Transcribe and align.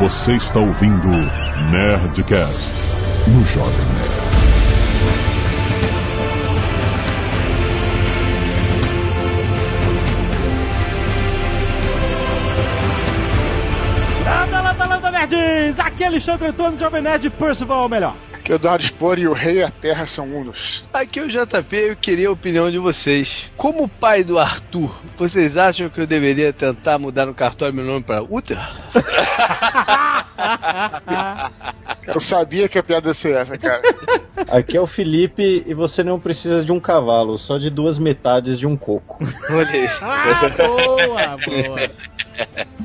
Você 0.00 0.32
está 0.32 0.58
ouvindo 0.58 1.08
Nerdcast 1.70 2.72
no 3.28 3.44
Jovem 3.44 3.84
Nerd. 3.84 4.10
Landa, 14.24 14.60
landa, 14.62 14.86
landa, 14.86 15.10
nerds! 15.10 15.78
Aqui 15.78 16.04
é 16.04 16.06
Alexandre 16.06 16.48
Antônio, 16.48 16.80
Jovem 16.80 17.02
Nerd 17.02 17.28
Percival, 17.28 17.86
melhor. 17.86 18.16
Eduardo 18.54 18.84
Spor 18.84 19.18
e 19.18 19.28
o 19.28 19.32
Rei 19.32 19.58
e 19.58 19.62
a 19.62 19.70
Terra 19.70 20.06
são 20.06 20.26
unos. 20.26 20.88
Aqui 20.92 21.20
é 21.20 21.22
o 21.22 21.28
JP 21.28 21.76
eu 21.76 21.96
queria 21.96 22.28
a 22.28 22.32
opinião 22.32 22.70
de 22.70 22.78
vocês. 22.78 23.52
Como 23.56 23.88
pai 23.88 24.24
do 24.24 24.38
Arthur, 24.38 25.00
vocês 25.16 25.56
acham 25.56 25.88
que 25.88 26.00
eu 26.00 26.06
deveria 26.06 26.52
tentar 26.52 26.98
mudar 26.98 27.26
no 27.26 27.34
cartório 27.34 27.74
meu 27.74 27.84
nome 27.84 28.02
para 28.02 28.22
Uther? 28.22 28.58
Eu 32.06 32.20
sabia 32.20 32.68
que 32.68 32.78
a 32.78 32.82
piada 32.82 33.08
ia 33.08 33.14
ser 33.14 33.36
essa, 33.36 33.56
cara. 33.58 33.82
Aqui 34.48 34.76
é 34.76 34.80
o 34.80 34.86
Felipe 34.86 35.62
e 35.66 35.74
você 35.74 36.02
não 36.02 36.18
precisa 36.18 36.64
de 36.64 36.72
um 36.72 36.80
cavalo, 36.80 37.36
só 37.38 37.58
de 37.58 37.70
duas 37.70 37.98
metades 37.98 38.58
de 38.58 38.66
um 38.66 38.76
coco. 38.76 39.18
Olha 39.50 39.68
aí. 39.68 39.88
Ah, 40.00 40.56
boa, 40.56 41.36
boa. 41.46 41.90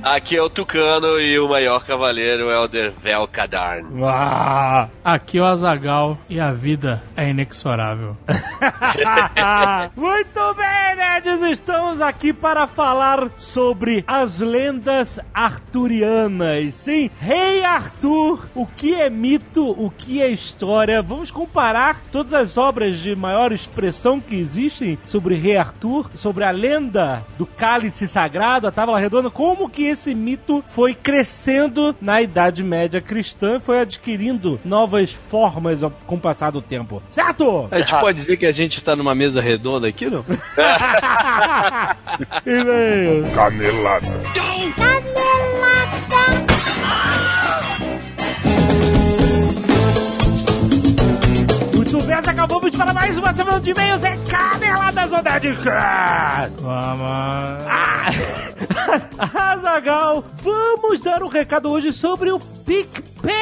Aqui 0.03 0.35
é 0.37 0.41
o 0.41 0.49
Tucano 0.49 1.19
e 1.19 1.39
o 1.39 1.47
maior 1.47 1.83
cavaleiro 1.85 2.49
é 2.49 2.59
o 2.59 2.67
Dervel 2.67 3.27
Kadarn. 3.27 3.87
Ah, 4.03 4.89
Aqui 5.03 5.37
é 5.37 5.41
o 5.41 5.45
Azagal 5.45 6.17
e 6.29 6.39
a 6.39 6.51
vida 6.51 7.01
é 7.15 7.29
inexorável. 7.29 8.17
Muito 9.95 10.53
bem, 10.55 10.95
nerds! 10.95 11.41
Estamos 11.51 12.01
aqui 12.01 12.33
para 12.33 12.67
falar 12.67 13.29
sobre 13.37 14.03
as 14.05 14.39
lendas 14.41 15.19
arturianas. 15.33 16.73
Sim, 16.75 17.09
Rei 17.19 17.63
Arthur, 17.63 18.47
o 18.53 18.65
que 18.65 18.93
é 18.93 19.04
mito, 19.09 19.69
o 19.69 19.89
que 19.89 20.21
é 20.21 20.29
história. 20.29 21.01
Vamos 21.01 21.31
comparar 21.31 22.01
todas 22.11 22.33
as 22.33 22.57
obras 22.57 22.99
de 22.99 23.15
maior 23.15 23.51
expressão 23.51 24.19
que 24.19 24.35
existem 24.35 24.97
sobre 25.05 25.35
Rei 25.35 25.57
Arthur, 25.57 26.09
sobre 26.15 26.43
a 26.43 26.51
lenda 26.51 27.25
do 27.37 27.45
cálice 27.45 28.07
sagrado, 28.07 28.67
a 28.67 28.71
tábua 28.71 28.99
redonda, 28.99 29.29
como 29.29 29.69
que 29.69 29.83
esse 29.83 30.13
mito 30.15 30.63
foi 30.67 30.93
crescendo 30.93 31.95
na 32.01 32.21
Idade 32.21 32.63
Média 32.63 33.01
cristã, 33.01 33.59
foi 33.59 33.79
adquirindo 33.79 34.59
novas 34.63 35.13
formas 35.13 35.81
com 36.05 36.15
o 36.15 36.19
passar 36.19 36.51
do 36.51 36.61
tempo. 36.61 37.01
Certo? 37.09 37.67
A 37.71 37.79
gente 37.79 37.99
pode 37.99 38.17
dizer 38.17 38.37
que 38.37 38.45
a 38.45 38.51
gente 38.51 38.83
tá 38.83 38.95
numa 38.95 39.15
mesa 39.15 39.41
redonda 39.41 39.87
aqui, 39.87 40.09
não? 40.09 40.25
E-mail. 42.45 43.25
Canelada. 43.33 44.07
Muito 51.95 52.07
bem, 52.07 52.15
acabamos 52.17 52.75
para 52.75 52.93
mais 52.93 53.17
uma 53.17 53.33
semana 53.33 53.57
de 53.61 53.71
e-mails. 53.71 54.03
É 54.03 54.17
Caneladas 54.29 55.11
Nerdcast? 55.11 56.61
Vamos. 56.61 57.07
Ah! 57.69 58.07
Azagal, 59.53 60.25
vamos 60.41 61.01
dar 61.01 61.23
um 61.23 61.29
recado 61.29 61.69
hoje 61.71 61.93
sobre 61.93 62.33
o 62.33 62.39
PicPay, 62.65 63.39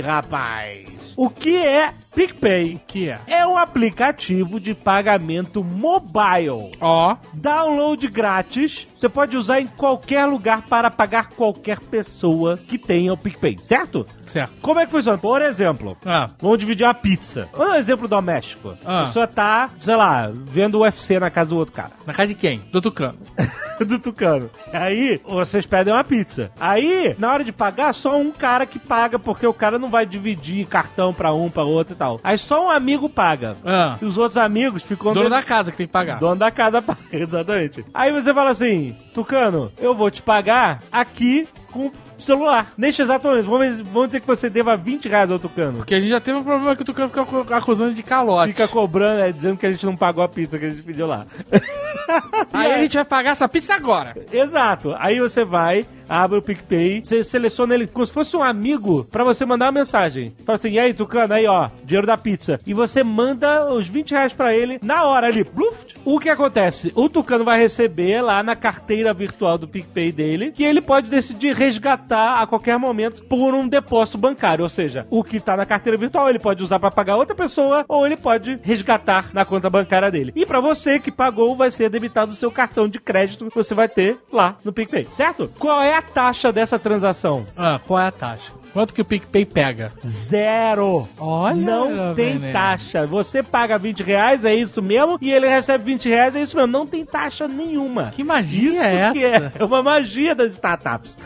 rapaz. 0.00 0.86
O 1.14 1.28
que 1.28 1.56
é 1.56 1.92
PicPay? 2.14 2.80
Que 2.86 3.10
é? 3.10 3.20
É 3.26 3.46
um 3.46 3.56
aplicativo 3.56 4.58
de 4.58 4.74
pagamento 4.74 5.62
mobile. 5.62 6.72
Ó, 6.80 7.16
Download 7.34 8.08
grátis. 8.08 8.86
Você 8.98 9.08
pode 9.08 9.36
usar 9.36 9.60
em 9.60 9.66
qualquer 9.66 10.24
lugar 10.24 10.62
para 10.62 10.90
pagar 10.90 11.28
qualquer 11.30 11.80
pessoa 11.80 12.56
que 12.56 12.78
tenha 12.78 13.12
o 13.12 13.16
PicPay, 13.16 13.58
certo? 13.66 14.06
Certo. 14.26 14.52
Como 14.60 14.80
é 14.80 14.86
que 14.86 14.92
funciona? 14.92 15.18
Por 15.18 15.40
exemplo, 15.42 15.96
Ah, 16.04 16.30
Vamos 16.40 16.58
dividir 16.58 16.84
uma 16.86 16.94
pizza. 16.94 17.48
Vamos 17.52 17.68
dar 17.68 17.74
um 17.74 17.78
exemplo 17.78 18.08
doméstico. 18.08 18.74
Ah. 18.84 19.00
A 19.00 19.04
pessoa 19.04 19.26
tá, 19.26 19.70
sei 19.78 19.96
lá, 19.96 20.30
vendo 20.32 20.76
o 20.78 20.80
UFC 20.82 21.18
na 21.18 21.30
casa 21.30 21.50
do 21.50 21.56
outro 21.56 21.74
cara. 21.74 21.90
na 22.06 22.12
casa 22.12 22.28
de 22.28 22.34
quem? 22.34 22.58
Do 22.72 22.80
Tucano. 22.80 23.18
do 23.86 23.98
Tucano. 23.98 24.50
Aí, 24.72 25.20
vocês 25.26 25.66
pedem 25.66 25.92
uma 25.92 26.02
pizza. 26.04 26.50
Aí, 26.58 27.14
na 27.18 27.32
hora 27.32 27.44
de 27.44 27.52
pagar, 27.52 27.92
só 27.94 28.18
um 28.18 28.30
cara 28.30 28.64
que 28.66 28.78
paga, 28.78 29.18
porque 29.18 29.46
o 29.46 29.52
cara 29.54 29.78
não 29.78 29.88
vai 29.88 30.06
dividir 30.06 30.66
cartão 30.66 31.12
pra 31.12 31.32
um, 31.32 31.50
pra 31.50 31.62
outro 31.62 31.92
e 31.94 31.96
tal. 31.96 32.20
Aí 32.24 32.38
só 32.38 32.66
um 32.66 32.70
amigo 32.70 33.08
paga. 33.08 33.56
Ah, 33.64 33.96
E 34.00 34.04
os 34.04 34.16
outros 34.18 34.36
amigos 34.36 34.82
ficam... 34.82 35.12
dono 35.12 35.28
dentro- 35.28 35.30
da 35.30 35.42
casa 35.42 35.70
que 35.70 35.76
tem 35.76 35.86
que 35.86 35.92
pagar. 35.92 36.18
Dono 36.18 36.36
da 36.36 36.50
casa 36.50 36.80
paga, 36.80 36.98
exatamente. 37.12 37.84
Aí 37.92 38.10
você 38.12 38.32
fala 38.32 38.50
assim, 38.50 38.96
Tucano, 39.14 39.70
eu 39.78 39.94
vou 39.94 40.10
te 40.10 40.22
pagar 40.22 40.80
aqui 40.90 41.46
com 41.70 41.90
celular. 42.18 42.72
Neste 42.76 43.02
exato 43.02 43.26
momento, 43.28 43.46
vamos, 43.46 43.80
vamos 43.80 44.06
dizer 44.08 44.20
que 44.20 44.26
você 44.26 44.48
deva 44.50 44.76
20 44.76 45.08
reais 45.08 45.30
ao 45.30 45.38
Tucano. 45.38 45.78
Porque 45.78 45.94
a 45.94 46.00
gente 46.00 46.08
já 46.10 46.20
teve 46.20 46.38
um 46.38 46.44
problema 46.44 46.74
que 46.76 46.82
o 46.82 46.84
Tucano 46.84 47.08
fica 47.08 47.22
acu- 47.22 47.46
acusando 47.54 47.94
de 47.94 48.02
calote. 48.02 48.52
Fica 48.52 48.68
cobrando, 48.68 49.20
é, 49.20 49.32
dizendo 49.32 49.56
que 49.56 49.66
a 49.66 49.70
gente 49.70 49.84
não 49.86 49.96
pagou 49.96 50.22
a 50.24 50.28
pizza 50.28 50.58
que 50.58 50.64
a 50.66 50.70
gente 50.70 50.82
pediu 50.82 51.06
lá. 51.06 51.26
Aí 52.52 52.72
a 52.72 52.78
gente 52.78 52.94
vai 52.94 53.04
pagar 53.04 53.30
essa 53.30 53.48
pizza 53.48 53.74
agora. 53.74 54.14
Exato. 54.32 54.94
Aí 54.98 55.18
você 55.18 55.44
vai, 55.44 55.86
abre 56.08 56.38
o 56.38 56.42
PicPay, 56.42 57.02
você 57.04 57.24
seleciona 57.24 57.74
ele 57.74 57.86
como 57.86 58.06
se 58.06 58.12
fosse 58.12 58.36
um 58.36 58.42
amigo 58.42 59.04
pra 59.10 59.24
você 59.24 59.44
mandar 59.44 59.66
uma 59.66 59.72
mensagem. 59.72 60.32
Fala 60.44 60.56
assim, 60.56 60.70
e 60.70 60.78
aí, 60.78 60.94
Tucano, 60.94 61.34
aí 61.34 61.46
ó, 61.46 61.68
dinheiro 61.84 62.06
da 62.06 62.16
pizza. 62.16 62.60
E 62.66 62.72
você 62.72 63.02
manda 63.02 63.72
os 63.72 63.88
20 63.88 64.12
reais 64.12 64.32
pra 64.32 64.54
ele 64.54 64.78
na 64.82 65.04
hora 65.04 65.26
ali. 65.26 65.42
Bluft. 65.44 65.96
O 66.04 66.20
que 66.20 66.28
acontece? 66.28 66.92
O 66.94 67.08
Tucano 67.08 67.44
vai 67.44 67.58
receber 67.58 68.20
lá 68.22 68.42
na 68.42 68.54
carteira 68.54 69.12
virtual 69.12 69.58
do 69.58 69.66
PicPay 69.68 70.12
dele, 70.12 70.52
que 70.52 70.62
ele 70.62 70.80
pode 70.80 71.10
decidir 71.10 71.54
resgatar 71.56 72.05
a 72.14 72.46
qualquer 72.46 72.78
momento 72.78 73.24
por 73.24 73.54
um 73.54 73.66
depósito 73.66 74.18
bancário. 74.18 74.62
Ou 74.62 74.68
seja, 74.68 75.06
o 75.10 75.24
que 75.24 75.40
tá 75.40 75.56
na 75.56 75.66
carteira 75.66 75.98
virtual 75.98 76.28
ele 76.28 76.38
pode 76.38 76.62
usar 76.62 76.78
pra 76.78 76.90
pagar 76.90 77.16
outra 77.16 77.34
pessoa 77.34 77.84
ou 77.88 78.06
ele 78.06 78.16
pode 78.16 78.58
resgatar 78.62 79.30
na 79.32 79.44
conta 79.44 79.70
bancária 79.70 80.10
dele. 80.10 80.32
E 80.36 80.46
pra 80.46 80.60
você 80.60 80.98
que 80.98 81.10
pagou, 81.10 81.56
vai 81.56 81.70
ser 81.70 81.88
debitado 81.90 82.32
o 82.32 82.36
seu 82.36 82.50
cartão 82.50 82.88
de 82.88 83.00
crédito 83.00 83.48
que 83.48 83.56
você 83.56 83.74
vai 83.74 83.88
ter 83.88 84.18
lá 84.32 84.56
no 84.64 84.72
PicPay, 84.72 85.08
certo? 85.12 85.50
Qual 85.58 85.82
é 85.82 85.94
a 85.94 86.02
taxa 86.02 86.52
dessa 86.52 86.78
transação? 86.78 87.46
Ah, 87.56 87.80
qual 87.86 88.00
é 88.00 88.06
a 88.06 88.12
taxa? 88.12 88.52
Quanto 88.76 88.92
que 88.92 89.00
o 89.00 89.06
PicPay 89.06 89.46
pega? 89.46 89.90
Zero. 90.04 91.08
Olha, 91.18 91.54
não 91.54 92.14
tem 92.14 92.38
taxa. 92.52 93.06
Você 93.06 93.42
paga 93.42 93.78
20 93.78 94.02
reais, 94.02 94.44
é 94.44 94.54
isso 94.54 94.82
mesmo, 94.82 95.16
e 95.18 95.32
ele 95.32 95.48
recebe 95.48 95.84
20 95.84 96.10
reais, 96.10 96.36
é 96.36 96.42
isso 96.42 96.54
mesmo. 96.54 96.70
Não 96.70 96.86
tem 96.86 97.02
taxa 97.02 97.48
nenhuma. 97.48 98.10
Que 98.10 98.22
magia 98.22 98.68
Isso 98.68 98.82
é 98.82 99.12
que 99.12 99.24
essa? 99.24 99.44
é, 99.46 99.52
é 99.62 99.64
uma 99.64 99.82
magia 99.82 100.34
das 100.34 100.52
startups. 100.52 101.16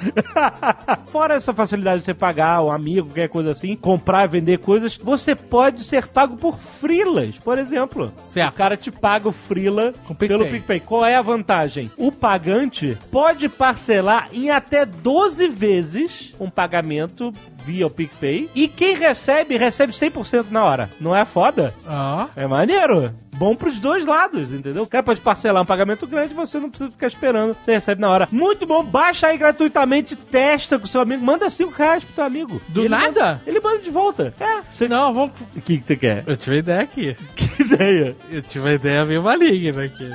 Fora 1.11 1.35
essa 1.35 1.53
facilidade 1.53 1.99
de 1.99 2.05
você 2.05 2.15
pagar 2.15 2.63
um 2.63 2.71
amigo, 2.71 3.09
qualquer 3.09 3.29
coisa 3.29 3.51
assim, 3.51 3.75
comprar 3.75 4.27
e 4.27 4.29
vender 4.29 4.59
coisas, 4.59 4.97
você 4.97 5.35
pode 5.35 5.83
ser 5.83 6.07
pago 6.07 6.37
por 6.37 6.57
frilas, 6.57 7.37
por 7.37 7.59
exemplo. 7.59 8.13
Certo. 8.23 8.55
O 8.55 8.57
cara 8.57 8.77
te 8.77 8.93
paga 8.93 9.29
o 9.29 9.33
frila 9.33 9.93
PicPay. 10.07 10.29
pelo 10.29 10.47
PicPay. 10.47 10.79
Qual 10.79 11.05
é 11.05 11.17
a 11.17 11.23
vantagem? 11.23 11.91
O 11.97 12.13
pagante 12.13 12.97
pode 13.11 13.49
parcelar 13.49 14.29
em 14.33 14.51
até 14.51 14.87
12 14.87 15.49
vezes 15.49 16.33
um 16.39 16.49
pagamento 16.49 17.33
via 17.65 17.87
o 17.87 17.91
PicPay 17.91 18.49
e 18.55 18.67
quem 18.67 18.95
recebe, 18.97 19.57
recebe 19.57 19.93
100% 19.93 20.47
na 20.51 20.65
hora. 20.65 20.91
Não 21.01 21.15
é 21.15 21.25
foda? 21.25 21.75
Ó, 21.87 22.27
É 22.37 22.47
maneiro. 22.47 23.15
Bom 23.37 23.57
pros 23.57 23.79
dois 23.81 24.05
lados, 24.05 24.53
entendeu? 24.53 24.83
O 24.83 24.87
cara 24.87 25.03
pode 25.03 25.21
parcelar 25.21 25.63
um 25.63 25.67
pagamento 25.67 26.07
grande, 26.07 26.35
você 26.35 26.59
não 26.59 26.69
precisa 26.69 26.91
ficar 26.91 27.07
esperando, 27.07 27.55
você 27.55 27.73
recebe 27.73 27.99
na 28.01 28.09
hora. 28.11 28.29
Muito 28.31 28.67
bom, 28.67 28.85
baixa 28.85 29.29
aí 29.29 29.39
gratuitamente, 29.39 30.15
testa 30.15 30.79
com 30.79 30.87
seu 30.87 31.01
amigo, 31.01 31.25
manda 31.25 31.49
5 31.49 31.73
reais 31.73 32.05
pro 32.05 32.15
teu 32.15 32.25
amigo. 32.25 32.61
Do 32.69 32.81
Ele 32.83 32.89
nada? 32.91 33.07
manda- 33.07 33.43
ele 33.47 33.61
manda 33.61 33.79
de 33.79 33.91
volta. 33.91 34.35
É, 34.39 34.61
você 34.71 34.87
não, 34.89 35.15
vamos... 35.15 35.33
O 35.57 35.61
que 35.63 35.79
que 35.79 35.87
você 35.87 35.97
quer? 35.97 36.25
Eu 36.27 36.37
tive 36.37 36.57
uma 36.57 36.59
ideia 36.61 36.81
aqui. 36.83 37.17
Que 37.35 37.63
ideia? 37.63 38.17
Eu 38.31 38.43
tive 38.43 38.65
uma 38.67 38.75
ideia 38.75 39.05
meio 39.07 39.23
maligna 39.23 39.85
aqui. 39.85 40.11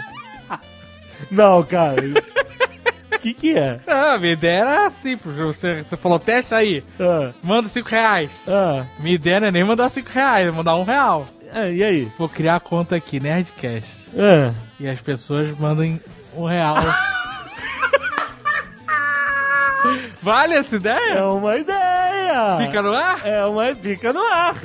Não, 1.31 1.63
cara. 1.63 1.95
O 3.15 3.19
que 3.19 3.33
que 3.33 3.57
é? 3.57 3.79
Ah, 3.87 4.17
minha 4.17 4.33
ideia 4.33 4.59
era 4.61 4.89
simples. 4.91 5.35
Você, 5.37 5.81
você 5.83 5.97
falou, 5.97 6.19
testa 6.19 6.55
aí. 6.57 6.83
Ah, 6.99 7.31
Manda 7.41 7.67
5 7.67 7.89
reais. 7.89 8.31
ah, 8.47 8.85
Minha 8.99 9.15
ideia 9.15 9.39
não 9.39 9.47
é 9.47 9.51
nem 9.51 9.63
mandar 9.63 9.89
5 9.89 10.09
reais, 10.11 10.47
é 10.47 10.51
mandar 10.51 10.75
1 10.75 10.83
real. 10.83 11.27
ah, 11.53 11.69
e 11.69 11.83
aí? 11.83 12.11
Vou 12.17 12.29
criar 12.29 12.55
a 12.57 12.59
conta 12.59 12.95
aqui, 12.95 13.19
Nerdcast. 13.19 14.09
Ah. 14.17 14.53
E 14.79 14.87
as 14.87 15.01
pessoas 15.01 15.57
mandem 15.57 15.99
1 16.35 16.45
real. 16.45 16.75
vale 20.21 20.55
essa 20.55 20.75
É 20.75 20.79
ideia? 20.79 21.25
uma 21.27 21.55
ideia! 21.57 22.14
Fica 22.57 22.81
no 22.81 22.93
ar? 22.93 23.21
É 23.25 23.45
uma. 23.45 23.75
Fica 23.75 24.13
no 24.13 24.21
ar! 24.21 24.55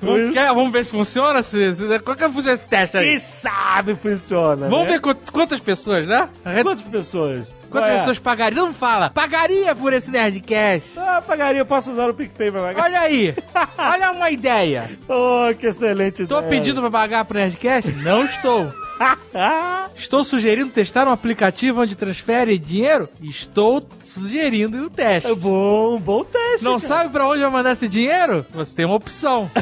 Vamos, 0.00 0.32
quer- 0.32 0.52
vamos 0.52 0.72
ver 0.72 0.84
se 0.84 0.90
funciona? 0.90 1.42
Se, 1.42 1.74
se, 1.74 1.98
qual 2.00 2.16
que 2.16 2.24
é 2.24 2.28
esse 2.28 2.66
teste 2.66 2.96
aí? 2.96 3.04
Quem 3.10 3.18
sabe 3.18 3.94
funciona. 3.94 4.68
Vamos 4.68 4.86
né? 4.86 4.92
ver 4.94 5.00
quant- 5.00 5.30
quantas 5.30 5.60
pessoas, 5.60 6.06
né? 6.06 6.28
Quantas 6.62 6.82
pessoas? 6.82 7.46
Quantas 7.70 7.90
é? 7.90 7.98
pessoas 7.98 8.18
pagariam? 8.18 8.66
Não 8.66 8.72
fala. 8.72 9.10
Pagaria 9.10 9.74
por 9.74 9.92
esse 9.92 10.10
Nerdcast. 10.10 10.98
Ah, 10.98 11.20
pagaria, 11.20 11.60
eu 11.60 11.66
posso 11.66 11.90
usar 11.90 12.08
o 12.08 12.14
PicPay 12.14 12.50
pra 12.50 12.60
pagar. 12.62 12.84
Olha 12.84 13.00
aí. 13.00 13.34
Olha 13.78 14.12
uma 14.12 14.30
ideia. 14.30 14.90
Oh, 15.08 15.52
que 15.54 15.66
excelente 15.66 16.26
Tô 16.26 16.38
ideia. 16.38 16.50
pedindo 16.50 16.80
pra 16.80 16.90
pagar 16.90 17.24
pro 17.24 17.38
Nerdcast? 17.38 17.90
Não 18.02 18.24
estou. 18.24 18.72
Estou 19.94 20.24
sugerindo 20.24 20.70
testar 20.70 21.06
um 21.06 21.10
aplicativo 21.12 21.82
onde 21.82 21.96
transfere 21.96 22.56
dinheiro? 22.58 23.08
Estou 23.22 23.86
sugerindo 24.20 24.84
o 24.84 24.90
teste. 24.90 25.30
É 25.30 25.34
bom, 25.34 25.98
bom 25.98 26.24
teste. 26.24 26.64
Não 26.64 26.76
cara. 26.76 26.88
sabe 26.88 27.10
pra 27.10 27.26
onde 27.26 27.40
vai 27.40 27.50
mandar 27.50 27.72
esse 27.72 27.88
dinheiro? 27.88 28.44
Você 28.50 28.74
tem 28.74 28.84
uma 28.84 28.94
opção. 28.94 29.50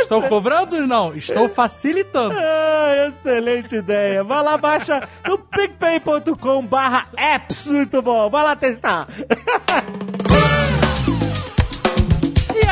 Estou 0.00 0.22
cobrando? 0.22 0.84
Não, 0.84 1.14
estou 1.14 1.48
facilitando. 1.48 2.34
Ah, 2.36 3.08
excelente 3.08 3.76
ideia. 3.76 4.24
Vai 4.24 4.42
lá, 4.42 4.58
baixa 4.58 5.08
no 5.26 5.38
picpay.com 5.38 6.66
barra 6.66 7.06
apps. 7.16 7.68
Muito 7.68 8.02
bom. 8.02 8.28
Vai 8.28 8.42
lá 8.42 8.56
testar. 8.56 9.06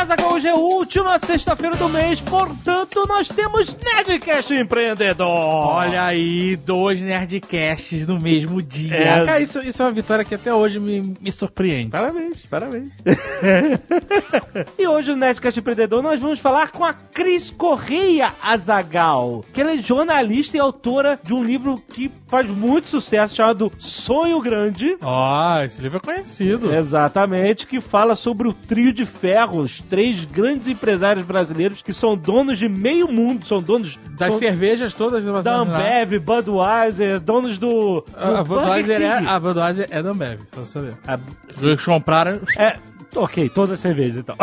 Essa 0.00 0.16
hoje 0.32 0.46
é 0.46 0.50
a 0.52 0.54
última 0.54 1.18
sexta-feira 1.18 1.76
do 1.76 1.86
mês, 1.86 2.22
portanto, 2.22 3.04
nós 3.06 3.28
temos 3.28 3.76
Nerdcast 3.76 4.54
Empreendedor. 4.54 5.28
Olha 5.28 6.04
aí, 6.04 6.56
dois 6.56 6.98
Nerdcasts 6.98 8.06
no 8.06 8.18
mesmo 8.18 8.62
dia. 8.62 8.96
É. 8.96 9.24
Cara, 9.26 9.40
isso, 9.40 9.60
isso 9.60 9.82
é 9.82 9.84
uma 9.84 9.92
vitória 9.92 10.24
que 10.24 10.34
até 10.34 10.54
hoje 10.54 10.80
me, 10.80 11.14
me 11.20 11.30
surpreende. 11.30 11.90
Parabéns, 11.90 12.46
parabéns. 12.46 12.88
e 14.78 14.88
hoje 14.88 15.10
no 15.10 15.18
Nerdcast 15.18 15.60
Empreendedor 15.60 16.02
nós 16.02 16.18
vamos 16.18 16.40
falar 16.40 16.70
com 16.70 16.82
a 16.82 16.94
Cris 16.94 17.50
Correia 17.50 18.32
Azagal, 18.42 19.44
que 19.52 19.60
ela 19.60 19.74
é 19.74 19.76
jornalista 19.76 20.56
e 20.56 20.60
autora 20.60 21.20
de 21.22 21.34
um 21.34 21.44
livro 21.44 21.76
que 21.92 22.10
faz 22.26 22.46
muito 22.46 22.88
sucesso 22.88 23.36
chamado 23.36 23.70
Sonho 23.78 24.40
Grande. 24.40 24.96
Ó, 25.02 25.62
esse 25.62 25.82
livro 25.82 25.98
é 25.98 26.00
conhecido. 26.00 26.72
Exatamente, 26.72 27.66
que 27.66 27.82
fala 27.82 28.16
sobre 28.16 28.48
o 28.48 28.54
trio 28.54 28.94
de 28.94 29.04
ferro, 29.04 29.58
os 29.58 29.89
três 29.90 30.24
grandes 30.24 30.68
empresários 30.68 31.26
brasileiros 31.26 31.82
que 31.82 31.92
são 31.92 32.16
donos 32.16 32.56
de 32.58 32.68
meio 32.68 33.08
mundo, 33.08 33.44
são 33.46 33.60
donos 33.60 33.98
Das 34.16 34.28
são 34.30 34.38
cervejas 34.38 34.94
todas. 34.94 35.24
da. 35.44 35.56
Ambev, 35.56 36.18
Budweiser, 36.20 37.20
donos 37.20 37.58
do, 37.58 38.00
do 38.02 38.04
A, 38.16 38.42
Budweiser 38.44 39.02
é, 39.02 39.18
a 39.26 39.38
Budweiser 39.40 39.88
é 39.90 40.02
da 40.02 40.10
Ambev, 40.10 40.40
só 40.46 40.64
saber. 40.64 40.94
A- 41.06 41.18
Eles 41.60 41.84
compraram 41.84 42.40
é, 42.56 42.76
ok, 43.16 43.48
todas 43.50 43.72
as 43.72 43.80
cervejas 43.80 44.18
então. 44.18 44.36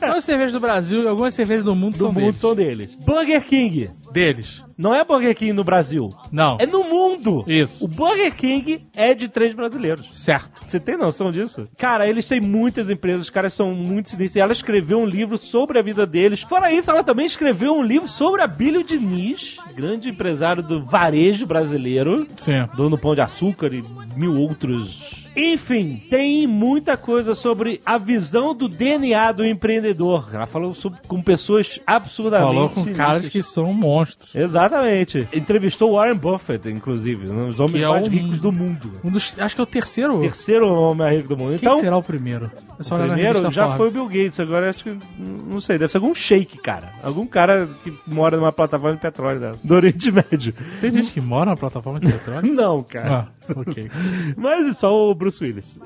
todas 0.00 0.16
as 0.18 0.24
cervejas 0.24 0.52
do 0.52 0.60
Brasil 0.60 1.02
e 1.04 1.06
algumas 1.08 1.32
cervejas 1.34 1.64
do 1.64 1.74
mundo 1.74 1.92
do 1.92 1.98
são 1.98 2.08
mundo 2.12 2.20
deles. 2.20 2.40
são 2.40 2.54
deles. 2.54 2.94
Burger 2.96 3.44
King. 3.46 3.90
Deles. 4.14 4.62
Não 4.78 4.94
é 4.94 5.04
Burger 5.04 5.34
King 5.34 5.52
no 5.52 5.64
Brasil. 5.64 6.08
Não. 6.30 6.56
É 6.60 6.66
no 6.66 6.84
mundo. 6.84 7.44
Isso. 7.48 7.84
O 7.84 7.88
Burger 7.88 8.34
King 8.34 8.80
é 8.94 9.12
de 9.12 9.28
três 9.28 9.54
brasileiros. 9.54 10.08
Certo. 10.12 10.64
Você 10.66 10.78
tem 10.78 10.96
noção 10.96 11.32
disso? 11.32 11.68
Cara, 11.76 12.08
eles 12.08 12.26
têm 12.26 12.40
muitas 12.40 12.88
empresas, 12.88 13.22
os 13.22 13.30
caras 13.30 13.52
são 13.52 13.74
muito 13.74 14.10
sinistros. 14.10 14.36
E 14.36 14.40
ela 14.40 14.52
escreveu 14.52 15.00
um 15.00 15.06
livro 15.06 15.36
sobre 15.36 15.78
a 15.78 15.82
vida 15.82 16.06
deles. 16.06 16.42
Fora 16.42 16.72
isso, 16.72 16.90
ela 16.90 17.02
também 17.02 17.26
escreveu 17.26 17.74
um 17.74 17.82
livro 17.82 18.08
sobre 18.08 18.40
a 18.40 18.46
Bílio 18.46 18.84
Diniz, 18.84 19.56
grande 19.74 20.10
empresário 20.10 20.62
do 20.62 20.84
varejo 20.84 21.46
brasileiro, 21.46 22.26
Sim. 22.36 22.66
dono 22.76 22.90
do 22.90 22.98
Pão 22.98 23.14
de 23.14 23.20
Açúcar 23.20 23.72
e 23.74 23.82
mil 24.16 24.34
outros. 24.34 25.23
Enfim, 25.36 26.02
tem 26.08 26.46
muita 26.46 26.96
coisa 26.96 27.34
sobre 27.34 27.80
a 27.84 27.98
visão 27.98 28.54
do 28.54 28.68
DNA 28.68 29.32
do 29.32 29.44
empreendedor. 29.44 30.30
Ela 30.32 30.46
falou 30.46 30.72
sobre, 30.74 31.00
com 31.08 31.20
pessoas 31.22 31.80
absurdamente 31.86 32.46
Falou 32.54 32.68
com 32.68 32.80
sinistras. 32.82 32.96
caras 33.06 33.28
que 33.28 33.42
são 33.42 33.72
monstros. 33.72 34.34
Exatamente. 34.34 35.26
Entrevistou 35.32 35.94
Warren 35.94 36.16
Buffett, 36.16 36.68
inclusive, 36.68 37.28
um 37.30 37.46
dos 37.48 37.58
homens 37.60 37.72
Que 37.78 37.84
é 37.84 37.88
mais 37.88 38.06
um- 38.06 38.10
ricos 38.10 38.40
do 38.40 38.52
mundo. 38.52 38.92
Um 39.02 39.10
dos. 39.10 39.36
Acho 39.38 39.54
que 39.54 39.60
é 39.60 39.64
o 39.64 39.66
terceiro. 39.66 40.20
Terceiro 40.20 40.72
homem 40.72 40.98
mais 40.98 41.16
rico 41.16 41.28
do 41.30 41.36
mundo. 41.36 41.58
Quem 41.58 41.68
então, 41.68 41.80
será 41.80 41.96
o 41.96 42.02
primeiro? 42.02 42.50
É 42.78 42.94
o 42.94 42.98
primeiro 42.98 43.50
já 43.50 43.76
foi 43.76 43.88
o 43.88 43.90
Bill 43.90 44.06
Gates, 44.06 44.40
agora 44.40 44.70
acho 44.70 44.84
que, 44.84 44.98
não 45.18 45.60
sei, 45.60 45.78
deve 45.78 45.90
ser 45.92 45.98
algum 45.98 46.14
shake, 46.14 46.58
cara. 46.58 46.90
Algum 47.02 47.26
cara 47.26 47.68
que 47.82 47.92
mora 48.06 48.36
numa 48.36 48.52
plataforma 48.52 48.94
de 48.96 49.00
petróleo 49.02 49.40
né? 49.40 49.52
do 49.62 49.74
Oriente 49.74 50.10
Médio. 50.10 50.54
Tem 50.80 50.92
gente 50.92 51.12
que 51.12 51.20
mora 51.20 51.50
na 51.50 51.56
plataforma 51.56 52.00
de 52.00 52.12
petróleo? 52.12 52.44
Não, 52.54 52.82
cara. 52.82 53.28
ah, 53.43 53.43
ok. 53.54 53.90
Mas 54.36 54.66
é 54.66 54.72
só 54.72 54.94
o 54.94 55.14
Bruce 55.14 55.42
Willis. 55.42 55.78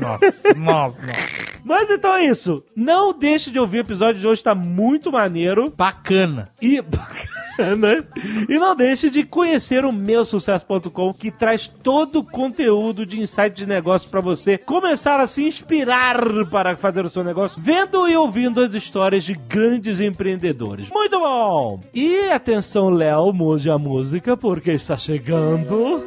Nossa, 0.00 0.54
nossa, 0.54 1.02
nossa. 1.02 1.52
Mas 1.64 1.90
então 1.90 2.14
é 2.14 2.24
isso. 2.26 2.64
Não 2.74 3.12
deixe 3.12 3.50
de 3.50 3.58
ouvir 3.58 3.78
o 3.78 3.80
episódio 3.80 4.20
de 4.20 4.26
hoje, 4.26 4.42
tá 4.42 4.54
muito 4.54 5.12
maneiro. 5.12 5.72
Bacana. 5.76 6.48
E 6.60 6.80
bacana. 6.82 8.06
E 8.48 8.58
não 8.58 8.74
deixe 8.74 9.10
de 9.10 9.24
conhecer 9.24 9.84
o 9.84 9.92
meusucesso.com, 9.92 11.12
que 11.12 11.30
traz 11.30 11.68
todo 11.82 12.20
o 12.20 12.24
conteúdo 12.24 13.04
de 13.04 13.20
insight 13.20 13.54
de 13.54 13.66
negócio 13.66 14.08
para 14.10 14.20
você 14.20 14.56
começar 14.56 15.20
a 15.20 15.26
se 15.26 15.44
inspirar 15.44 16.16
para 16.50 16.76
fazer 16.76 17.04
o 17.04 17.10
seu 17.10 17.22
negócio, 17.22 17.60
vendo 17.60 18.08
e 18.08 18.16
ouvindo 18.16 18.60
as 18.60 18.74
histórias 18.74 19.24
de 19.24 19.34
grandes 19.34 20.00
empreendedores. 20.00 20.88
Muito 20.90 21.18
bom! 21.18 21.80
E 21.92 22.30
atenção, 22.30 22.88
Léo, 22.88 23.32
mude 23.32 23.70
a 23.70 23.78
música, 23.78 24.36
porque 24.36 24.72
está 24.72 24.96
chegando. 24.96 26.02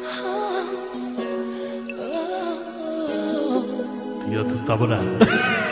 Dia 4.35 4.43
dos 4.43 4.61
namorados. 4.67 5.05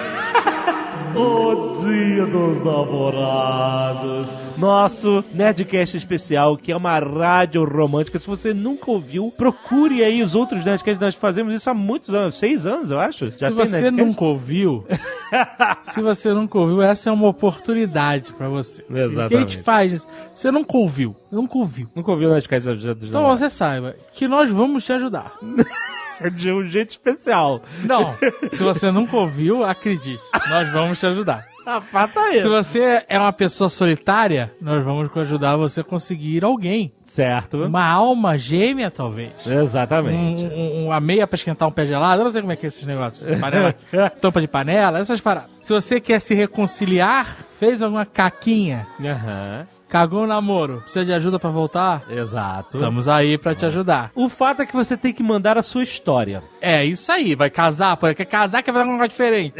O 1.15 1.86
Dia 1.86 2.25
dos 2.25 2.63
Namorados. 2.63 4.27
Nosso 4.57 5.24
Nerdcast 5.33 5.98
especial, 5.98 6.56
que 6.56 6.71
é 6.71 6.75
uma 6.77 6.98
rádio 6.98 7.65
romântica. 7.65 8.18
Se 8.19 8.25
você 8.27 8.54
nunca 8.54 8.89
ouviu, 8.89 9.31
procure 9.38 10.01
aí 10.01 10.24
os 10.24 10.33
outros 10.33 10.63
Nerdcasts. 10.63 11.00
Nós 11.01 11.13
fazemos 11.13 11.54
isso 11.54 11.69
há 11.69 11.74
muitos 11.74 12.15
anos, 12.15 12.39
seis 12.39 12.65
anos, 12.65 12.89
eu 12.89 13.00
acho. 13.00 13.30
Já 13.31 13.50
se 13.50 13.54
você 13.54 13.81
Nerdcast? 13.81 13.92
nunca 13.92 14.24
ouviu, 14.24 14.88
se 15.83 16.01
você 16.01 16.33
nunca 16.33 16.57
ouviu, 16.57 16.81
essa 16.81 17.10
é 17.10 17.13
uma 17.13 17.27
oportunidade 17.27 18.31
pra 18.31 18.48
você. 18.48 18.83
Exatamente. 18.89 19.25
O 19.25 19.27
que 19.27 19.36
a 19.36 19.39
gente 19.42 19.57
faz? 19.60 20.07
Você 20.33 20.50
nunca 20.51 20.77
ouviu, 20.77 21.13
nunca 21.30 21.57
ouviu. 21.57 21.88
Nunca 21.94 22.12
ouviu 22.12 22.30
o 22.30 22.31
Nerdcast 22.31 22.69
dos 22.75 22.86
Então 22.86 23.21
Namorados? 23.21 23.39
você 23.39 23.50
saiba 23.50 23.94
que 24.13 24.25
nós 24.25 24.50
vamos 24.50 24.86
te 24.86 24.94
ajudar. 24.94 25.33
De 26.35 26.51
um 26.51 26.67
jeito 26.67 26.91
especial. 26.91 27.61
Não, 27.83 28.15
se 28.49 28.63
você 28.63 28.91
nunca 28.91 29.15
ouviu, 29.17 29.63
acredite, 29.63 30.21
nós 30.49 30.71
vamos 30.71 30.99
te 30.99 31.07
ajudar. 31.07 31.47
Ah, 31.65 31.79
faça 31.79 32.19
Se 32.31 32.39
isso. 32.39 32.49
você 32.49 33.05
é 33.07 33.17
uma 33.17 33.31
pessoa 33.31 33.69
solitária, 33.69 34.51
nós 34.61 34.83
vamos 34.83 35.09
ajudar 35.15 35.55
você 35.55 35.79
a 35.79 35.83
conseguir 35.83 36.43
alguém. 36.43 36.91
Certo. 37.05 37.63
Uma 37.63 37.85
alma 37.85 38.37
gêmea, 38.37 38.91
talvez. 38.91 39.31
Exatamente. 39.45 40.43
Um, 40.43 40.57
um- 40.57 40.85
uma 40.87 40.99
meia 40.99 41.25
pra 41.25 41.35
esquentar 41.35 41.65
um 41.67 41.71
pé 41.71 41.85
gelado. 41.85 42.19
Eu 42.19 42.25
não 42.25 42.31
sei 42.31 42.41
como 42.41 42.51
é 42.51 42.57
que 42.57 42.65
é 42.65 42.67
esses 42.67 42.85
negócios. 42.85 43.39
Panela, 43.39 43.73
tampa 44.19 44.41
de 44.41 44.47
panela, 44.47 44.99
essas 44.99 45.21
paradas. 45.21 45.49
Se 45.61 45.71
você 45.71 46.01
quer 46.01 46.19
se 46.19 46.35
reconciliar, 46.35 47.33
fez 47.57 47.81
alguma 47.81 48.05
caquinha, 48.05 48.85
Aham. 48.99 49.63
Cagou 49.93 50.23
o 50.23 50.27
namoro, 50.27 50.81
precisa 50.81 51.05
de 51.05 51.13
ajuda 51.13 51.37
pra 51.37 51.51
voltar, 51.51 52.03
Exato. 52.09 52.77
estamos 52.77 53.07
aí 53.07 53.37
pra 53.37 53.53
te 53.53 53.63
ajudar. 53.67 54.09
O 54.15 54.27
fato 54.27 54.63
é 54.63 54.65
que 54.65 54.73
você 54.73 54.97
tem 54.97 55.13
que 55.13 55.21
mandar 55.21 55.55
a 55.55 55.61
sua 55.61 55.83
história. 55.83 56.41
É 56.59 56.83
isso 56.83 57.12
aí, 57.12 57.35
vai 57.35 57.51
casar, 57.51 57.95
pô, 57.97 58.12
quer 58.12 58.25
casar, 58.25 58.63
quer 58.63 58.71
fazer 58.71 58.85
alguma 58.85 58.97
coisa 58.97 59.09
diferente. 59.09 59.53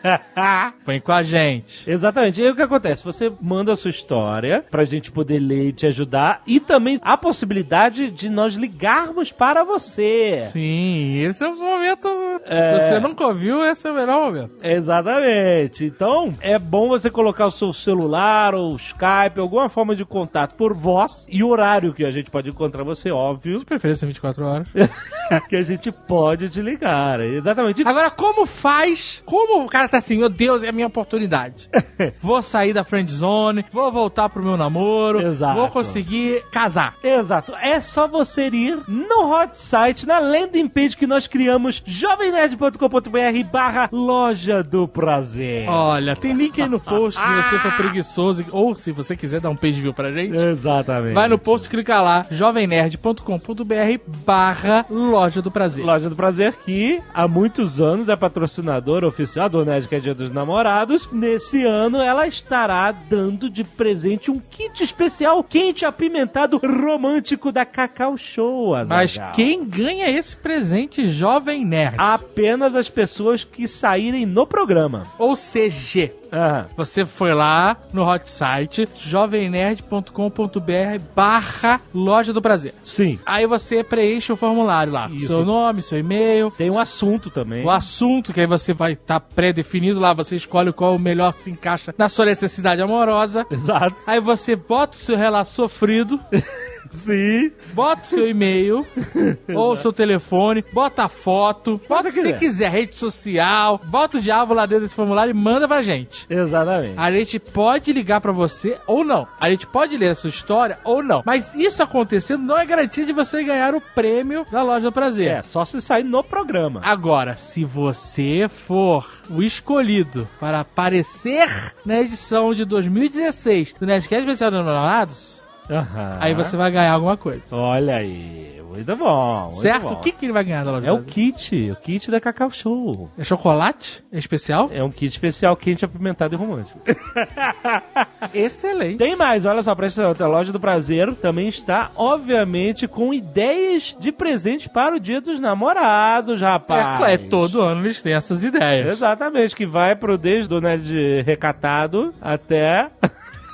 Vem 0.86 0.98
com 0.98 1.12
a 1.12 1.22
gente. 1.22 1.90
Exatamente. 1.90 2.40
E 2.40 2.44
aí 2.44 2.50
o 2.52 2.56
que 2.56 2.62
acontece? 2.62 3.04
Você 3.04 3.30
manda 3.38 3.72
a 3.72 3.76
sua 3.76 3.90
história 3.90 4.64
pra 4.70 4.84
gente 4.84 5.12
poder 5.12 5.40
ler 5.40 5.68
e 5.68 5.72
te 5.72 5.86
ajudar. 5.86 6.40
E 6.46 6.58
também 6.58 6.98
a 7.02 7.18
possibilidade 7.18 8.10
de 8.10 8.30
nós 8.30 8.54
ligarmos 8.54 9.30
para 9.30 9.62
você. 9.62 10.40
Sim, 10.44 11.18
esse 11.18 11.44
é 11.44 11.48
o 11.48 11.56
momento. 11.56 12.08
Se 12.46 12.88
você 12.88 13.00
nunca 13.00 13.26
ouviu, 13.26 13.62
esse 13.62 13.86
é 13.86 13.90
o 13.90 13.94
melhor 13.94 14.22
momento. 14.22 14.54
Exatamente. 14.62 15.84
Então, 15.84 16.34
é 16.40 16.58
bom 16.58 16.88
você 16.88 17.10
colocar 17.10 17.46
o 17.46 17.50
seu 17.50 17.74
celular 17.74 18.54
ou 18.54 18.74
Skype, 18.76 19.38
alguma 19.38 19.65
forma 19.68 19.94
de 19.94 20.04
contato 20.04 20.54
por 20.54 20.74
voz 20.74 21.26
e 21.30 21.42
horário 21.42 21.92
que 21.92 22.04
a 22.04 22.10
gente 22.10 22.30
pode 22.30 22.48
encontrar 22.48 22.84
você, 22.84 23.10
óbvio, 23.10 23.58
De 23.60 23.64
preferência 23.64 24.06
24 24.06 24.44
horas. 24.44 24.68
que 25.48 25.56
a 25.56 25.62
gente 25.62 25.90
pode 25.90 26.48
te 26.48 26.60
ligar. 26.60 27.20
Exatamente. 27.20 27.86
Agora, 27.86 28.10
como 28.10 28.46
faz? 28.46 29.22
Como 29.24 29.64
o 29.64 29.68
cara 29.68 29.88
tá 29.88 29.98
assim, 29.98 30.18
meu 30.18 30.28
Deus, 30.28 30.62
é 30.62 30.68
a 30.68 30.72
minha 30.72 30.86
oportunidade. 30.86 31.68
vou 32.20 32.40
sair 32.42 32.72
da 32.72 32.84
friend 32.84 33.10
zone, 33.12 33.64
vou 33.72 33.90
voltar 33.90 34.28
pro 34.28 34.42
meu 34.42 34.56
namoro, 34.56 35.20
Exato. 35.20 35.58
vou 35.58 35.68
conseguir 35.68 36.44
casar. 36.50 36.94
Exato. 37.02 37.54
É 37.56 37.80
só 37.80 38.06
você 38.06 38.48
ir 38.48 38.78
no 38.86 39.32
hot 39.32 39.58
site, 39.58 40.06
na 40.06 40.18
landing 40.18 40.68
page 40.68 40.96
que 40.96 41.06
nós 41.06 41.26
criamos, 41.26 41.82
jovemnerd.com.br 41.84 43.50
barra 43.50 43.88
loja 43.92 44.62
do 44.62 44.86
prazer. 44.86 45.68
Olha, 45.68 46.16
tem 46.16 46.32
link 46.32 46.60
aí 46.60 46.68
no 46.68 46.80
post 46.80 47.20
se 47.20 47.32
você 47.42 47.58
for 47.58 47.72
preguiçoso 47.76 48.44
ou 48.52 48.74
se 48.74 48.92
você 48.92 49.16
quiser 49.16 49.40
dar 49.40 49.50
um 49.50 49.55
page 49.56 49.80
view 49.80 49.92
pra 49.94 50.12
gente. 50.12 50.36
Exatamente. 50.36 51.14
Vai 51.14 51.28
no 51.28 51.38
post, 51.38 51.68
clica 51.68 52.00
lá, 52.00 52.26
jovemnerd.com.br 52.30 54.00
barra 54.24 54.84
loja 54.90 55.40
do 55.42 55.50
prazer. 55.50 55.84
Loja 55.84 56.08
do 56.08 56.16
Prazer, 56.16 56.56
que 56.56 57.00
há 57.14 57.28
muitos 57.28 57.80
anos 57.80 58.08
é 58.08 58.16
patrocinadora 58.16 59.06
oficial 59.06 59.48
do 59.48 59.64
Nerd, 59.64 59.86
que 59.88 59.94
é 59.94 60.00
Dia 60.00 60.14
dos 60.14 60.30
Namorados. 60.30 61.08
Nesse 61.12 61.64
ano, 61.64 61.98
ela 61.98 62.26
estará 62.26 62.92
dando 62.92 63.48
de 63.50 63.62
presente 63.64 64.30
um 64.30 64.38
kit 64.38 64.82
especial 64.82 65.42
quente 65.42 65.84
apimentado 65.84 66.58
romântico 66.58 67.52
da 67.52 67.64
Cacau 67.64 68.16
Show, 68.16 68.70
Mas 68.88 68.90
Azaghal. 68.90 69.32
quem 69.32 69.64
ganha 69.64 70.08
esse 70.10 70.36
presente, 70.36 71.08
Jovem 71.08 71.64
Nerd? 71.64 71.96
Apenas 71.98 72.74
as 72.74 72.88
pessoas 72.88 73.44
que 73.44 73.68
saírem 73.68 74.26
no 74.26 74.46
programa. 74.46 75.02
Ou 75.18 75.34
CG. 75.36 76.12
Aham. 76.36 76.66
Você 76.76 77.04
foi 77.04 77.34
lá 77.34 77.76
no 77.92 78.06
hot 78.06 78.28
site 78.30 78.86
jovemnerd.com.br 78.96 81.00
barra 81.14 81.80
loja 81.94 82.32
do 82.32 82.42
prazer. 82.42 82.74
Sim. 82.82 83.18
Aí 83.24 83.46
você 83.46 83.82
preenche 83.82 84.32
o 84.32 84.36
formulário 84.36 84.92
lá. 84.92 85.08
Isso. 85.10 85.26
Seu 85.28 85.44
nome, 85.44 85.82
seu 85.82 85.98
e-mail, 85.98 86.50
Tem 86.50 86.70
um 86.70 86.78
assunto 86.78 87.30
também. 87.30 87.64
o 87.64 87.70
assunto, 87.70 88.32
que 88.32 88.40
aí 88.40 88.46
você 88.46 88.72
vai 88.72 88.92
estar 88.92 89.20
pré-definido 89.20 89.98
lá, 89.98 90.12
você 90.12 90.36
escolhe 90.36 90.72
qual 90.72 90.94
o 90.94 90.98
melhor 90.98 91.34
se 91.34 91.50
encaixa 91.50 91.94
na 91.96 92.08
sua 92.08 92.26
necessidade 92.26 92.82
amorosa. 92.82 93.46
Exato. 93.50 93.96
Aí 94.06 94.20
você 94.20 94.54
bota 94.56 94.96
o 94.96 95.00
seu 95.00 95.16
relato 95.16 95.50
sofrido, 95.50 96.20
Sim. 96.96 97.52
bota 97.72 98.02
o 98.02 98.06
seu 98.06 98.28
e-mail 98.28 98.86
ou 99.54 99.72
o 99.72 99.76
seu 99.76 99.92
telefone, 99.92 100.64
bota 100.72 101.04
a 101.04 101.08
foto, 101.08 101.80
bota 101.88 102.08
o 102.08 102.12
que 102.12 102.20
você 102.20 102.32
quiser. 102.32 102.38
quiser, 102.38 102.70
rede 102.70 102.96
social, 102.96 103.80
bota 103.86 104.18
o 104.18 104.20
diabo 104.20 104.54
lá 104.54 104.66
dentro 104.66 104.84
desse 104.84 104.94
formulário 104.94 105.30
e 105.30 105.34
manda 105.34 105.66
pra 105.68 105.82
gente. 105.82 106.26
Exatamente. 106.28 106.94
A 106.96 107.10
gente 107.12 107.38
pode 107.38 107.92
ligar 107.92 108.20
pra 108.20 108.32
você 108.32 108.78
ou 108.86 109.04
não. 109.04 109.26
A 109.40 109.50
gente 109.50 109.66
pode 109.66 109.96
ler 109.96 110.08
a 110.10 110.14
sua 110.14 110.30
história 110.30 110.78
ou 110.84 111.02
não. 111.02 111.22
Mas 111.24 111.54
isso 111.54 111.82
acontecendo 111.82 112.42
não 112.42 112.58
é 112.58 112.64
garantia 112.64 113.04
de 113.04 113.12
você 113.12 113.42
ganhar 113.44 113.74
o 113.74 113.80
prêmio 113.80 114.46
da 114.50 114.62
Loja 114.62 114.90
do 114.90 114.92
Prazer. 114.92 115.28
É, 115.28 115.42
só 115.42 115.64
se 115.64 115.80
sair 115.80 116.04
no 116.04 116.22
programa. 116.22 116.80
Agora, 116.82 117.34
se 117.34 117.64
você 117.64 118.46
for 118.48 119.10
o 119.28 119.42
escolhido 119.42 120.28
para 120.38 120.60
aparecer 120.60 121.48
na 121.84 122.00
edição 122.00 122.54
de 122.54 122.64
2016 122.64 123.74
do 123.78 123.86
Nerdcast 123.86 124.24
Especial 124.24 124.50
dos 124.50 124.64
Namorados, 124.64 125.44
Aham. 125.70 126.16
aí 126.20 126.34
você 126.34 126.56
vai 126.56 126.70
ganhar 126.70 126.92
alguma 126.92 127.16
coisa. 127.16 127.54
Olha 127.54 127.96
aí. 127.96 128.54
Muito 128.66 128.96
bom. 128.96 129.44
muito 129.46 129.60
certo? 129.62 129.82
bom. 129.88 129.94
O 129.94 129.96
que, 130.00 130.12
que 130.12 130.26
ele 130.26 130.32
vai 130.34 130.44
ganhar 130.44 130.62
da 130.64 130.72
Loja 130.72 130.86
É 130.88 130.92
o 130.92 131.02
kit. 131.02 131.70
O 131.70 131.76
kit 131.76 132.10
da 132.10 132.20
Cacau 132.20 132.50
Show. 132.50 133.10
É 133.16 133.24
chocolate? 133.24 134.04
É 134.12 134.18
especial? 134.18 134.68
É 134.70 134.82
um 134.82 134.90
kit 134.90 135.06
especial 135.12 135.56
quente, 135.56 135.82
apimentado 135.84 136.34
e 136.34 136.36
romântico. 136.36 136.78
Excelente. 138.34 138.98
Tem 138.98 139.16
mais, 139.16 139.46
olha 139.46 139.62
só, 139.62 139.74
pra 139.74 139.86
essa 139.86 140.06
a 140.18 140.26
loja 140.26 140.52
do 140.52 140.60
prazer 140.60 141.14
também 141.14 141.48
está, 141.48 141.90
obviamente, 141.96 142.86
com 142.86 143.14
ideias 143.14 143.96
de 143.98 144.12
presentes 144.12 144.68
para 144.68 144.96
o 144.96 145.00
dia 145.00 145.20
dos 145.20 145.38
namorados, 145.40 146.42
É, 146.42 146.44
rapaz. 146.44 146.98
claro, 146.98 147.12
é, 147.12 147.16
todo 147.16 147.62
ano 147.62 147.80
eles 147.82 148.02
têm 148.02 148.12
essas 148.14 148.44
ideias. 148.44 148.88
Exatamente, 148.92 149.54
que 149.56 149.64
vai 149.66 149.94
pro 149.96 150.18
desde 150.18 150.52
o 150.52 150.60
Nerd 150.60 151.22
recatado 151.22 152.12
até 152.20 152.90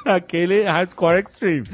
aquele 0.05 0.63
hardcore 0.65 1.21
extreme. 1.21 1.67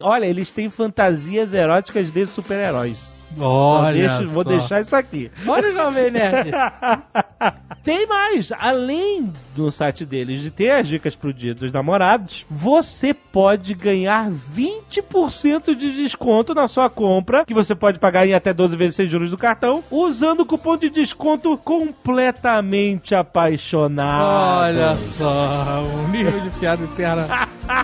Olha, 0.00 0.26
eles 0.26 0.50
têm 0.50 0.70
fantasias 0.70 1.54
eróticas 1.54 2.10
de 2.10 2.26
super-heróis. 2.26 3.11
Olha 3.38 4.18
deixo- 4.18 4.32
vou 4.34 4.44
deixar 4.44 4.80
isso 4.80 4.94
aqui. 4.94 5.30
Olha 5.46 5.72
Jovem 5.72 6.10
Nerd. 6.10 6.50
Tem 7.82 8.06
mais! 8.06 8.52
Além 8.60 9.32
do 9.56 9.68
site 9.68 10.04
deles 10.04 10.40
de 10.40 10.52
ter 10.52 10.70
as 10.70 10.86
dicas 10.86 11.16
pro 11.16 11.32
dia 11.34 11.52
dos 11.52 11.72
namorados, 11.72 12.46
você 12.48 13.12
pode 13.12 13.74
ganhar 13.74 14.30
20% 14.30 15.74
de 15.74 15.90
desconto 15.90 16.54
na 16.54 16.68
sua 16.68 16.88
compra, 16.88 17.44
que 17.44 17.52
você 17.52 17.74
pode 17.74 17.98
pagar 17.98 18.24
em 18.24 18.34
até 18.34 18.52
12 18.54 18.76
vezes 18.76 18.94
sem 18.94 19.08
juros 19.08 19.30
do 19.30 19.36
cartão, 19.38 19.82
usando 19.90 20.40
o 20.40 20.46
cupom 20.46 20.76
de 20.76 20.90
desconto 20.90 21.56
completamente 21.58 23.16
apaixonado. 23.16 24.62
Olha 24.62 24.94
só, 24.96 25.82
um 26.04 26.08
nível 26.08 26.38
de 26.40 26.50
piada 26.50 26.84
interna 26.84 27.26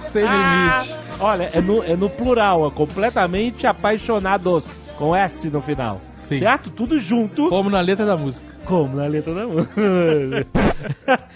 sem 0.03 0.23
limite. 0.29 0.95
Olha, 1.19 1.51
é 1.53 1.61
no, 1.61 1.83
é 1.83 1.97
no 1.97 2.09
plural, 2.09 2.69
é 2.69 2.71
completamente 2.71 3.67
apaixonados, 3.67 4.65
com 4.99 5.15
S 5.15 5.49
no 5.49 5.63
final. 5.63 6.01
Sim. 6.29 6.41
Certo? 6.41 6.69
Tudo 6.71 7.01
junto. 7.01 7.49
Como 7.49 7.71
na 7.71 7.81
letra 7.81 8.05
da 8.05 8.17
música. 8.17 8.47
Como 8.69 8.97
na 8.97 9.07
letra 9.07 9.33
da 9.33 9.47
música. 9.47 9.73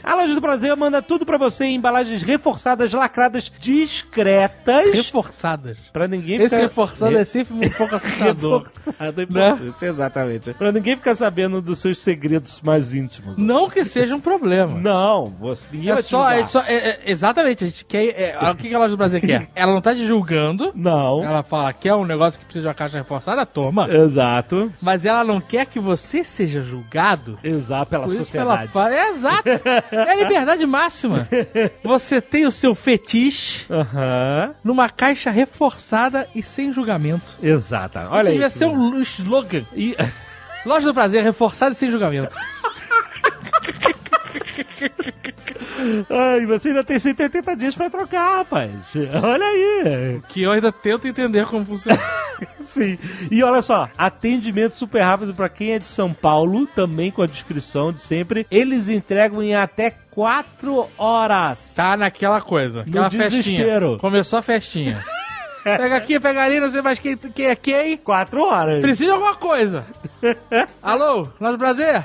A 0.04 0.14
Loja 0.14 0.34
do 0.34 0.40
Prazer 0.42 0.76
manda 0.76 1.00
tudo 1.00 1.24
pra 1.24 1.38
você 1.38 1.64
em 1.64 1.76
embalagens 1.76 2.22
reforçadas, 2.22 2.92
lacradas, 2.92 3.50
discretas. 3.58 4.92
Reforçadas. 4.92 5.78
Pra 5.92 6.06
ninguém 6.06 6.36
Esse 6.36 6.50
ficar... 6.50 6.60
reforçado 6.62 7.16
é 7.16 7.24
sempre 7.24 7.54
um 7.54 7.70
pouco 7.70 7.94
assustador. 7.96 8.62
Reforçado 8.64 9.22
é 9.22 9.26
Né? 9.26 9.72
exatamente. 9.82 10.52
Pra 10.54 10.70
ninguém 10.72 10.96
ficar 10.96 11.16
sabendo 11.16 11.62
dos 11.62 11.78
seus 11.78 11.98
segredos 11.98 12.60
mais 12.60 12.94
íntimos. 12.94 13.36
Não 13.38 13.70
que 13.70 13.84
seja 13.84 14.14
um 14.14 14.20
problema. 14.20 14.78
Não, 14.78 15.26
você, 15.40 15.68
ninguém 15.72 15.90
É 15.90 15.94
vai 15.94 16.02
só, 16.02 16.30
é 16.30 16.46
só 16.46 16.60
é- 16.62 16.74
é- 16.90 17.00
exatamente, 17.06 17.64
a 17.64 17.66
gente 17.66 17.84
quer. 17.84 18.08
é, 18.08 18.50
o 18.50 18.54
que, 18.54 18.74
a 18.74 18.78
loja 18.78 18.90
do 18.90 18.96
Brasil 18.98 19.20
quer? 19.20 19.48
Ela 19.56 19.72
não 19.72 19.80
tá 19.80 19.94
te 19.94 20.06
julgando. 20.06 20.70
Não, 20.74 21.22
Ela 21.24 21.42
fala 21.42 21.72
que 21.72 21.88
é 21.88 21.94
um 21.94 22.04
negócio 22.04 22.38
que 22.38 22.44
precisa 22.44 22.62
de 22.62 22.68
uma 22.68 22.74
caixa 22.74 22.98
reforçada, 22.98 23.46
toma. 23.46 23.88
exato. 23.90 24.70
Mas 24.82 25.04
ela 25.06 25.24
não 25.24 25.40
quer 25.40 25.64
que 25.66 25.80
você 25.80 26.22
seja 26.24 26.60
julgado. 26.60 27.21
Exato, 27.42 27.90
pela 27.90 28.04
Por 28.06 28.14
sociedade. 28.14 28.72
fala. 28.72 28.94
É 28.94 29.10
exato. 29.10 29.48
É 29.48 30.10
a 30.12 30.14
liberdade 30.16 30.66
máxima. 30.66 31.28
Você 31.82 32.20
tem 32.20 32.46
o 32.46 32.50
seu 32.50 32.74
fetiche 32.74 33.66
numa 34.64 34.88
caixa 34.88 35.30
reforçada 35.30 36.28
e 36.34 36.42
sem 36.42 36.72
julgamento. 36.72 37.36
exato. 37.42 37.98
Olha 37.98 38.20
Isso 38.22 38.28
aí. 38.28 38.32
devia 38.34 38.50
ser 38.50 38.66
um 38.66 39.00
slogan. 39.00 39.64
E... 39.74 39.96
Loja 40.64 40.86
do 40.86 40.94
Prazer, 40.94 41.24
reforçada 41.24 41.72
e 41.72 41.74
sem 41.74 41.90
julgamento. 41.90 42.36
Ai, 46.10 46.46
você 46.46 46.68
ainda 46.68 46.84
tem 46.84 46.98
180 46.98 47.56
dias 47.56 47.74
pra 47.74 47.90
trocar, 47.90 48.38
rapaz. 48.38 48.70
Olha 49.22 49.44
aí. 49.44 50.20
Que 50.28 50.42
eu 50.42 50.50
ainda 50.50 50.70
tento 50.70 51.06
entender 51.08 51.46
como 51.46 51.64
funciona. 51.64 52.00
Sim. 52.66 52.98
E 53.30 53.42
olha 53.42 53.62
só, 53.62 53.88
atendimento 53.96 54.74
super 54.74 55.00
rápido 55.02 55.34
pra 55.34 55.48
quem 55.48 55.72
é 55.72 55.78
de 55.78 55.88
São 55.88 56.12
Paulo, 56.12 56.66
também 56.66 57.10
com 57.10 57.22
a 57.22 57.26
descrição 57.26 57.92
de 57.92 58.00
sempre. 58.00 58.46
Eles 58.50 58.88
entregam 58.88 59.42
em 59.42 59.54
até 59.54 59.90
4 60.10 60.88
horas. 60.96 61.74
Tá 61.74 61.96
naquela 61.96 62.40
coisa. 62.40 62.82
Aquela 62.82 63.08
desespero. 63.08 63.86
festinha. 63.86 63.98
Começou 63.98 64.38
a 64.38 64.42
festinha. 64.42 65.04
Pega 65.62 65.96
aqui, 65.96 66.18
pega 66.18 66.42
ali, 66.42 66.58
não 66.58 66.72
sei 66.72 66.82
mais 66.82 66.98
quem, 66.98 67.16
quem 67.16 67.46
é 67.46 67.54
quem. 67.54 67.96
4 67.96 68.42
horas. 68.42 68.80
Precisa 68.80 69.04
de 69.04 69.12
alguma 69.12 69.36
coisa. 69.36 69.84
Alô, 70.82 71.28
Loja 71.40 71.52
do 71.52 71.58
Prazer? 71.58 72.04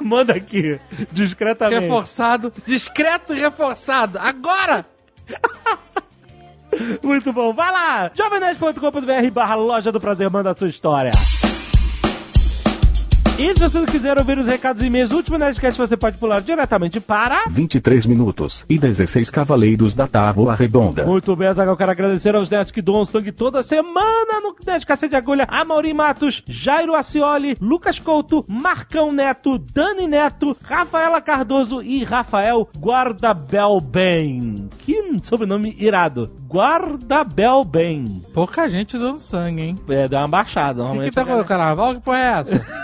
Manda 0.02 0.34
aqui, 0.34 0.80
discretamente. 1.12 1.82
Reforçado. 1.82 2.52
Discreto 2.66 3.34
e 3.34 3.38
reforçado. 3.38 4.18
Agora! 4.18 4.86
Muito 7.02 7.32
bom. 7.32 7.52
Vai 7.52 7.70
lá, 7.70 8.10
jovemnerd.com.br 8.14 9.30
barra 9.32 9.54
loja 9.54 9.92
do 9.92 10.00
prazer, 10.00 10.28
manda 10.28 10.50
a 10.50 10.56
sua 10.56 10.68
história. 10.68 11.12
E 13.36 13.52
se 13.52 13.60
você 13.60 13.84
quiser 13.86 14.16
ouvir 14.16 14.38
os 14.38 14.46
recados 14.46 14.80
e 14.80 14.86
e-mails 14.86 15.10
do 15.10 15.16
último 15.16 15.36
Nerdcast, 15.36 15.76
você 15.76 15.96
pode 15.96 16.16
pular 16.18 16.40
diretamente 16.40 17.00
para... 17.00 17.46
23 17.50 18.06
minutos 18.06 18.64
e 18.70 18.78
16 18.78 19.28
cavaleiros 19.28 19.96
da 19.96 20.06
Távola 20.06 20.54
Redonda. 20.54 21.04
Muito 21.04 21.34
bem, 21.34 21.52
Zagal, 21.52 21.72
eu 21.72 21.76
quero 21.76 21.90
agradecer 21.90 22.32
aos 22.36 22.48
nerds 22.48 22.70
que 22.70 22.80
doam 22.80 23.04
sangue 23.04 23.32
toda 23.32 23.64
semana 23.64 24.40
no 24.40 24.54
Nerd 24.64 24.86
Cacete 24.86 25.10
de 25.10 25.16
Agulha, 25.16 25.48
a 25.50 25.64
Mauri 25.64 25.92
Matos, 25.92 26.44
Jairo 26.46 26.94
Acioli, 26.94 27.56
Lucas 27.60 27.98
Couto, 27.98 28.44
Marcão 28.46 29.10
Neto, 29.10 29.58
Dani 29.58 30.06
Neto, 30.06 30.56
Rafaela 30.62 31.20
Cardoso 31.20 31.82
e 31.82 32.04
Rafael 32.04 32.68
Guardabelben. 32.78 34.68
Que 34.78 34.94
sobrenome 35.24 35.74
irado. 35.80 36.30
Guardabelben. 36.48 38.22
Pouca 38.32 38.68
gente 38.68 38.96
dando 38.96 39.18
sangue, 39.18 39.60
hein? 39.62 39.78
É, 39.88 40.06
dá 40.06 40.20
uma 40.20 40.28
baixada, 40.28 40.74
O 40.74 40.76
que, 40.76 40.82
normalmente. 40.82 41.10
que 41.10 41.16
tá 41.16 41.24
com 41.24 41.40
o 41.40 41.44
carnaval? 41.44 41.94
Que 41.96 42.00
porra 42.00 42.18
é 42.18 42.40
essa? 42.40 42.83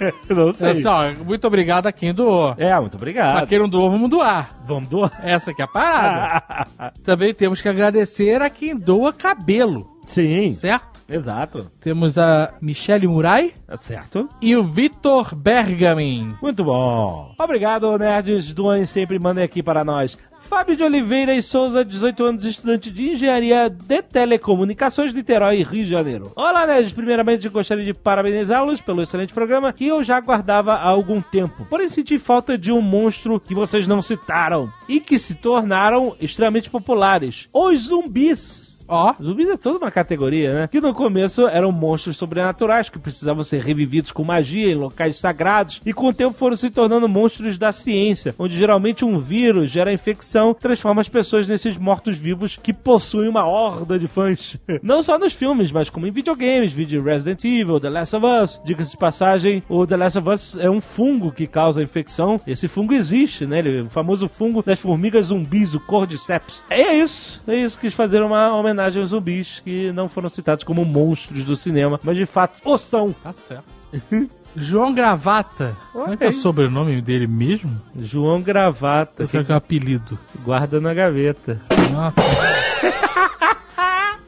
Não 0.28 0.54
sei. 0.54 0.70
É 0.70 0.74
só, 0.76 1.12
muito 1.24 1.46
obrigado 1.46 1.86
a 1.86 1.92
quem 1.92 2.12
doou. 2.14 2.54
É, 2.56 2.74
muito 2.78 2.92
Pra 2.92 2.98
obrigado. 2.98 3.46
quem 3.46 3.58
não 3.58 3.68
doou, 3.68 3.90
vamos 3.90 4.08
doar. 4.10 4.50
Vamos 4.66 4.88
doar. 4.88 5.12
Essa 5.22 5.50
aqui 5.50 5.62
é 5.62 5.64
a 5.64 5.68
parada. 5.68 6.66
Também 7.04 7.32
temos 7.34 7.60
que 7.60 7.68
agradecer 7.68 8.40
a 8.42 8.50
quem 8.50 8.76
doa 8.76 9.12
cabelo, 9.12 9.88
Sim, 10.08 10.50
certo? 10.52 10.98
exato. 11.10 11.70
Temos 11.80 12.18
a 12.18 12.52
Michele 12.60 13.06
Murai 13.06 13.52
Tá 13.66 13.76
certo. 13.78 14.28
e 14.42 14.54
o 14.56 14.62
Vitor 14.64 15.34
Bergamin. 15.34 16.34
Muito 16.42 16.64
bom. 16.64 17.34
Obrigado, 17.38 17.96
nerds. 17.98 18.52
Doem 18.54 18.84
sempre 18.86 19.18
mandem 19.18 19.44
aqui 19.44 19.62
para 19.62 19.84
nós. 19.84 20.18
Fábio 20.40 20.76
de 20.76 20.82
Oliveira 20.82 21.34
e 21.34 21.42
Souza, 21.42 21.84
18 21.84 22.24
anos, 22.24 22.44
estudante 22.44 22.90
de 22.90 23.10
engenharia 23.10 23.68
de 23.68 24.02
telecomunicações, 24.02 25.12
Niterói, 25.12 25.62
Rio 25.62 25.84
de 25.84 25.90
Janeiro. 25.90 26.32
Olá, 26.36 26.66
nerds. 26.66 26.92
Primeiramente, 26.92 27.48
gostaria 27.48 27.84
de 27.84 27.92
parabenizá-los 27.94 28.80
pelo 28.80 29.02
excelente 29.02 29.34
programa 29.34 29.72
que 29.72 29.86
eu 29.86 30.02
já 30.04 30.16
aguardava 30.16 30.74
há 30.74 30.88
algum 30.88 31.20
tempo. 31.20 31.66
Porém, 31.68 31.88
senti 31.88 32.18
falta 32.18 32.56
de 32.56 32.70
um 32.72 32.80
monstro 32.80 33.40
que 33.40 33.54
vocês 33.54 33.86
não 33.86 34.00
citaram 34.00 34.70
e 34.88 35.00
que 35.00 35.18
se 35.18 35.34
tornaram 35.34 36.14
extremamente 36.20 36.70
populares: 36.70 37.48
os 37.52 37.88
zumbis. 37.88 38.67
Ó, 38.88 39.14
Zumbis 39.22 39.50
é 39.50 39.56
toda 39.56 39.78
uma 39.78 39.90
categoria, 39.90 40.54
né? 40.54 40.68
Que 40.68 40.80
no 40.80 40.94
começo 40.94 41.46
eram 41.46 41.70
monstros 41.70 42.16
sobrenaturais 42.16 42.88
que 42.88 42.98
precisavam 42.98 43.44
ser 43.44 43.60
revividos 43.62 44.10
com 44.10 44.24
magia 44.24 44.72
em 44.72 44.74
locais 44.74 45.18
sagrados 45.18 45.80
e 45.84 45.92
com 45.92 46.06
o 46.08 46.12
tempo 46.12 46.32
foram 46.32 46.56
se 46.56 46.70
tornando 46.70 47.06
monstros 47.06 47.58
da 47.58 47.70
ciência, 47.70 48.34
onde 48.38 48.56
geralmente 48.56 49.04
um 49.04 49.18
vírus 49.18 49.70
gera 49.70 49.92
infecção, 49.92 50.54
transforma 50.54 51.02
as 51.02 51.08
pessoas 51.08 51.46
nesses 51.46 51.76
mortos-vivos 51.76 52.58
que 52.62 52.72
possuem 52.72 53.28
uma 53.28 53.44
horda 53.44 53.98
de 53.98 54.08
fãs. 54.08 54.56
Não 54.82 55.02
só 55.02 55.18
nos 55.18 55.34
filmes, 55.34 55.70
mas 55.70 55.90
como 55.90 56.06
em 56.06 56.10
videogames, 56.10 56.72
vídeo 56.72 57.02
Resident 57.02 57.44
Evil, 57.44 57.78
The 57.78 57.90
Last 57.90 58.16
of 58.16 58.26
Us. 58.26 58.60
Diga-se 58.64 58.92
de 58.92 58.96
passagem, 58.96 59.62
o 59.68 59.86
The 59.86 59.96
Last 59.96 60.18
of 60.18 60.28
Us 60.30 60.56
é 60.58 60.70
um 60.70 60.80
fungo 60.80 61.30
que 61.30 61.46
causa 61.46 61.80
a 61.80 61.82
infecção. 61.82 62.40
Esse 62.46 62.66
fungo 62.68 62.94
existe, 62.94 63.44
né? 63.44 63.58
Ele, 63.58 63.82
o 63.82 63.90
famoso 63.90 64.28
fungo 64.28 64.62
das 64.62 64.80
formigas 64.80 65.26
zumbis, 65.26 65.74
o 65.74 65.80
Cordyceps. 65.80 66.64
É 66.70 66.96
isso, 66.96 67.42
é 67.46 67.56
isso. 67.56 67.78
Quis 67.78 67.92
fazer 67.92 68.22
uma 68.22 68.54
homenagem 68.54 68.77
aos 68.84 68.94
zumbis 69.10 69.60
que 69.64 69.92
não 69.92 70.08
foram 70.08 70.28
citados 70.28 70.64
como 70.64 70.84
monstros 70.84 71.44
do 71.44 71.56
cinema, 71.56 71.98
mas 72.02 72.16
de 72.16 72.26
fato 72.26 72.60
o 72.64 72.78
são. 72.78 73.12
tá 73.12 73.32
certo. 73.32 73.64
João 74.56 74.92
Gravata. 74.94 75.76
Como 75.92 76.12
é 76.12 76.16
que 76.16 76.24
é 76.24 76.28
o 76.28 76.32
sobrenome 76.32 77.00
dele 77.00 77.26
mesmo? 77.26 77.70
João 78.00 78.40
Gravata, 78.42 79.22
Esse 79.24 79.36
é 79.38 79.44
que 79.44 79.52
é 79.52 79.54
o 79.54 79.58
apelido. 79.58 80.18
guarda 80.42 80.80
na 80.80 80.92
gaveta. 80.94 81.60
Nossa. 81.92 82.20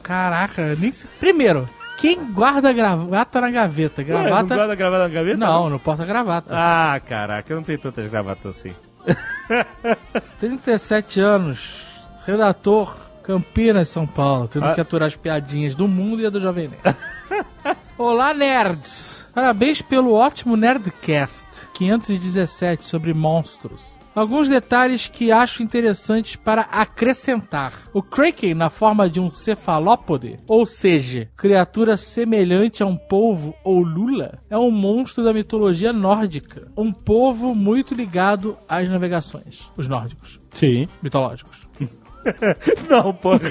Caraca, 0.02 0.75
nem 0.78 0.92
sei. 0.92 1.09
Primeiro, 1.19 1.69
quem 1.99 2.23
guarda 2.33 2.73
gravata 2.73 3.40
na 3.40 3.50
gaveta? 3.50 4.02
Ué, 4.02 4.09
não 4.09 4.23
Gravata. 4.23 4.54
guarda 4.54 4.75
gravata 4.75 5.02
na 5.04 5.09
gaveta? 5.14 5.37
Não, 5.37 5.71
no 5.71 5.78
porta-gravata. 5.80 6.54
Ah, 6.57 7.00
caraca, 7.07 7.52
eu 7.52 7.57
não 7.57 7.64
tenho 7.64 7.78
tantas 7.78 8.09
gravatas 8.11 8.57
assim. 8.59 8.75
37 10.40 11.21
anos, 11.21 11.87
redator, 12.26 12.95
Campinas, 13.30 13.88
São 13.88 14.08
Paulo, 14.08 14.49
tendo 14.49 14.64
Ah. 14.66 14.75
que 14.75 14.80
aturar 14.80 15.06
as 15.06 15.14
piadinhas 15.14 15.72
do 15.72 15.87
mundo 15.87 16.20
e 16.20 16.26
a 16.26 16.30
do 16.30 16.40
Jovem 16.40 16.68
Nerd. 16.68 16.96
Olá, 17.96 18.34
nerds! 18.34 19.25
Parabéns 19.32 19.80
pelo 19.80 20.14
ótimo 20.14 20.56
Nerdcast 20.56 21.68
517 21.75 22.82
sobre 22.84 23.14
monstros. 23.14 24.00
Alguns 24.12 24.49
detalhes 24.49 25.06
que 25.06 25.30
acho 25.30 25.62
interessantes 25.62 26.34
para 26.34 26.62
acrescentar. 26.62 27.72
O 27.94 28.02
Kraken, 28.02 28.54
na 28.54 28.68
forma 28.68 29.08
de 29.08 29.20
um 29.20 29.30
cefalópode, 29.30 30.40
ou 30.49 30.66
seja, 30.66 31.28
criatura 31.37 31.96
semelhante 31.96 32.82
a 32.82 32.87
um 32.87 32.96
polvo 32.96 33.54
ou 33.62 33.80
lula, 33.80 34.40
é 34.50 34.58
um 34.58 34.72
monstro 34.72 35.22
da 35.22 35.32
mitologia 35.32 35.92
nórdica. 35.92 36.66
Um 36.76 36.92
povo 36.92 37.54
muito 37.54 37.94
ligado 37.94 38.56
às 38.68 38.88
navegações. 38.88 39.60
Os 39.76 39.87
nórdicos 39.87 40.40
Sim. 40.52 40.88
mitológicos. 41.00 41.59
Não, 42.88 43.12
porra. 43.12 43.50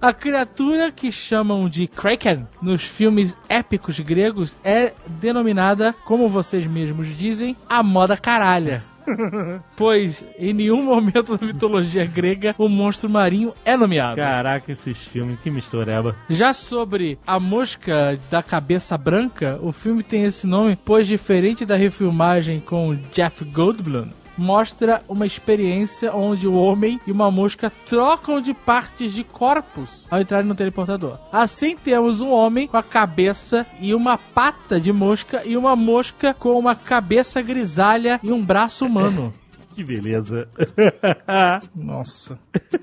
A 0.00 0.12
criatura 0.12 0.92
que 0.92 1.10
chamam 1.10 1.68
de 1.68 1.86
Kraken 1.86 2.46
nos 2.60 2.82
filmes 2.82 3.36
épicos 3.48 3.98
gregos 3.98 4.54
é 4.62 4.92
denominada, 5.06 5.94
como 6.04 6.28
vocês 6.28 6.66
mesmos 6.66 7.16
dizem, 7.16 7.56
a 7.68 7.82
moda 7.82 8.16
caralha. 8.16 8.82
pois 9.76 10.24
em 10.38 10.52
nenhum 10.52 10.82
momento 10.82 11.36
da 11.36 11.46
mitologia 11.46 12.04
grega 12.04 12.54
o 12.58 12.68
monstro 12.68 13.08
marinho 13.08 13.52
é 13.64 13.76
nomeado. 13.76 14.16
Caraca, 14.16 14.70
esses 14.70 14.98
filmes, 15.06 15.38
que 15.40 15.50
mistureba. 15.50 16.16
Já 16.28 16.52
sobre 16.52 17.18
a 17.26 17.38
mosca 17.38 18.18
da 18.30 18.42
cabeça 18.42 18.98
branca, 18.98 19.58
o 19.62 19.72
filme 19.72 20.02
tem 20.02 20.24
esse 20.24 20.46
nome, 20.46 20.78
pois 20.84 21.06
diferente 21.06 21.64
da 21.64 21.76
refilmagem 21.76 22.60
com 22.60 22.96
Jeff 23.12 23.44
Goldblum, 23.44 24.08
mostra 24.36 25.02
uma 25.08 25.26
experiência 25.26 26.14
onde 26.14 26.46
o 26.46 26.54
homem 26.54 27.00
e 27.06 27.12
uma 27.12 27.30
mosca 27.30 27.72
trocam 27.88 28.40
de 28.40 28.54
partes 28.54 29.12
de 29.12 29.24
corpos 29.24 30.06
ao 30.10 30.20
entrarem 30.20 30.46
no 30.46 30.54
teleportador. 30.54 31.18
Assim 31.32 31.76
temos 31.76 32.20
um 32.20 32.30
homem 32.30 32.66
com 32.68 32.76
a 32.76 32.82
cabeça 32.82 33.66
e 33.80 33.94
uma 33.94 34.18
pata 34.18 34.80
de 34.80 34.92
mosca 34.92 35.42
e 35.44 35.56
uma 35.56 35.76
mosca 35.76 36.34
com 36.34 36.58
uma 36.58 36.74
cabeça 36.74 37.40
grisalha 37.42 38.20
e 38.22 38.32
um 38.32 38.42
braço 38.42 38.86
humano. 38.86 39.32
Que 39.76 39.84
beleza. 39.84 40.48
Nossa. 41.76 42.38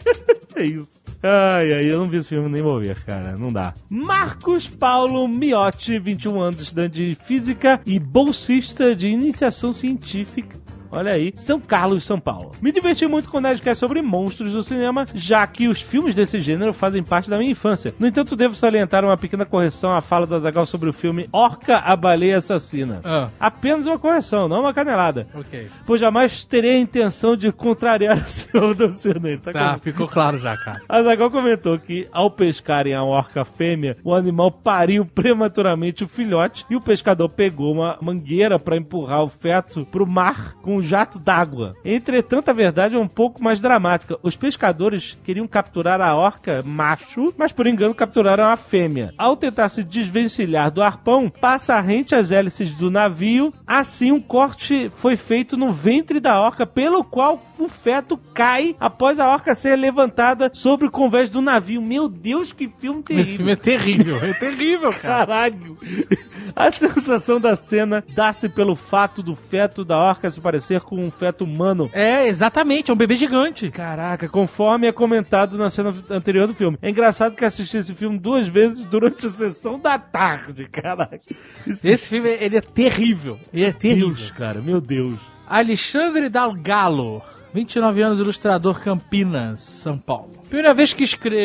é 0.55 0.63
isso. 0.63 1.01
Ai, 1.23 1.73
ai, 1.73 1.91
eu 1.91 1.97
não 1.97 2.05
vi 2.05 2.17
esse 2.17 2.29
filme 2.29 2.47
nem 2.47 2.61
vou 2.61 2.79
ver, 2.79 3.03
cara. 3.03 3.35
Não 3.35 3.51
dá. 3.51 3.73
Marcos 3.89 4.67
Paulo 4.67 5.27
Miotti, 5.27 5.97
21 5.97 6.39
anos, 6.39 6.61
estudante 6.61 6.93
de 6.93 7.15
física 7.15 7.81
e 7.83 7.99
bolsista 7.99 8.95
de 8.95 9.07
iniciação 9.07 9.73
científica. 9.73 10.62
Olha 10.93 11.13
aí, 11.13 11.33
São 11.35 11.59
Carlos, 11.59 12.03
São 12.05 12.19
Paulo. 12.19 12.51
Me 12.61 12.71
diverti 12.71 13.05
muito 13.07 13.29
com 13.29 13.37
o 13.37 13.41
Nerdcast 13.41 13.79
sobre 13.79 14.01
monstros 14.01 14.53
do 14.53 14.61
cinema, 14.63 15.05
já 15.13 15.45
que 15.47 15.67
os 15.67 15.81
filmes 15.81 16.15
desse 16.15 16.39
gênero 16.39 16.73
fazem 16.73 17.01
parte 17.03 17.29
da 17.29 17.37
minha 17.37 17.51
infância. 17.51 17.93
No 17.99 18.07
entanto, 18.07 18.35
devo 18.35 18.53
salientar 18.55 19.03
uma 19.03 19.17
pequena 19.17 19.45
correção 19.45 19.93
à 19.93 20.01
fala 20.01 20.27
do 20.27 20.35
Azagal 20.35 20.65
sobre 20.65 20.89
o 20.89 20.93
filme 20.93 21.27
Orca, 21.31 21.77
a 21.79 21.95
Baleia 21.95 22.37
Assassina. 22.37 23.01
Ah, 23.03 23.29
Apenas 23.39 23.87
uma 23.87 23.97
correção, 23.97 24.47
não 24.47 24.61
uma 24.61 24.73
canelada. 24.73 25.27
ok. 25.33 25.67
Pois 25.85 25.99
jamais 25.99 26.45
terei 26.45 26.75
a 26.75 26.79
intenção 26.79 27.35
de 27.35 27.51
contrariar 27.51 28.17
o 28.23 28.29
senhor 28.29 28.75
Dancino. 28.75 29.27
Ele 29.27 29.37
tá 29.37 29.51
Tá, 29.51 29.77
ficou 29.77 30.07
claro 30.07 30.37
já, 30.37 30.55
cara. 30.57 30.81
Azaghal 30.89 31.31
comentou 31.31 31.77
que, 31.79 32.07
ao 32.11 32.29
pescarem 32.29 32.93
a 32.93 33.03
orca 33.03 33.43
fêmea, 33.45 33.97
o 34.03 34.13
animal 34.13 34.51
pariu 34.51 35.05
prematuramente 35.05 36.03
o 36.03 36.07
filhote 36.07 36.65
e 36.69 36.75
o 36.75 36.81
pescador 36.81 37.29
pegou 37.29 37.71
uma 37.73 37.97
mangueira 38.01 38.59
para 38.59 38.77
empurrar 38.77 39.23
o 39.23 39.27
feto 39.29 39.85
pro 39.85 40.05
mar 40.05 40.53
com 40.61 40.81
jato 40.83 41.17
d'água. 41.17 41.75
Entretanto, 41.83 42.49
a 42.49 42.53
verdade 42.53 42.95
é 42.95 42.99
um 42.99 43.07
pouco 43.07 43.43
mais 43.43 43.59
dramática. 43.59 44.17
Os 44.21 44.35
pescadores 44.35 45.17
queriam 45.23 45.47
capturar 45.47 46.01
a 46.01 46.15
orca 46.15 46.61
macho, 46.63 47.33
mas 47.37 47.51
por 47.51 47.67
engano 47.67 47.95
capturaram 47.95 48.45
a 48.45 48.55
fêmea. 48.55 49.13
Ao 49.17 49.35
tentar 49.35 49.69
se 49.69 49.83
desvencilhar 49.83 50.71
do 50.71 50.81
arpão, 50.81 51.29
passa 51.29 51.79
rente 51.79 52.15
às 52.15 52.31
hélices 52.31 52.73
do 52.73 52.91
navio. 52.91 53.53
Assim, 53.65 54.11
um 54.11 54.21
corte 54.21 54.89
foi 54.95 55.15
feito 55.15 55.57
no 55.57 55.71
ventre 55.71 56.19
da 56.19 56.39
orca, 56.39 56.65
pelo 56.65 57.03
qual 57.03 57.41
o 57.57 57.67
feto 57.67 58.17
cai 58.33 58.75
após 58.79 59.19
a 59.19 59.29
orca 59.29 59.55
ser 59.55 59.75
levantada 59.75 60.51
sobre 60.53 60.87
o 60.87 60.91
convés 60.91 61.29
do 61.29 61.41
navio. 61.41 61.81
Meu 61.81 62.07
Deus, 62.07 62.51
que 62.51 62.71
filme 62.77 63.01
terrível. 63.03 63.23
Esse 63.23 63.37
filme 63.37 63.51
é 63.51 63.55
terrível, 63.55 64.17
é 64.17 64.33
terrível, 64.33 64.93
cara. 64.93 65.23
Caralho! 65.25 65.77
A 66.55 66.69
sensação 66.69 67.39
da 67.39 67.55
cena 67.55 68.03
dá-se 68.13 68.47
pelo 68.47 68.75
fato 68.75 69.23
do 69.23 69.35
feto 69.35 69.83
da 69.83 69.97
orca 69.97 70.29
se 70.29 70.39
parecer 70.39 70.72
com 70.81 70.97
um 70.97 71.11
feto 71.11 71.43
humano. 71.43 71.89
É, 71.93 72.27
exatamente, 72.27 72.91
é 72.91 72.93
um 72.93 72.97
bebê 72.97 73.15
gigante. 73.15 73.69
Caraca, 73.71 74.27
conforme 74.27 74.87
é 74.87 74.91
comentado 74.91 75.57
na 75.57 75.69
cena 75.69 75.93
anterior 76.09 76.47
do 76.47 76.53
filme. 76.53 76.77
É 76.81 76.89
engraçado 76.89 77.35
que 77.35 77.45
assisti 77.45 77.77
esse 77.77 77.93
filme 77.93 78.17
duas 78.17 78.47
vezes 78.47 78.83
durante 78.85 79.25
a 79.25 79.29
sessão 79.29 79.79
da 79.79 79.97
tarde, 79.97 80.67
caraca. 80.71 81.19
Isso 81.65 81.87
Esse 81.87 82.09
filme, 82.09 82.29
ele 82.29 82.57
é 82.57 82.61
terrível. 82.61 83.39
Ele 83.53 83.65
é 83.65 83.71
terrível. 83.71 84.07
Deus, 84.07 84.31
cara, 84.31 84.61
meu 84.61 84.79
Deus. 84.79 85.19
Alexandre 85.47 86.29
Dalgalo, 86.29 87.21
29 87.53 88.01
anos, 88.01 88.19
ilustrador 88.19 88.79
Campinas, 88.79 89.61
São 89.61 89.97
Paulo. 89.97 90.31
Primeira 90.47 90.73
vez 90.73 90.93
que 90.93 91.03
escrevo. 91.03 91.37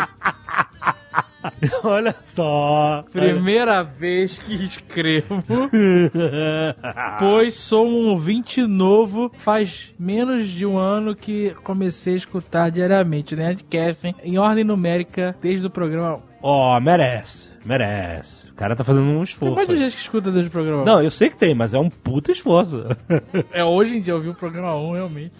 Olha 1.84 2.14
só. 2.22 3.04
Primeira 3.12 3.82
vez 3.82 4.38
que 4.38 4.54
escrevo. 4.54 5.42
Pois 7.18 7.54
sou 7.54 7.86
um 7.86 8.08
ouvinte 8.08 8.62
novo. 8.62 9.30
Faz 9.36 9.92
menos 9.98 10.48
de 10.48 10.64
um 10.64 10.78
ano 10.78 11.14
que 11.14 11.54
comecei 11.62 12.14
a 12.14 12.16
escutar 12.16 12.70
diariamente 12.70 13.34
o 13.34 13.36
Nerdcast 13.36 14.14
em 14.22 14.38
ordem 14.38 14.64
numérica 14.64 15.36
desde 15.40 15.66
o 15.66 15.70
programa 15.70 16.16
1. 16.16 16.20
Ó, 16.42 16.80
merece, 16.80 17.50
merece. 17.64 18.48
O 18.48 18.54
cara 18.54 18.74
tá 18.74 18.82
fazendo 18.82 19.04
um 19.04 19.22
esforço. 19.22 19.70
aí. 19.70 19.76
gente 19.76 19.94
que 19.94 20.00
escuta 20.00 20.30
desde 20.30 20.48
o 20.48 20.52
programa 20.52 20.82
1. 20.82 20.84
Não, 20.84 21.02
eu 21.02 21.10
sei 21.10 21.28
que 21.28 21.36
tem, 21.36 21.54
mas 21.54 21.74
é 21.74 21.78
um 21.78 21.90
puta 21.90 22.32
esforço. 22.32 22.84
É 23.52 23.64
hoje 23.64 23.96
em 23.96 24.00
dia 24.00 24.14
ouvir 24.14 24.30
o 24.30 24.34
programa 24.34 24.74
1, 24.76 24.92
realmente. 24.92 25.34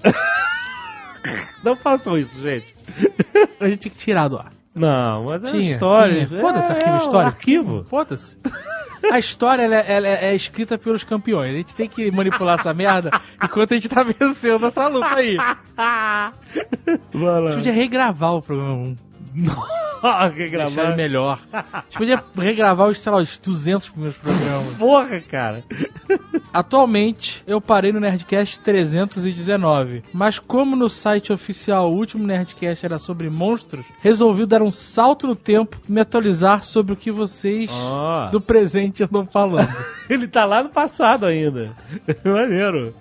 Não 1.63 1.77
façam 1.77 2.19
isso, 2.19 2.41
gente. 2.41 2.75
A 3.59 3.69
gente 3.69 3.79
tinha 3.79 3.93
que 3.93 3.99
tirar 3.99 4.29
do 4.29 4.37
ar. 4.37 4.53
Não, 4.75 5.25
mas 5.25 5.45
é 5.45 5.51
Tinha, 5.51 5.73
história. 5.73 6.27
tinha. 6.27 6.41
Foda-se, 6.41 6.71
É, 6.73 6.75
arquivo 6.75 6.95
é, 6.95 6.97
histórico. 6.99 7.37
Arquivo. 7.37 7.85
Foda-se. 7.85 8.37
A 9.11 9.19
história 9.19 9.63
ela, 9.63 9.77
ela 9.77 10.07
é 10.07 10.35
escrita 10.35 10.77
pelos 10.77 11.03
campeões. 11.03 11.55
A 11.55 11.57
gente 11.57 11.75
tem 11.75 11.89
que 11.89 12.11
manipular 12.13 12.61
essa 12.61 12.73
merda 12.75 13.11
enquanto 13.43 13.73
a 13.73 13.75
gente 13.75 13.89
tá 13.89 14.03
vencendo 14.05 14.67
essa 14.67 14.87
luta 14.89 15.15
aí. 15.17 15.39
A 15.77 16.33
Vai 17.13 17.41
lá. 17.41 17.47
gente 17.53 17.57
podia 17.57 17.73
regravar 17.73 18.35
o 18.35 18.43
programa 18.43 18.75
1. 18.75 18.97
Ah, 20.03 20.29
que 20.31 20.37
Deixar 20.37 20.67
ele 20.67 20.73
gravar. 20.75 20.97
melhor. 20.97 21.39
A 21.53 21.83
gente 21.89 21.97
podia 21.99 22.25
regravar 22.37 22.89
os, 22.89 23.01
sei 23.01 23.11
lá, 23.11 23.19
os 23.19 23.39
200 23.39 23.89
primeiros 23.89 24.19
programas. 24.19 24.75
Porra, 24.75 25.21
cara. 25.23 25.65
Atualmente, 26.53 27.43
eu 27.47 27.61
parei 27.61 27.93
no 27.93 28.01
Nerdcast 28.01 28.61
319. 28.61 30.03
Mas 30.13 30.39
como 30.39 30.75
no 30.75 30.89
site 30.89 31.33
oficial 31.33 31.91
o 31.91 31.97
último 31.97 32.27
Nerdcast 32.27 32.85
era 32.85 32.99
sobre 32.99 33.31
monstros, 33.31 33.85
resolvi 34.03 34.47
dar 34.47 34.63
um 34.63 34.71
salto 34.71 35.27
no 35.27 35.37
tempo 35.37 35.79
e 35.89 35.93
me 35.93 36.01
atualizar 36.01 36.65
sobre 36.65 36.93
o 36.93 36.97
que 36.97 37.11
vocês 37.11 37.71
Ó. 37.73 38.29
do 38.31 38.41
presente 38.41 39.05
andam 39.05 39.27
falando. 39.27 39.75
Ele 40.11 40.27
tá 40.27 40.45
lá 40.45 40.63
no 40.63 40.71
passado 40.71 41.27
ainda. 41.27 41.71
Maneiro. 42.25 42.95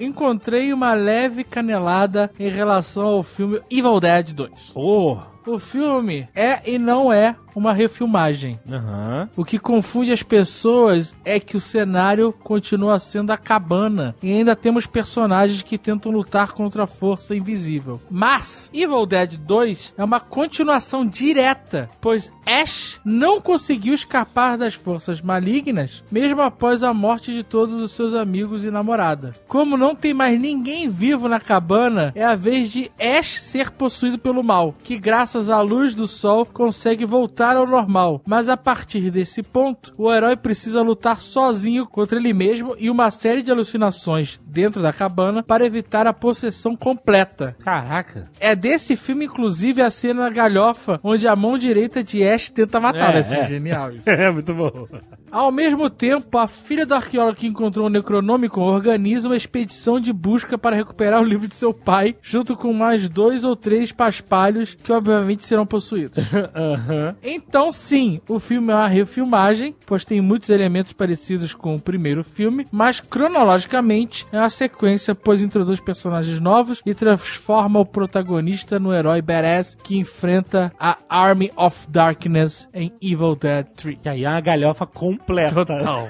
Encontrei 0.00 0.72
uma 0.72 0.94
leve 0.94 1.44
canelada 1.44 2.30
em 2.38 2.48
relação 2.48 3.04
ao 3.04 3.22
filme 3.22 3.60
Evil 3.70 4.00
Dead 4.00 4.32
2. 4.32 4.72
Oh. 4.74 5.33
O 5.46 5.58
filme 5.58 6.28
é 6.34 6.70
e 6.70 6.78
não 6.78 7.12
é 7.12 7.36
uma 7.54 7.72
refilmagem. 7.72 8.58
Aham. 8.68 9.28
O 9.36 9.44
que 9.44 9.58
confunde 9.58 10.12
as 10.12 10.22
pessoas 10.22 11.14
é 11.24 11.38
que 11.38 11.56
o 11.56 11.60
cenário 11.60 12.32
continua 12.32 12.98
sendo 12.98 13.30
a 13.30 13.36
cabana 13.36 14.14
e 14.22 14.32
ainda 14.32 14.56
temos 14.56 14.86
personagens 14.86 15.62
que 15.62 15.78
tentam 15.78 16.10
lutar 16.10 16.52
contra 16.52 16.84
a 16.84 16.86
força 16.86 17.34
invisível. 17.34 18.00
Mas 18.10 18.70
Evil 18.72 19.06
Dead 19.06 19.36
2 19.36 19.94
é 19.96 20.04
uma 20.04 20.20
continuação 20.20 21.06
direta, 21.06 21.88
pois 22.00 22.32
Ash 22.46 23.00
não 23.04 23.40
conseguiu 23.40 23.94
escapar 23.94 24.58
das 24.58 24.74
forças 24.74 25.20
malignas 25.20 26.02
mesmo 26.10 26.42
após 26.42 26.82
a 26.82 26.92
morte 26.92 27.32
de 27.32 27.42
todos 27.42 27.80
os 27.80 27.92
seus 27.92 28.14
amigos 28.14 28.64
e 28.64 28.70
namorada. 28.70 29.34
Como 29.46 29.76
não 29.76 29.94
tem 29.94 30.12
mais 30.12 30.40
ninguém 30.40 30.88
vivo 30.88 31.28
na 31.28 31.38
cabana, 31.38 32.12
é 32.14 32.24
a 32.24 32.34
vez 32.34 32.70
de 32.70 32.90
Ash 32.98 33.42
ser 33.42 33.70
possuído 33.70 34.18
pelo 34.18 34.42
mal, 34.42 34.74
que 34.82 34.98
graças 34.98 35.33
à 35.34 35.60
luz 35.60 35.94
do 35.94 36.06
sol 36.06 36.46
consegue 36.46 37.04
voltar 37.04 37.56
ao 37.56 37.66
normal. 37.66 38.22
Mas 38.26 38.48
a 38.48 38.56
partir 38.56 39.10
desse 39.10 39.42
ponto, 39.42 39.92
o 39.96 40.12
herói 40.12 40.36
precisa 40.36 40.82
lutar 40.82 41.20
sozinho 41.20 41.86
contra 41.86 42.18
ele 42.18 42.32
mesmo 42.32 42.74
e 42.78 42.88
uma 42.88 43.10
série 43.10 43.42
de 43.42 43.50
alucinações 43.50 44.40
dentro 44.46 44.80
da 44.80 44.92
cabana 44.92 45.42
para 45.42 45.66
evitar 45.66 46.06
a 46.06 46.12
possessão 46.12 46.76
completa. 46.76 47.56
Caraca. 47.62 48.30
É 48.38 48.54
desse 48.54 48.96
filme, 48.96 49.26
inclusive, 49.26 49.82
a 49.82 49.90
cena 49.90 50.30
galhofa 50.30 51.00
onde 51.02 51.26
a 51.26 51.34
mão 51.34 51.58
direita 51.58 52.02
de 52.02 52.26
Ash 52.26 52.50
tenta 52.50 52.80
matar. 52.80 53.14
É, 53.14 53.18
É, 53.18 53.40
é. 53.40 53.48
genial 53.48 53.92
isso. 53.92 54.08
É, 54.14 54.30
muito 54.30 54.54
bom. 54.54 54.86
Ao 55.30 55.50
mesmo 55.50 55.90
tempo, 55.90 56.38
a 56.38 56.46
filha 56.46 56.86
do 56.86 56.94
arqueólogo 56.94 57.36
que 57.36 57.46
encontrou 57.48 57.86
o 57.86 57.90
Necronômico 57.90 58.60
organiza 58.60 59.28
uma 59.28 59.36
expedição 59.36 59.98
de 59.98 60.12
busca 60.12 60.56
para 60.56 60.76
recuperar 60.76 61.20
o 61.20 61.24
livro 61.24 61.48
de 61.48 61.54
seu 61.54 61.74
pai, 61.74 62.16
junto 62.22 62.56
com 62.56 62.72
mais 62.72 63.08
dois 63.08 63.44
ou 63.44 63.56
três 63.56 63.90
paspalhos 63.90 64.74
que 64.74 64.92
obviamente 64.92 65.23
serão 65.44 65.66
possuídos. 65.66 66.24
Aham. 66.54 67.16
Então, 67.22 67.70
sim, 67.72 68.20
o 68.28 68.38
filme 68.38 68.72
é 68.72 68.76
uma 68.76 68.88
refilmagem, 68.88 69.74
pois 69.86 70.04
tem 70.04 70.20
muitos 70.20 70.50
elementos 70.50 70.92
parecidos 70.92 71.54
com 71.54 71.74
o 71.74 71.80
primeiro 71.80 72.22
filme, 72.22 72.66
mas 72.70 73.00
cronologicamente 73.00 74.26
é 74.32 74.38
uma 74.38 74.50
sequência, 74.50 75.14
pois 75.14 75.42
introduz 75.42 75.80
personagens 75.80 76.40
novos 76.40 76.82
e 76.84 76.94
transforma 76.94 77.80
o 77.80 77.86
protagonista 77.86 78.78
no 78.78 78.92
herói 78.92 79.22
badass 79.22 79.74
que 79.74 79.96
enfrenta 79.96 80.72
a 80.78 80.98
Army 81.08 81.50
of 81.56 81.88
Darkness 81.88 82.68
em 82.72 82.92
Evil 83.00 83.36
Dead 83.36 83.66
3. 83.76 83.98
E 84.04 84.08
aí 84.08 84.24
é 84.24 84.28
uma 84.28 84.40
galhofa 84.40 84.86
completa. 84.86 85.54
Total. 85.54 86.08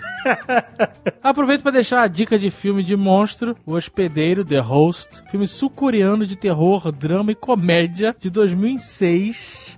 Aproveito 1.22 1.62
para 1.62 1.72
deixar 1.72 2.02
a 2.02 2.06
dica 2.06 2.38
de 2.38 2.50
filme 2.50 2.82
de 2.82 2.96
monstro, 2.96 3.56
O 3.66 3.74
Hospedeiro, 3.74 4.44
The 4.44 4.58
Host, 4.58 5.22
filme 5.30 5.46
sul-coreano 5.46 6.26
de 6.26 6.36
terror, 6.36 6.90
drama 6.92 7.32
e 7.32 7.34
comédia 7.34 8.14
de 8.18 8.30
2006. 8.30 9.03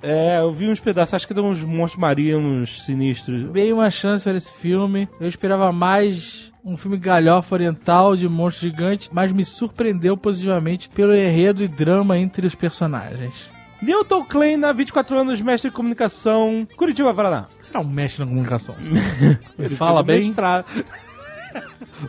É, 0.03 0.39
eu 0.39 0.53
vi 0.53 0.69
uns 0.69 0.81
pedaços, 0.81 1.15
acho 1.15 1.29
que 1.29 1.35
deu 1.35 1.45
uns 1.45 1.63
monstros 1.65 2.01
marinos 2.01 2.85
sinistros. 2.85 3.45
Dei 3.51 3.73
uma 3.73 3.91
chance 3.91 4.25
para 4.25 4.37
esse 4.37 4.53
filme. 4.53 5.09
Eu 5.21 5.29
esperava 5.29 5.73
mais 5.73 6.53
um 6.65 6.77
filme 6.77 6.97
galhofa 6.97 7.55
oriental 7.55 8.17
de 8.17 8.29
monstro 8.29 8.69
gigante, 8.69 9.09
mas 9.13 9.31
me 9.31 9.45
surpreendeu 9.45 10.17
positivamente 10.17 10.89
pelo 10.89 11.15
enredo 11.15 11.63
e 11.63 11.69
drama 11.69 12.19
entre 12.19 12.47
os 12.47 12.55
personagens. 12.55 13.49
Newton 13.81 14.25
Klein, 14.25 14.57
na 14.57 14.73
24 14.73 15.19
anos, 15.19 15.41
mestre 15.43 15.71
de 15.71 15.77
comunicação, 15.77 16.67
Curitiba, 16.77 17.15
Paraná. 17.15 17.47
Será 17.61 17.81
um 17.81 17.85
mestre 17.85 18.25
na 18.25 18.31
comunicação? 18.31 18.75
Ele 19.59 19.77
fala 19.77 20.01
um 20.01 20.05
bem? 20.05 20.27
mestrado. 20.29 20.65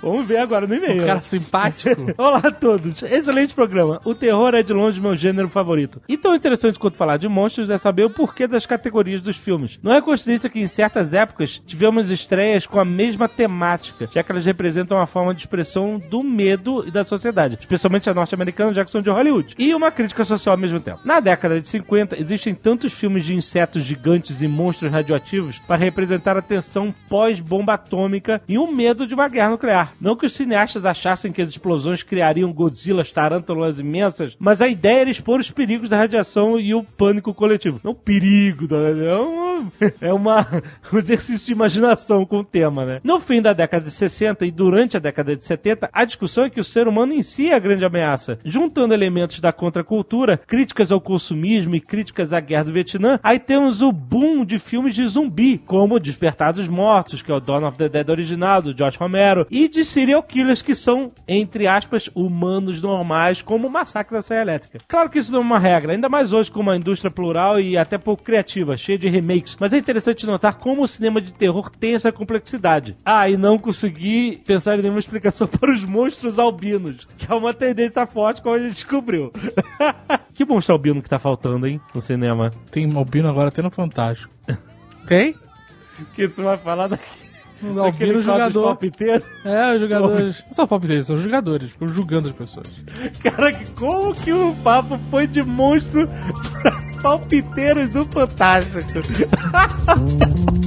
Vamos 0.01 0.27
ver 0.27 0.37
agora 0.37 0.67
no 0.67 0.75
e-mail. 0.75 1.03
Um 1.03 1.05
cara 1.05 1.21
simpático. 1.21 2.13
Olá 2.17 2.41
a 2.43 2.51
todos, 2.51 3.03
excelente 3.03 3.53
programa. 3.55 4.01
O 4.03 4.13
terror 4.13 4.53
é 4.53 4.61
de 4.61 4.73
longe 4.73 4.99
meu 4.99 5.15
gênero 5.15 5.47
favorito. 5.47 6.01
E 6.07 6.17
tão 6.17 6.35
interessante 6.35 6.79
quanto 6.79 6.97
falar 6.97 7.17
de 7.17 7.27
monstros 7.27 7.69
é 7.69 7.77
saber 7.77 8.03
o 8.03 8.09
porquê 8.09 8.47
das 8.47 8.65
categorias 8.65 9.21
dos 9.21 9.37
filmes. 9.37 9.79
Não 9.81 9.93
é 9.93 10.01
coincidência 10.01 10.49
que 10.49 10.59
em 10.59 10.67
certas 10.67 11.13
épocas 11.13 11.61
tivemos 11.65 12.11
estreias 12.11 12.65
com 12.65 12.79
a 12.79 12.85
mesma 12.85 13.27
temática, 13.27 14.09
já 14.11 14.21
que 14.21 14.31
elas 14.31 14.45
representam 14.45 14.97
uma 14.97 15.07
forma 15.07 15.33
de 15.33 15.41
expressão 15.41 15.99
do 16.09 16.23
medo 16.23 16.85
e 16.87 16.91
da 16.91 17.03
sociedade, 17.03 17.57
especialmente 17.59 18.09
a 18.09 18.13
norte-americana, 18.13 18.73
já 18.73 18.83
que 18.83 18.91
são 18.91 19.01
de 19.01 19.09
Hollywood, 19.09 19.55
e 19.57 19.73
uma 19.73 19.91
crítica 19.91 20.25
social 20.25 20.53
ao 20.53 20.59
mesmo 20.59 20.79
tempo. 20.79 20.99
Na 21.03 21.19
década 21.19 21.61
de 21.61 21.67
50, 21.67 22.19
existem 22.19 22.53
tantos 22.53 22.93
filmes 22.93 23.25
de 23.25 23.35
insetos 23.35 23.83
gigantes 23.83 24.41
e 24.41 24.47
monstros 24.47 24.91
radioativos 24.91 25.59
para 25.59 25.77
representar 25.77 26.37
a 26.37 26.41
tensão 26.41 26.93
pós-bomba 27.09 27.73
atômica 27.73 28.41
e 28.47 28.57
o 28.57 28.71
medo 28.71 29.07
de 29.07 29.13
uma 29.13 29.27
guerra 29.27 29.36
nuclear. 29.49 29.93
Não 29.99 30.15
que 30.15 30.25
os 30.25 30.33
cineastas 30.33 30.85
achassem 30.85 31.31
que 31.31 31.41
as 31.41 31.49
explosões 31.49 32.01
criariam 32.03 32.51
Godzillas, 32.51 33.11
tarântulas 33.11 33.79
imensas, 33.79 34.35
mas 34.39 34.61
a 34.61 34.67
ideia 34.67 35.01
era 35.01 35.09
expor 35.09 35.39
os 35.39 35.51
perigos 35.51 35.89
da 35.89 35.97
radiação 35.97 36.59
e 36.59 36.73
o 36.73 36.83
pânico 36.83 37.33
coletivo. 37.33 37.79
Não 37.83 37.91
o 37.91 37.95
perigo, 37.95 38.67
da- 38.67 38.77
é 38.77 39.15
é 40.01 40.13
uma, 40.13 40.45
um 40.91 40.97
exercício 40.97 41.45
de 41.45 41.51
imaginação 41.51 42.25
com 42.25 42.39
o 42.39 42.43
tema, 42.43 42.85
né? 42.85 42.99
No 43.03 43.19
fim 43.19 43.41
da 43.41 43.53
década 43.53 43.85
de 43.85 43.91
60 43.91 44.45
e 44.45 44.51
durante 44.51 44.97
a 44.97 44.99
década 44.99 45.35
de 45.35 45.43
70, 45.43 45.89
a 45.91 46.05
discussão 46.05 46.45
é 46.45 46.49
que 46.49 46.59
o 46.59 46.63
ser 46.63 46.87
humano 46.87 47.13
em 47.13 47.21
si 47.21 47.49
é 47.49 47.55
a 47.55 47.59
grande 47.59 47.85
ameaça. 47.85 48.39
Juntando 48.43 48.93
elementos 48.93 49.39
da 49.39 49.51
contracultura, 49.51 50.37
críticas 50.37 50.91
ao 50.91 51.01
consumismo 51.01 51.75
e 51.75 51.81
críticas 51.81 52.33
à 52.33 52.39
guerra 52.39 52.65
do 52.65 52.73
Vietnã, 52.73 53.19
aí 53.23 53.39
temos 53.39 53.81
o 53.81 53.91
boom 53.91 54.45
de 54.45 54.59
filmes 54.59 54.95
de 54.95 55.07
zumbi, 55.07 55.57
como 55.57 55.99
Despertar 55.99 56.53
dos 56.53 56.67
Mortos, 56.67 57.21
que 57.21 57.31
é 57.31 57.35
o 57.35 57.39
Dawn 57.39 57.67
of 57.67 57.77
the 57.77 57.89
Dead 57.89 58.09
original, 58.09 58.61
do 58.61 58.77
George 58.77 58.97
Romero, 58.97 59.47
e 59.49 59.67
de 59.67 59.83
serial 59.83 60.23
killers 60.23 60.61
que 60.61 60.75
são, 60.75 61.11
entre 61.27 61.67
aspas, 61.67 62.09
humanos 62.13 62.81
normais, 62.81 63.41
como 63.41 63.67
o 63.67 63.71
Massacre 63.71 64.13
da 64.13 64.21
Serra 64.21 64.41
Elétrica. 64.41 64.79
Claro 64.87 65.09
que 65.09 65.19
isso 65.19 65.31
não 65.31 65.39
é 65.39 65.43
uma 65.43 65.59
regra, 65.59 65.93
ainda 65.93 66.09
mais 66.09 66.33
hoje 66.33 66.51
com 66.51 66.59
uma 66.59 66.75
indústria 66.75 67.11
plural 67.11 67.59
e 67.59 67.77
até 67.77 67.97
pouco 67.97 68.23
criativa, 68.23 68.77
cheia 68.77 68.97
de 68.97 69.07
remakes, 69.07 69.46
mas 69.59 69.73
é 69.73 69.77
interessante 69.77 70.25
notar 70.25 70.55
como 70.55 70.81
o 70.81 70.87
cinema 70.87 71.21
de 71.21 71.31
terror 71.31 71.69
tem 71.69 71.93
essa 71.93 72.11
complexidade. 72.11 72.97
Ah, 73.05 73.29
e 73.29 73.37
não 73.37 73.57
consegui 73.57 74.41
pensar 74.45 74.77
em 74.77 74.81
nenhuma 74.81 74.99
explicação 74.99 75.47
para 75.47 75.73
os 75.73 75.85
monstros 75.85 76.39
albinos, 76.39 77.07
que 77.17 77.31
é 77.31 77.35
uma 77.35 77.53
tendência 77.53 78.05
forte 78.07 78.41
como 78.41 78.55
a 78.55 78.59
gente 78.59 78.73
descobriu. 78.73 79.31
que 80.33 80.45
monstro 80.45 80.73
albino 80.73 81.01
que 81.01 81.09
tá 81.09 81.19
faltando, 81.19 81.67
hein, 81.67 81.79
no 81.93 82.01
cinema? 82.01 82.51
Tem 82.71 82.91
albino 82.95 83.29
agora 83.29 83.49
até 83.49 83.61
no 83.61 83.71
Fantástico. 83.71 84.33
Tem? 85.07 85.35
Que 86.13 86.27
você 86.27 86.41
vai 86.41 86.57
falar 86.57 86.87
daqui. 86.87 87.26
O 87.63 87.79
albino 87.79 88.21
jogador. 88.21 88.63
palpiteiros? 88.63 89.25
É, 89.45 89.73
os 89.75 89.81
jogadores. 89.81 90.43
Não 90.47 90.53
são 90.53 90.67
palpiteiros, 90.67 91.07
são 91.07 91.15
os 91.15 91.21
jogadores. 91.21 91.71
Ficam 91.71 91.87
julgando 91.87 92.27
as 92.27 92.33
pessoas. 92.33 92.67
Cara, 93.23 93.51
que- 93.53 93.71
como 93.71 94.13
que 94.15 94.31
o 94.31 94.53
papo 94.63 94.99
foi 95.09 95.25
de 95.27 95.41
monstro 95.43 96.07
pra 96.61 96.71
palpiteiros 97.01 97.89
do 97.89 98.05
Fantástico? 98.05 98.77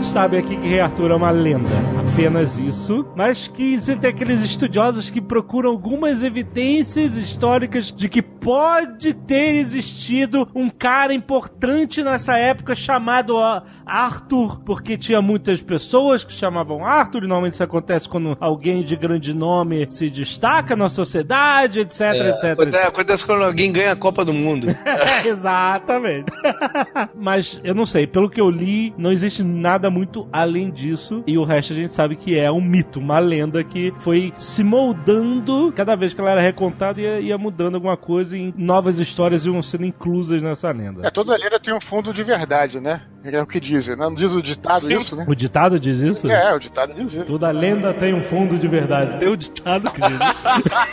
Todos 0.00 0.14
sabem 0.14 0.40
aqui 0.40 0.56
que 0.56 0.66
Rei 0.66 0.80
Arthur 0.80 1.10
é 1.10 1.14
uma 1.14 1.30
lenda, 1.30 1.68
apenas 2.10 2.56
isso, 2.56 3.06
mas 3.14 3.46
que 3.48 3.74
existem 3.74 4.08
aqueles 4.08 4.40
estudiosos 4.40 5.10
que 5.10 5.20
procuram 5.20 5.68
algumas 5.68 6.22
evidências 6.22 7.18
históricas 7.18 7.92
de 7.92 8.08
que 8.08 8.22
pode 8.22 9.12
ter 9.12 9.56
existido 9.56 10.48
um 10.54 10.70
cara 10.70 11.12
importante 11.12 12.02
nessa 12.02 12.38
época 12.38 12.74
chamado 12.74 13.36
Arthur, 13.84 14.60
porque 14.64 14.96
tinha 14.96 15.20
muitas 15.20 15.60
pessoas 15.60 16.24
que 16.24 16.32
chamavam 16.32 16.82
Arthur, 16.82 17.24
e 17.24 17.28
normalmente 17.28 17.52
isso 17.52 17.62
acontece 17.62 18.08
quando 18.08 18.38
alguém 18.40 18.82
de 18.82 18.96
grande 18.96 19.34
nome 19.34 19.86
se 19.90 20.08
destaca 20.08 20.74
na 20.74 20.88
sociedade, 20.88 21.80
etc, 21.80 22.00
etc, 22.00 22.26
etc. 22.30 22.44
Acontece, 22.52 22.86
acontece 22.86 23.26
quando 23.26 23.44
alguém 23.44 23.70
ganha 23.70 23.92
a 23.92 23.96
Copa 23.96 24.24
do 24.24 24.32
Mundo. 24.32 24.68
É, 24.70 25.26
exatamente. 25.28 26.32
Mas 27.14 27.60
eu 27.62 27.74
não 27.74 27.84
sei, 27.84 28.06
pelo 28.06 28.30
que 28.30 28.40
eu 28.40 28.48
li, 28.48 28.94
não 28.96 29.12
existe 29.12 29.42
nada 29.42 29.89
muito 29.90 30.28
além 30.32 30.70
disso. 30.70 31.22
E 31.26 31.36
o 31.36 31.44
resto 31.44 31.72
a 31.72 31.76
gente 31.76 31.92
sabe 31.92 32.16
que 32.16 32.38
é 32.38 32.50
um 32.50 32.60
mito, 32.60 32.98
uma 32.98 33.18
lenda 33.18 33.62
que 33.64 33.92
foi 33.98 34.32
se 34.36 34.62
moldando 34.62 35.72
cada 35.74 35.96
vez 35.96 36.14
que 36.14 36.20
ela 36.20 36.30
era 36.30 36.40
recontada 36.40 37.00
ia, 37.00 37.20
ia 37.20 37.38
mudando 37.38 37.74
alguma 37.74 37.96
coisa 37.96 38.36
e 38.36 38.54
novas 38.56 38.98
histórias 39.00 39.44
iam 39.44 39.60
sendo 39.62 39.84
inclusas 39.84 40.42
nessa 40.42 40.70
lenda. 40.70 41.06
É, 41.06 41.10
toda 41.10 41.36
lenda 41.36 41.58
tem 41.58 41.74
um 41.74 41.80
fundo 41.80 42.12
de 42.12 42.22
verdade, 42.22 42.80
né? 42.80 43.02
É 43.22 43.42
o 43.42 43.46
que 43.46 43.60
dizem, 43.60 43.96
né? 43.96 44.04
Não 44.04 44.14
diz 44.14 44.32
o 44.32 44.40
ditado 44.40 44.90
isso, 44.90 45.14
né? 45.14 45.26
O 45.28 45.34
ditado 45.34 45.78
diz 45.78 45.98
isso? 45.98 46.30
É, 46.30 46.54
o 46.54 46.58
ditado 46.58 46.94
diz 46.94 47.12
isso. 47.12 47.26
Toda 47.26 47.50
lenda 47.50 47.92
tem 47.92 48.14
um 48.14 48.22
fundo 48.22 48.56
de 48.56 48.66
verdade. 48.66 49.18
Tem 49.18 49.28
o 49.28 49.36
ditado 49.36 49.90
que 49.90 50.00
diz 50.00 50.12
isso. 50.12 50.30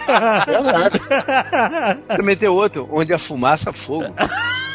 É 0.48 0.62
verdade. 0.62 1.00
Quero 2.08 2.24
meter 2.24 2.50
outro, 2.50 2.90
onde 2.92 3.14
a 3.14 3.20
fumaça, 3.20 3.72
fogo. 3.72 4.14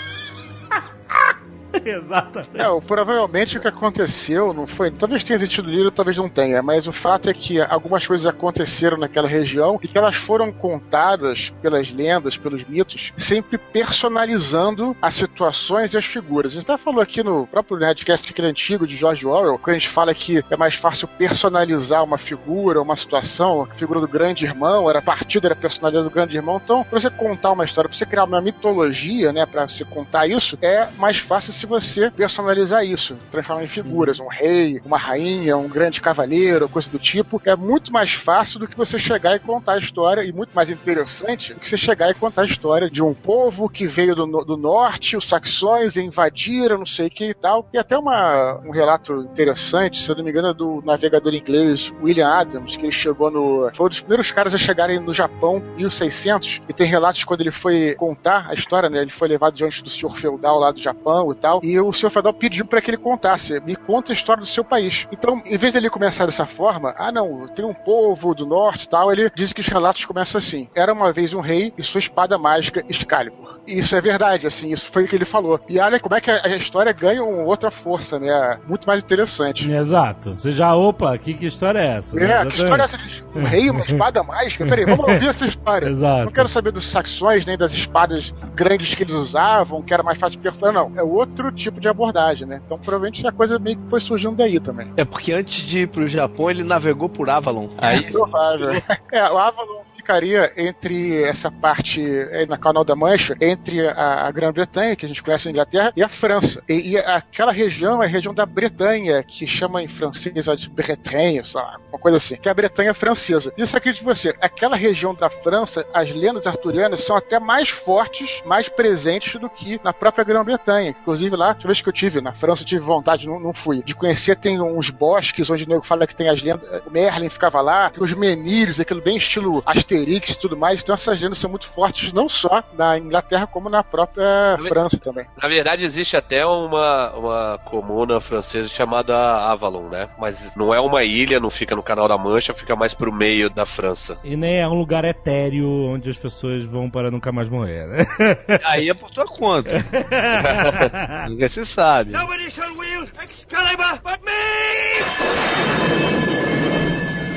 Exatamente. 1.84 2.60
É, 2.60 2.80
provavelmente 2.86 3.56
o 3.56 3.60
que 3.60 3.68
aconteceu 3.68 4.52
não 4.52 4.66
foi. 4.66 4.90
Talvez 4.90 5.24
tenha 5.24 5.36
existido 5.36 5.70
livro, 5.70 5.90
talvez 5.90 6.16
não 6.16 6.28
tenha, 6.28 6.62
mas 6.62 6.86
o 6.86 6.92
fato 6.92 7.30
é 7.30 7.34
que 7.34 7.60
algumas 7.60 8.06
coisas 8.06 8.26
aconteceram 8.26 8.96
naquela 8.98 9.28
região 9.28 9.78
e 9.82 9.88
que 9.88 9.96
elas 9.96 10.16
foram 10.16 10.52
contadas 10.52 11.52
pelas 11.62 11.90
lendas, 11.90 12.36
pelos 12.36 12.64
mitos, 12.64 13.12
sempre 13.16 13.58
personalizando 13.58 14.96
as 15.00 15.14
situações 15.14 15.94
e 15.94 15.98
as 15.98 16.04
figuras. 16.04 16.52
A 16.52 16.54
gente 16.54 16.70
até 16.70 16.82
falou 16.82 17.00
aqui 17.00 17.22
no 17.22 17.46
próprio 17.46 17.78
Nerdcast 17.78 18.30
aquele 18.30 18.48
antigo 18.48 18.86
de 18.86 18.96
George 18.96 19.26
Orwell, 19.26 19.58
quando 19.58 19.76
a 19.76 19.78
gente 19.78 19.88
fala 19.88 20.14
que 20.14 20.44
é 20.50 20.56
mais 20.56 20.74
fácil 20.74 21.08
personalizar 21.08 22.04
uma 22.04 22.18
figura, 22.18 22.82
uma 22.82 22.96
situação, 22.96 23.62
a 23.62 23.74
figura 23.74 24.00
do 24.00 24.08
grande 24.08 24.44
irmão, 24.44 24.88
era 24.88 25.00
partida, 25.00 25.48
era 25.48 25.56
personalidade 25.56 26.04
do 26.04 26.12
grande 26.12 26.36
irmão. 26.36 26.60
Então, 26.62 26.84
pra 26.84 26.98
você 26.98 27.10
contar 27.10 27.52
uma 27.52 27.64
história, 27.64 27.88
pra 27.88 27.96
você 27.96 28.06
criar 28.06 28.24
uma 28.24 28.40
mitologia, 28.40 29.32
né, 29.32 29.46
pra 29.46 29.68
você 29.68 29.84
contar 29.84 30.26
isso, 30.26 30.58
é 30.60 30.88
mais 30.98 31.18
fácil 31.18 31.52
se 31.62 31.66
você 31.66 32.10
personalizar 32.10 32.84
isso, 32.84 33.16
transformar 33.30 33.62
em 33.62 33.68
figuras, 33.68 34.18
um 34.18 34.26
rei, 34.26 34.80
uma 34.84 34.98
rainha, 34.98 35.56
um 35.56 35.68
grande 35.68 36.00
cavaleiro, 36.00 36.68
coisa 36.68 36.90
do 36.90 36.98
tipo. 36.98 37.40
É 37.44 37.54
muito 37.54 37.92
mais 37.92 38.12
fácil 38.12 38.58
do 38.58 38.66
que 38.66 38.76
você 38.76 38.98
chegar 38.98 39.36
e 39.36 39.38
contar 39.38 39.74
a 39.74 39.78
história, 39.78 40.24
e 40.24 40.32
muito 40.32 40.50
mais 40.54 40.70
interessante 40.70 41.54
do 41.54 41.60
que 41.60 41.68
você 41.68 41.76
chegar 41.76 42.10
e 42.10 42.14
contar 42.14 42.42
a 42.42 42.46
história 42.46 42.90
de 42.90 43.00
um 43.00 43.14
povo 43.14 43.68
que 43.68 43.86
veio 43.86 44.16
do, 44.16 44.26
do 44.44 44.56
norte, 44.56 45.16
os 45.16 45.28
saxões 45.28 45.96
invadiram, 45.96 46.78
não 46.78 46.86
sei 46.86 47.06
o 47.06 47.10
que 47.10 47.26
e 47.26 47.34
tal. 47.34 47.62
Tem 47.62 47.80
até 47.80 47.96
uma, 47.96 48.60
um 48.64 48.72
relato 48.72 49.20
interessante, 49.20 50.02
se 50.02 50.10
eu 50.10 50.16
não 50.16 50.24
me 50.24 50.30
engano, 50.30 50.48
é 50.48 50.54
do 50.54 50.82
navegador 50.84 51.32
inglês 51.32 51.92
William 52.02 52.28
Adams, 52.28 52.76
que 52.76 52.86
ele 52.86 52.92
chegou 52.92 53.30
no. 53.30 53.70
Foi 53.72 53.86
um 53.86 53.88
dos 53.88 54.00
primeiros 54.00 54.32
caras 54.32 54.52
a 54.52 54.58
chegarem 54.58 54.98
no 54.98 55.12
Japão 55.12 55.58
em 55.58 55.76
1600, 55.76 56.62
e 56.68 56.72
tem 56.72 56.88
relatos 56.88 57.22
quando 57.22 57.42
ele 57.42 57.52
foi 57.52 57.94
contar 57.94 58.46
a 58.48 58.54
história, 58.54 58.90
né? 58.90 59.00
Ele 59.00 59.12
foi 59.12 59.28
levado 59.28 59.54
diante 59.54 59.80
do 59.80 59.90
senhor 59.90 60.16
feudal 60.16 60.58
lá 60.58 60.72
do 60.72 60.80
Japão 60.80 61.30
e 61.30 61.34
tal, 61.34 61.51
e 61.62 61.78
o 61.78 61.92
senhor 61.92 62.10
feudal 62.10 62.32
pediu 62.32 62.64
para 62.64 62.80
que 62.80 62.90
ele 62.90 62.96
contasse, 62.96 63.60
me 63.60 63.76
conta 63.76 64.12
a 64.12 64.14
história 64.14 64.40
do 64.40 64.46
seu 64.46 64.64
país. 64.64 65.06
Então, 65.12 65.42
em 65.44 65.56
vez 65.56 65.72
dele 65.72 65.90
começar 65.90 66.26
dessa 66.26 66.46
forma, 66.46 66.94
ah 66.96 67.10
não, 67.10 67.48
tem 67.48 67.64
um 67.64 67.74
povo 67.74 68.34
do 68.34 68.46
norte 68.46 68.84
e 68.84 68.88
tal, 68.88 69.12
ele 69.12 69.30
diz 69.34 69.52
que 69.52 69.60
os 69.60 69.66
relatos 69.66 70.04
começam 70.04 70.38
assim: 70.38 70.68
era 70.74 70.92
uma 70.92 71.12
vez 71.12 71.34
um 71.34 71.40
rei 71.40 71.72
e 71.76 71.82
sua 71.82 71.98
espada 71.98 72.38
mágica 72.38 72.84
Excalibur. 72.88 73.60
E 73.66 73.78
isso 73.78 73.94
é 73.94 74.00
verdade, 74.00 74.46
assim, 74.46 74.72
isso 74.72 74.90
foi 74.90 75.04
o 75.04 75.08
que 75.08 75.14
ele 75.14 75.24
falou. 75.24 75.60
E 75.68 75.78
olha 75.78 76.00
como 76.00 76.14
é 76.14 76.20
que 76.20 76.30
a, 76.30 76.56
história 76.56 76.92
ganha 76.92 77.22
uma 77.22 77.44
outra 77.44 77.70
força, 77.70 78.18
né? 78.18 78.58
Muito 78.66 78.86
mais 78.86 79.02
interessante. 79.02 79.70
Exato. 79.70 80.36
Você 80.36 80.52
já, 80.52 80.74
opa, 80.74 81.16
que, 81.16 81.34
que 81.34 81.46
história 81.46 81.78
é 81.78 81.96
essa? 81.96 82.20
É, 82.20 82.46
que 82.46 82.54
história 82.54 82.82
é 82.82 82.84
essa 82.84 82.98
de 82.98 83.24
um 83.34 83.44
rei, 83.44 83.70
uma 83.70 83.84
espada 83.84 84.22
mágica? 84.22 84.66
Peraí, 84.66 84.84
vamos 84.84 85.06
ouvir 85.06 85.28
essa 85.28 85.44
história. 85.44 85.88
Exato. 85.88 86.24
Não 86.24 86.32
quero 86.32 86.48
saber 86.48 86.72
dos 86.72 86.86
saxões, 86.86 87.46
nem 87.46 87.56
das 87.56 87.72
espadas 87.72 88.34
grandes 88.54 88.94
que 88.94 89.02
eles 89.02 89.14
usavam, 89.14 89.82
que 89.82 89.94
era 89.94 90.02
mais 90.02 90.18
fácil 90.18 90.38
de 90.38 90.42
perfurar, 90.42 90.72
não. 90.72 90.92
É 90.96 91.02
outro 91.02 91.41
tipo 91.50 91.80
de 91.80 91.88
abordagem, 91.88 92.46
né? 92.46 92.60
Então 92.64 92.78
provavelmente 92.78 93.26
a 93.26 93.32
coisa 93.32 93.58
meio 93.58 93.78
que 93.78 93.88
foi 93.88 94.00
surgindo 94.00 94.36
daí 94.36 94.60
também. 94.60 94.92
É 94.96 95.04
porque 95.04 95.32
antes 95.32 95.64
de 95.64 95.80
ir 95.80 95.88
pro 95.88 96.06
Japão, 96.06 96.50
ele 96.50 96.62
navegou 96.62 97.08
por 97.08 97.28
Avalon. 97.28 97.68
Aí 97.78 98.10
Provável. 98.10 98.70
É, 99.10 99.30
o 99.30 99.36
Avalon 99.36 99.82
ficaria 100.02 100.52
entre 100.56 101.22
essa 101.22 101.50
parte 101.50 102.04
é, 102.04 102.44
na 102.44 102.58
Canal 102.58 102.84
da 102.84 102.96
Mancha, 102.96 103.36
entre 103.40 103.86
a, 103.88 104.26
a 104.26 104.30
Grã-Bretanha, 104.32 104.96
que 104.96 105.06
a 105.06 105.08
gente 105.08 105.22
conhece 105.22 105.46
a 105.46 105.50
Inglaterra, 105.50 105.92
e 105.96 106.02
a 106.02 106.08
França. 106.08 106.62
E, 106.68 106.90
e 106.90 106.98
aquela 106.98 107.52
região 107.52 108.02
é 108.02 108.06
a 108.06 108.08
região 108.08 108.34
da 108.34 108.44
Bretanha, 108.44 109.22
que 109.22 109.46
chama 109.46 109.80
em 109.82 109.88
francês 109.88 110.44
de 110.56 110.68
Bretagne, 110.68 111.44
sei 111.44 111.60
lá, 111.60 111.78
uma 111.88 111.98
coisa 111.98 112.16
assim, 112.16 112.36
que 112.36 112.48
é 112.48 112.50
a 112.50 112.54
Bretanha 112.54 112.92
francesa. 112.92 113.52
Isso 113.56 113.76
acredite 113.76 114.04
você, 114.04 114.34
aquela 114.40 114.76
região 114.76 115.14
da 115.14 115.30
França, 115.30 115.86
as 115.94 116.10
lendas 116.10 116.46
arturianas 116.46 117.04
são 117.04 117.16
até 117.16 117.38
mais 117.38 117.68
fortes, 117.68 118.42
mais 118.44 118.68
presentes 118.68 119.40
do 119.40 119.48
que 119.48 119.80
na 119.84 119.92
própria 119.92 120.24
Grã-Bretanha. 120.24 120.90
Inclusive 120.90 121.36
lá, 121.36 121.54
toda 121.54 121.68
vez 121.68 121.80
que 121.80 121.88
eu 121.88 121.92
tive 121.92 122.20
na 122.20 122.34
França, 122.34 122.62
eu 122.62 122.66
tive 122.66 122.84
vontade, 122.84 123.28
não, 123.28 123.38
não 123.38 123.52
fui, 123.52 123.82
de 123.84 123.94
conhecer, 123.94 124.36
tem 124.36 124.60
uns 124.60 124.90
bosques 124.90 125.48
onde 125.48 125.64
o 125.64 125.68
nego 125.68 125.82
fala 125.84 126.06
que 126.06 126.16
tem 126.16 126.28
as 126.28 126.42
lendas, 126.42 126.82
o 126.84 126.90
Merlin 126.90 127.28
ficava 127.28 127.60
lá, 127.60 127.88
tem 127.88 128.02
os 128.02 128.12
menires, 128.12 128.80
aquilo 128.80 129.00
bem 129.00 129.16
estilo 129.16 129.62
Asterix 129.92 130.30
e 130.30 130.38
tudo 130.38 130.56
mais, 130.56 130.82
então 130.82 130.94
essas 130.94 131.20
lendas 131.20 131.38
são 131.38 131.50
muito 131.50 131.68
fortes, 131.68 132.12
não 132.12 132.28
só 132.28 132.62
na 132.76 132.98
Inglaterra, 132.98 133.46
como 133.46 133.68
na 133.68 133.82
própria 133.82 134.58
França 134.66 134.98
também. 134.98 135.26
Na 135.40 135.48
verdade, 135.48 135.84
existe 135.84 136.16
até 136.16 136.44
uma, 136.46 137.12
uma 137.12 137.58
comuna 137.64 138.20
francesa 138.20 138.68
chamada 138.68 139.14
Avalon, 139.16 139.88
né? 139.88 140.08
Mas 140.18 140.54
não 140.56 140.74
é 140.74 140.80
uma 140.80 141.04
ilha, 141.04 141.38
não 141.38 141.50
fica 141.50 141.76
no 141.76 141.82
Canal 141.82 142.08
da 142.08 142.16
Mancha, 142.16 142.54
fica 142.54 142.74
mais 142.74 142.94
pro 142.94 143.12
meio 143.12 143.50
da 143.50 143.66
França. 143.66 144.18
E 144.24 144.36
nem 144.36 144.60
é 144.60 144.68
um 144.68 144.74
lugar 144.74 145.04
etéreo 145.04 145.68
onde 145.68 146.08
as 146.08 146.18
pessoas 146.18 146.64
vão 146.64 146.90
para 146.90 147.10
nunca 147.10 147.30
mais 147.30 147.48
morrer, 147.48 147.86
né? 147.86 148.04
aí 148.64 148.88
é 148.88 148.94
por 148.94 149.10
tua 149.10 149.26
conta. 149.26 149.72
Nunca 151.28 151.48
se 151.48 151.64
sabe. 151.64 152.12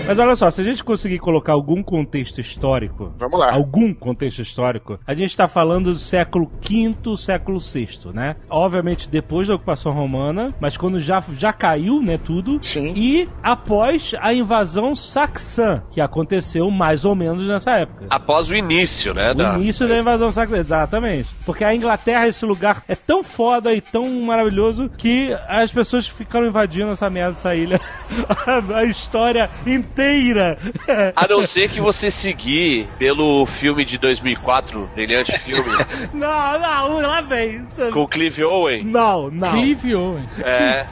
Mas 0.08 0.20
olha 0.20 0.36
só, 0.36 0.52
se 0.52 0.62
a 0.62 0.64
gente 0.64 0.84
conseguir 0.84 1.18
colocar 1.18 1.54
algum 1.54 1.82
contexto 1.82 2.40
histórico, 2.40 3.12
Vamos 3.18 3.40
lá. 3.40 3.52
algum 3.52 3.92
contexto 3.92 4.40
histórico, 4.40 5.00
a 5.06 5.16
gente 5.16 5.32
está 5.32 5.48
falando 5.48 5.92
do 5.94 5.98
século 5.98 6.52
V, 6.62 7.18
século 7.18 7.58
VI, 7.60 7.88
né? 8.14 8.36
Obviamente 8.48 9.10
depois 9.10 9.48
da 9.48 9.56
ocupação 9.56 9.92
romana, 9.94 10.54
mas 10.60 10.78
quando 10.78 11.00
já, 11.00 11.24
já 11.36 11.52
caiu, 11.52 12.04
né, 12.04 12.20
tudo. 12.24 12.60
Sim. 12.62 12.94
E 12.96 13.28
após 13.42 14.14
a 14.20 14.32
invasão 14.32 14.94
saxã, 14.94 15.82
que 15.90 16.00
aconteceu 16.00 16.70
mais 16.70 17.04
ou 17.04 17.16
menos 17.16 17.42
nessa 17.48 17.72
época. 17.80 18.06
Após 18.08 18.48
o 18.48 18.56
início, 18.56 19.12
né? 19.12 19.32
O 19.32 19.36
da- 19.36 19.56
início 19.58 19.88
da 19.88 19.98
invasão 19.98 20.32
saxã, 20.32 20.58
exatamente. 20.58 21.30
Porque 21.48 21.64
a 21.64 21.74
Inglaterra, 21.74 22.28
esse 22.28 22.46
lugar 22.46 22.84
é 22.88 22.94
tão 22.96 23.24
foda 23.24 23.74
e 23.74 23.82
tão 23.82 24.08
maravilhoso 24.22 24.88
que 24.88 25.36
as 25.48 25.72
pessoas 25.72 26.08
ficaram 26.08 26.46
invadindo 26.46 26.92
essa 26.92 27.10
merda 27.10 27.34
dessa 27.34 27.56
ilha. 27.56 27.82
a, 28.46 28.78
a 28.80 28.84
história 28.84 29.50
inteira. 29.66 29.95
A 31.16 31.28
não 31.28 31.42
ser 31.42 31.70
que 31.70 31.80
você 31.80 32.12
seguir 32.12 32.88
pelo 32.98 33.46
filme 33.46 33.86
de 33.86 33.98
2004, 33.98 34.90
brilhante 34.94 35.38
filme, 35.40 35.70
não, 36.14 36.60
não, 36.60 37.00
lá 37.02 37.22
vem. 37.22 37.64
Isso- 37.64 37.92
com 37.92 38.02
o 38.02 38.08
Clive 38.08 38.44
Owen. 38.44 38.84
Não, 38.84 39.30
não. 39.32 39.52
Clive 39.52 39.96
Owen. 39.96 40.28
É, 40.44 40.86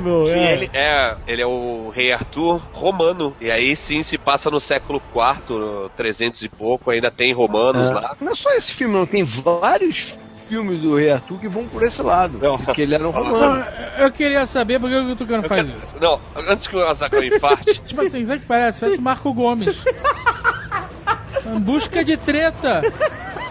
meu, 0.00 0.24
que 0.24 0.30
é. 0.30 0.52
ele 0.52 0.70
é, 0.72 1.16
ele 1.26 1.42
é 1.42 1.46
o 1.46 1.90
rei 1.94 2.12
Arthur 2.12 2.60
romano. 2.72 3.34
E 3.40 3.50
aí 3.50 3.74
sim 3.74 4.02
se 4.02 4.18
passa 4.18 4.50
no 4.50 4.60
século 4.60 5.00
IV, 5.14 5.90
300 5.96 6.42
e 6.42 6.48
pouco, 6.48 6.90
ainda 6.90 7.10
tem 7.10 7.32
romanos 7.32 7.90
lá. 7.90 8.16
Não 8.20 8.32
é 8.32 8.34
só 8.34 8.50
esse 8.52 8.74
filme, 8.74 8.94
não. 8.94 9.06
Tem 9.06 9.24
vários 9.24 10.18
filmes 10.50 10.80
do 10.80 10.96
Rei 10.96 11.12
Arthur 11.12 11.38
que 11.38 11.48
vão 11.48 11.68
por 11.68 11.80
esse 11.84 12.02
lado. 12.02 12.36
Não. 12.42 12.58
Porque 12.58 12.82
ele 12.82 12.92
era 12.96 13.08
um 13.08 13.12
Não, 13.12 13.22
romano. 13.22 13.64
eu 13.98 14.10
queria 14.10 14.44
saber 14.46 14.80
por 14.80 14.90
que 14.90 14.96
o 14.96 15.14
Tucano 15.14 15.44
faz 15.44 15.68
isso. 15.68 15.94
Não, 16.00 16.20
antes 16.34 16.66
que 16.66 16.74
o 16.76 16.84
Azaghal 16.84 17.22
infarte, 17.22 17.80
Tipo 17.86 18.00
assim, 18.02 18.26
sabe 18.26 18.38
o 18.38 18.40
que 18.40 18.46
parece? 18.46 18.80
Parece 18.80 18.98
o 18.98 19.02
Marco 19.02 19.32
Gomes. 19.32 19.84
Em 21.46 21.58
busca 21.60 22.04
de 22.04 22.16
treta. 22.16 22.82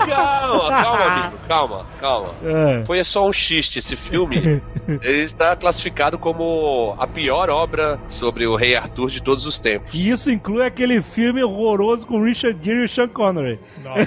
Calma, 0.07 0.69
calma, 0.69 1.05
amigo, 1.05 1.37
calma, 1.47 1.85
calma. 1.99 2.29
É. 2.49 2.83
Foi 2.85 3.03
só 3.03 3.27
um 3.27 3.33
xiste 3.33 3.79
esse 3.79 3.95
filme. 3.95 4.61
Ele 4.87 5.21
está 5.21 5.55
classificado 5.55 6.17
como 6.17 6.95
a 6.97 7.05
pior 7.05 7.49
obra 7.49 7.99
sobre 8.07 8.47
o 8.47 8.55
rei 8.55 8.75
Arthur 8.75 9.09
de 9.09 9.21
todos 9.21 9.45
os 9.45 9.59
tempos. 9.59 9.89
E 9.93 10.09
isso 10.09 10.31
inclui 10.31 10.65
aquele 10.65 11.01
filme 11.01 11.43
horroroso 11.43 12.07
com 12.07 12.23
Richard 12.23 12.57
Gere 12.63 12.85
e 12.85 12.87
Sean 12.87 13.07
Connery. 13.07 13.59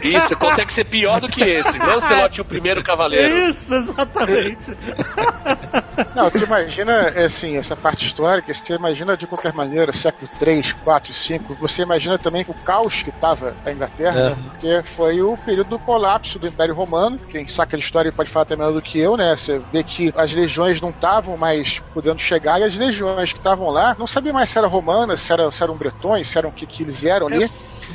Isso 0.02 0.36
consegue 0.36 0.72
ser 0.72 0.84
pior 0.84 1.20
do 1.20 1.28
que 1.28 1.42
esse. 1.42 1.78
Lancelot, 1.78 2.40
o 2.40 2.44
primeiro 2.44 2.82
cavaleiro. 2.82 3.48
Isso, 3.48 3.74
exatamente. 3.74 4.76
Não, 6.14 6.30
tu 6.30 6.38
imagina, 6.44 7.08
assim, 7.24 7.56
essa 7.56 7.76
parte 7.76 8.06
histórica, 8.06 8.52
você 8.52 8.74
imagina 8.74 9.16
de 9.16 9.26
qualquer 9.26 9.52
maneira, 9.52 9.92
século 9.92 10.28
3, 10.38 10.72
4, 10.72 11.12
5, 11.12 11.54
você 11.60 11.82
imagina 11.82 12.18
também 12.18 12.44
o 12.48 12.54
caos 12.54 13.02
que 13.02 13.10
estava 13.10 13.54
a 13.64 13.70
Inglaterra, 13.72 14.30
É. 14.30 14.34
porque 14.34 14.82
foi 14.90 15.20
o 15.22 15.36
período 15.38 15.70
do 15.70 15.78
colapso 15.82 16.38
do 16.38 16.46
Império 16.46 16.74
Romano, 16.74 17.18
quem 17.28 17.46
saca 17.46 17.76
de 17.76 17.82
história 17.82 18.12
pode 18.12 18.30
falar 18.30 18.44
até 18.44 18.56
melhor 18.56 18.72
do 18.72 18.82
que 18.82 18.98
eu, 18.98 19.16
né? 19.16 19.36
Você 19.36 19.58
vê 19.70 19.82
que 19.84 20.10
as 20.14 20.32
legiões 20.32 20.80
não 20.80 20.90
estavam 20.90 21.36
mais 21.36 21.80
podendo 21.92 22.20
chegar, 22.20 22.60
e 22.60 22.64
as 22.64 22.76
legiões 22.76 23.32
que 23.32 23.38
estavam 23.38 23.68
lá, 23.68 23.94
não 23.98 24.06
sabia 24.06 24.32
mais 24.32 24.48
se 24.48 24.58
era 24.58 24.66
romana, 24.66 25.16
se, 25.16 25.32
era, 25.32 25.50
se 25.50 25.62
eram 25.62 25.76
bretões, 25.76 26.28
se 26.28 26.38
eram 26.38 26.50
o 26.50 26.52
que, 26.52 26.66
que 26.66 26.82
eles 26.82 27.04
eram 27.04 27.26
ali. 27.26 27.44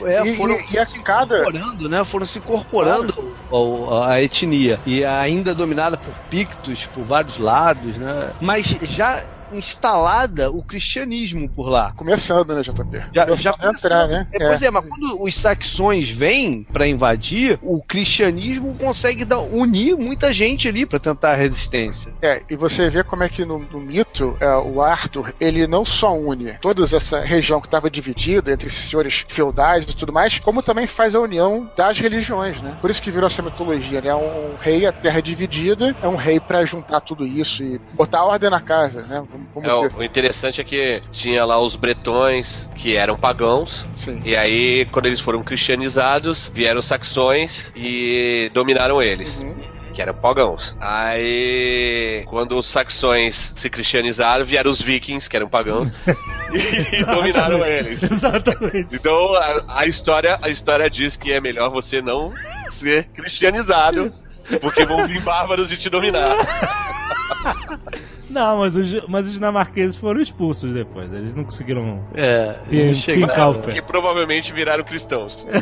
É, 0.05 0.21
e, 0.27 0.35
foram 0.35 0.55
e, 0.55 0.73
e 0.73 0.79
assim, 0.79 1.01
cada... 1.01 1.39
incorporando, 1.39 1.89
né? 1.89 2.03
Foram 2.03 2.25
se 2.25 2.39
incorporando 2.39 3.13
ao- 3.49 4.03
a 4.03 4.21
etnia. 4.21 4.79
E 4.85 5.03
ainda 5.03 5.55
dominada 5.55 5.97
por 5.97 6.13
pictos 6.29 6.85
por 6.85 7.05
vários 7.05 7.37
lados, 7.37 7.97
né? 7.97 8.31
Mas 8.39 8.65
já 8.65 9.23
instalada 9.51 10.49
o 10.51 10.63
cristianismo 10.63 11.49
por 11.49 11.69
lá. 11.69 11.91
Começando, 11.95 12.53
né, 12.55 12.61
JP? 12.61 12.97
Já, 13.13 13.25
já 13.35 13.53
Começando 13.53 13.55
a 13.61 13.69
entrar, 13.69 14.07
né? 14.07 14.27
É, 14.33 14.47
pois 14.47 14.61
é, 14.61 14.71
mas 14.71 14.83
quando 14.87 15.23
os 15.23 15.35
saxões 15.35 16.09
vêm 16.09 16.63
pra 16.71 16.87
invadir, 16.87 17.59
o 17.61 17.81
cristianismo 17.83 18.75
consegue 18.75 19.25
dar- 19.25 19.39
unir 19.39 19.95
muita 19.97 20.31
gente 20.31 20.67
ali 20.67 20.85
pra 20.85 20.99
tentar 20.99 21.31
a 21.31 21.35
resistência. 21.35 22.13
É, 22.21 22.41
e 22.49 22.55
você 22.55 22.89
vê 22.89 23.03
como 23.03 23.23
é 23.23 23.29
que 23.29 23.45
no, 23.45 23.59
no 23.59 23.79
mito, 23.79 24.35
é, 24.39 24.55
o 24.55 24.81
Arthur, 24.81 25.33
ele 25.39 25.67
não 25.67 25.83
só 25.85 26.17
une 26.17 26.53
toda 26.61 26.83
essa 26.83 27.19
região 27.19 27.59
que 27.61 27.67
estava 27.67 27.89
dividida 27.89 28.51
entre 28.51 28.67
esses 28.67 28.89
senhores 28.89 29.25
feudais 29.27 29.83
e 29.83 29.95
tudo 29.95 30.11
mais, 30.13 30.39
como 30.39 30.63
também 30.63 30.87
faz 30.87 31.15
a 31.15 31.19
união 31.19 31.69
das 31.75 31.99
religiões, 31.99 32.61
né? 32.61 32.77
Por 32.81 32.89
isso 32.89 33.01
que 33.01 33.11
virou 33.11 33.27
essa 33.27 33.41
mitologia, 33.41 34.01
né? 34.01 34.13
Um, 34.15 34.55
rei, 34.59 34.85
a 34.85 34.91
terra 34.91 35.21
dividida, 35.21 35.95
é 36.01 36.07
um 36.07 36.15
rei 36.15 36.39
pra 36.39 36.65
juntar 36.65 37.01
tudo 37.01 37.25
isso 37.25 37.63
e 37.63 37.79
botar 37.93 38.23
ordem 38.23 38.49
na 38.49 38.61
casa, 38.61 39.01
né? 39.03 39.23
Vamos 39.53 39.69
É, 39.69 39.73
o, 39.73 39.85
assim. 39.85 39.97
o 39.97 40.03
interessante 40.03 40.61
é 40.61 40.63
que 40.63 41.01
tinha 41.11 41.43
lá 41.45 41.59
os 41.59 41.75
bretões, 41.75 42.69
que 42.75 42.95
eram 42.95 43.17
pagãos, 43.17 43.85
Sim. 43.93 44.21
e 44.25 44.35
aí, 44.35 44.85
quando 44.91 45.05
eles 45.07 45.19
foram 45.19 45.43
cristianizados, 45.43 46.51
vieram 46.53 46.79
os 46.79 46.85
saxões 46.85 47.71
e 47.75 48.49
dominaram 48.53 49.01
eles. 49.01 49.41
Uhum. 49.41 49.55
Que 49.93 50.01
eram 50.03 50.13
pagãos. 50.13 50.77
Aí, 50.79 52.23
quando 52.27 52.55
os 52.55 52.67
saxões 52.67 53.53
se 53.55 53.67
cristianizaram, 53.67 54.45
vieram 54.45 54.69
os 54.69 54.79
vikings, 54.79 55.27
que 55.27 55.35
eram 55.35 55.49
pagãos, 55.49 55.89
e 56.91 57.03
dominaram 57.05 57.65
eles. 57.65 58.03
Exatamente. 58.03 58.95
Então, 58.95 59.33
a, 59.33 59.79
a 59.79 59.85
história, 59.87 60.37
a 60.41 60.49
história 60.49 60.87
diz 60.87 61.15
que 61.15 61.33
é 61.33 61.41
melhor 61.41 61.71
você 61.71 61.99
não 61.99 62.31
ser 62.69 63.05
cristianizado, 63.05 64.13
porque 64.61 64.85
vão 64.85 65.07
vir 65.07 65.19
bárbaros 65.21 65.71
e 65.71 65.77
te 65.77 65.89
dominar. 65.89 66.35
Não, 68.29 68.57
mas 68.57 68.75
os, 68.75 69.07
mas 69.07 69.25
os 69.25 69.33
dinamarqueses 69.33 69.95
foram 69.95 70.21
expulsos 70.21 70.73
depois. 70.73 71.11
Eles 71.11 71.33
não 71.33 71.43
conseguiram 71.43 72.03
É, 72.13 72.57
fincar 72.95 73.49
o 73.51 73.53
fé. 73.55 73.73
Que 73.73 73.81
provavelmente 73.81 74.51
viraram 74.53 74.83
cristãos. 74.83 75.45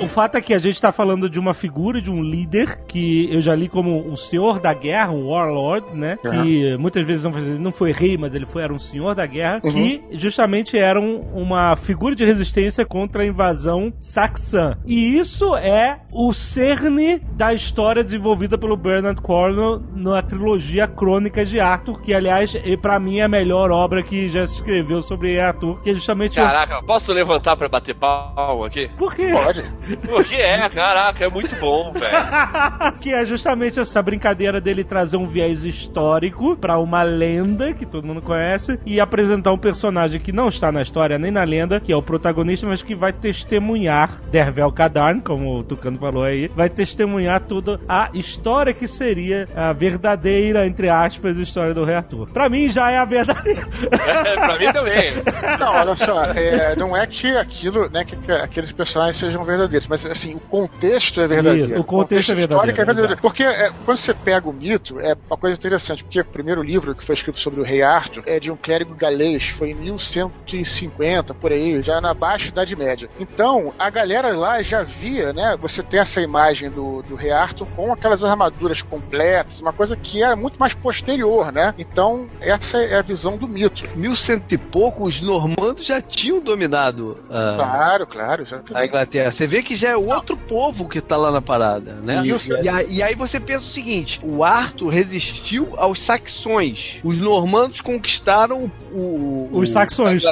O 0.00 0.06
fato 0.06 0.36
é 0.36 0.40
que 0.40 0.54
a 0.54 0.58
gente 0.58 0.80
tá 0.80 0.92
falando 0.92 1.28
de 1.28 1.38
uma 1.40 1.52
figura, 1.52 2.00
de 2.00 2.10
um 2.10 2.22
líder, 2.22 2.80
que 2.86 3.28
eu 3.32 3.40
já 3.42 3.54
li 3.54 3.68
como 3.68 4.08
um 4.08 4.16
senhor 4.16 4.60
da 4.60 4.72
guerra, 4.72 5.10
um 5.10 5.28
warlord, 5.28 5.86
né? 5.94 6.18
Que 6.22 6.76
muitas 6.78 7.04
vezes 7.04 7.24
não, 7.58 7.72
foi 7.72 7.92
rei, 7.92 8.16
mas 8.16 8.34
ele 8.34 8.46
foi, 8.46 8.62
era 8.62 8.72
um 8.72 8.78
senhor 8.78 9.14
da 9.14 9.26
guerra, 9.26 9.60
que 9.60 10.02
justamente 10.12 10.78
era 10.78 11.00
um- 11.00 11.20
uma 11.34 11.74
figura 11.76 12.14
de 12.14 12.24
resistência 12.24 12.84
contra 12.86 13.22
a 13.22 13.26
invasão 13.26 13.92
saxã. 14.00 14.78
E 14.86 15.16
isso 15.18 15.54
é 15.56 15.98
o 16.12 16.32
cerne 16.32 17.20
da 17.32 17.52
história 17.52 18.02
desenvolvida 18.04 18.56
pelo 18.56 18.76
Bernard 18.76 19.20
Cornwell 19.20 19.82
na 19.94 20.22
trilogia 20.22 20.86
Crônicas 20.86 21.48
de 21.48 21.58
Arthur, 21.60 22.00
que 22.00 22.14
aliás, 22.14 22.54
e 22.64 22.76
pra 22.76 22.98
mim 23.00 23.18
é 23.18 23.24
a 23.24 23.28
melhor 23.28 23.70
obra 23.70 24.02
que 24.02 24.28
já 24.30 24.46
se 24.46 24.54
escreveu 24.54 25.02
sobre 25.02 25.38
Arthur, 25.40 25.82
que 25.82 25.90
é 25.90 25.94
justamente... 25.94 26.36
Caraca, 26.36 26.82
posso 26.82 27.12
levantar 27.12 27.56
pra 27.56 27.68
bater 27.68 27.94
pau 27.94 28.64
aqui? 28.64 28.88
Por 28.96 29.14
quê? 29.14 29.28
Pode. 29.32 29.64
Porque 30.08 30.34
é, 30.34 30.68
caraca, 30.68 31.24
é 31.24 31.28
muito 31.28 31.54
bom, 31.56 31.92
velho. 31.92 32.12
que 33.00 33.12
é 33.12 33.24
justamente 33.24 33.80
essa 33.80 34.02
brincadeira 34.02 34.60
dele 34.60 34.84
trazer 34.84 35.16
um 35.16 35.26
viés 35.26 35.64
histórico 35.64 36.56
pra 36.56 36.78
uma 36.78 37.02
lenda 37.02 37.72
que 37.72 37.86
todo 37.86 38.06
mundo 38.06 38.22
conhece 38.22 38.78
e 38.84 39.00
apresentar 39.00 39.52
um 39.52 39.58
personagem 39.58 40.20
que 40.20 40.32
não 40.32 40.48
está 40.48 40.70
na 40.72 40.82
história 40.82 41.18
nem 41.18 41.30
na 41.30 41.44
lenda, 41.44 41.80
que 41.80 41.92
é 41.92 41.96
o 41.96 42.02
protagonista, 42.02 42.66
mas 42.66 42.82
que 42.82 42.94
vai 42.94 43.12
testemunhar 43.12 44.20
Dervel 44.30 44.72
Kadarn, 44.72 45.20
como 45.20 45.58
o 45.58 45.64
Tucano 45.64 45.98
falou 45.98 46.22
aí, 46.22 46.48
vai 46.48 46.68
testemunhar 46.68 47.40
toda 47.40 47.80
a 47.88 48.10
história 48.14 48.74
que 48.74 48.86
seria 48.86 49.48
a 49.54 49.72
verdadeira, 49.72 50.66
entre 50.66 50.88
aspas, 50.88 51.36
história 51.36 51.74
do 51.74 51.84
Rei 51.84 51.96
Arthur. 51.96 52.28
Pra 52.30 52.48
mim 52.48 52.70
já 52.70 52.90
é 52.90 52.98
a 52.98 53.04
verdadeira. 53.04 53.68
É, 54.08 54.34
pra 54.34 54.58
mim 54.58 54.72
também. 54.72 55.12
Não, 55.58 55.72
olha 55.72 55.96
só, 55.96 56.24
é, 56.24 56.74
não 56.76 56.96
é 56.96 57.06
que 57.06 57.36
aquilo, 57.36 57.88
né, 57.90 58.04
que, 58.04 58.16
que 58.16 58.32
aqueles 58.32 58.72
personagens 58.72 59.16
sejam 59.16 59.44
verdadeiros, 59.44 59.77
mas 59.86 60.04
assim, 60.06 60.34
o 60.34 60.40
contexto 60.40 61.20
é 61.20 61.28
verdadeiro. 61.28 61.72
Isso, 61.72 61.80
o 61.80 61.84
contexto 61.84 62.32
é 62.32 62.34
verdadeiro, 62.34 62.70
histórico 62.70 62.80
é 62.80 62.84
verdadeiro. 62.84 63.22
Porque 63.22 63.42
é, 63.42 63.70
quando 63.84 63.98
você 63.98 64.14
pega 64.14 64.48
o 64.48 64.52
mito, 64.52 64.98
é 65.00 65.16
uma 65.28 65.36
coisa 65.36 65.56
interessante, 65.56 66.02
porque 66.02 66.20
o 66.20 66.24
primeiro 66.24 66.62
livro 66.62 66.94
que 66.94 67.04
foi 67.04 67.14
escrito 67.14 67.38
sobre 67.38 67.60
o 67.60 67.64
rei 67.64 67.82
Arthur 67.82 68.22
é 68.26 68.40
de 68.40 68.50
um 68.50 68.56
clérigo 68.56 68.94
galês, 68.94 69.48
foi 69.48 69.70
em 69.70 69.74
1150, 69.74 71.34
por 71.34 71.52
aí, 71.52 71.82
já 71.82 72.00
na 72.00 72.14
baixa 72.14 72.48
Idade 72.48 72.74
Média. 72.74 73.08
Então, 73.20 73.72
a 73.78 73.90
galera 73.90 74.34
lá 74.36 74.62
já 74.62 74.82
via, 74.82 75.32
né, 75.32 75.56
você 75.60 75.82
tem 75.82 76.00
essa 76.00 76.20
imagem 76.20 76.70
do, 76.70 77.02
do 77.02 77.14
rei 77.14 77.30
Arthur 77.30 77.66
com 77.76 77.92
aquelas 77.92 78.24
armaduras 78.24 78.82
completas, 78.82 79.60
uma 79.60 79.72
coisa 79.72 79.96
que 79.96 80.22
era 80.22 80.36
muito 80.36 80.58
mais 80.58 80.74
posterior, 80.74 81.52
né? 81.52 81.74
Então, 81.78 82.26
essa 82.40 82.78
é 82.78 82.98
a 82.98 83.02
visão 83.02 83.36
do 83.36 83.48
mito. 83.48 83.84
Mil 83.96 84.14
cento 84.14 84.52
e 84.52 84.58
pouco, 84.58 85.04
os 85.06 85.20
normandos 85.20 85.86
já 85.86 86.00
tinham 86.00 86.40
dominado 86.40 87.18
ah, 87.30 87.54
Claro, 87.56 88.06
claro, 88.06 88.42
exatamente. 88.42 88.76
a 88.76 88.86
Inglaterra. 88.86 89.30
Você 89.30 89.46
vê 89.46 89.62
que 89.62 89.67
já 89.76 89.90
é 89.90 89.96
outro 89.96 90.36
povo 90.36 90.88
que 90.88 91.00
tá 91.00 91.16
lá 91.16 91.30
na 91.30 91.40
parada, 91.42 91.94
né? 91.94 92.26
Isso. 92.26 92.52
E, 92.52 92.68
aí, 92.68 92.86
e 92.88 93.02
aí 93.02 93.14
você 93.14 93.38
pensa 93.40 93.66
o 93.66 93.70
seguinte: 93.70 94.20
o 94.22 94.44
Arthur 94.44 94.88
resistiu 94.88 95.74
aos 95.76 96.00
saxões. 96.00 97.00
Os 97.02 97.18
normandos 97.18 97.80
conquistaram 97.80 98.70
o. 98.92 99.48
o 99.52 99.58
Os 99.58 99.70
saxões. 99.70 100.22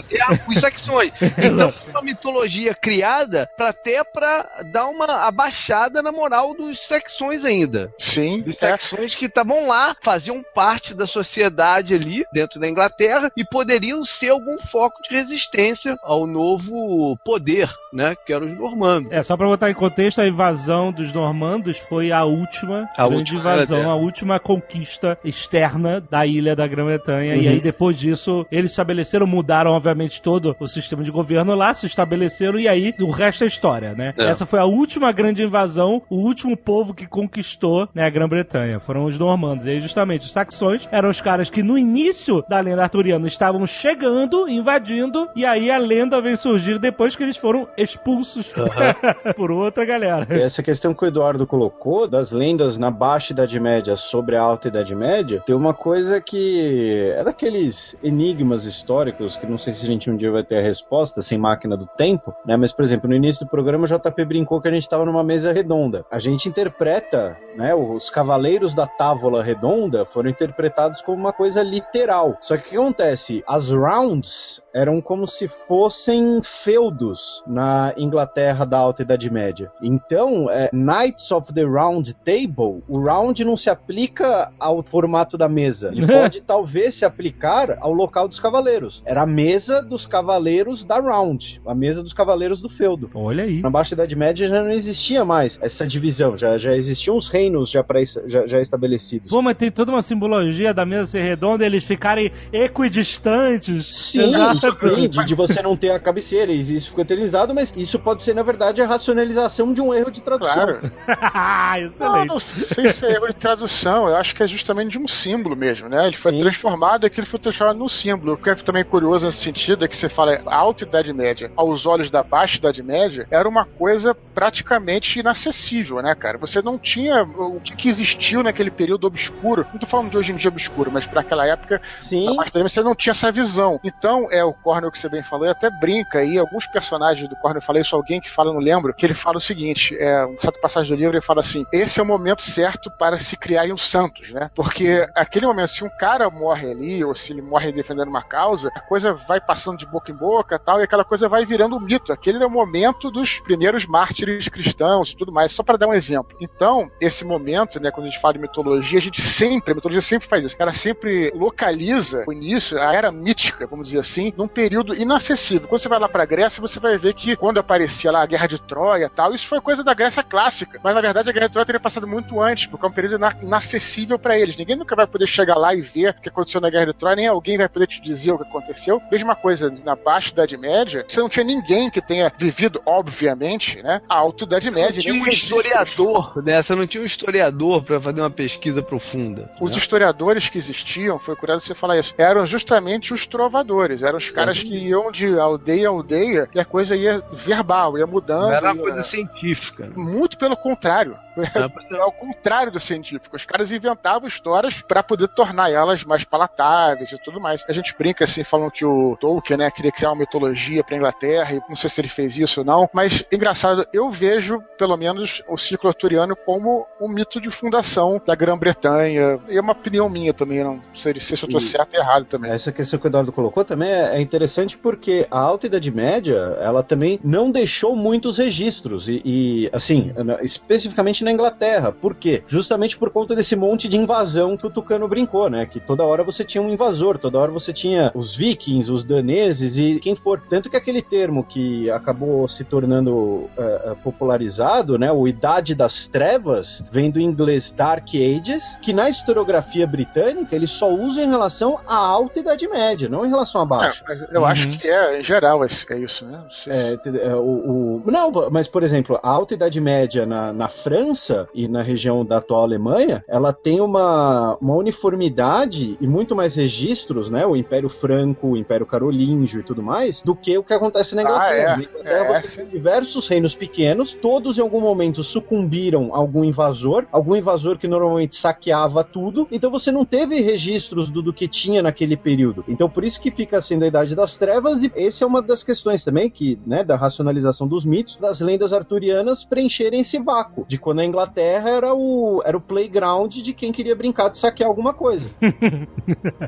os 0.48 0.58
saxões. 0.58 1.12
Então 1.46 1.70
foi 1.70 1.90
uma 1.92 2.02
mitologia 2.02 2.74
criada 2.74 3.48
pra 3.56 3.68
até 3.68 4.02
pra 4.02 4.62
dar 4.72 4.88
uma 4.88 5.26
abaixada 5.26 6.02
na 6.02 6.10
moral 6.10 6.54
dos 6.54 6.78
saxões 6.80 7.44
ainda. 7.44 7.92
Sim, 7.98 8.42
Os 8.46 8.62
é. 8.62 8.70
saxões 8.70 9.14
que 9.14 9.26
estavam 9.26 9.66
lá, 9.66 9.94
faziam 10.02 10.42
parte 10.54 10.94
da 10.94 11.06
sociedade 11.06 11.94
ali, 11.94 12.24
dentro 12.32 12.58
da 12.58 12.68
Inglaterra, 12.68 13.30
e 13.36 13.44
poderiam 13.44 14.02
ser 14.04 14.30
algum 14.30 14.56
foco 14.58 15.02
de 15.02 15.14
resistência 15.14 15.98
ao 16.02 16.26
novo 16.26 17.16
poder, 17.24 17.70
né? 17.92 18.14
Que 18.26 18.32
eram 18.32 18.46
os 18.46 18.56
normandos. 18.56 19.12
É, 19.12 19.22
só 19.26 19.36
pra 19.36 19.46
botar 19.46 19.68
em 19.70 19.74
contexto, 19.74 20.20
a 20.20 20.26
invasão 20.28 20.92
dos 20.92 21.12
normandos 21.12 21.78
foi 21.78 22.12
a 22.12 22.24
última 22.24 22.88
A 22.96 23.08
grande 23.08 23.34
última 23.34 23.40
invasão, 23.40 23.90
a 23.90 23.94
última 23.96 24.38
conquista 24.38 25.18
externa 25.24 26.00
da 26.00 26.24
ilha 26.24 26.54
da 26.54 26.66
Grã-Bretanha. 26.66 27.34
E 27.34 27.46
Uhum. 27.46 27.52
aí, 27.52 27.60
depois 27.60 27.98
disso, 27.98 28.46
eles 28.52 28.70
estabeleceram, 28.70 29.26
mudaram, 29.26 29.72
obviamente, 29.72 30.22
todo 30.22 30.54
o 30.60 30.68
sistema 30.68 31.02
de 31.02 31.10
governo 31.10 31.54
lá, 31.54 31.74
se 31.74 31.86
estabeleceram, 31.86 32.58
e 32.58 32.68
aí 32.68 32.94
o 33.00 33.10
resto 33.10 33.42
é 33.42 33.46
história, 33.48 33.94
né? 33.94 34.12
É. 34.16 34.24
Essa 34.30 34.46
foi 34.46 34.60
a 34.60 34.64
última 34.64 35.10
grande 35.10 35.42
invasão, 35.42 36.02
o 36.08 36.16
último 36.18 36.56
povo 36.56 36.94
que 36.94 37.06
conquistou 37.06 37.88
né, 37.94 38.04
a 38.04 38.10
Grã-Bretanha. 38.10 38.78
Foram 38.78 39.04
os 39.06 39.18
normandos. 39.18 39.66
E 39.66 39.70
aí, 39.70 39.80
justamente, 39.80 40.22
os 40.22 40.30
saxões 40.30 40.88
eram 40.92 41.10
os 41.10 41.20
caras 41.20 41.50
que 41.50 41.62
no 41.64 41.76
início 41.76 42.44
da 42.48 42.60
lenda 42.60 42.82
arturiana 42.84 43.26
estavam 43.26 43.66
chegando, 43.66 44.48
invadindo, 44.48 45.28
e 45.34 45.44
aí 45.44 45.68
a 45.70 45.78
lenda 45.78 46.20
vem 46.20 46.36
surgir 46.36 46.78
depois 46.78 47.16
que 47.16 47.22
eles 47.24 47.36
foram 47.36 47.66
expulsos 47.76 48.52
por 49.36 49.50
outra 49.50 49.84
galera. 49.84 50.26
Essa 50.30 50.62
questão 50.62 50.94
que 50.94 51.04
o 51.04 51.06
Eduardo 51.06 51.46
colocou, 51.46 52.06
das 52.06 52.30
lendas 52.30 52.78
na 52.78 52.90
Baixa 52.90 53.32
Idade 53.32 53.58
Média 53.58 53.96
sobre 53.96 54.36
a 54.36 54.42
Alta 54.42 54.68
Idade 54.68 54.94
Média, 54.94 55.42
tem 55.46 55.54
uma 55.54 55.74
coisa 55.74 56.20
que 56.20 57.12
é 57.14 57.24
daqueles 57.24 57.96
enigmas 58.02 58.64
históricos 58.64 59.36
que 59.36 59.46
não 59.46 59.58
sei 59.58 59.72
se 59.72 59.84
a 59.84 59.86
gente 59.86 60.10
um 60.10 60.16
dia 60.16 60.30
vai 60.30 60.42
ter 60.42 60.58
a 60.58 60.62
resposta 60.62 61.22
sem 61.22 61.38
máquina 61.38 61.76
do 61.76 61.86
tempo, 61.86 62.34
né? 62.44 62.56
Mas, 62.56 62.72
por 62.72 62.84
exemplo, 62.84 63.08
no 63.08 63.14
início 63.14 63.44
do 63.44 63.50
programa 63.50 63.84
o 63.84 63.88
JP 63.88 64.24
brincou 64.24 64.60
que 64.60 64.68
a 64.68 64.70
gente 64.70 64.82
estava 64.82 65.04
numa 65.04 65.24
mesa 65.24 65.52
redonda. 65.52 66.04
A 66.10 66.18
gente 66.18 66.48
interpreta, 66.48 67.36
né? 67.56 67.74
Os 67.74 68.10
cavaleiros 68.10 68.74
da 68.74 68.86
Távola 68.86 69.42
Redonda 69.42 70.04
foram 70.06 70.30
interpretados 70.30 71.00
como 71.00 71.18
uma 71.18 71.32
coisa 71.32 71.62
literal. 71.62 72.36
Só 72.40 72.56
que 72.56 72.66
o 72.66 72.70
que 72.70 72.76
acontece? 72.76 73.44
As 73.46 73.70
rounds 73.70 74.62
eram 74.76 75.00
como 75.00 75.26
se 75.26 75.48
fossem 75.48 76.42
feudos 76.42 77.42
na 77.46 77.94
Inglaterra 77.96 78.66
da 78.66 78.76
Alta 78.76 79.02
Idade 79.02 79.30
Média. 79.30 79.72
Então, 79.82 80.50
é, 80.50 80.68
Knights 80.70 81.32
of 81.32 81.52
the 81.54 81.64
Round 81.64 82.12
Table, 82.24 82.82
o 82.86 83.00
round 83.02 83.42
não 83.42 83.56
se 83.56 83.70
aplica 83.70 84.52
ao 84.58 84.82
formato 84.82 85.38
da 85.38 85.48
mesa. 85.48 85.90
Ele 85.92 86.06
pode 86.06 86.42
talvez 86.42 86.94
se 86.94 87.06
aplicar 87.06 87.78
ao 87.80 87.92
local 87.92 88.28
dos 88.28 88.38
cavaleiros. 88.38 89.02
Era 89.06 89.22
a 89.22 89.26
mesa 89.26 89.80
dos 89.80 90.04
cavaleiros 90.04 90.84
da 90.84 91.00
round, 91.00 91.58
a 91.66 91.74
mesa 91.74 92.02
dos 92.02 92.12
cavaleiros 92.12 92.60
do 92.60 92.68
feudo. 92.68 93.10
Olha 93.14 93.44
aí. 93.44 93.62
Na 93.62 93.70
Baixa 93.70 93.94
Idade 93.94 94.14
Média 94.14 94.46
já 94.46 94.62
não 94.62 94.70
existia 94.70 95.24
mais 95.24 95.58
essa 95.62 95.86
divisão, 95.86 96.36
já, 96.36 96.58
já 96.58 96.76
existiam 96.76 97.16
os 97.16 97.28
reinos 97.28 97.70
já, 97.70 97.82
pré, 97.82 98.02
já, 98.26 98.46
já 98.46 98.60
estabelecidos. 98.60 99.30
Pô, 99.30 99.40
mas 99.40 99.56
tem 99.56 99.70
toda 99.70 99.90
uma 99.90 100.02
simbologia 100.02 100.74
da 100.74 100.84
mesa 100.84 101.06
ser 101.06 101.22
redonda 101.22 101.64
e 101.64 101.66
eles 101.66 101.84
ficarem 101.84 102.30
equidistantes. 102.52 103.86
Sim, 103.86 104.20
Exato. 104.20 104.65
Sim, 104.72 105.08
de, 105.08 105.24
de 105.24 105.34
você 105.36 105.62
não 105.62 105.76
ter 105.76 105.90
a 105.90 105.98
cabeceira, 105.98 106.52
e 106.52 106.60
isso 106.74 106.88
ficou 106.90 107.02
eternizado, 107.02 107.54
mas 107.54 107.72
isso 107.76 107.98
pode 107.98 108.22
ser, 108.22 108.34
na 108.34 108.42
verdade, 108.42 108.80
a 108.82 108.86
racionalização 108.86 109.72
de 109.72 109.80
um 109.80 109.92
erro 109.92 110.10
de 110.10 110.20
tradução. 110.20 110.54
Claro. 110.54 110.80
Ah, 111.08 111.74
Não, 111.78 111.86
Excelente. 111.86 112.28
não 112.28 112.40
sei 112.40 112.88
se 112.88 113.06
é 113.06 113.12
erro 113.12 113.28
de 113.28 113.34
tradução, 113.36 114.08
eu 114.08 114.16
acho 114.16 114.34
que 114.34 114.42
é 114.42 114.46
justamente 114.46 114.92
de 114.92 114.98
um 114.98 115.08
símbolo 115.08 115.56
mesmo, 115.56 115.88
né? 115.88 116.06
Ele 116.06 116.16
foi 116.16 116.32
Sim. 116.32 116.40
transformado 116.40 117.04
e 117.04 117.06
aquilo 117.06 117.26
foi 117.26 117.38
transformado 117.40 117.78
num 117.78 117.88
símbolo. 117.88 118.34
O 118.34 118.36
que 118.36 118.50
é 118.50 118.54
também 118.54 118.84
curioso 118.84 119.26
nesse 119.26 119.38
sentido 119.38 119.84
é 119.84 119.88
que 119.88 119.96
você 119.96 120.08
fala 120.08 120.38
alta 120.46 120.84
Idade 120.84 121.12
Média 121.12 121.50
aos 121.56 121.86
olhos 121.86 122.10
da 122.10 122.22
baixa 122.22 122.58
Idade 122.58 122.82
Média 122.82 123.26
era 123.30 123.48
uma 123.48 123.64
coisa 123.64 124.14
praticamente 124.34 125.18
inacessível, 125.18 126.00
né, 126.02 126.14
cara? 126.14 126.38
Você 126.38 126.62
não 126.62 126.78
tinha 126.78 127.22
o 127.22 127.60
que, 127.60 127.74
que 127.74 127.88
existiu 127.88 128.42
naquele 128.42 128.70
período 128.70 129.06
obscuro. 129.06 129.66
Não 129.72 129.78
tô 129.80 129.86
falando 129.86 130.10
de 130.10 130.16
hoje 130.16 130.32
em 130.32 130.36
dia 130.36 130.48
obscuro, 130.50 130.90
mas 130.92 131.06
para 131.06 131.20
aquela 131.20 131.46
época 131.46 131.80
Sim, 132.00 132.24
Idade 132.32 132.50
Média 132.54 132.68
você 132.68 132.82
não 132.82 132.94
tinha 132.94 133.10
essa 133.12 133.30
visão. 133.32 133.80
Então, 133.82 134.28
é 134.30 134.44
o 134.44 134.52
Cornel 134.56 134.90
que 134.90 134.98
você 134.98 135.08
bem 135.08 135.22
falou, 135.22 135.46
e 135.46 135.50
até 135.50 135.70
brinca 135.70 136.18
aí, 136.18 136.38
alguns 136.38 136.66
personagens 136.66 137.28
do 137.28 137.36
Cornel, 137.36 137.58
eu 137.58 137.62
falei 137.62 137.82
isso, 137.82 137.94
alguém 137.94 138.20
que 138.20 138.30
fala, 138.30 138.52
não 138.52 138.60
lembro, 138.60 138.94
que 138.94 139.04
ele 139.04 139.14
fala 139.14 139.38
o 139.38 139.40
seguinte, 139.40 139.96
é, 139.98 140.24
uma 140.24 140.40
certa 140.40 140.60
passagem 140.60 140.94
do 140.94 140.98
livro, 140.98 141.16
ele 141.16 141.24
fala 141.24 141.40
assim, 141.40 141.64
esse 141.72 142.00
é 142.00 142.02
o 142.02 142.06
momento 142.06 142.42
certo 142.42 142.90
para 142.90 143.18
se 143.18 143.36
criarem 143.36 143.72
os 143.72 143.82
santos, 143.82 144.30
né? 144.32 144.50
Porque 144.54 145.06
aquele 145.14 145.46
momento, 145.46 145.68
se 145.68 145.84
um 145.84 145.90
cara 145.98 146.28
morre 146.30 146.70
ali, 146.70 147.04
ou 147.04 147.14
se 147.14 147.32
ele 147.32 147.42
morre 147.42 147.72
defendendo 147.72 148.08
uma 148.08 148.22
causa, 148.22 148.70
a 148.74 148.80
coisa 148.80 149.14
vai 149.14 149.40
passando 149.40 149.78
de 149.78 149.86
boca 149.86 150.10
em 150.10 150.14
boca 150.14 150.58
tal, 150.58 150.80
e 150.80 150.84
aquela 150.84 151.04
coisa 151.04 151.28
vai 151.28 151.44
virando 151.44 151.76
um 151.76 151.80
mito. 151.80 152.12
Aquele 152.12 152.42
é 152.42 152.46
o 152.46 152.50
momento 152.50 153.10
dos 153.10 153.40
primeiros 153.40 153.86
mártires 153.86 154.48
cristãos 154.48 155.10
e 155.10 155.16
tudo 155.16 155.32
mais, 155.32 155.52
só 155.52 155.62
para 155.62 155.76
dar 155.76 155.86
um 155.86 155.94
exemplo. 155.94 156.36
Então, 156.40 156.90
esse 157.00 157.24
momento, 157.24 157.80
né, 157.80 157.90
quando 157.90 158.06
a 158.06 158.10
gente 158.10 158.20
fala 158.20 158.34
de 158.34 158.40
mitologia, 158.40 158.98
a 158.98 159.02
gente 159.02 159.20
sempre, 159.20 159.72
a 159.72 159.74
mitologia 159.74 160.00
sempre 160.00 160.28
faz 160.28 160.44
isso, 160.44 160.56
ela 160.58 160.72
sempre 160.72 161.30
localiza 161.34 162.24
o 162.26 162.32
início, 162.32 162.78
a 162.78 162.94
era 162.94 163.12
mítica, 163.12 163.66
vamos 163.66 163.86
dizer 163.86 164.00
assim, 164.00 164.32
num 164.36 164.45
período 164.48 164.94
inacessível. 164.94 165.68
Quando 165.68 165.80
você 165.80 165.88
vai 165.88 165.98
lá 165.98 166.08
pra 166.08 166.24
Grécia, 166.24 166.60
você 166.60 166.78
vai 166.80 166.96
ver 166.98 167.14
que 167.14 167.36
quando 167.36 167.58
aparecia 167.58 168.10
lá 168.10 168.22
a 168.22 168.26
Guerra 168.26 168.46
de 168.46 168.60
Troia 168.60 169.06
e 169.06 169.08
tal, 169.10 169.34
isso 169.34 169.46
foi 169.46 169.60
coisa 169.60 169.82
da 169.84 169.94
Grécia 169.94 170.22
clássica. 170.22 170.80
Mas 170.82 170.94
na 170.94 171.00
verdade 171.00 171.28
a 171.30 171.32
Guerra 171.32 171.46
de 171.46 171.52
Troia 171.52 171.66
teria 171.66 171.80
passado 171.80 172.06
muito 172.06 172.40
antes, 172.40 172.66
porque 172.66 172.84
é 172.84 172.88
um 172.88 172.92
período 172.92 173.16
ina- 173.16 173.36
inacessível 173.42 174.18
pra 174.18 174.38
eles. 174.38 174.56
Ninguém 174.56 174.76
nunca 174.76 174.94
vai 174.96 175.06
poder 175.06 175.26
chegar 175.26 175.56
lá 175.56 175.74
e 175.74 175.80
ver 175.80 176.10
o 176.10 176.20
que 176.22 176.28
aconteceu 176.28 176.60
na 176.60 176.70
Guerra 176.70 176.86
de 176.86 176.94
Troia, 176.94 177.16
nem 177.16 177.26
alguém 177.26 177.56
vai 177.58 177.68
poder 177.68 177.86
te 177.86 178.00
dizer 178.00 178.32
o 178.32 178.38
que 178.38 178.44
aconteceu. 178.44 179.00
Mesma 179.10 179.34
coisa 179.34 179.72
na 179.84 179.94
Baixa 179.96 180.30
Idade 180.30 180.56
Média, 180.56 181.04
você 181.06 181.20
não 181.20 181.28
tinha 181.28 181.44
ninguém 181.44 181.90
que 181.90 182.00
tenha 182.00 182.32
vivido, 182.36 182.80
obviamente, 182.86 183.82
né, 183.82 184.00
a 184.08 184.16
Alta 184.16 184.44
Idade 184.44 184.70
Não 184.70 184.80
Média. 184.80 185.00
tinha 185.00 185.12
nem 185.14 185.22
um 185.22 185.26
historiador, 185.26 186.42
né? 186.42 186.62
Você 186.62 186.74
não 186.74 186.86
tinha 186.86 187.02
um 187.02 187.06
historiador 187.06 187.82
pra 187.82 188.00
fazer 188.00 188.20
uma 188.20 188.30
pesquisa 188.30 188.82
profunda. 188.82 189.50
Os 189.60 189.72
né? 189.72 189.78
historiadores 189.78 190.48
que 190.48 190.58
existiam, 190.58 191.18
foi 191.18 191.34
curioso 191.36 191.66
você 191.66 191.74
falar 191.74 191.98
isso, 191.98 192.14
eram 192.18 192.44
justamente 192.46 193.12
os 193.12 193.26
trovadores, 193.26 194.02
eram 194.02 194.18
os 194.18 194.25
caras 194.30 194.62
que 194.62 194.74
iam 194.76 195.10
de 195.10 195.38
aldeia 195.38 195.88
a 195.88 195.90
aldeia 195.90 196.48
e 196.54 196.60
a 196.60 196.64
coisa 196.64 196.96
ia 196.96 197.22
verbal, 197.32 197.96
ia 197.98 198.06
mudando. 198.06 198.42
Não 198.42 198.52
era 198.52 198.66
uma 198.72 198.74
ia- 198.76 198.80
coisa 198.82 199.00
científica. 199.02 199.86
né? 199.86 199.92
Muito 199.96 200.36
pelo 200.38 200.56
contrário. 200.56 201.16
Era 201.54 201.70
É 201.90 201.96
ao 202.00 202.10
contrário 202.10 202.72
do 202.72 202.80
científico. 202.80 203.36
Os 203.36 203.44
caras 203.44 203.70
inventavam 203.70 204.26
histórias 204.26 204.80
para 204.80 205.02
poder 205.02 205.28
tornar 205.28 205.70
elas 205.70 206.02
mais 206.02 206.24
palatáveis 206.24 207.12
e 207.12 207.18
tudo 207.22 207.38
mais. 207.38 207.62
A 207.68 207.74
gente 207.74 207.94
brinca 207.98 208.24
assim, 208.24 208.42
falando 208.42 208.70
que 208.70 208.86
o 208.86 209.18
Tolkien, 209.20 209.58
né, 209.58 209.70
queria 209.70 209.92
criar 209.92 210.10
uma 210.12 210.20
mitologia 210.20 210.82
pra 210.82 210.96
Inglaterra, 210.96 211.52
e 211.54 211.60
não 211.68 211.76
sei 211.76 211.90
se 211.90 212.00
ele 212.00 212.08
fez 212.08 212.38
isso 212.38 212.60
ou 212.60 212.66
não, 212.66 212.88
mas 212.90 213.22
engraçado, 213.30 213.86
eu 213.92 214.10
vejo, 214.10 214.62
pelo 214.78 214.96
menos, 214.96 215.42
o 215.46 215.58
ciclo 215.58 215.88
arturiano 215.90 216.34
como 216.34 216.86
um 216.98 217.06
mito 217.08 217.38
de 217.38 217.50
fundação 217.50 218.18
da 218.26 218.34
Grã-Bretanha. 218.34 219.38
E 219.48 219.58
é 219.58 219.60
uma 219.60 219.72
opinião 219.72 220.08
minha 220.08 220.32
também, 220.32 220.64
não 220.64 220.82
sei 220.94 221.18
se 221.20 221.34
eu 221.44 221.48
tô 221.48 221.58
E- 221.58 221.60
certo 221.60 221.94
ou 221.94 222.00
errado 222.00 222.24
também. 222.24 222.50
Essa 222.50 222.72
questão 222.72 222.98
que 222.98 223.06
o 223.06 223.08
Eduardo 223.08 223.30
colocou 223.32 223.62
também 223.64 223.90
é 223.90 224.15
é 224.16 224.20
interessante 224.22 224.78
porque 224.78 225.26
a 225.30 225.38
Alta 225.38 225.66
Idade 225.66 225.90
Média, 225.90 226.56
ela 226.60 226.82
também 226.82 227.20
não 227.22 227.50
deixou 227.50 227.94
muitos 227.94 228.38
registros, 228.38 229.08
e, 229.08 229.20
e, 229.22 229.70
assim, 229.74 230.10
especificamente 230.42 231.22
na 231.22 231.30
Inglaterra. 231.30 231.92
Por 231.92 232.14
quê? 232.14 232.42
Justamente 232.46 232.96
por 232.96 233.10
conta 233.10 233.34
desse 233.34 233.54
monte 233.54 233.88
de 233.88 233.98
invasão 233.98 234.56
que 234.56 234.66
o 234.66 234.70
Tucano 234.70 235.06
brincou, 235.06 235.50
né? 235.50 235.66
Que 235.66 235.78
toda 235.78 236.02
hora 236.02 236.24
você 236.24 236.44
tinha 236.44 236.62
um 236.62 236.70
invasor, 236.70 237.18
toda 237.18 237.38
hora 237.38 237.52
você 237.52 237.74
tinha 237.74 238.10
os 238.14 238.34
vikings, 238.34 238.90
os 238.90 239.04
daneses 239.04 239.76
e 239.76 240.00
quem 240.00 240.16
for. 240.16 240.40
Tanto 240.48 240.70
que 240.70 240.76
aquele 240.76 241.02
termo 241.02 241.44
que 241.44 241.90
acabou 241.90 242.48
se 242.48 242.64
tornando 242.64 243.50
eh, 243.58 243.94
popularizado, 244.02 244.98
né? 244.98 245.12
O 245.12 245.28
Idade 245.28 245.74
das 245.74 246.06
Trevas, 246.06 246.82
vem 246.90 247.10
do 247.10 247.20
inglês 247.20 247.70
Dark 247.70 248.08
Ages, 248.14 248.78
que 248.80 248.94
na 248.94 249.10
historiografia 249.10 249.86
britânica 249.86 250.56
ele 250.56 250.66
só 250.66 250.90
usa 250.90 251.22
em 251.22 251.28
relação 251.28 251.78
à 251.86 251.96
Alta 251.96 252.40
Idade 252.40 252.66
Média, 252.66 253.10
não 253.10 253.26
em 253.26 253.28
relação 253.28 253.60
à 253.60 253.66
Baixa. 253.66 254.05
Mas 254.06 254.20
eu 254.32 254.40
Uhum. 254.40 254.46
acho 254.46 254.68
que 254.78 254.88
é, 254.88 255.18
em 255.20 255.22
geral, 255.22 255.64
é, 255.64 255.66
é 255.90 255.98
isso, 255.98 256.24
né? 256.26 256.38
Não 256.42 256.50
sei 256.50 256.72
se- 256.72 257.00
É, 257.08 257.28
é, 257.30 257.34
o, 257.34 258.00
o- 258.04 258.10
não, 258.10 258.30
mas 258.50 258.68
por 258.68 258.82
exemplo, 258.82 259.18
a 259.22 259.28
Alta 259.28 259.54
Idade 259.54 259.80
Média 259.80 260.24
na, 260.26 260.52
na 260.52 260.68
França 260.68 261.48
e 261.54 261.66
na 261.68 261.82
região 261.82 262.24
da 262.24 262.38
atual 262.38 262.62
Alemanha, 262.62 263.24
ela 263.28 263.52
tem 263.52 263.80
uma, 263.80 264.56
uma 264.60 264.74
uniformidade 264.74 265.96
e 266.00 266.06
muito 266.06 266.34
mais 266.36 266.54
registros, 266.54 267.30
né? 267.30 267.46
O 267.46 267.56
Império 267.56 267.88
Franco, 267.88 268.48
o 268.48 268.56
Império 268.56 268.86
Carolíngio 268.86 269.60
e 269.60 269.64
tudo 269.64 269.82
mais, 269.82 270.20
do 270.22 270.34
que 270.34 270.56
o 270.56 270.62
que 270.62 270.72
acontece 270.74 271.14
na 271.14 271.22
Inglaterra. 271.22 271.46
Ah, 271.50 271.56
é. 271.56 271.76
Na 271.76 271.82
Inglaterra 271.84 272.36
É, 272.38 272.42
você 272.42 272.56
tem 272.62 272.66
diversos 272.70 273.26
reinos 273.28 273.54
pequenos, 273.54 274.12
todos 274.14 274.58
em 274.58 274.60
algum 274.62 274.80
momento 274.80 275.22
sucumbiram 275.22 276.14
a 276.14 276.18
algum 276.18 276.44
invasor, 276.44 277.06
algum 277.10 277.34
invasor 277.36 277.78
que 277.78 277.88
normalmente 277.88 278.36
saqueava 278.36 279.02
tudo, 279.04 279.46
então 279.50 279.70
você 279.70 279.90
não 279.90 280.04
teve 280.04 280.40
registros 280.40 281.08
do, 281.08 281.22
do 281.22 281.32
que 281.32 281.48
tinha 281.48 281.82
naquele 281.82 282.16
período. 282.16 282.64
Então 282.68 282.88
por 282.88 283.04
isso 283.04 283.20
que 283.20 283.30
fica 283.30 283.60
sendo 283.62 283.84
a 283.84 283.86
Idade 283.96 284.14
das 284.14 284.36
Trevas, 284.36 284.82
e 284.82 284.92
essa 284.94 285.24
é 285.24 285.26
uma 285.26 285.40
das 285.40 285.62
questões 285.62 286.04
também 286.04 286.28
que, 286.28 286.58
né, 286.66 286.84
da 286.84 286.96
racionalização 286.96 287.66
dos 287.66 287.84
mitos, 287.84 288.16
das 288.16 288.40
lendas 288.40 288.72
arturianas 288.72 289.44
preencherem 289.44 290.00
esse 290.00 290.18
vácuo, 290.18 290.66
de 290.68 290.76
quando 290.78 291.00
a 291.00 291.04
Inglaterra 291.04 291.70
era 291.70 291.94
o, 291.94 292.42
era 292.44 292.56
o 292.56 292.60
playground 292.60 293.32
de 293.34 293.52
quem 293.54 293.72
queria 293.72 293.96
brincar 293.96 294.28
de 294.28 294.38
saquear 294.38 294.68
alguma 294.68 294.92
coisa. 294.92 295.30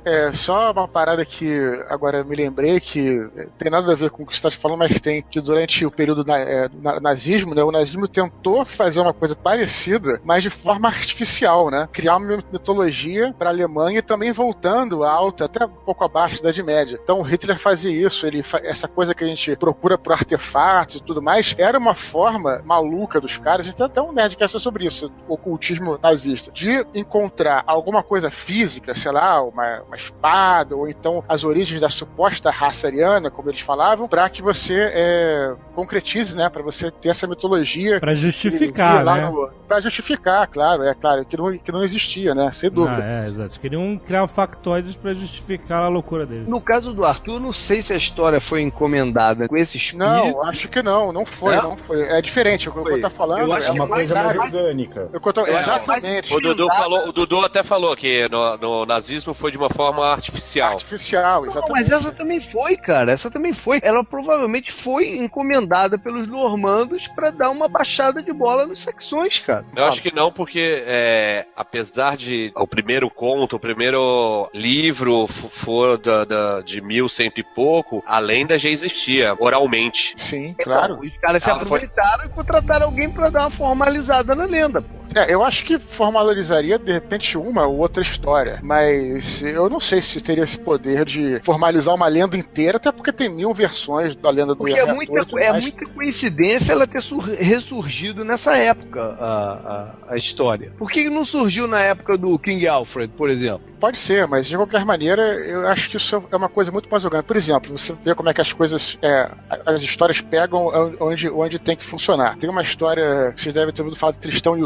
É, 0.04 0.32
só 0.32 0.70
uma 0.72 0.86
parada 0.88 1.24
que 1.24 1.60
agora 1.88 2.22
me 2.24 2.34
lembrei 2.36 2.78
que 2.80 3.18
tem 3.58 3.70
nada 3.70 3.92
a 3.92 3.96
ver 3.96 4.10
com 4.10 4.22
o 4.22 4.26
que 4.26 4.34
você 4.36 4.46
está 4.46 4.50
falando, 4.50 4.78
mas 4.78 5.00
tem 5.00 5.22
que 5.22 5.40
durante 5.40 5.84
o 5.84 5.90
período 5.90 6.24
na, 6.24 6.38
é, 6.38 6.68
na- 6.80 7.00
nazismo, 7.00 7.54
né, 7.54 7.62
o 7.62 7.72
nazismo 7.72 8.06
tentou 8.08 8.64
fazer 8.64 9.00
uma 9.00 9.12
coisa 9.12 9.34
parecida, 9.34 10.20
mas 10.24 10.42
de 10.42 10.50
forma 10.50 10.88
artificial, 10.88 11.70
né? 11.70 11.88
Criar 11.92 12.16
uma 12.16 12.42
mitologia 12.52 13.34
para 13.38 13.50
a 13.50 13.52
Alemanha 13.52 13.98
e 13.98 14.02
também 14.02 14.32
voltando 14.32 15.02
alta, 15.04 15.44
até 15.46 15.64
um 15.64 15.68
pouco 15.68 16.04
abaixo 16.04 16.36
da 16.42 16.50
Idade 16.50 16.62
Média. 16.62 16.98
Então 17.02 17.22
Hitler 17.38 17.58
fazia 17.58 17.90
isso, 18.06 18.26
ele 18.26 18.42
fa- 18.42 18.60
essa 18.62 18.88
coisa 18.88 19.14
que 19.14 19.22
a 19.22 19.26
gente 19.26 19.54
procura 19.56 19.96
por 19.96 20.12
artefatos 20.12 20.96
e 20.96 21.02
tudo 21.02 21.22
mais, 21.22 21.54
era 21.56 21.78
uma 21.78 21.94
forma 21.94 22.60
maluca 22.64 23.20
dos 23.20 23.36
caras, 23.36 23.60
a 23.66 23.68
gente 23.70 23.76
tem 23.76 23.86
até 23.86 24.02
um 24.02 24.12
nerdcast 24.12 24.58
sobre 24.58 24.84
isso, 24.86 25.10
o 25.28 25.34
ocultismo 25.34 25.98
nazista, 26.02 26.50
de 26.52 26.84
encontrar 26.94 27.62
alguma 27.66 28.02
coisa 28.02 28.30
física, 28.30 28.94
sei 28.94 29.12
lá, 29.12 29.42
uma, 29.42 29.82
uma 29.82 29.96
espada, 29.96 30.74
ou 30.76 30.88
então 30.88 31.22
as 31.28 31.44
origens 31.44 31.80
da 31.80 31.88
suposta 31.90 32.50
raça 32.50 32.86
ariana, 32.88 33.30
como 33.30 33.48
eles 33.48 33.60
falavam, 33.60 34.08
para 34.08 34.28
que 34.28 34.42
você 34.42 34.90
é, 34.92 35.54
concretize, 35.74 36.34
né, 36.34 36.48
para 36.48 36.62
você 36.62 36.90
ter 36.90 37.10
essa 37.10 37.26
mitologia 37.26 38.00
Pra 38.00 38.14
justificar, 38.14 38.96
e- 38.96 39.00
e 39.00 39.04
lá 39.04 39.16
né? 39.16 39.30
no- 39.30 39.58
Pra 39.68 39.80
justificar, 39.80 40.46
claro, 40.48 40.82
é 40.82 40.94
claro, 40.94 41.24
que 41.26 41.36
não, 41.36 41.56
que 41.58 41.70
não 41.70 41.84
existia, 41.84 42.34
né, 42.34 42.50
sem 42.52 42.70
dúvida. 42.70 43.02
Ah, 43.04 43.24
é, 43.24 43.26
exato. 43.28 43.60
Queriam 43.60 43.98
criar 43.98 44.26
factoides 44.26 44.96
pra 44.96 45.12
justificar 45.12 45.82
a 45.82 45.88
loucura 45.88 46.24
dele. 46.24 46.46
No 46.48 46.58
caso 46.60 46.94
do 46.94 47.04
Arthur, 47.04 47.27
eu 47.34 47.40
não 47.40 47.52
sei 47.52 47.82
se 47.82 47.92
a 47.92 47.96
história 47.96 48.40
foi 48.40 48.62
encomendada 48.62 49.48
com 49.48 49.56
esse 49.56 49.76
espírito. 49.76 49.98
Não, 50.08 50.42
acho 50.44 50.68
que 50.68 50.82
não, 50.82 51.12
não 51.12 51.24
foi, 51.26 51.54
É? 51.54 51.62
não 51.62 51.76
foi. 51.76 52.02
É 52.02 52.20
diferente, 52.22 52.68
o 52.68 52.72
que 52.72 52.78
eu 52.92 53.00
tô 53.00 53.10
falando 53.10 53.40
Eu 53.40 53.52
acho 53.52 53.68
é 53.68 53.72
que 53.72 53.78
uma 53.78 53.86
coisa 53.88 54.14
coisa 54.14 54.34
mais 54.38 54.54
orgânica. 54.54 55.10
Eu 55.12 55.20
tô- 55.32 55.46
É, 55.46 55.54
exatamente. 55.56 56.34
O 56.34 56.40
Dudu, 56.40 56.68
falou, 56.68 57.08
o 57.08 57.12
Dudu 57.12 57.44
até 57.44 57.62
falou 57.62 57.94
que 57.96 58.28
no, 58.28 58.56
no 58.56 58.86
nazismo 58.86 59.34
foi 59.34 59.50
de 59.50 59.56
uma 59.58 59.70
forma 59.70 60.06
artificial. 60.06 60.72
Artificial, 60.72 61.42
Não, 61.42 61.50
exatamente. 61.50 61.70
mas 61.72 61.90
essa 61.90 62.12
também 62.12 62.40
foi, 62.40 62.76
cara. 62.76 63.12
Essa 63.12 63.30
também 63.30 63.52
foi. 63.52 63.80
Ela 63.82 64.02
provavelmente 64.04 64.72
foi 64.72 65.18
encomendada 65.18 65.98
pelos 65.98 66.26
normandos 66.26 67.06
pra 67.08 67.30
dar 67.30 67.50
uma 67.50 67.68
baixada 67.68 68.22
de 68.22 68.32
bola 68.32 68.66
nos 68.66 68.78
saxões, 68.80 69.38
cara. 69.38 69.64
Eu 69.76 69.84
acho 69.86 70.02
que 70.02 70.14
não, 70.14 70.32
porque 70.32 70.82
é, 70.86 71.46
apesar 71.56 72.16
de 72.16 72.52
o 72.56 72.66
primeiro 72.66 73.10
conto, 73.10 73.56
o 73.56 73.60
primeiro 73.60 74.48
livro 74.54 75.26
for 75.26 75.98
da, 75.98 76.24
da- 76.24 76.60
de 76.62 76.80
mil 76.80 77.08
cento 77.18 77.38
e 77.38 77.42
pouco, 77.42 78.02
a 78.06 78.18
lenda 78.18 78.56
já 78.56 78.68
existia 78.70 79.34
oralmente. 79.38 80.14
Sim, 80.16 80.54
claro. 80.58 80.94
Então, 80.94 81.08
os 81.08 81.18
caras 81.18 81.42
se 81.42 81.50
foi- 81.50 81.62
aproveitaram 81.62 82.24
e 82.24 82.28
contrataram 82.28 82.86
alguém 82.86 83.10
pra 83.10 83.28
dar 83.28 83.40
uma 83.40 83.50
formalizada 83.50 84.34
na 84.34 84.44
lenda, 84.46 84.80
pô. 84.80 84.98
É, 85.14 85.32
eu 85.32 85.42
acho 85.42 85.64
que 85.64 85.78
formalizaria, 85.78 86.78
de 86.78 86.92
repente, 86.92 87.36
uma 87.38 87.66
ou 87.66 87.78
outra 87.78 88.02
história. 88.02 88.60
Mas 88.62 89.42
eu 89.42 89.68
não 89.68 89.80
sei 89.80 90.00
se 90.02 90.20
teria 90.20 90.44
esse 90.44 90.58
poder 90.58 91.04
de 91.04 91.40
formalizar 91.42 91.94
uma 91.94 92.06
lenda 92.08 92.36
inteira, 92.36 92.76
até 92.76 92.92
porque 92.92 93.12
tem 93.12 93.28
mil 93.28 93.52
versões 93.54 94.14
da 94.14 94.30
lenda 94.30 94.54
do 94.54 94.56
Porque 94.56 94.78
é 94.78 94.84
muita, 94.92 95.12
é 95.40 95.52
muita 95.52 95.86
coincidência 95.86 96.72
ela 96.72 96.86
ter 96.86 97.00
sur- 97.00 97.24
ressurgido 97.24 98.24
nessa 98.24 98.56
época, 98.56 99.00
a, 99.00 99.94
a, 100.08 100.14
a 100.14 100.16
história. 100.16 100.72
Por 100.78 100.90
que 100.90 101.08
não 101.08 101.24
surgiu 101.24 101.66
na 101.66 101.80
época 101.80 102.16
do 102.16 102.38
King 102.38 102.66
Alfred, 102.68 103.12
por 103.16 103.28
exemplo? 103.30 103.66
Pode 103.80 103.98
ser, 103.98 104.26
mas 104.26 104.46
de 104.46 104.56
qualquer 104.56 104.84
maneira, 104.84 105.22
eu 105.22 105.66
acho 105.68 105.88
que 105.88 105.96
isso 105.96 106.22
é 106.30 106.36
uma 106.36 106.48
coisa 106.48 106.72
muito 106.72 106.88
mais 106.90 107.04
orgânica. 107.04 107.26
Por 107.28 107.36
exemplo, 107.36 107.78
você 107.78 107.94
vê 108.02 108.14
como 108.14 108.28
é 108.28 108.34
que 108.34 108.40
as 108.40 108.52
coisas, 108.52 108.98
é, 109.00 109.30
as 109.64 109.82
histórias 109.82 110.20
pegam 110.20 110.66
onde, 111.00 111.28
onde 111.30 111.58
tem 111.60 111.76
que 111.76 111.86
funcionar. 111.86 112.36
Tem 112.38 112.50
uma 112.50 112.62
história 112.62 113.32
que 113.34 113.40
vocês 113.40 113.54
devem 113.54 113.72
ter 113.72 113.82
ouvido 113.82 113.96
falar 113.98 114.12
de 114.12 114.18
Tristão 114.18 114.58
e 114.58 114.62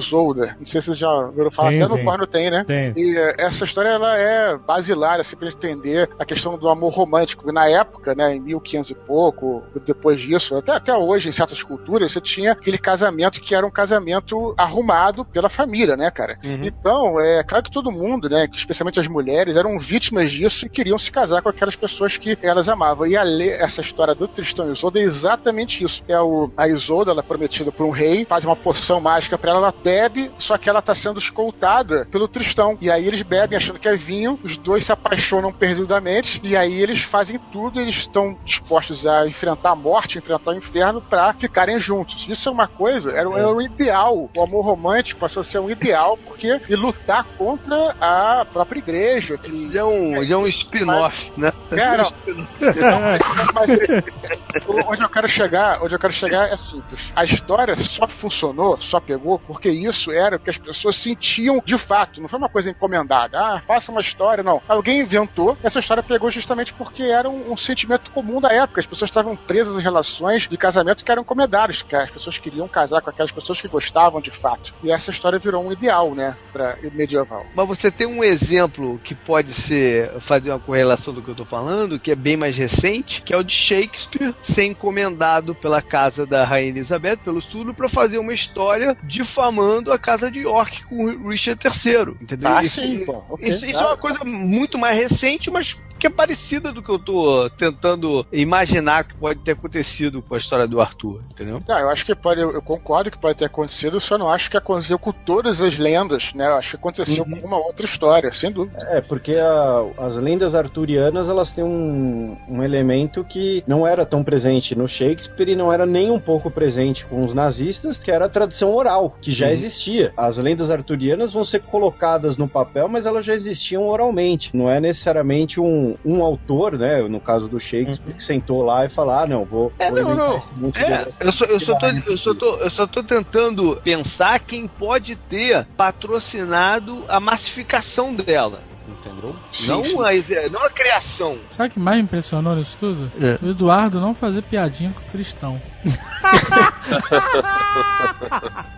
Não 0.59 0.67
sei 0.67 0.81
se 0.81 0.87
vocês 0.87 0.99
já 0.99 1.11
ouviram 1.11 1.51
falar, 1.51 1.71
Sim, 1.71 1.77
até 1.83 1.89
no 1.89 1.97
sim. 1.99 2.05
porno 2.05 2.27
tem, 2.27 2.51
né? 2.51 2.65
Tem. 2.65 2.93
E 2.97 3.17
eh, 3.17 3.37
essa 3.39 3.65
história 3.65 3.89
ela 3.91 4.17
é 4.19 4.57
basilar, 4.57 5.21
assim, 5.21 5.37
pra 5.37 5.49
entender 5.49 6.09
a 6.19 6.25
questão 6.25 6.57
do 6.59 6.69
amor 6.69 6.93
romântico. 6.93 7.49
E 7.49 7.53
na 7.53 7.69
época, 7.69 8.15
né, 8.15 8.35
em 8.37 8.41
1500 8.41 8.91
e 8.91 8.95
pouco, 8.95 9.63
depois 9.85 10.21
disso, 10.21 10.57
até, 10.57 10.73
até 10.73 10.95
hoje, 10.97 11.29
em 11.29 11.33
certas 11.33 11.63
culturas, 11.63 12.13
você 12.13 12.21
tinha 12.21 12.53
aquele 12.53 12.79
casamento 12.79 13.41
que 13.41 13.55
era 13.55 13.67
um 13.67 13.71
casamento 13.71 14.55
arrumado 14.57 15.25
pela 15.25 15.49
família, 15.49 15.97
né, 15.97 16.11
cara? 16.11 16.39
Então, 16.65 17.21
é 17.21 17.43
claro 17.45 17.65
que 17.65 17.71
todo 17.71 17.91
mundo, 17.91 18.29
né, 18.29 18.47
que 18.49 18.57
especialmente 18.57 18.99
as 19.01 19.07
mulheres, 19.07 19.57
eram 19.57 19.79
vítimas 19.79 20.31
disso 20.31 20.67
e 20.67 20.69
queriam 20.69 20.99
se 20.99 21.11
casar 21.11 21.43
com 21.43 21.49
aquelas 21.49 21.77
pessoas 21.77 22.17
que 22.17 22.39
elas 22.43 22.69
amavam. 22.69 23.07
E 23.07 23.17
a 23.17 23.23
le- 23.23 23.51
essa 23.51 23.81
história 23.81 24.15
do 24.15 24.27
Tristão 24.29 24.69
e 24.69 24.73
Isolda 24.73 24.99
é 24.99 25.03
exatamente 25.03 25.85
isso. 25.85 26.03
É 26.09 26.21
o, 26.21 26.51
a 26.57 26.69
Isolda, 26.69 27.11
ela 27.11 27.21
é 27.21 27.23
prometida 27.23 27.71
por 27.73 27.85
um 27.87 27.91
rei, 27.91 28.25
faz 28.29 28.45
uma 28.45 28.57
poção 28.57 29.01
mágica 29.01 29.37
pra 29.39 29.51
ela, 29.51 29.59
ela 29.61 29.75
bebe, 29.83 30.22
só 30.39 30.59
que 30.59 30.69
ela 30.69 30.83
tá 30.83 30.95
sendo 30.95 31.19
escoltada 31.19 32.07
pelo 32.11 32.29
Tristão. 32.29 32.77
E 32.81 32.91
aí 32.91 33.07
eles 33.07 33.23
bebem 33.23 33.57
achando 33.57 33.79
que 33.79 33.89
é 33.89 33.97
vinho, 33.97 34.39
os 34.43 34.57
dois 34.57 34.85
se 34.85 34.93
apaixonam 34.93 35.53
perdidamente, 35.53 36.41
e 36.43 36.57
aí 36.57 36.81
eles 36.81 37.03
fazem 37.03 37.39
tudo, 37.51 37.81
eles 37.81 37.97
estão 37.97 38.39
dispostos 38.45 39.07
a 39.07 39.27
enfrentar 39.27 39.71
a 39.71 39.77
morte, 39.77 40.19
enfrentar 40.19 40.53
o 40.53 40.57
inferno 40.57 41.01
pra 41.01 41.33
ficarem 41.35 41.79
juntos. 41.79 42.27
Isso 42.29 42.49
é 42.49 42.53
uma 42.53 42.69
coisa, 42.69 43.11
era, 43.11 43.29
era 43.39 43.49
um 43.49 43.61
ideal. 43.61 44.31
O 44.37 44.43
amor 44.43 44.65
romântico 44.65 45.21
passou 45.21 45.41
a 45.41 45.45
ser 45.45 45.59
um 45.59 45.71
ideal, 45.71 46.17
porque 46.17 46.61
e 46.69 46.77
lutar 46.77 47.25
contra 47.37 47.95
a 48.01 48.45
própria 48.45 48.79
igreja. 48.79 49.39
Que, 49.39 49.51
Ele 49.51 49.79
é 49.79 49.85
um, 49.85 50.23
ele 50.23 50.33
é 50.33 50.37
um 50.37 50.47
spin-off, 50.47 51.33
né? 51.37 51.53
É, 51.71 51.97
não. 51.97 52.05
Spin-off. 52.05 53.53
mas, 53.55 53.71
mas, 53.71 54.87
onde 54.87 55.03
eu 55.03 55.09
quero 55.09 55.29
chegar, 55.29 55.83
onde 55.83 55.95
eu 55.95 55.99
quero 55.99 56.13
chegar 56.13 56.49
é 56.49 56.57
simples. 56.57 57.13
A 57.15 57.25
história 57.25 57.77
só 57.77 58.07
funcionou, 58.07 58.81
só 58.81 59.01
pegou, 59.01 59.39
porque 59.39 59.69
isso 59.69 60.12
era 60.13 60.37
o 60.37 60.39
que 60.39 60.51
as 60.51 60.59
pessoas 60.59 60.97
sentiam 60.97 61.63
de 61.65 61.77
fato. 61.79 62.21
Não 62.21 62.29
foi 62.29 62.39
uma 62.39 62.49
coisa 62.49 62.71
encomendada. 62.71 63.39
Ah, 63.39 63.63
faça 63.67 63.91
uma 63.91 64.01
história, 64.01 64.43
não. 64.43 64.61
Alguém 64.69 65.01
inventou. 65.01 65.57
Essa 65.63 65.81
história 65.81 66.03
pegou 66.03 66.31
justamente 66.31 66.73
porque 66.73 67.03
era 67.03 67.29
um, 67.29 67.53
um 67.53 67.57
sentimento 67.57 68.11
comum 68.11 68.41
da 68.41 68.53
época. 68.53 68.81
As 68.81 68.87
pessoas 68.87 69.11
estavam 69.11 69.37
presas 69.37 69.79
em 69.79 69.83
relações 69.83 70.49
de 70.49 70.57
casamento 70.57 71.05
que 71.05 71.11
eram 71.11 71.23
encomendadas, 71.23 71.83
que 71.83 71.95
as 71.95 72.11
pessoas 72.11 72.39
queriam 72.39 72.69
casar 72.69 73.01
com 73.01 73.11
aquelas 73.11 73.33
pessoas 73.33 73.61
que 73.61 73.69
gostavam 73.69 74.21
de 74.21 74.31
fato. 74.31 74.75
E 74.83 74.91
essa 74.91 75.11
história 75.11 75.39
virou 75.39 75.65
um 75.65 75.73
ideal, 75.73 76.15
né, 76.15 76.37
para 76.53 76.77
medieval. 76.93 77.45
Mas 77.55 77.69
você 77.69 77.91
tem 77.91 78.07
um 78.07 78.23
exemplo 78.23 79.01
que 79.03 79.15
pode 79.15 79.53
ser 79.53 80.21
fazer 80.21 80.51
uma 80.51 80.59
correlação 80.59 81.13
do 81.15 81.23
que 81.23 81.29
eu 81.29 81.35
tô 81.35 81.45
falando, 81.45 81.99
que 81.99 82.11
é 82.11 82.15
bem 82.15 82.37
mais 82.37 82.57
recente, 82.57 83.23
que 83.23 83.33
é 83.33 83.37
o 83.37 83.43
de 83.43 83.53
Shakespeare 83.53 84.35
ser 84.43 84.65
encomendado 84.65 85.55
pela 85.55 85.81
casa 85.81 86.27
da 86.27 86.45
Rainha 86.45 86.71
Elizabeth, 86.71 87.19
pelo 87.19 87.39
estudo, 87.39 87.75
para 87.75 87.89
fazer 87.89 88.19
uma 88.19 88.33
história 88.33 88.97
difamando 89.03 89.93
a 89.93 89.99
casa 90.03 90.31
de 90.31 90.41
York 90.41 90.85
com 90.85 91.05
o 91.07 91.29
Richard 91.29 91.61
III, 91.65 92.15
entendeu? 92.21 92.49
Ah, 92.49 92.63
isso, 92.63 92.81
sim, 92.81 93.05
pô. 93.05 93.23
Ok, 93.31 93.49
isso, 93.49 93.65
isso 93.65 93.71
é 93.71 93.73
claro. 93.73 93.89
uma 93.89 93.97
coisa 93.97 94.25
muito 94.25 94.77
mais 94.79 94.97
recente, 94.97 95.51
mas 95.51 95.77
que 95.99 96.07
é 96.09 96.11
parecida 96.11 96.73
do 96.73 96.83
que 96.83 96.91
eu 96.91 96.99
tô 96.99 97.49
tentando 97.51 98.27
imaginar 98.33 99.05
que 99.05 99.15
pode 99.15 99.39
ter 99.41 99.53
acontecido 99.53 100.21
com 100.21 100.35
a 100.35 100.39
história 100.39 100.67
do 100.67 100.81
Arthur, 100.81 101.23
entendeu? 101.31 101.61
Não, 101.67 101.79
eu 101.79 101.89
acho 101.91 102.05
que 102.05 102.13
pode, 102.15 102.41
eu 102.41 102.61
concordo 102.61 103.09
que 103.11 103.19
pode 103.19 103.39
ter 103.39 103.45
acontecido, 103.45 104.01
só 104.01 104.19
não 104.19 104.29
acho 104.29 104.51
que 104.51 104.57
aconteceu 104.57 104.99
com 104.99 105.13
todas 105.13 105.61
as 105.63 105.79
lendas, 105.79 106.33
né? 106.35 106.49
Eu 106.49 106.57
acho 106.57 106.71
que 106.71 106.77
aconteceu 106.77 107.25
com 107.25 107.47
uma 107.47 107.57
outra 107.57 107.87
história, 107.87 108.33
sem 108.33 108.51
dúvida. 108.51 108.79
É, 108.91 109.01
porque 109.01 109.37
a- 109.37 109.85
as 109.99 110.17
lendas 110.17 110.57
arturianas 110.57 111.29
elas 111.29 111.53
têm 111.53 111.63
um, 111.63 112.37
um 112.49 112.63
elemento 112.65 113.23
que 113.23 113.63
não 113.65 113.87
era 113.87 114.05
tão 114.05 114.25
presente 114.25 114.75
no 114.75 114.89
Shakespeare 114.89 115.51
e 115.51 115.57
não 115.57 115.73
era 115.73 115.87
nem 115.87 116.11
um 116.11 116.19
pouco 116.19 116.51
presente 116.51 117.05
com 117.07 117.21
os 117.21 117.33
nazistas, 117.33 117.97
que 117.97 118.11
era 118.11 118.25
a 118.25 118.29
tradição 118.29 118.75
oral, 118.75 119.17
que 119.23 119.31
já 119.31 119.53
existia. 119.53 119.92
As 120.17 120.39
lendas 120.39 120.71
arturianas 120.71 121.33
vão 121.33 121.45
ser 121.45 121.61
colocadas 121.61 122.37
no 122.37 122.49
papel, 122.49 122.89
mas 122.89 123.07
elas 123.07 123.25
já 123.25 123.35
existiam 123.35 123.87
oralmente. 123.87 124.51
Não 124.55 124.71
é 124.71 124.81
necessariamente 124.81 125.61
um, 125.61 125.97
um 126.05 126.23
autor, 126.23 126.79
né? 126.79 127.03
No 127.03 127.21
caso 127.21 127.49
do 127.49 127.59
Shakespeare, 127.61 128.15
que 128.15 128.23
sentou 128.23 128.63
lá 128.63 128.85
e 128.85 128.89
falou: 128.89 129.13
ah, 129.15 129.27
não, 129.27 129.45
vou. 129.45 129.73
É, 129.79 129.91
vou 129.91 130.03
não, 130.03 130.17
não. 130.57 130.71
de- 130.71 130.81
É, 130.83 131.07
eu 131.21 131.33
só, 131.33 131.45
eu, 131.45 131.61
só 131.61 131.75
tô, 131.79 131.87
eu, 131.87 132.19
só 132.19 132.35
tô, 132.35 132.57
eu 132.57 132.71
só 132.71 132.87
tô 132.87 133.03
tentando 133.03 133.81
pensar 133.83 134.39
quem 134.41 134.67
pode 134.67 135.17
ter 135.17 135.67
patrocinado 135.77 137.05
a 137.09 137.19
massificação 137.21 138.15
dela. 138.15 138.61
Entendeu? 138.89 139.37
Sim, 139.53 139.69
não, 139.69 139.85
sim. 139.85 139.97
A, 140.37 140.49
não 140.51 140.65
a 140.65 140.71
criação. 140.71 141.39
Sabe 141.51 141.69
o 141.69 141.73
que 141.73 141.79
mais 141.79 142.01
impressionou 142.01 142.57
nisso 142.57 142.77
tudo? 142.79 143.13
É. 143.21 143.39
O 143.45 143.51
Eduardo 143.51 144.01
não 144.01 144.15
fazer 144.15 144.43
piadinha 144.43 144.91
com 144.93 145.01
o 145.01 145.11
cristão. 145.11 145.61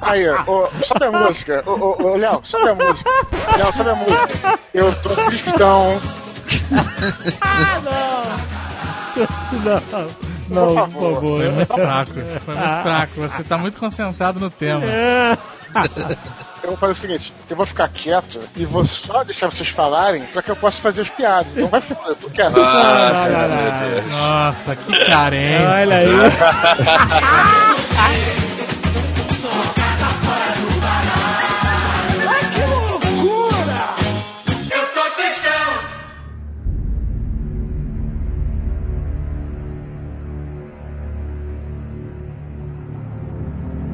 Aí, 0.00 0.28
ó, 0.28 0.68
sobe 0.82 1.05
a 1.07 1.12
música. 1.12 1.62
Ô, 1.66 1.72
ô, 1.72 2.02
ô, 2.02 2.16
Léo, 2.16 2.40
sobe 2.42 2.68
a 2.68 2.74
música. 2.74 3.11
Léo, 3.57 3.72
sobe 3.72 3.90
a 3.90 3.94
música. 3.94 4.59
Eu 4.74 4.94
tô 5.02 5.11
cristão. 5.26 6.00
Não, 10.48 10.66
por 10.66 10.74
favor. 10.74 11.14
favor. 11.14 11.40
Foi 11.40 11.50
muito 11.50 11.74
fraco. 11.74 12.12
Foi 12.44 12.55
muito 12.55 12.82
fraco. 12.82 13.20
Você 13.20 13.44
tá 13.44 13.59
muito 13.59 13.78
concentrado 13.78 14.40
no 14.40 14.50
tema. 14.50 14.84
Eu 16.65 16.71
vou 16.71 16.79
fazer 16.79 16.93
o 16.93 16.97
seguinte: 16.97 17.33
eu 17.51 17.57
vou 17.57 17.67
ficar 17.67 17.89
quieto 17.89 18.41
e 18.57 18.65
vou 18.65 18.87
só 18.87 19.23
deixar 19.23 19.51
vocês 19.51 19.69
falarem 19.69 20.23
pra 20.25 20.43
que 20.43 20.51
eu 20.51 20.57
possa 20.57 20.81
fazer 20.81 21.03
as 21.03 21.11
piadas. 21.11 21.55
Então 21.55 21.69
vai 21.69 21.81
fuder, 21.83 22.07
eu 22.07 22.17
tô 22.17 22.31
quieto. 22.31 22.59
Ah, 22.59 23.29
não. 24.09 24.19
Nossa, 24.19 24.75
que 24.75 25.07
carência. 25.07 25.69
Olha 25.69 25.97
aí. 25.97 26.09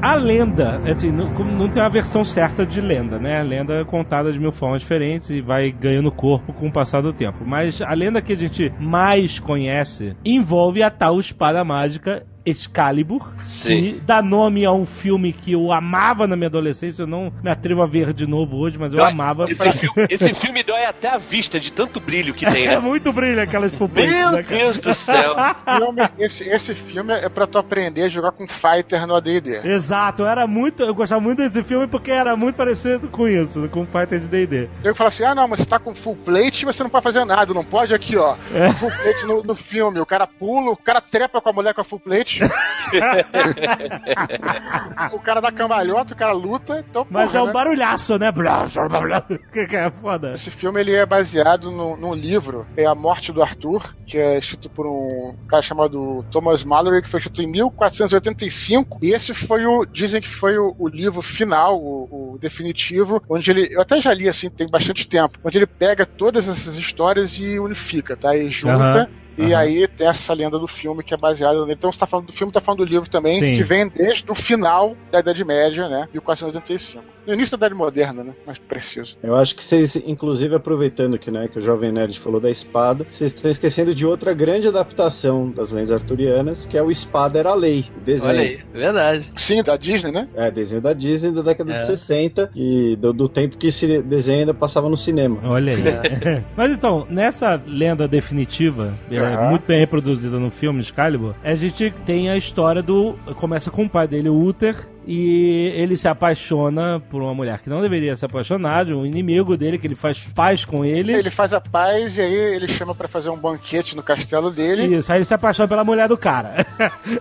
A 0.01 0.15
lenda, 0.15 0.81
assim, 0.89 1.11
não, 1.11 1.29
não 1.29 1.69
tem 1.69 1.81
uma 1.81 1.89
versão 1.89 2.25
certa 2.25 2.65
de 2.65 2.81
lenda, 2.81 3.19
né? 3.19 3.39
A 3.39 3.43
lenda 3.43 3.75
é 3.75 3.85
contada 3.85 4.33
de 4.33 4.39
mil 4.39 4.51
formas 4.51 4.81
diferentes 4.81 5.29
e 5.29 5.41
vai 5.41 5.71
ganhando 5.71 6.11
corpo 6.11 6.51
com 6.53 6.67
o 6.67 6.71
passar 6.71 7.01
do 7.01 7.13
tempo. 7.13 7.45
Mas 7.45 7.83
a 7.83 7.93
lenda 7.93 8.19
que 8.19 8.33
a 8.33 8.37
gente 8.37 8.73
mais 8.79 9.39
conhece 9.39 10.15
envolve 10.25 10.81
a 10.81 10.89
tal 10.89 11.19
espada 11.19 11.63
mágica 11.63 12.25
Excalibur, 12.45 13.33
Sim. 13.45 13.81
que 13.95 13.99
dá 14.01 14.21
nome 14.21 14.65
a 14.65 14.71
um 14.71 14.85
filme 14.85 15.31
que 15.33 15.51
eu 15.53 15.71
amava 15.71 16.27
na 16.27 16.35
minha 16.35 16.47
adolescência. 16.47 17.03
Eu 17.03 17.07
não 17.07 17.31
me 17.43 17.49
atrevo 17.49 17.81
a 17.81 17.85
ver 17.87 18.13
de 18.13 18.25
novo 18.27 18.57
hoje, 18.57 18.77
mas 18.79 18.91
eu 18.93 18.99
Dói- 18.99 19.11
amava. 19.11 19.49
Esse, 19.51 19.71
filme, 19.71 20.07
esse 20.09 20.33
filme 20.33 20.63
dói 20.63 20.85
até 20.85 21.09
a 21.09 21.17
vista 21.17 21.59
de 21.59 21.71
tanto 21.71 21.99
brilho 21.99 22.33
que 22.33 22.45
tem, 22.45 22.65
É 22.67 22.69
né? 22.75 22.79
muito 22.79 23.11
brilho 23.13 23.41
aquelas 23.41 23.73
pupilhas, 23.75 24.09
Meu 24.15 24.31
né, 24.31 24.43
cara? 24.43 24.57
Deus 24.57 24.79
do 24.79 24.93
céu. 24.93 25.31
Filme- 25.77 26.09
esse, 26.19 26.43
esse 26.49 26.75
filme 26.75 27.13
é 27.13 27.29
pra 27.29 27.47
tu 27.47 27.57
aprender 27.57 28.03
a 28.03 28.07
jogar 28.07 28.31
com 28.31 28.47
fighter 28.47 29.05
no 29.07 29.15
ADD. 29.15 29.61
Exato, 29.63 30.25
era 30.25 30.45
muito. 30.47 30.83
Eu 30.83 30.93
gostava 30.93 31.21
muito 31.21 31.37
desse 31.39 31.63
filme 31.63 31.87
porque 31.87 32.11
era 32.11 32.35
muito 32.35 32.55
parecido 32.55 33.07
com 33.09 33.27
isso, 33.27 33.67
com 33.69 33.85
Fighter 33.85 34.19
de 34.19 34.27
DD. 34.27 34.69
Eu 34.83 34.95
falo 34.95 35.07
assim: 35.09 35.23
ah, 35.23 35.35
não, 35.35 35.47
mas 35.47 35.59
você 35.59 35.65
tá 35.65 35.79
com 35.79 35.93
full 35.95 36.15
plate 36.15 36.65
você 36.65 36.83
não 36.83 36.89
pode 36.89 37.03
fazer 37.03 37.25
nada. 37.25 37.53
Não 37.53 37.63
pode 37.63 37.93
aqui, 37.93 38.15
ó. 38.17 38.35
Full 38.77 38.91
plate 38.91 39.25
no, 39.25 39.43
no 39.43 39.55
filme. 39.55 39.99
O 39.99 40.05
cara 40.05 40.25
pula, 40.27 40.71
o 40.71 40.77
cara 40.77 41.01
trepa 41.01 41.41
com 41.41 41.49
a 41.49 41.53
mulher 41.53 41.73
com 41.73 41.81
a 41.81 41.83
full 41.83 41.99
plate. 41.99 42.30
o 45.13 45.19
cara 45.19 45.41
dá 45.41 45.51
cambalhota, 45.51 46.13
o 46.13 46.17
cara 46.17 46.33
luta. 46.33 46.83
Então, 46.87 47.05
Mas 47.09 47.27
porra, 47.27 47.39
é 47.39 47.43
um 47.43 47.47
né? 47.47 47.53
barulhaço, 47.53 48.17
né? 48.17 48.31
Que 49.51 49.75
é 49.75 49.91
foda. 49.91 50.33
Esse 50.33 50.51
filme 50.51 50.79
ele 50.79 50.93
é 50.93 51.05
baseado 51.05 51.71
no, 51.71 51.97
num 51.97 52.13
livro, 52.13 52.65
é 52.75 52.85
A 52.85 52.95
Morte 52.95 53.31
do 53.31 53.41
Arthur, 53.41 53.93
que 54.05 54.17
é 54.17 54.37
escrito 54.37 54.69
por 54.69 54.85
um 54.85 55.35
cara 55.47 55.61
chamado 55.61 56.25
Thomas 56.31 56.63
Mallory, 56.63 57.01
que 57.01 57.09
foi 57.09 57.19
escrito 57.19 57.41
em 57.41 57.51
1485. 57.51 58.99
E 59.01 59.13
esse 59.13 59.33
foi 59.33 59.65
o, 59.65 59.85
dizem 59.85 60.21
que 60.21 60.29
foi 60.29 60.57
o, 60.57 60.75
o 60.77 60.87
livro 60.87 61.21
final, 61.21 61.77
o, 61.77 62.33
o 62.33 62.37
definitivo, 62.37 63.21
onde 63.29 63.51
ele, 63.51 63.69
eu 63.71 63.81
até 63.81 63.99
já 64.01 64.13
li 64.13 64.27
assim, 64.27 64.49
tem 64.49 64.69
bastante 64.69 65.07
tempo, 65.07 65.39
onde 65.43 65.57
ele 65.57 65.67
pega 65.67 66.05
todas 66.05 66.47
essas 66.47 66.75
histórias 66.75 67.39
e 67.39 67.59
unifica, 67.59 68.15
tá? 68.15 68.35
E 68.35 68.49
junta. 68.49 68.75
Aham. 68.75 69.07
E 69.37 69.53
Aham. 69.53 69.57
aí 69.57 69.87
tem 69.87 70.07
essa 70.07 70.33
lenda 70.33 70.59
do 70.59 70.67
filme 70.67 71.03
que 71.03 71.13
é 71.13 71.17
baseada 71.17 71.59
nele. 71.61 71.73
Então 71.73 71.91
você 71.91 71.99
tá 71.99 72.07
falando 72.07 72.27
do 72.27 72.33
filme, 72.33 72.51
tá 72.51 72.61
falando 72.61 72.85
do 72.85 72.91
livro 72.91 73.09
também, 73.09 73.39
Sim. 73.39 73.55
que 73.55 73.63
vem 73.63 73.87
desde 73.87 74.29
o 74.29 74.35
final 74.35 74.95
da 75.11 75.19
Idade 75.19 75.43
Média, 75.43 75.87
né? 75.87 76.07
1485. 76.11 77.03
No 77.25 77.33
início 77.33 77.57
da 77.57 77.67
Idade 77.67 77.75
Moderna, 77.79 78.23
né? 78.23 78.33
Mais 78.45 78.57
preciso. 78.57 79.15
Eu 79.21 79.35
acho 79.35 79.55
que 79.55 79.63
vocês, 79.63 79.95
inclusive, 79.95 80.55
aproveitando 80.55 81.17
que, 81.19 81.29
né, 81.29 81.47
que 81.47 81.59
o 81.59 81.61
Jovem 81.61 81.91
Nerd 81.91 82.19
falou 82.19 82.39
da 82.39 82.49
espada, 82.49 83.05
vocês 83.09 83.31
estão 83.33 83.49
esquecendo 83.51 83.93
de 83.93 84.05
outra 84.05 84.33
grande 84.33 84.67
adaptação 84.67 85.49
das 85.51 85.71
lendas 85.71 85.91
arturianas, 85.91 86.65
que 86.65 86.77
é 86.77 86.81
o 86.83 86.89
Espada 86.91 87.37
era 87.39 87.49
a 87.51 87.55
Lei, 87.55 87.85
o 87.97 87.99
desenho. 88.01 88.29
Olha 88.31 88.41
aí, 88.41 88.59
verdade. 88.73 89.31
Sim, 89.35 89.61
da 89.63 89.77
Disney, 89.77 90.11
né? 90.11 90.27
É, 90.35 90.49
desenho 90.51 90.81
da 90.81 90.93
Disney 90.93 91.31
da 91.31 91.41
década 91.41 91.73
É. 91.73 91.79
de 91.79 91.85
60 91.85 92.51
e 92.55 92.95
do, 92.99 93.13
do 93.13 93.29
tempo 93.29 93.57
que 93.57 93.67
esse 93.67 94.01
desenho 94.01 94.39
ainda 94.39 94.53
passava 94.53 94.89
no 94.89 94.97
cinema. 94.97 95.39
Olha 95.43 95.73
aí. 95.73 95.81
Mas 96.57 96.71
então, 96.71 97.05
nessa 97.09 97.61
lenda 97.67 98.07
definitiva, 98.07 98.93
é, 99.09 99.17
Aham. 99.17 99.49
muito 99.49 99.65
bem 99.67 99.79
reproduzida 99.79 100.39
no 100.39 100.49
filme 100.49 100.79
Excalibur, 100.81 101.35
a 101.43 101.53
gente 101.55 101.91
tem 102.05 102.29
a 102.29 102.37
história 102.37 102.81
do. 102.81 103.13
Começa 103.35 103.69
com 103.69 103.83
o 103.85 103.89
pai 103.89 104.07
dele, 104.07 104.29
o 104.29 104.41
Uther, 104.41 104.75
e 105.05 105.71
ele 105.75 105.97
se 105.97 106.07
apaixona 106.07 107.01
por 107.09 107.21
uma 107.21 107.33
mulher 107.33 107.59
que 107.59 107.69
não 107.69 107.81
deveria 107.81 108.15
se 108.15 108.23
apaixonar, 108.25 108.85
de 108.85 108.93
um 108.93 109.05
inimigo 109.05 109.57
dele, 109.57 109.77
que 109.77 109.87
ele 109.87 109.95
faz 109.95 110.19
paz 110.35 110.63
com 110.63 110.85
ele. 110.85 111.13
Ele 111.13 111.31
faz 111.31 111.53
a 111.53 111.61
paz 111.61 112.17
e 112.17 112.21
aí 112.21 112.33
ele 112.33 112.67
chama 112.67 112.93
pra 112.93 113.07
fazer 113.07 113.29
um 113.29 113.37
banquete 113.37 113.95
no 113.95 114.03
castelo 114.03 114.51
dele. 114.51 114.95
Isso, 114.95 115.11
aí 115.11 115.17
ele 115.17 115.25
se 115.25 115.33
apaixona 115.33 115.67
pela 115.67 115.83
mulher 115.83 116.07
do 116.07 116.17
cara. 116.17 116.65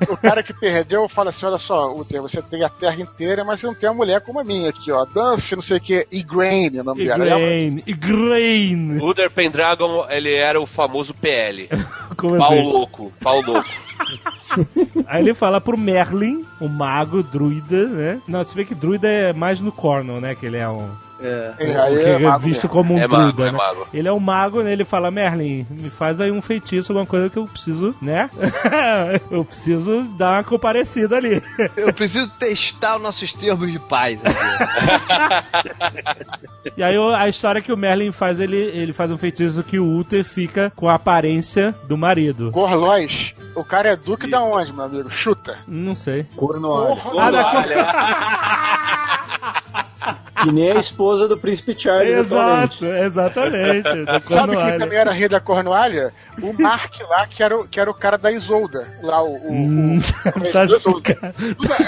O 0.09 0.16
cara 0.16 0.43
que 0.43 0.53
perdeu 0.53 1.09
fala 1.09 1.31
assim: 1.31 1.47
olha 1.47 1.59
só, 1.59 1.95
Uther, 1.95 2.20
você 2.20 2.43
tem 2.43 2.62
a 2.62 2.68
terra 2.68 3.01
inteira, 3.01 3.45
mas 3.45 3.61
você 3.61 3.66
não 3.66 3.74
tem 3.74 3.89
uma 3.89 3.97
mulher 3.97 4.20
como 4.20 4.41
a 4.41 4.45
minha 4.45 4.70
aqui, 4.70 4.93
ó. 4.93 5.05
Dance, 5.05 5.55
não 5.55 5.62
sei 5.62 5.78
o 5.78 5.81
que, 5.81 6.07
Igraine, 6.11 6.81
o 6.81 6.85
nome 6.85 7.05
dela. 7.05 7.24
Igraine, 7.24 7.83
Igraine. 7.87 9.03
Uther 9.03 9.31
Pendragon, 9.31 10.07
ele 10.09 10.33
era 10.33 10.61
o 10.61 10.66
famoso 10.66 11.14
PL. 11.14 11.68
Como 12.16 12.37
Pau 12.37 12.53
assim? 12.53 12.62
louco, 12.62 13.12
pau 13.20 13.41
louco. 13.41 13.89
Aí 15.07 15.23
ele 15.23 15.35
fala 15.35 15.61
pro 15.61 15.77
Merlin, 15.79 16.45
o 16.61 16.69
mago, 16.69 17.23
druida, 17.23 17.87
né? 17.87 18.21
Não, 18.27 18.43
se 18.45 18.55
vê 18.55 18.65
que 18.65 18.75
druida 18.75 19.09
é 19.09 19.33
mais 19.33 19.61
no 19.61 19.73
Cornwall, 19.73 20.21
né? 20.21 20.35
Que 20.35 20.47
ele 20.47 20.57
é 20.57 20.69
um. 20.69 20.89
É. 21.23 21.55
É, 21.59 21.95
é 21.95 22.11
é 22.14 22.18
mago 22.18 22.39
visto 22.41 22.62
mesmo. 22.64 22.68
como 22.71 22.95
um 22.95 22.99
É 22.99 23.07
mago, 23.07 23.23
druida, 23.33 23.49
é 23.49 23.53
né? 23.53 23.59
mago. 23.59 23.87
Ele 23.93 24.09
é 24.09 24.12
um 24.12 24.21
mago, 24.21 24.62
né? 24.62 24.73
Ele 24.73 24.85
fala, 24.85 25.11
Merlin, 25.11 25.66
me 25.71 25.91
faz 25.91 26.21
aí 26.21 26.31
um 26.31 26.41
feitiço, 26.43 26.93
alguma 26.93 27.07
coisa 27.07 27.29
que 27.29 27.37
eu 27.37 27.47
preciso, 27.47 27.95
né? 28.01 28.31
eu 29.31 29.45
preciso 29.45 30.03
dar 30.16 30.37
uma 30.37 30.45
comparecida 30.45 31.16
ali. 31.16 31.43
Eu 31.77 31.93
preciso 31.93 32.29
testar 32.31 32.97
os 32.97 33.03
nossos 33.03 33.33
termos 33.35 33.71
de 33.71 33.79
paz. 33.79 34.18
e 36.77 36.83
aí 36.83 36.97
a 36.97 37.29
história 37.29 37.61
que 37.61 37.73
o 37.73 37.77
Merlin 37.77 38.12
faz, 38.12 38.41
ele, 38.41 38.57
ele 38.57 38.93
faz 38.93 39.11
um 39.11 39.18
feitiço 39.18 39.62
que 39.62 39.79
o 39.79 39.97
Uther 39.99 40.25
fica 40.25 40.73
com 40.77 40.89
a 40.89 40.95
aparência 40.95 41.75
do 41.87 41.97
marido. 41.97 42.51
Gorlois, 42.51 43.35
o 43.55 43.64
cara 43.64 43.91
é 43.91 43.97
duque 43.97 44.29
da 44.29 44.43
onde, 44.43 44.73
meu 44.73 44.85
amigo? 44.85 45.11
Chuta. 45.11 45.59
Não 45.66 45.95
sei. 45.95 46.27
Cornoalha. 46.37 46.97
Porra, 46.97 47.27
Ah, 47.27 47.31
da 47.31 47.45
Que 50.43 50.53
nem 50.53 50.70
a 50.70 50.78
esposa 50.78 51.28
do 51.28 51.36
príncipe 51.36 51.74
Charles. 51.78 52.11
Exato, 52.26 52.84
exatamente. 52.86 53.88
Sabe 54.22 54.57
quem 54.57 54.78
também 54.78 54.99
era 54.99 55.12
rei 55.12 55.28
da 55.28 55.41
Cornualha? 55.41 56.12
O 56.43 56.53
Mark 56.53 56.95
lá, 57.09 57.26
que 57.26 57.43
era 57.43 57.59
o, 57.59 57.68
que 57.68 57.78
era 57.78 57.91
o 57.91 57.95
cara 57.95 58.16
da 58.16 58.32
Isolda. 58.32 58.86
Lá, 59.03 59.22
o. 59.22 59.34
o, 59.34 59.53
Hum, 59.53 59.99
o, 59.99 60.41
tá 60.53 60.62
o 60.62 60.64
Isolda. 60.64 61.14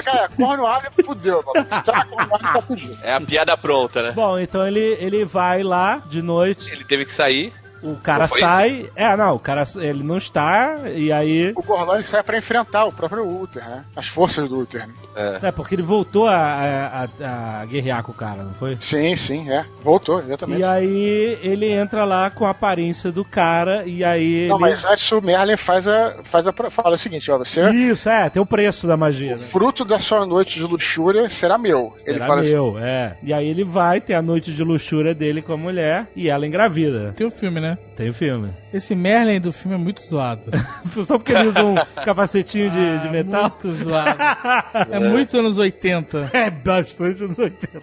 Cara, 0.05 0.29
Cornualha 0.37 0.91
fudeu, 1.05 1.43
mano. 1.47 1.67
Tá, 1.85 2.05
Cornualha 2.05 2.53
tá 2.53 2.63
fudido. 2.63 2.99
É 3.03 3.13
a 3.13 3.21
piada 3.21 3.57
pronta, 3.57 4.03
né? 4.03 4.13
Bom, 4.13 4.39
então 4.39 4.67
ele, 4.67 4.97
ele 5.01 5.25
vai 5.25 5.63
lá 5.63 6.03
de 6.09 6.23
noite, 6.23 6.73
Ele 6.73 6.85
teve 6.85 7.05
que 7.05 7.13
sair. 7.13 7.53
O 7.83 7.97
cara 7.97 8.29
sai. 8.29 8.91
É, 8.95 9.17
não, 9.17 9.35
o 9.35 9.39
cara 9.39 9.65
ele 9.77 10.03
não 10.03 10.17
está, 10.19 10.77
e 10.95 11.11
aí. 11.13 11.53
O 11.57 11.63
Gorlois 11.63 12.07
sai 12.07 12.23
pra 12.23 12.39
enfrentar 12.39 12.85
o 12.85 12.93
próprio 12.93 13.25
Uther, 13.29 13.63
né? 13.69 13.85
As 13.97 14.07
forças 14.07 14.49
do 14.49 14.61
Uther. 14.61 14.87
Né? 14.87 14.95
É, 15.43 15.53
porque 15.53 15.75
ele 15.75 15.83
voltou 15.83 16.27
a, 16.27 16.35
a, 16.37 17.05
a- 17.05 17.61
a 17.61 17.65
guerrear 17.67 18.03
com 18.03 18.13
o 18.13 18.15
cara, 18.15 18.43
não 18.43 18.55
foi? 18.55 18.77
Sim, 18.81 19.15
sim, 19.17 19.51
é. 19.51 19.65
Voltou, 19.83 20.21
exatamente. 20.21 20.61
E 20.61 20.65
aí 20.65 21.39
ele 21.43 21.71
entra 21.71 22.05
lá 22.05 22.31
com 22.31 22.47
a 22.47 22.51
aparência 22.51 23.11
do 23.13 23.25
cara, 23.25 23.85
e 23.87 24.03
aí. 24.05 24.49
Não, 24.49 24.57
ele... 24.57 24.61
mas 24.61 24.85
antes 24.85 25.11
o 25.13 25.21
Merlin 25.21 25.57
faz 25.57 25.87
a, 25.89 26.17
faz 26.25 26.47
a. 26.47 26.53
Fala 26.71 26.95
o 26.95 26.99
seguinte, 26.99 27.31
ó, 27.31 27.39
você. 27.39 27.69
Isso, 27.73 28.09
é, 28.09 28.31
tem 28.31 28.41
o 28.41 28.47
preço 28.47 28.87
da 28.87 28.97
magia. 28.97 29.33
O 29.37 29.39
Né? 29.39 29.47
fruto 29.47 29.85
da 29.85 29.99
sua 29.99 30.25
noite 30.25 30.59
de 30.59 30.65
luxúria 30.65 31.29
será 31.29 31.59
meu. 31.59 31.95
ele 32.07 32.15
Será 32.15 32.27
fala 32.27 32.41
assim. 32.41 32.53
meu, 32.53 32.79
é. 32.79 33.17
E 33.23 33.33
aí 33.33 33.47
ele 33.49 33.65
vai 33.65 34.01
ter 34.01 34.15
a 34.15 34.23
noite 34.23 34.53
de 34.53 34.63
luxúria 34.63 35.15
dele 35.15 35.43
com 35.43 35.53
a 35.53 35.57
mulher 35.57 36.07
e 36.17 36.29
ela 36.29 36.47
engravida. 36.47 37.13
Tem 37.17 37.27
o 37.27 37.31
filme, 37.31 37.61
né? 37.61 37.72
Tem 37.97 38.09
o 38.09 38.15
filme. 38.15 38.51
Esse 38.73 38.95
Merlin 38.95 39.41
do 39.41 39.53
filme 39.53 39.75
é 39.77 39.79
muito 39.79 40.01
zoado. 40.03 40.51
Só 41.07 41.19
porque 41.19 41.33
ele 41.33 41.49
usa 41.49 41.63
um 41.65 41.75
capacetinho 42.05 42.71
de, 42.71 42.99
de 43.01 43.09
Ah, 43.09 43.11
metal. 43.11 43.43
Muito 43.43 43.73
zoado. 43.73 44.19
É 44.91 44.99
muito 44.99 45.39
anos 45.39 45.59
80. 45.59 46.31
É 46.33 46.51
bastante 46.51 47.23
anos 47.25 47.39
80. 47.39 47.83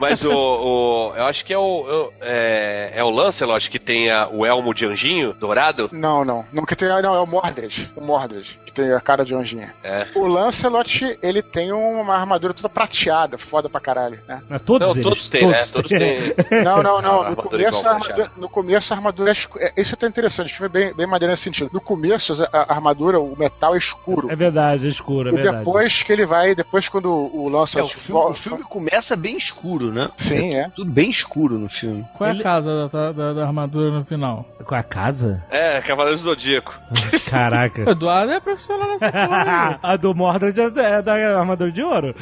Mas 0.00 0.24
o, 0.24 0.30
o- 0.32 1.12
Eu 1.16 1.24
acho 1.26 1.44
que 1.44 1.52
é 1.52 1.58
o. 1.58 1.62
o- 1.62 2.12
é, 2.20 2.92
é 2.94 3.04
o 3.04 3.10
Lancelot 3.10 3.70
que 3.70 3.78
tem 3.78 4.10
a- 4.10 4.28
o 4.28 4.44
elmo 4.44 4.72
de 4.74 4.86
anjinho 4.86 5.32
dourado. 5.34 5.88
Não, 5.92 6.24
não. 6.24 6.44
Não, 6.52 6.64
que 6.64 6.74
tem, 6.74 6.88
não, 6.88 7.14
é 7.14 7.20
o 7.20 7.26
Mordred. 7.26 7.92
O 7.96 8.00
Mordred, 8.00 8.58
que 8.64 8.72
tem 8.72 8.92
a 8.92 9.00
cara 9.00 9.24
de 9.24 9.34
anjinha. 9.34 9.74
É. 9.84 10.06
O 10.14 10.26
Lancelot, 10.26 11.18
ele 11.22 11.42
tem 11.42 11.72
uma 11.72 12.14
armadura 12.14 12.54
toda 12.54 12.68
prateada, 12.68 13.36
foda 13.38 13.68
pra 13.68 13.80
caralho, 13.80 14.18
né? 14.26 14.42
Mas 14.48 14.62
Todos 14.62 14.88
Não, 14.88 14.94
eles. 14.94 15.02
todos 15.04 15.28
têm, 15.28 15.46
né? 15.46 15.62
Todos 15.72 15.88
têm. 15.90 16.34
Não, 16.64 16.82
não, 16.82 17.02
não. 17.02 17.30
No 17.30 17.36
começo, 17.36 17.86
armadura, 17.86 18.30
no 18.36 18.48
começo 18.48 18.73
a 18.76 18.96
armadura 18.96 19.30
é 19.30 19.34
é, 19.58 19.72
Isso 19.80 19.94
é 19.94 19.96
até 19.96 20.06
interessante, 20.06 20.52
o 20.52 20.56
filme 20.56 20.66
é 20.66 20.86
bem, 20.86 20.94
bem 20.94 21.06
maneiro 21.06 21.32
nesse 21.32 21.42
sentido. 21.44 21.70
No 21.72 21.80
começo, 21.80 22.32
a, 22.44 22.48
a 22.58 22.74
armadura, 22.74 23.18
o 23.20 23.36
metal 23.38 23.74
é 23.74 23.78
escuro. 23.78 24.30
É 24.30 24.36
verdade, 24.36 24.86
é 24.86 24.88
escuro, 24.90 25.28
é 25.28 25.32
e 25.32 25.34
verdade. 25.36 25.58
depois 25.58 26.02
que 26.02 26.12
ele 26.12 26.26
vai, 26.26 26.54
depois 26.54 26.88
quando 26.88 27.10
o 27.10 27.48
É, 27.54 27.82
o, 27.82 27.88
filme, 27.88 27.90
o 28.08 28.12
volta- 28.12 28.34
filme 28.40 28.64
começa 28.64 29.16
bem 29.16 29.36
escuro, 29.36 29.92
né? 29.92 30.08
Sim, 30.16 30.54
é. 30.54 30.68
Tudo 30.74 30.90
bem 30.90 31.10
escuro 31.10 31.58
no 31.58 31.68
filme. 31.68 32.04
Qual 32.16 32.28
é 32.28 32.32
Ele- 32.32 32.40
a 32.40 32.42
casa 32.42 32.88
da, 32.88 33.12
da- 33.12 33.32
da 33.32 33.46
armadura 33.46 33.90
no 33.90 34.04
final? 34.04 34.46
Com 34.64 34.74
a 34.74 34.82
casa? 34.82 35.42
É, 35.50 35.80
Cavaleiro 35.82 36.16
do 36.18 36.22
Zodíaco. 36.22 36.74
O 36.90 37.20
Caraca. 37.30 37.82
Eduardo 37.90 38.32
é 38.32 38.40
profissional 38.40 38.88
nessa 38.88 39.10
porra 39.12 39.68
aí. 39.70 39.78
a 39.82 39.96
do 39.96 40.14
Mordred 40.14 40.58
é 40.60 40.70
da, 40.70 40.82
é 40.82 41.02
da 41.02 41.38
armadura 41.38 41.70
de 41.70 41.82
ouro. 41.82 42.14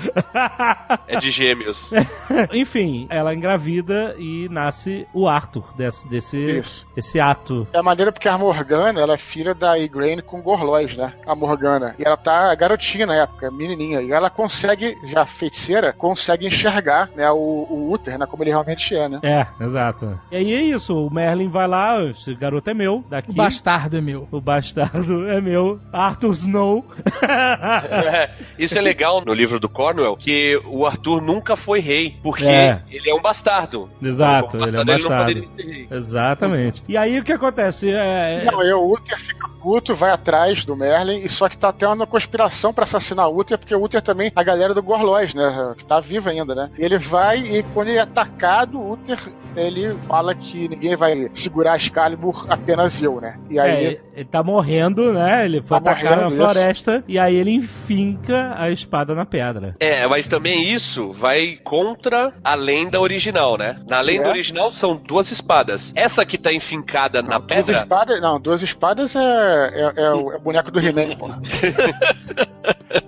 É 1.07 1.17
de 1.19 1.31
gêmeos. 1.31 1.91
Enfim, 2.53 3.07
ela 3.11 3.35
engravida 3.35 4.15
e 4.19 4.49
nasce 4.51 5.07
o 5.13 5.29
Arthur 5.29 5.73
desse, 5.77 6.09
desse 6.09 6.42
Isso. 6.51 6.87
esse 6.97 7.19
ato. 7.21 7.67
É 7.73 7.81
maneira 7.83 8.13
porque 8.13 8.29
a 8.29 8.37
Morgana, 8.39 9.01
ela 9.01 9.15
é 9.15 9.19
filha 9.19 9.55
da 9.55 9.79
Igraine 9.79 10.23
com 10.23 10.43
Gorlois, 10.43 10.97
né? 10.97 11.13
A 11.27 11.35
Morgana. 11.35 11.95
E 11.99 12.05
ela 12.05 12.17
tá 12.17 12.55
garotinha 12.55 13.07
na 13.07 13.15
época, 13.15 13.51
menininha. 13.51 14.01
E 14.03 14.11
ela 14.13 14.31
consegue, 14.31 14.97
já 15.07 15.25
feiticeira, 15.27 15.93
consegue 15.93 16.47
enxergar, 16.47 17.11
né, 17.15 17.31
o, 17.31 17.37
o 17.71 17.93
Uther, 17.93 18.19
né, 18.19 18.27
como 18.27 18.43
ele 18.43 18.51
realmente 18.51 18.95
é, 18.95 19.09
né? 19.09 19.21
É, 19.23 19.47
exato. 19.65 20.19
E 20.31 20.37
aí 20.37 20.53
é 20.53 20.61
isso, 20.63 21.07
o 21.07 21.13
Merlin 21.13 21.49
vai 21.49 21.67
lá, 21.69 22.03
esse 22.05 22.35
garoto 22.35 22.69
é 22.71 22.75
meu, 22.75 23.05
daqui. 23.09 23.31
O 23.31 23.35
bastardo 23.35 23.97
é 23.97 24.01
meu. 24.01 24.29
O 24.31 24.41
bastardo 24.41 25.29
é 25.29 25.41
meu. 25.41 25.81
Arthur 25.93 26.33
Snow. 26.33 26.85
É, 27.23 28.31
Isso 28.59 28.77
é 28.77 28.81
legal 28.81 29.23
no 29.25 29.33
livro 29.33 29.59
do 29.59 29.69
Cornwell, 29.69 30.17
que 30.17 30.61
o 30.67 30.87
Arthur 30.87 31.21
nunca 31.21 31.57
foi 31.57 31.81
rei, 31.81 32.17
porque 32.23 32.45
É. 32.45 32.81
ele 32.91 33.11
é 33.11 33.15
um 33.15 33.21
bastardo. 33.21 33.91
Exato, 34.03 34.57
Então, 34.57 34.61
como 34.61 34.65
ele 34.71 34.77
é 34.77 34.81
um 34.81 34.85
bastardo, 34.85 35.09
bastardo. 35.09 35.41
não 35.41 35.49
poderia 35.49 35.67
ser 35.67 35.73
rei. 35.73 35.87
Exatamente. 36.23 36.83
E 36.89 36.97
aí 36.97 37.19
o 37.19 37.25
que 37.25 37.33
acontece? 37.33 37.91
É, 37.91 38.43
é- 38.43 38.45
Não, 38.45 38.61
aí 38.61 38.73
o 38.73 38.93
Uther 38.93 39.19
fica 39.19 39.49
puto, 39.63 39.95
vai 39.95 40.11
atrás 40.11 40.65
do 40.65 40.77
Merlin, 40.77 41.23
e 41.23 41.29
só 41.29 41.49
que 41.49 41.57
tá 41.57 41.69
até 41.69 41.87
uma 41.87 42.07
conspiração 42.07 42.75
pra 42.75 42.85
assassinar 42.85 43.29
o 43.29 43.41
Uther, 43.41 43.57
porque 43.59 43.75
o 43.75 43.83
Uther 43.83 44.03
também, 44.03 44.33
a 44.35 44.43
galera 44.43 44.75
do 44.75 44.83
Gorlois, 44.83 45.35
né, 45.35 45.75
que 45.77 45.85
tá 45.85 46.01
viva 46.01 46.31
ainda, 46.31 46.55
né? 46.55 46.71
E 46.77 46.85
ele 46.85 46.99
vai, 46.99 47.39
e 47.39 47.63
quando 47.75 47.89
ele 47.89 47.99
é 47.99 48.03
atacado, 48.03 48.79
o 48.79 48.93
Uther, 48.93 49.19
ele 49.57 49.97
fala 50.03 50.35
que 50.35 50.69
ninguém 50.69 50.97
vai 50.97 51.29
segurar 51.33 51.77
Excalibur, 51.77 52.47
apenas 52.49 53.01
eu, 53.01 53.21
né? 53.21 53.39
E 53.49 53.59
aí... 53.59 53.87
é, 53.87 54.01
ele 54.15 54.25
tá 54.25 54.43
morrendo, 54.43 55.13
né? 55.13 55.45
Ele 55.45 55.63
foi 55.63 55.81
Tá 55.81 55.93
atacado 55.93 56.21
na 56.23 56.31
floresta 56.31 57.05
e 57.09 57.19
aí 57.19 57.35
ele 57.35 57.51
enfinca 57.51 58.55
a 58.57 58.71
espada 58.71 59.15
na 59.15 59.25
pedra. 59.25 59.73
É, 59.81 60.07
mas 60.07 60.27
também 60.27 60.73
isso 60.73 61.13
vai 61.13 61.59
contra 61.63 62.33
a 62.43 62.55
lenda 62.55 63.01
original, 63.01 63.57
né? 63.57 63.77
Na 63.89 64.01
lenda 64.01 64.29
é? 64.29 64.31
original 64.31 64.73
são 64.73 64.97
duas 64.97 65.31
espadas. 65.31 65.93
Essa 65.95 66.12
que 66.27 66.37
tá 66.37 66.53
enfincada 66.53 67.23
na 67.23 67.39
Não, 67.39 67.47
duas 67.47 67.67
pedra. 67.67 67.77
espadas, 67.83 68.21
não, 68.21 68.41
duas 68.41 68.63
espadas 68.63 69.17
é, 69.17 69.21
é, 69.21 69.93
é 70.03 70.11
o, 70.13 70.33
é 70.33 70.37
o 70.37 70.41
boneco 70.41 70.71
do 70.71 70.79
He-Man, 70.81 71.17
porra. 71.17 71.41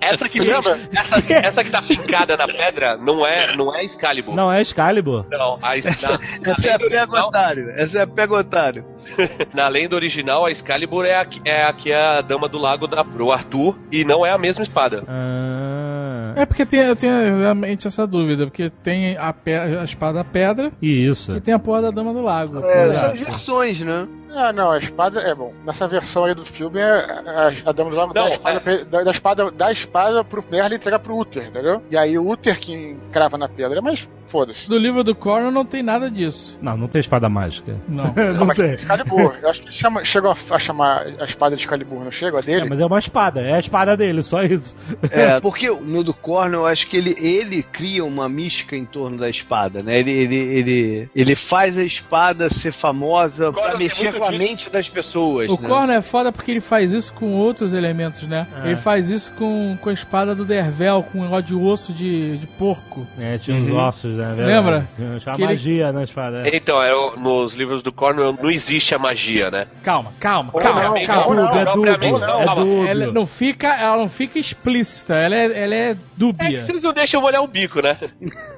Essa 0.01 0.29
que, 0.29 0.41
Lembra? 0.41 0.79
essa, 0.95 1.33
essa 1.33 1.65
que 1.65 1.71
tá 1.71 1.83
fincada 1.83 2.37
na 2.37 2.47
pedra 2.47 2.97
não 2.97 3.25
é, 3.27 3.55
não 3.57 3.75
é 3.75 3.85
Excalibur. 3.85 4.35
Não 4.35 4.51
é 4.53 4.61
Excalibur? 4.63 5.27
Não, 5.31 5.59
a, 5.63 5.77
na, 5.77 6.51
Essa 6.51 6.69
é 6.69 6.73
a 6.73 6.77
lenda 6.77 6.89
pega 6.89 7.03
original, 7.03 7.29
otário. 7.29 7.71
Essa 7.71 7.99
é 7.99 8.03
a 8.03 8.07
pega 8.07 8.35
otário. 8.35 8.85
na 9.55 9.69
lenda 9.69 9.95
original, 9.95 10.47
a 10.47 10.51
Excalibur 10.51 11.05
é 11.05 11.17
a, 11.17 11.25
que- 11.25 11.41
é 11.45 11.65
a 11.65 11.73
que 11.73 11.93
a 11.93 12.21
dama 12.23 12.49
do 12.49 12.59
lago 12.59 12.87
dá 12.87 13.05
pro 13.05 13.31
Arthur 13.31 13.77
e 13.93 14.05
não 14.05 14.25
é 14.25 14.31
a 14.31 14.39
mesma 14.39 14.63
espada. 14.63 15.05
Ah, 15.07 16.14
É 16.37 16.45
porque 16.47 16.67
tem, 16.67 16.81
eu 16.81 16.97
tenho 16.97 17.39
realmente 17.39 17.87
essa 17.87 18.07
dúvida, 18.07 18.47
porque 18.47 18.71
tem 18.71 19.17
a, 19.17 19.33
pe- 19.33 19.55
a 19.55 19.85
espada 19.85 20.25
pedra 20.25 20.73
isso. 20.83 21.33
e 21.37 21.41
tem 21.41 21.55
a 21.55 21.59
porra 21.59 21.83
da 21.83 21.91
dama 21.91 22.13
do 22.13 22.21
lago. 22.21 22.59
É, 22.65 22.93
são 22.93 23.13
versões, 23.13 23.81
né? 23.81 24.09
Ah, 24.35 24.53
não, 24.53 24.71
a 24.73 24.79
espada 24.79 25.21
é 25.21 25.35
bom. 25.35 25.53
Nessa 25.65 25.87
versão 25.87 26.25
aí 26.25 26.35
do 26.35 26.45
filme, 26.45 26.81
é 26.81 26.85
a, 26.85 27.53
a 27.67 27.73
Dama 27.73 27.91
do 27.91 27.97
Lago 27.97 28.13
dá, 28.13 28.23
Não, 28.23 28.29
a 28.29 28.33
espada, 28.33 28.57
é. 28.57 28.61
pra- 28.61 28.85
dá, 28.85 29.03
dá 29.05 29.11
a 29.11 29.13
espada, 29.13 29.51
dá 29.51 29.67
a 29.67 29.73
espada 29.73 30.25
pro 30.25 30.45
Merlin 30.51 30.75
e 30.75 30.77
entrega 30.77 30.99
pro 30.99 31.17
Uther, 31.19 31.47
entendeu? 31.49 31.83
E 31.91 31.97
aí 31.97 32.19
o 32.19 32.29
Uther 32.31 32.59
que 32.59 32.99
crava 33.13 33.39
na 33.39 33.49
pedra, 33.49 33.81
mas 33.81 34.09
foda-se. 34.27 34.69
Do 34.69 34.79
livro 34.79 35.05
do 35.05 35.15
Cornell 35.15 35.51
não 35.51 35.65
tem 35.65 35.83
nada 35.83 36.11
disso. 36.11 36.59
Não, 36.61 36.77
não 36.77 36.89
tem 36.89 37.01
espada 37.01 37.29
mágica. 37.29 37.77
Não. 37.87 38.05
não 38.35 38.47
mas 38.47 38.57
tem. 38.57 38.75
Excalibur, 38.75 39.37
eu 39.41 39.49
acho 39.51 39.63
que 39.63 39.73
chama, 39.73 40.05
chegou 40.05 40.31
a, 40.31 40.37
a 40.55 40.59
chamar 40.59 41.07
a 41.21 41.25
espada 41.25 41.55
de 41.55 41.63
Excalibur, 41.63 42.03
não 42.03 42.11
chega 42.11 42.39
a 42.39 42.41
É, 42.41 42.43
dele? 42.43 42.69
mas 42.69 42.81
é 42.81 42.87
uma 42.87 42.99
espada, 42.99 43.41
é 43.41 43.55
a 43.55 43.61
espada 43.61 43.97
dele, 43.97 44.23
só 44.23 44.43
isso. 44.43 44.75
É, 45.11 45.39
porque 45.41 45.69
no 45.71 46.03
do 46.03 46.13
Cornell, 46.15 46.61
eu 46.61 46.67
acho 46.67 46.87
que 46.89 46.97
ele, 46.97 47.15
ele 47.19 47.63
cria 47.63 48.05
uma 48.05 48.29
mística 48.29 48.75
em 48.77 48.85
torno 48.85 49.17
da 49.19 49.29
espada, 49.29 49.83
né? 49.83 49.99
Ele, 49.99 50.11
ele, 50.11 50.37
ele, 50.37 51.11
ele 51.15 51.37
faz 51.37 51.79
a 51.79 51.85
espada 51.85 52.49
ser 52.49 52.73
famosa 52.73 53.53
pra 53.53 53.77
mexer 53.77 54.13
com 54.15 54.24
a 54.25 54.31
disso. 54.31 54.43
mente 54.43 54.71
das 54.71 54.89
pessoas. 54.89 55.51
O 55.51 55.61
né? 55.61 55.69
Cornell 55.69 55.97
é 55.99 56.03
foda 56.03 56.33
porque 56.33 56.51
ele 56.51 56.61
faz 56.61 56.93
isso 56.93 57.13
com 57.15 57.33
outros 57.33 57.73
elementos, 57.73 58.23
né? 58.27 58.47
É. 58.63 58.69
Ele 58.69 58.77
faz 58.77 59.11
isso 59.11 59.33
com, 59.33 59.77
com 59.81 59.91
a 59.91 59.93
espada 59.93 60.35
do 60.35 60.45
Dervel, 60.45 61.03
com 61.03 61.19
um 61.21 61.23
negócio 61.25 61.45
de 61.45 61.55
osso 61.55 61.93
de, 61.93 62.39
de 62.39 62.47
porco. 62.47 63.07
É, 63.19 63.39
tinha 63.39 63.57
os 63.57 63.71
ossos, 63.71 64.15
né? 64.17 64.27
verdade. 64.35 64.47
Lembra? 64.47 64.89
Tinha 64.97 65.35
ele- 65.37 65.45
magia 65.47 65.93
na 65.93 66.05
espada. 66.05 66.49
é. 66.49 66.57
Então, 66.57 66.83
é, 66.83 66.91
nos 67.17 67.55
livros 67.55 67.83
do 67.83 67.93
Cornwell 67.93 68.37
não 68.41 68.51
existe 68.51 68.95
a 68.95 68.99
magia, 68.99 69.51
né? 69.51 69.67
Calma, 69.83 70.13
calma, 70.21 70.51
Ou 70.53 70.61
calma, 70.61 70.83
não, 70.85 70.97
É 70.97 71.05
calma. 71.07 71.35
não, 71.35 71.59
é 71.59 71.65
dúbio, 71.65 72.19
não, 72.19 72.41
é 72.43 72.55
dúbio. 72.55 72.87
Ela 72.89 73.13
não 73.13 73.27
fica, 73.27 73.75
ela 73.75 73.97
não 73.97 74.09
fica 74.09 74.39
explícita, 74.39 75.15
ela 75.15 75.35
é, 75.35 75.63
ela 75.65 75.75
é 75.75 75.91
É 75.91 75.97
dúbia. 76.17 76.49
que 76.49 76.61
vocês 76.63 76.83
não 76.83 76.93
deixam 76.93 77.21
molhar 77.21 77.43
o 77.43 77.47
bico, 77.47 77.83
né? 77.83 77.99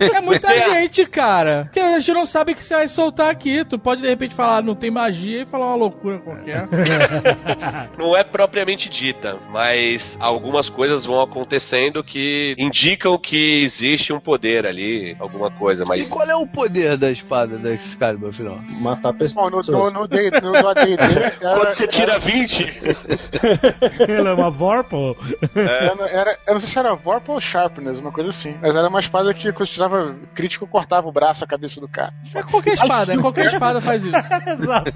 É 0.00 0.20
muita 0.20 0.48
gente, 0.58 1.06
cara. 1.06 1.62
Porque 1.64 1.80
a 1.80 1.98
gente 1.98 2.12
não 2.12 2.26
sabe 2.26 2.52
o 2.52 2.54
que 2.54 2.62
você 2.64 2.74
vai 2.74 2.88
soltar 2.88 3.30
aqui. 3.30 3.64
Tu 3.64 3.78
pode 3.78 4.02
de 4.02 4.08
repente 4.08 4.34
falar 4.34 4.62
não 4.62 4.74
tem 4.74 4.90
magia 4.90 5.42
e 5.42 5.46
falar 5.46 5.55
uma 5.64 5.74
loucura 5.76 6.18
qualquer. 6.18 6.66
Não 7.98 8.16
é 8.16 8.22
propriamente 8.22 8.88
dita, 8.88 9.36
mas 9.50 10.16
algumas 10.20 10.68
coisas 10.68 11.04
vão 11.04 11.20
acontecendo 11.20 12.02
que 12.04 12.54
indicam 12.59 13.16
que 13.18 13.62
existe 13.62 14.12
um 14.12 14.20
poder 14.20 14.66
ali, 14.66 15.16
alguma 15.18 15.50
coisa, 15.50 15.84
E 15.84 15.86
mas 15.86 16.09
qual 16.09 16.28
é 16.28 16.36
o 16.36 16.46
poder 16.46 16.96
da 16.96 17.11
espada 17.11 17.59
da 17.59 17.72
Excalibur, 17.72 18.28
afinal? 18.30 18.59
Matar 18.80 19.12
Bom, 19.12 19.50
no, 19.50 19.59
pessoas. 19.59 19.92
no, 19.92 20.00
no, 20.00 20.09
D- 20.09 20.30
no, 20.40 20.52
no 20.52 20.57
era, 20.68 21.30
quando 21.40 21.72
você 21.74 21.86
tira 21.86 22.18
20, 22.18 22.62
Ele 24.09 24.28
é 24.28 24.32
uma 24.32 24.50
Vorpal. 24.50 25.16
Era, 25.54 26.09
era- 26.11 26.38
eu 26.46 26.54
não 26.54 26.61
sei 26.61 26.68
se 26.68 26.78
era 26.78 26.94
Vorpal 26.94 27.34
ou 27.36 27.40
Sharpness, 27.40 27.98
uma 27.98 28.12
coisa 28.12 28.30
assim. 28.30 28.57
Mas 28.61 28.74
era 28.74 28.88
uma 28.88 29.00
espada 29.00 29.32
que, 29.34 29.52
quando 29.52 29.68
tirava 29.68 30.16
crítico, 30.34 30.66
cortava 30.66 31.07
o 31.09 31.12
braço, 31.12 31.44
a 31.44 31.46
cabeça 31.46 31.80
do 31.80 31.88
cara. 31.88 32.12
É 32.34 32.42
qualquer 32.42 32.74
espada, 32.74 33.12
é 33.14 33.18
qualquer 33.18 33.46
espada 33.46 33.80
faz 33.80 34.02
isso. 34.04 34.16
Exato. 34.46 34.92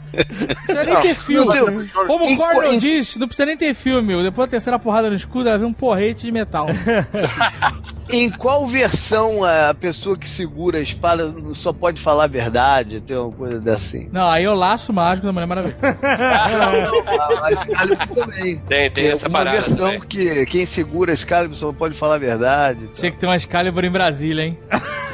Não 0.51 0.57
precisa 0.65 0.85
nem 0.85 1.01
ter 1.01 1.15
filme. 1.15 1.55
Não, 1.95 2.07
Como 2.07 2.25
o 2.25 2.29
em- 2.29 2.79
diz, 2.79 3.17
não 3.17 3.27
precisa 3.27 3.47
nem 3.47 3.57
ter 3.57 3.75
filme. 3.75 4.23
Depois 4.23 4.49
da 4.49 4.51
terceira 4.51 4.79
porrada 4.79 5.09
no 5.11 5.17
escudo, 5.17 5.49
ela 5.49 5.59
vê 5.59 5.65
um 5.65 5.73
porrete 5.73 6.27
de 6.27 6.33
metal. 6.33 6.67
Em 8.13 8.31
qual 8.31 8.67
versão 8.67 9.43
a 9.45 9.75
pessoa 9.75 10.17
que 10.17 10.29
segura 10.29 10.79
a 10.79 10.81
espada 10.81 11.33
só 11.55 11.73
pode 11.73 12.01
falar 12.01 12.25
a 12.25 12.29
verdade? 12.29 13.01
Tem 13.01 13.17
uma 13.17 13.33
coisa 13.33 13.75
assim. 13.75 14.09
Não, 14.13 14.29
aí 14.31 14.45
eu 14.45 14.55
laço 14.55 14.93
o 14.93 14.95
mágico 14.95 15.27
da 15.27 15.33
Mulher 15.33 15.47
Maravilha. 15.47 15.77
A, 16.03 17.47
a 17.47 17.53
Excalibur 17.53 18.07
também. 18.15 18.57
tem, 18.69 18.91
tem 18.91 19.09
essa 19.09 19.27
uma 19.29 19.39
parada. 19.39 19.57
versão 19.59 19.77
também. 19.77 20.01
que 20.01 20.47
quem 20.47 20.67
segura 20.67 21.13
a 21.13 21.15
Excalibur 21.15 21.57
só 21.57 21.73
pode 21.73 21.97
falar 21.97 22.17
a 22.17 22.19
verdade. 22.19 22.89
Tinha 22.95 23.11
que 23.11 23.19
ter 23.19 23.27
uma 23.27 23.37
Excalibur 23.37 23.85
em 23.85 23.91
Brasília, 23.91 24.43
hein? 24.45 24.59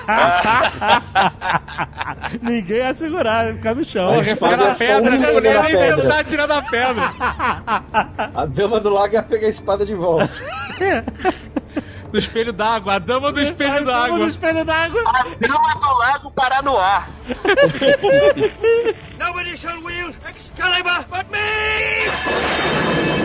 Ninguém 2.42 2.78
ia 2.78 2.94
segurar, 2.94 3.46
ia 3.48 3.54
ficar 3.54 3.74
no 3.74 3.84
chão. 3.84 4.08
Aí 4.10 4.16
Porra, 4.18 4.32
espada 4.32 4.56
fica 4.56 4.60
na 4.64 4.68
ia 4.68 4.74
ficar 4.74 5.02
pedra, 5.02 5.32
um 5.32 5.40
né? 5.40 5.62
Nem 5.62 5.72
pedra. 5.76 6.02
tentar 6.02 6.24
tirar 6.24 6.46
da 6.46 6.62
pedra. 6.62 7.12
A 8.34 8.46
dama 8.46 8.80
do 8.80 8.90
lago 8.90 9.14
ia 9.14 9.22
pegar 9.22 9.46
a 9.46 9.50
espada 9.50 9.84
de 9.84 9.94
volta. 9.94 10.30
Do 12.10 12.18
espelho 12.18 12.52
d'água, 12.52 12.94
a 12.94 12.98
dama 12.98 13.32
do 13.32 13.40
espelho 13.40 13.84
Vamos 13.84 13.86
no 13.86 13.92
d'água. 13.92 14.28
espelho 14.28 14.64
d'água. 14.64 15.02
Dama 15.40 15.74
do 15.74 15.98
Lago 15.98 16.30
Paranoá. 16.30 17.08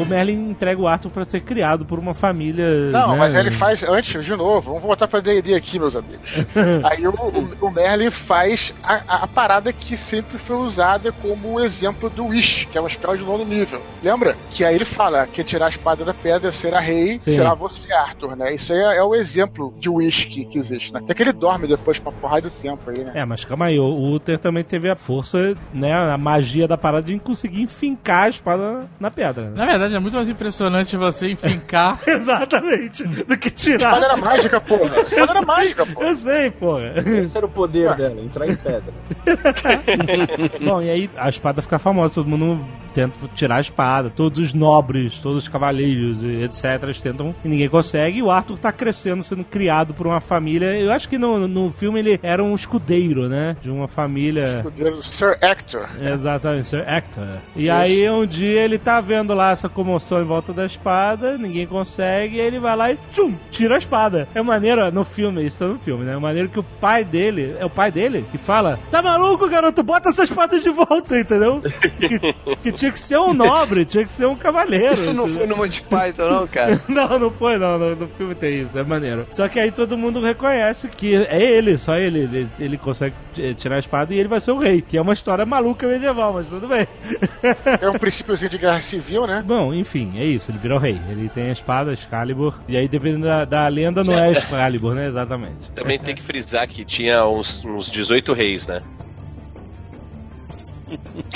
O 0.00 0.04
Merlin 0.06 0.50
entrega 0.50 0.80
o 0.80 0.88
Arthur 0.88 1.10
pra 1.10 1.24
ser 1.24 1.40
criado 1.40 1.84
por 1.84 1.98
uma 1.98 2.14
família. 2.14 2.90
Não, 2.90 3.12
né? 3.12 3.16
mas 3.18 3.34
ele 3.34 3.50
faz, 3.50 3.82
antes, 3.82 4.24
de 4.24 4.34
novo, 4.36 4.68
vamos 4.70 4.82
voltar 4.82 5.06
pra 5.08 5.20
D&D 5.20 5.54
aqui, 5.54 5.78
meus 5.78 5.94
amigos. 5.94 6.30
aí 6.84 7.06
o, 7.06 7.10
o, 7.12 7.66
o 7.66 7.70
Merlin 7.70 8.10
faz 8.10 8.74
a, 8.82 9.22
a- 9.24 9.26
parada 9.26 9.72
que 9.72 9.96
sempre 9.96 10.38
foi 10.38 10.56
usada 10.56 11.12
como 11.12 11.60
exemplo 11.60 12.08
do 12.10 12.26
Wish, 12.26 12.66
que 12.66 12.78
é 12.78 12.80
uma 12.80 12.88
spell 12.88 13.16
de 13.16 13.22
nono 13.24 13.44
nível. 13.44 13.80
Lembra? 14.02 14.36
Que 14.50 14.64
aí 14.64 14.74
ele 14.74 14.84
fala 14.84 15.26
que 15.26 15.42
tirar 15.44 15.66
a 15.66 15.68
espada 15.68 16.04
da 16.04 16.14
pedra 16.14 16.50
será 16.52 16.80
rei, 16.80 17.18
Sim. 17.18 17.30
será 17.32 17.54
você, 17.54 17.92
Arthur, 17.92 18.36
né? 18.36 18.54
Isso 18.54 18.72
aí 18.72 18.78
é, 18.80 18.96
é 18.98 19.02
o 19.02 19.14
exemplo 19.14 19.72
de 19.78 19.88
Wish 19.88 20.26
que, 20.26 20.44
que 20.44 20.58
existe, 20.58 20.92
né? 20.92 21.00
Até 21.02 21.14
que 21.14 21.22
ele 21.22 21.32
dorme 21.32 21.66
depois 21.68 21.98
pra 21.98 22.10
porrada 22.12 22.42
do 22.42 22.50
tempo 22.50 22.90
aí, 22.90 23.04
né? 23.04 23.12
É, 23.14 23.24
mas 23.24 23.44
calma 23.44 23.66
aí, 23.66 23.78
o 23.78 24.12
Uther 24.14 24.38
também 24.38 24.64
teve 24.64 24.88
a 24.90 24.96
força, 24.96 25.54
né, 25.72 25.92
a 25.92 26.16
magia 26.18 26.66
da 26.66 26.76
parada 26.78 27.02
de 27.06 27.18
conseguir 27.18 27.62
enfincar 27.62 28.24
a 28.24 28.28
espada 28.28 28.86
na 28.98 29.10
pedra. 29.10 29.44
né? 29.50 29.52
Na 29.54 29.66
verdade, 29.66 29.83
é 29.92 29.98
muito 29.98 30.14
mais 30.14 30.28
impressionante 30.28 30.96
você 30.96 31.30
enfincar. 31.30 32.00
Exatamente, 32.06 33.04
do 33.04 33.36
que 33.36 33.48
A 33.48 33.50
espada 33.50 33.78
tirar. 33.78 34.02
era 34.02 34.16
mágica, 34.16 34.60
porra. 34.60 34.96
A 34.96 35.00
espada 35.00 35.30
era 35.32 35.42
mágica, 35.42 35.86
porra. 35.86 36.06
Eu 36.08 36.14
sei, 36.14 36.50
porra. 36.50 36.92
Esse 36.96 37.36
era 37.36 37.46
o 37.46 37.48
poder 37.48 37.94
dela, 37.94 38.20
entrar 38.20 38.46
em 38.48 38.56
pedra. 38.56 38.92
Bom, 40.64 40.80
e 40.80 40.90
aí 40.90 41.10
a 41.16 41.28
espada 41.28 41.60
fica 41.62 41.78
famosa, 41.78 42.14
todo 42.14 42.28
mundo 42.28 42.64
tenta 42.94 43.18
tirar 43.34 43.56
a 43.56 43.60
espada, 43.60 44.08
todos 44.08 44.38
os 44.38 44.54
nobres, 44.54 45.20
todos 45.20 45.42
os 45.42 45.48
cavaleiros 45.48 46.22
e 46.22 46.44
etc. 46.44 46.96
tentam 47.02 47.34
e 47.44 47.48
ninguém 47.48 47.68
consegue. 47.68 48.18
E 48.18 48.22
o 48.22 48.30
Arthur 48.30 48.56
tá 48.56 48.72
crescendo, 48.72 49.22
sendo 49.22 49.44
criado 49.44 49.92
por 49.92 50.06
uma 50.06 50.20
família. 50.20 50.78
Eu 50.78 50.92
acho 50.92 51.08
que 51.08 51.18
no, 51.18 51.48
no 51.48 51.70
filme 51.70 51.98
ele 51.98 52.20
era 52.22 52.42
um 52.42 52.54
escudeiro, 52.54 53.28
né? 53.28 53.56
De 53.60 53.70
uma 53.70 53.88
família. 53.88 54.64
O 54.64 55.02
Sir 55.02 55.36
Hector. 55.42 55.88
Exatamente, 56.00 56.68
Sir 56.68 56.84
Hector. 56.88 57.24
E 57.56 57.68
aí 57.68 58.08
um 58.08 58.24
dia 58.24 58.62
ele 58.62 58.78
tá 58.78 59.00
vendo 59.00 59.34
lá 59.34 59.50
essa 59.50 59.68
comoção 59.68 60.22
em 60.22 60.24
volta 60.24 60.52
da 60.52 60.64
espada, 60.64 61.36
ninguém 61.36 61.66
consegue, 61.66 62.36
e 62.36 62.40
aí 62.40 62.46
ele 62.46 62.60
vai 62.60 62.76
lá 62.76 62.92
e 62.92 62.98
tchum, 63.12 63.34
tira 63.50 63.74
a 63.74 63.78
espada. 63.78 64.28
É 64.34 64.40
maneiro 64.40 64.90
no 64.92 65.04
filme, 65.04 65.44
isso 65.44 65.58
tá 65.58 65.66
no 65.66 65.78
filme, 65.78 66.04
né? 66.04 66.14
É 66.14 66.18
maneiro 66.18 66.48
que 66.48 66.60
o 66.60 66.62
pai 66.62 67.04
dele, 67.04 67.56
é 67.58 67.64
o 67.64 67.70
pai 67.70 67.90
dele 67.90 68.24
que 68.30 68.38
fala: 68.38 68.78
Tá 68.90 69.02
maluco, 69.02 69.48
garoto? 69.48 69.82
Bota 69.82 70.10
essa 70.10 70.22
espada 70.22 70.58
de 70.60 70.70
volta, 70.70 71.18
entendeu? 71.18 71.62
que, 72.62 72.72
que 72.72 72.83
tinha 72.84 72.92
que 72.92 72.98
ser 72.98 73.18
um 73.18 73.32
nobre, 73.32 73.84
tinha 73.84 74.04
que 74.04 74.12
ser 74.12 74.26
um 74.26 74.36
cavaleiro. 74.36 74.92
Isso 74.92 75.12
não 75.12 75.26
foi 75.26 75.46
no 75.46 75.56
Monty 75.56 75.82
Python, 75.82 76.28
não, 76.28 76.46
cara? 76.46 76.80
Não, 76.88 77.18
não 77.18 77.30
foi, 77.30 77.56
não. 77.56 77.78
No, 77.78 77.96
no 77.96 78.08
filme 78.08 78.34
tem 78.34 78.60
isso, 78.62 78.78
é 78.78 78.82
maneiro. 78.82 79.26
Só 79.32 79.48
que 79.48 79.58
aí 79.58 79.70
todo 79.70 79.96
mundo 79.96 80.20
reconhece 80.20 80.88
que 80.88 81.14
é 81.14 81.42
ele, 81.42 81.76
só 81.78 81.96
ele. 81.96 82.20
Ele, 82.20 82.48
ele 82.58 82.78
consegue 82.78 83.14
eh, 83.38 83.54
tirar 83.54 83.76
a 83.76 83.78
espada 83.78 84.14
e 84.14 84.18
ele 84.18 84.28
vai 84.28 84.40
ser 84.40 84.52
o 84.52 84.58
rei, 84.58 84.80
que 84.80 84.96
é 84.96 85.00
uma 85.00 85.12
história 85.12 85.44
maluca 85.46 85.86
medieval, 85.86 86.32
mas 86.34 86.48
tudo 86.48 86.68
bem. 86.68 86.86
É 87.80 87.88
um 87.88 87.98
princípiozinho 87.98 88.50
de 88.50 88.58
guerra 88.58 88.80
civil, 88.80 89.26
né? 89.26 89.42
Bom, 89.44 89.72
enfim, 89.72 90.12
é 90.16 90.24
isso, 90.24 90.50
ele 90.50 90.58
virou 90.58 90.78
rei. 90.78 90.98
Ele 91.08 91.28
tem 91.28 91.48
a 91.48 91.52
espada, 91.52 91.92
Excalibur, 91.92 92.58
e 92.68 92.76
aí 92.76 92.88
dependendo 92.88 93.24
da, 93.24 93.44
da 93.44 93.68
lenda 93.68 94.02
não 94.02 94.18
é 94.18 94.30
Excalibur, 94.32 94.94
né? 94.94 95.08
Exatamente. 95.08 95.70
Também 95.74 95.98
tem 95.98 96.14
que 96.14 96.22
frisar 96.22 96.66
que 96.68 96.84
tinha 96.84 97.26
uns, 97.26 97.64
uns 97.64 97.90
18 97.90 98.32
reis, 98.32 98.66
né? 98.66 98.80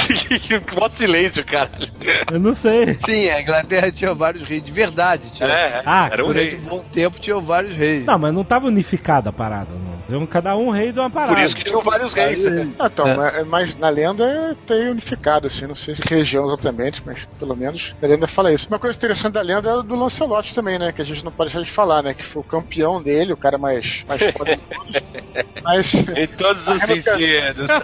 Mó 0.79 0.89
silêncio, 0.89 1.45
caralho. 1.45 1.89
Eu 2.33 2.39
não 2.41 2.55
sei. 2.55 2.97
Sim, 3.05 3.29
a 3.31 3.41
Inglaterra 3.43 3.91
tinha 3.91 4.15
vários 4.15 4.43
reis, 4.45 4.65
de 4.65 4.73
verdade. 4.73 5.31
Tinha, 5.33 5.49
É, 5.49 5.83
Ah, 5.85 6.09
era 6.11 6.25
um 6.25 6.29
Durante 6.29 6.57
rei. 6.57 6.59
um 6.65 6.69
bom 6.69 6.85
tempo 6.93 7.19
tinha 7.21 7.39
vários 7.41 7.75
reis. 7.75 8.05
Não, 8.05 8.19
mas 8.19 8.33
não 8.35 8.45
tava 8.45 8.67
unificada 8.67 9.31
a 9.31 9.33
parada, 9.33 9.69
não. 9.73 9.99
Tinha 10.19 10.27
Cada 10.29 10.57
um 10.57 10.71
rei 10.71 10.93
de 10.93 10.99
uma 11.01 11.11
parada. 11.11 11.35
Por 11.35 11.43
isso 11.43 11.57
que 11.57 11.65
tinham 11.65 11.81
vários 11.83 12.13
reis. 12.15 12.45
né? 12.47 12.71
Ah, 12.79 12.87
então, 12.93 13.07
É. 13.07 13.45
mas, 13.45 13.75
na 13.77 13.89
lenda 13.89 14.57
tem 14.67 14.89
unificado, 14.91 15.47
assim, 15.47 15.67
não 15.67 15.75
sei 15.75 15.95
se 15.95 16.03
região 16.09 16.47
exatamente, 16.47 17.03
mas 17.05 17.27
pelo 17.39 17.55
menos 17.57 17.95
a 18.03 18.07
lenda 18.07 18.27
fala 18.27 18.53
isso. 18.53 18.69
Uma 18.69 18.79
coisa 18.79 18.97
interessante 18.97 19.35
da 19.35 19.43
lenda 19.43 19.71
é 19.71 19.83
do 19.83 19.95
Lancelot 19.95 20.55
também, 20.55 20.79
né? 20.79 20.93
Que 20.93 21.03
a 21.03 21.05
gente 21.05 21.25
não 21.25 21.33
pode 21.33 21.51
deixar 21.51 21.65
de 21.65 21.71
falar, 21.71 22.03
né? 22.03 22.15
Que 22.15 22.25
foi 22.25 22.41
o 22.41 22.45
campeão 22.45 23.03
dele, 23.03 23.33
o 23.33 23.37
cara 23.37 23.59
mais, 23.59 24.05
mais 24.09 24.23
foda 24.33 24.57
de 24.57 24.63
todos. 24.63 25.03
Mas. 25.63 25.95
Em 25.95 26.27
todos 26.37 26.67
os 26.69 26.81
sentidos. 26.83 27.69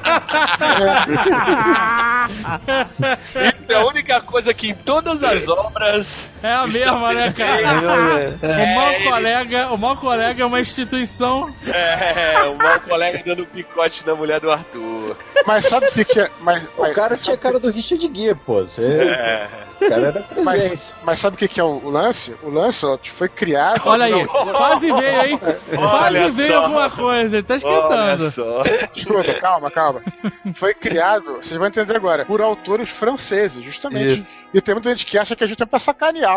Isso 2.28 3.64
é 3.72 3.74
a 3.74 3.84
única 3.86 4.20
coisa 4.20 4.52
que 4.54 4.70
em 4.70 4.74
todas 4.74 5.22
as 5.22 5.48
obras. 5.48 6.30
É 6.42 6.52
a 6.52 6.66
mesma, 6.66 7.12
né, 7.14 7.32
cara? 7.32 7.60
É, 8.42 8.62
O 8.62 8.74
mau 8.74 8.90
ele- 8.92 9.04
colega, 9.04 9.68
o 9.72 9.78
mau 9.78 9.96
colega 9.96 10.42
é 10.42 10.46
uma 10.46 10.60
instituição. 10.60 11.54
É, 11.66 12.42
o 12.44 12.56
mau 12.56 12.80
colega 12.80 13.22
dando 13.24 13.46
picote 13.46 14.06
na 14.06 14.14
mulher 14.14 14.40
do 14.40 14.50
Arthur. 14.50 15.16
Mas 15.46 15.66
sabe 15.66 15.86
o 15.86 15.92
que, 16.04 16.20
é. 16.20 16.30
Mas, 16.40 16.62
O 16.76 16.82
mas- 16.82 16.94
cara 16.94 17.16
tinha 17.16 17.36
cara 17.36 17.58
do 17.58 17.70
Richard 17.70 18.10
Gere, 18.14 18.34
pô. 18.34 18.62
Você... 18.62 18.82
É. 18.84 19.48
cara 19.88 20.06
era 20.08 20.26
Mas, 20.42 20.92
mas 21.02 21.18
sabe 21.18 21.36
o 21.36 21.38
que, 21.38 21.48
que 21.48 21.60
é 21.60 21.64
o, 21.64 21.80
o 21.84 21.90
lance? 21.90 22.34
O 22.42 22.50
Lancelot 22.50 23.10
foi 23.10 23.28
criado. 23.28 23.82
Olha 23.84 24.04
aí, 24.06 24.12
Não, 24.12 24.26
quase 24.26 24.92
veio, 24.92 25.24
hein? 25.26 25.40
Quase 25.74 26.04
Olha 26.18 26.30
veio 26.30 26.52
só. 26.52 26.62
alguma 26.64 26.90
coisa, 26.90 27.36
ele 27.36 27.42
tá 27.46 27.54
Olha 27.54 27.58
esquentando. 27.58 28.30
só. 28.30 28.62
Escuta, 28.94 29.34
calma, 29.34 29.70
calma. 29.70 30.02
Foi 30.54 30.74
criado, 30.74 31.36
vocês 31.36 31.58
vão 31.58 31.66
entender 31.66 31.96
agora, 31.96 32.24
por 32.24 32.40
autores 32.40 32.88
franceses, 32.88 33.62
justamente. 33.64 34.20
Isso. 34.20 34.44
E 34.54 34.60
tem 34.60 34.74
muita 34.74 34.90
gente 34.90 35.04
que 35.06 35.18
acha 35.18 35.34
que 35.34 35.42
a 35.42 35.46
gente 35.46 35.62
é 35.62 35.66
pra 35.66 35.78
sacanear 35.78 36.32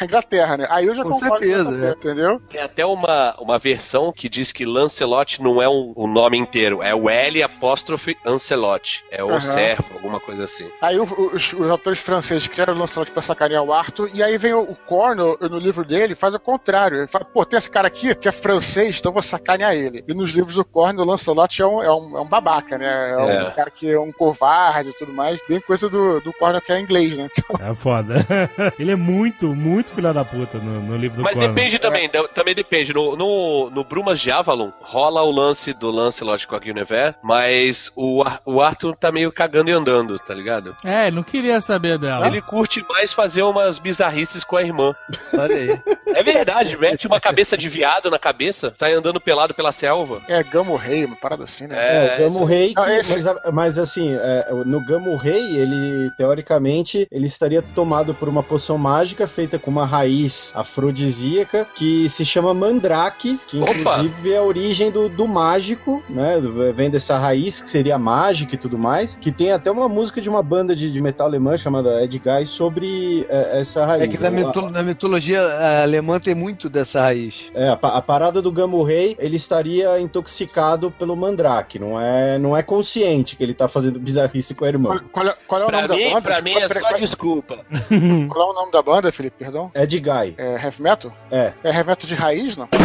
a 0.00 0.04
Inglaterra, 0.04 0.56
né? 0.58 0.66
Aí 0.70 0.86
eu 0.86 0.94
já 0.94 1.02
Com 1.02 1.10
concordo 1.12 1.38
certeza, 1.38 1.64
você, 1.72 1.86
é. 1.86 1.90
entendeu? 1.90 2.40
Tem 2.50 2.60
até 2.60 2.84
uma, 2.84 3.34
uma 3.40 3.58
versão 3.58 4.12
que 4.12 4.28
diz 4.28 4.52
que 4.52 4.64
Lancelot 4.66 5.40
não 5.42 5.62
é 5.62 5.68
um, 5.68 5.92
o 5.96 6.06
nome 6.06 6.36
inteiro, 6.38 6.82
é 6.82 6.94
o 6.94 7.08
L 7.08 7.42
apóstrofe 7.42 8.16
Ancelot. 8.24 9.02
É 9.10 9.24
o 9.24 9.30
Aham. 9.30 9.40
servo, 9.40 9.84
alguma 9.94 10.20
coisa 10.20 10.44
assim. 10.44 10.68
Aí 10.82 10.98
o- 10.98 11.04
os, 11.04 11.52
os 11.52 11.70
autores 11.70 11.98
franceses 12.00 12.46
criaram 12.46 12.74
o 12.74 12.76
Lancelot 12.84 13.10
pra 13.10 13.22
sacanear 13.22 13.62
o 13.62 13.72
Arthur, 13.72 14.10
e 14.14 14.22
aí 14.22 14.36
vem 14.38 14.52
o, 14.54 14.60
o 14.62 14.76
Cornwell, 14.76 15.36
no 15.50 15.58
livro 15.58 15.84
dele, 15.84 16.14
faz 16.14 16.34
o 16.34 16.38
contrário. 16.40 16.98
Ele 16.98 17.06
fala, 17.08 17.24
pô, 17.24 17.44
tem 17.44 17.56
esse 17.58 17.70
cara 17.70 17.88
aqui 17.88 18.14
que 18.14 18.28
é 18.28 18.32
francês, 18.32 18.98
então 18.98 19.10
eu 19.10 19.14
vou 19.14 19.22
sacanear 19.22 19.72
ele. 19.72 20.04
E 20.06 20.14
nos 20.14 20.30
livros 20.30 20.54
do 20.56 20.64
Cornwell, 20.64 21.04
o 21.04 21.10
Lancelot 21.10 21.60
é 21.62 21.66
um, 21.66 21.82
é 21.82 21.92
um, 21.92 22.18
é 22.18 22.20
um 22.20 22.28
babaca, 22.28 22.76
né? 22.78 22.86
É, 22.86 23.36
É. 23.36 23.48
um 23.48 23.50
cara 23.52 23.70
que 23.70 23.90
é 23.90 23.98
um 23.98 24.12
covarde 24.12 24.90
e 24.90 24.92
tudo 24.94 25.12
mais. 25.12 25.40
Bem 25.48 25.60
coisa 25.60 25.88
do, 25.88 26.20
do 26.20 26.32
Cornwell 26.34 26.60
que 26.60 26.72
é 26.72 26.80
inglês, 26.80 27.16
né? 27.16 27.28
Então, 27.38 27.66
É 27.66 27.74
foda. 27.74 28.14
Ele 28.78 28.90
é 28.92 28.96
muito, 28.96 29.48
muito 29.54 29.90
filha 29.92 30.12
da 30.12 30.24
puta 30.24 30.58
no, 30.58 30.80
no 30.80 30.96
livro 30.96 31.18
do 31.18 31.22
Mas 31.22 31.34
Conan. 31.34 31.48
depende 31.48 31.78
também, 31.78 32.08
da- 32.08 32.28
também 32.28 32.54
depende. 32.54 32.92
No, 32.92 33.16
no, 33.16 33.70
no 33.70 33.84
Brumas 33.84 34.20
de 34.20 34.30
Avalon 34.30 34.70
rola 34.80 35.22
o 35.22 35.30
lance 35.30 35.72
do 35.72 35.90
Lancelot 35.90 36.46
com 36.46 36.54
a 36.54 36.58
Guinevere, 36.58 37.14
mas 37.22 37.90
o, 37.96 38.22
o 38.44 38.60
Arthur 38.60 38.96
tá 38.96 39.10
meio 39.10 39.32
cagando 39.32 39.70
e 39.70 39.72
andando, 39.72 40.18
tá 40.18 40.34
ligado? 40.34 40.76
É, 40.84 41.06
ele 41.06 41.16
não 41.16 41.22
queria 41.22 41.60
saber 41.60 41.98
dela. 41.98 42.26
Ele 42.26 42.40
curte 42.42 42.63
mais 42.88 43.12
fazer 43.12 43.42
umas 43.42 43.78
bizarrices 43.78 44.44
com 44.44 44.56
a 44.56 44.62
irmã. 44.62 44.94
Olha 45.32 45.54
aí. 45.54 45.80
É 46.06 46.22
verdade, 46.22 46.76
mete 46.76 47.06
uma 47.06 47.20
cabeça 47.20 47.56
de 47.56 47.68
viado 47.68 48.10
na 48.10 48.18
cabeça, 48.18 48.72
sai 48.76 48.92
andando 48.94 49.20
pelado 49.20 49.54
pela 49.54 49.72
selva. 49.72 50.22
é 50.28 50.42
Gamo 50.42 50.76
Rei, 50.76 51.04
uma 51.04 51.16
parada 51.16 51.44
assim, 51.44 51.66
né? 51.66 51.76
É, 51.76 52.16
o 52.16 52.22
Gamo 52.24 52.44
Rei, 52.44 52.74
que- 52.74 52.80
Ah, 52.80 52.86
mas, 53.08 53.52
mas 53.52 53.78
assim, 53.78 54.14
é, 54.14 54.46
no 54.64 54.84
Gamo 54.84 55.16
Rei, 55.16 55.56
ele, 55.56 56.10
teoricamente, 56.16 57.06
ele 57.10 57.26
estaria 57.26 57.62
tomado 57.62 58.14
por 58.14 58.28
uma 58.28 58.42
poção 58.42 58.78
mágica 58.78 59.26
feita 59.26 59.58
com 59.58 59.70
uma 59.70 59.84
raiz 59.86 60.52
afrodisíaca 60.54 61.66
que 61.74 62.08
se 62.08 62.24
chama 62.24 62.54
Mandrake, 62.54 63.38
que 63.46 63.58
Opa! 63.58 63.72
inclusive 63.72 64.32
é 64.32 64.36
a 64.38 64.42
origem 64.42 64.90
do, 64.90 65.08
do 65.08 65.26
mágico, 65.26 66.02
né? 66.08 66.40
Vem 66.74 66.90
dessa 66.90 67.18
raiz 67.18 67.60
que 67.60 67.68
seria 67.70 67.98
mágica 67.98 68.54
e 68.54 68.58
tudo 68.58 68.78
mais, 68.78 69.14
que 69.16 69.32
tem 69.32 69.50
até 69.52 69.70
uma 69.70 69.88
música 69.88 70.20
de 70.20 70.28
uma 70.28 70.42
banda 70.42 70.74
de, 70.76 70.90
de 70.92 71.00
metal 71.00 71.26
alemã 71.26 71.56
chamada 71.56 72.02
Ed 72.02 72.18
Guy 72.18 72.46
sobre 72.54 73.26
é, 73.28 73.60
essa 73.60 73.84
raiz. 73.84 74.04
É 74.04 74.08
que 74.08 74.18
na, 74.18 74.28
A- 74.28 74.30
mito- 74.30 74.70
na 74.70 74.82
mitologia 74.82 75.40
alemã 75.82 76.18
tem 76.20 76.34
muito 76.34 76.68
dessa 76.70 77.00
raiz. 77.02 77.50
É, 77.54 77.68
a, 77.68 77.72
a 77.72 78.00
parada 78.02 78.40
do 78.40 78.50
Gamo 78.52 78.82
Rei, 78.82 79.16
ele 79.18 79.36
estaria 79.36 80.00
intoxicado 80.00 80.90
pelo 80.90 81.14
Mandrake, 81.16 81.78
não 81.78 82.00
é, 82.00 82.38
não 82.38 82.56
é 82.56 82.62
consciente 82.62 83.36
que 83.36 83.42
ele 83.42 83.54
tá 83.54 83.68
fazendo 83.68 83.98
bizarrice 83.98 84.54
com 84.54 84.64
a 84.64 84.68
irmã. 84.68 84.88
Qual, 84.90 85.00
qual 85.10 85.26
é, 85.28 85.36
qual 85.46 85.60
é 85.60 85.64
o 85.64 85.66
Pra 85.68 85.76
nome 85.82 85.88
da 85.88 85.94
mim, 85.96 86.10
banda? 86.10 86.22
pra 86.22 86.40
mim 86.42 86.54
é 86.54 86.68
só 86.68 86.80
qual- 86.80 87.00
desculpa. 87.00 87.58
Qual 88.28 88.48
é 88.48 88.52
o 88.52 88.54
nome 88.54 88.72
da 88.72 88.82
banda, 88.82 89.10
Felipe? 89.12 89.36
Perdão? 89.38 89.70
Ed 89.74 89.98
Guy, 89.98 90.34
É 90.38 90.54
heavy 90.64 90.82
metal? 90.82 91.12
é. 91.30 91.52
É 91.62 91.68
heavy 91.70 91.88
metal 91.88 92.06
de 92.08 92.14
raiz, 92.14 92.56
não? 92.56 92.68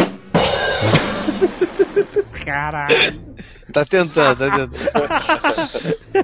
Caralho. 2.45 3.21
Tá 3.71 3.85
tentando, 3.85 4.37
tá 4.37 4.49
tentando. 4.49 4.73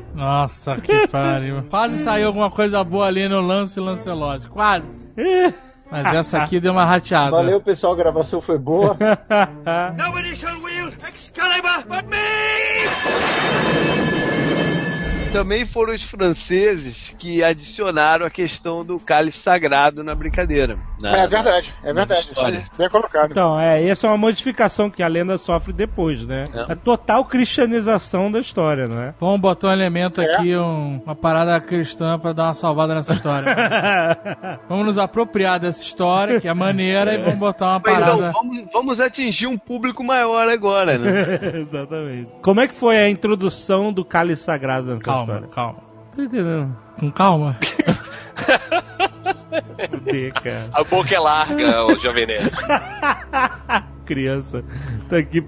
Nossa, 0.16 0.78
que 0.78 1.08
pariu. 1.08 1.64
Quase 1.70 2.04
saiu 2.04 2.28
alguma 2.28 2.50
coisa 2.50 2.84
boa 2.84 3.06
ali 3.06 3.28
no 3.28 3.42
lance 3.42 3.80
Lancelot. 3.80 4.48
Quase. 4.50 5.14
Mas 5.90 6.14
essa 6.14 6.40
aqui 6.40 6.60
deu 6.60 6.72
uma 6.72 6.84
rateada. 6.86 7.32
Valeu, 7.32 7.62
pessoal, 7.62 7.94
a 7.94 7.96
gravação 7.96 8.42
foi 8.42 8.58
boa. 8.58 8.98
Também 15.36 15.66
foram 15.66 15.94
os 15.94 16.04
franceses 16.04 17.14
que 17.20 17.44
adicionaram 17.44 18.26
a 18.26 18.30
questão 18.30 18.86
do 18.86 19.00
cálice 19.00 19.40
sagrado 19.40 20.04
na 20.04 20.16
brincadeira. 20.16 20.78
Na- 21.00 21.18
é 21.18 21.28
verdade, 21.28 21.74
é 21.84 21.94
verdade. 21.94 22.30
Bem 22.78 22.90
colocado. 22.90 23.32
Então, 23.32 23.60
é, 23.60 23.84
essa 23.86 24.08
é 24.08 24.10
uma 24.10 24.18
modificação 24.18 24.90
que 24.90 25.04
a 25.04 25.08
lenda 25.08 25.38
sofre 25.38 25.74
depois, 25.74 26.26
né? 26.26 26.46
É. 26.54 26.72
A 26.72 26.76
total 26.76 27.26
cristianização 27.26 28.32
da 28.32 28.40
história, 28.40 28.88
não 28.88 29.02
é? 29.02 29.14
Vamos 29.20 29.40
botar 29.42 29.68
um 29.68 29.72
elemento 29.72 30.22
É. 30.22 30.36
aqui, 30.36 30.56
um- 30.56 31.02
uma 31.06 31.16
parada 31.16 31.60
cristã 31.60 32.18
pra 32.18 32.32
dar 32.32 32.46
uma 32.46 32.54
salvada 32.54 32.96
nessa 32.96 33.14
história. 33.14 33.46
vamos 34.70 34.86
nos 34.86 34.98
apropriar 34.98 35.60
dessa 35.60 35.84
história, 35.84 36.40
que 36.40 36.48
é 36.48 36.54
maneira, 36.54 37.14
e 37.14 37.18
vamos 37.18 37.36
botar 37.40 37.66
uma 37.72 37.82
Mas 37.84 37.94
parada. 37.94 38.14
Então, 38.18 38.32
vamos, 38.32 38.66
vamos 38.72 39.02
atingir 39.02 39.48
um 39.48 39.58
público 39.58 40.04
maior 40.04 40.48
agora, 40.48 40.98
né? 40.98 41.40
Exatamente. 41.70 42.30
Como 42.42 42.62
é 42.62 42.68
que 42.68 42.76
foi 42.76 42.98
a 42.98 43.10
introdução 43.10 43.92
do 43.92 44.06
cálice 44.06 44.44
sagrado 44.44 44.88
nessa 44.88 45.02
Calma, 45.02 45.25
história? 45.34 45.48
calma. 45.48 45.80
Tô 46.14 46.22
entendendo. 46.22 46.78
Com 47.00 47.12
calma. 47.12 47.58
Fuder, 49.90 50.34
cara. 50.34 50.70
A 50.74 50.84
boca 50.84 51.14
é 51.14 51.20
larga, 51.20 51.86
o 51.86 51.98
Jovem 51.98 52.28
Nerd. 52.28 52.52
Criança. 54.06 54.64
Tá 55.10 55.18
aqui. 55.18 55.44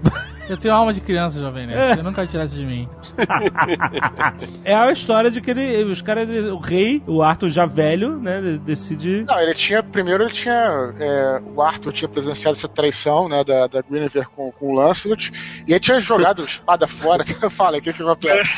Eu 0.48 0.56
tenho 0.56 0.74
alma 0.74 0.92
de 0.92 1.00
criança, 1.00 1.40
Jovem 1.40 1.66
Nerd. 1.66 1.96
Você 1.96 2.02
nunca 2.02 2.16
vai 2.16 2.26
tirar 2.26 2.44
isso 2.44 2.54
de 2.56 2.64
mim. 2.64 2.88
É 4.64 4.74
a 4.74 4.90
história 4.92 5.30
de 5.30 5.40
que 5.40 5.50
ele, 5.50 5.84
os 5.84 6.02
caras, 6.02 6.28
o 6.28 6.58
rei, 6.58 7.02
o 7.06 7.22
Arthur 7.22 7.48
já 7.48 7.64
velho, 7.66 8.18
né, 8.18 8.40
de- 8.40 8.58
decide. 8.58 9.24
Não, 9.26 9.38
ele 9.40 9.54
tinha. 9.54 9.82
Primeiro 9.82 10.24
ele 10.24 10.32
tinha. 10.32 10.54
é, 10.98 11.40
o 11.54 11.62
Arthur 11.62 11.92
tinha 11.92 12.08
presenciado 12.08 12.56
essa 12.56 12.68
traição, 12.68 13.28
né? 13.28 13.42
Da, 13.44 13.66
da 13.66 13.80
Guinevere 13.82 14.26
com, 14.34 14.50
com 14.52 14.72
o 14.72 14.74
Lancelot. 14.74 15.30
E 15.66 15.72
ele 15.72 15.80
tinha 15.80 15.98
jogado 16.00 16.42
a 16.42 16.44
espada 16.44 16.86
fora. 16.86 17.24
Fala, 17.50 17.78
o 17.78 17.80
que 17.82 17.92
que 17.92 18.02
acontece? 18.02 18.48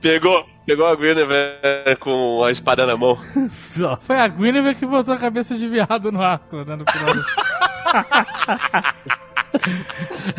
Pegou, 0.00 0.44
pegou 0.66 0.86
a 0.86 0.94
Guinevere 0.96 1.96
com 2.00 2.42
a 2.44 2.50
espada 2.50 2.84
na 2.86 2.96
mão. 2.96 3.18
Foi 4.00 4.16
a 4.18 4.26
Guinevere 4.28 4.74
que 4.74 4.86
botou 4.86 5.14
a 5.14 5.18
cabeça 5.18 5.54
de 5.54 5.68
viado 5.68 6.10
no 6.10 6.22
Arthur, 6.22 6.66
né? 6.66 6.76
No 6.76 6.84
final. 6.90 7.14
do- 7.14 7.24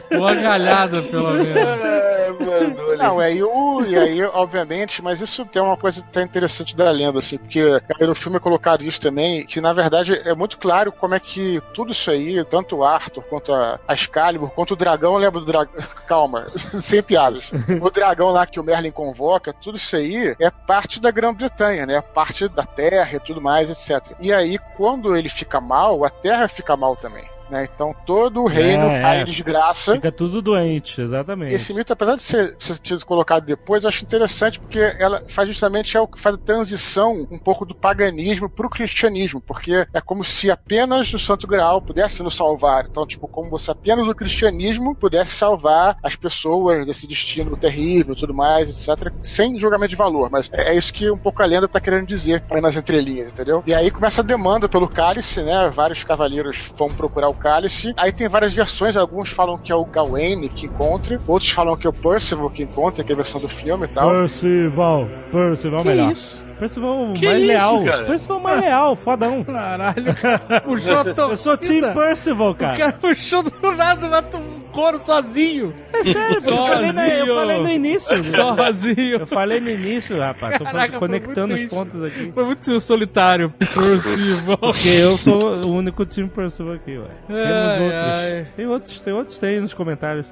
Boa 0.09 0.35
galhada, 0.35 1.01
pelo 1.03 1.31
menos. 1.31 1.47
É, 1.47 2.31
mano. 2.31 2.97
Não, 2.97 3.19
aí 3.19 3.43
o. 3.43 3.83
E 3.85 3.97
aí, 3.97 4.23
obviamente, 4.23 5.01
mas 5.01 5.21
isso 5.21 5.45
tem 5.45 5.61
uma 5.61 5.77
coisa 5.77 6.01
até 6.01 6.21
interessante 6.21 6.75
da 6.75 6.89
lenda, 6.91 7.19
assim, 7.19 7.37
porque 7.37 7.61
aí 7.99 8.07
no 8.07 8.15
filme 8.15 8.37
é 8.37 8.39
colocado 8.39 8.83
isso 8.83 8.99
também, 8.99 9.45
que 9.45 9.61
na 9.61 9.73
verdade 9.73 10.13
é 10.13 10.33
muito 10.33 10.57
claro 10.57 10.91
como 10.91 11.15
é 11.15 11.19
que 11.19 11.61
tudo 11.73 11.91
isso 11.91 12.09
aí, 12.09 12.43
tanto 12.45 12.77
o 12.77 12.83
Arthur 12.83 13.23
quanto 13.23 13.53
a, 13.53 13.79
a 13.87 13.93
Excalibur, 13.93 14.49
quanto 14.49 14.71
o 14.71 14.77
dragão, 14.77 15.15
lembra 15.15 15.39
do 15.39 15.45
dragão. 15.45 15.73
Calma, 16.07 16.47
sem 16.81 17.01
piadas. 17.01 17.51
O 17.81 17.89
dragão 17.89 18.29
lá 18.29 18.45
que 18.45 18.59
o 18.59 18.63
Merlin 18.63 18.91
convoca, 18.91 19.53
tudo 19.53 19.77
isso 19.77 19.95
aí 19.95 20.35
é 20.39 20.49
parte 20.49 20.99
da 20.99 21.11
Grã-Bretanha, 21.11 21.85
né? 21.85 22.01
Parte 22.01 22.47
da 22.47 22.63
terra 22.63 23.15
e 23.15 23.19
tudo 23.19 23.41
mais, 23.41 23.69
etc. 23.69 24.15
E 24.19 24.31
aí, 24.33 24.57
quando 24.77 25.15
ele 25.15 25.29
fica 25.29 25.59
mal, 25.59 26.03
a 26.05 26.09
terra 26.09 26.47
fica 26.47 26.75
mal 26.75 26.95
também. 26.95 27.34
Né? 27.49 27.67
Então 27.73 27.95
todo 28.05 28.43
o 28.43 28.47
reino 28.47 28.85
É, 28.85 29.01
cai 29.01 29.17
é. 29.17 29.21
em 29.21 29.25
desgraça. 29.25 29.93
Fica 29.93 30.11
tudo 30.11 30.41
doente, 30.41 31.01
exatamente. 31.01 31.53
Esse 31.53 31.73
mito, 31.73 31.93
apesar 31.93 32.15
de 32.15 32.21
ser, 32.21 32.55
ser 32.59 32.77
tido 32.79 33.05
colocado 33.05 33.45
depois, 33.45 33.83
eu 33.83 33.87
acho 33.89 34.03
interessante 34.03 34.59
porque 34.59 34.79
ela 34.99 35.23
faz 35.27 35.47
justamente 35.47 35.95
é 35.95 35.99
o 35.99 36.07
que 36.07 36.19
faz 36.19 36.35
a 36.35 36.39
transição 36.39 37.27
um 37.31 37.39
pouco 37.39 37.65
do 37.65 37.73
paganismo 37.73 38.49
para 38.49 38.65
o 38.65 38.69
cristianismo, 38.69 39.41
porque 39.41 39.87
é 39.93 40.01
como 40.01 40.23
se 40.23 40.51
apenas 40.51 41.13
o 41.13 41.19
Santo 41.19 41.47
Graal 41.47 41.81
pudesse 41.81 42.21
nos 42.21 42.35
salvar. 42.35 42.85
Então, 42.89 43.05
tipo, 43.05 43.27
como 43.27 43.57
se 43.57 43.71
apenas 43.71 44.07
o 44.07 44.15
cristianismo 44.15 44.95
pudesse 44.95 45.31
salvar 45.31 45.97
as 46.03 46.15
pessoas 46.15 46.85
desse 46.85 47.07
destino 47.07 47.55
terrível 47.55 48.13
e 48.13 48.17
tudo 48.17 48.33
mais, 48.33 48.69
etc., 48.69 49.11
sem 49.21 49.57
julgamento 49.57 49.89
de 49.89 49.95
valor. 49.95 50.29
Mas 50.29 50.49
é 50.51 50.65
é 50.65 50.77
isso 50.77 50.93
que 50.93 51.09
um 51.09 51.17
pouco 51.17 51.41
a 51.41 51.45
lenda 51.45 51.65
está 51.65 51.79
querendo 51.79 52.07
dizer 52.07 52.43
nas 52.61 52.75
entrelinhas, 52.75 53.31
entendeu? 53.31 53.63
E 53.65 53.73
aí 53.73 53.91
começa 53.91 54.21
a 54.21 54.23
demanda 54.23 54.67
pelo 54.67 54.87
cálice, 54.87 55.41
né? 55.41 55.69
Vários 55.69 56.03
cavaleiros 56.03 56.71
vão 56.75 56.89
procurar 56.89 57.29
o 57.29 57.33
cálice. 57.35 57.93
Aí 57.97 58.11
tem 58.11 58.27
várias 58.27 58.53
versões, 58.53 58.95
alguns 58.97 59.29
falam 59.29 59.57
que 59.57 59.71
é 59.71 59.75
o 59.75 59.85
Gawain 59.85 60.47
que 60.49 60.65
encontra, 60.65 61.19
outros 61.27 61.51
falam 61.51 61.75
que 61.77 61.85
é 61.85 61.89
o 61.89 61.93
Percival 61.93 62.49
que 62.49 62.63
encontra, 62.63 63.03
que 63.03 63.11
é 63.11 63.13
a 63.13 63.17
versão 63.17 63.39
do 63.41 63.47
filme 63.49 63.85
e 63.85 63.89
tal. 63.89 64.09
Percival, 64.09 65.07
Percival 65.31 65.81
Que 65.81 65.87
melhor. 65.87 66.11
isso? 66.11 66.43
Percival 66.59 67.13
Que 67.13 67.25
mais 67.25 67.37
isso, 67.39 67.47
leal. 67.47 67.83
cara? 67.83 68.03
Percival 68.05 68.39
mais 68.39 68.61
leal, 68.61 68.95
fodão. 68.95 69.43
Caralho, 69.43 70.15
cara. 70.15 70.61
Puxou 70.61 70.93
a 70.97 71.03
torcida. 71.03 71.21
Eu 71.23 71.35
sou 71.37 71.57
Team 71.57 71.93
Percival, 71.93 72.51
O 72.51 72.55
cara. 72.55 72.77
cara 72.77 72.93
puxou 72.93 73.43
do 73.43 73.71
nada, 73.73 74.07
matou 74.07 74.39
coro 74.75 74.99
sozinho. 74.99 75.73
É 75.93 76.03
sério, 76.03 76.35
eu 76.35 76.41
falei, 76.67 76.91
na- 76.91 77.07
eu 77.07 77.17
Sozinho. 77.25 77.35
falei 77.35 77.59
no 77.61 77.69
início. 77.69 78.23
Sozinho. 78.23 79.17
Eu 79.19 79.27
falei 79.27 79.59
no 79.59 79.69
início, 79.69 80.19
rapaz. 80.19 80.57
Tô 80.57 80.63
Caraca, 80.65 80.99
conectando 80.99 81.53
os 81.53 81.59
triste. 81.61 81.73
pontos 81.75 82.03
aqui. 82.03 82.31
Foi 82.33 82.43
muito 82.45 82.79
solitário. 82.79 83.51
Possível. 83.73 84.57
Porque 84.59 84.89
eu 84.99 85.17
sou 85.17 85.55
o 85.65 85.67
único 85.75 86.05
time 86.05 86.27
Percival 86.29 86.73
aqui, 86.73 86.97
ué. 86.97 87.07
Temos 87.27 87.39
Ai, 87.47 87.79
outros. 87.83 88.03
ai. 88.03 88.47
Tem 88.55 88.67
outros, 88.67 88.99
tem 89.01 89.13
outros, 89.13 89.37
tem 89.37 89.59
nos 89.61 89.73
comentários. 89.73 90.25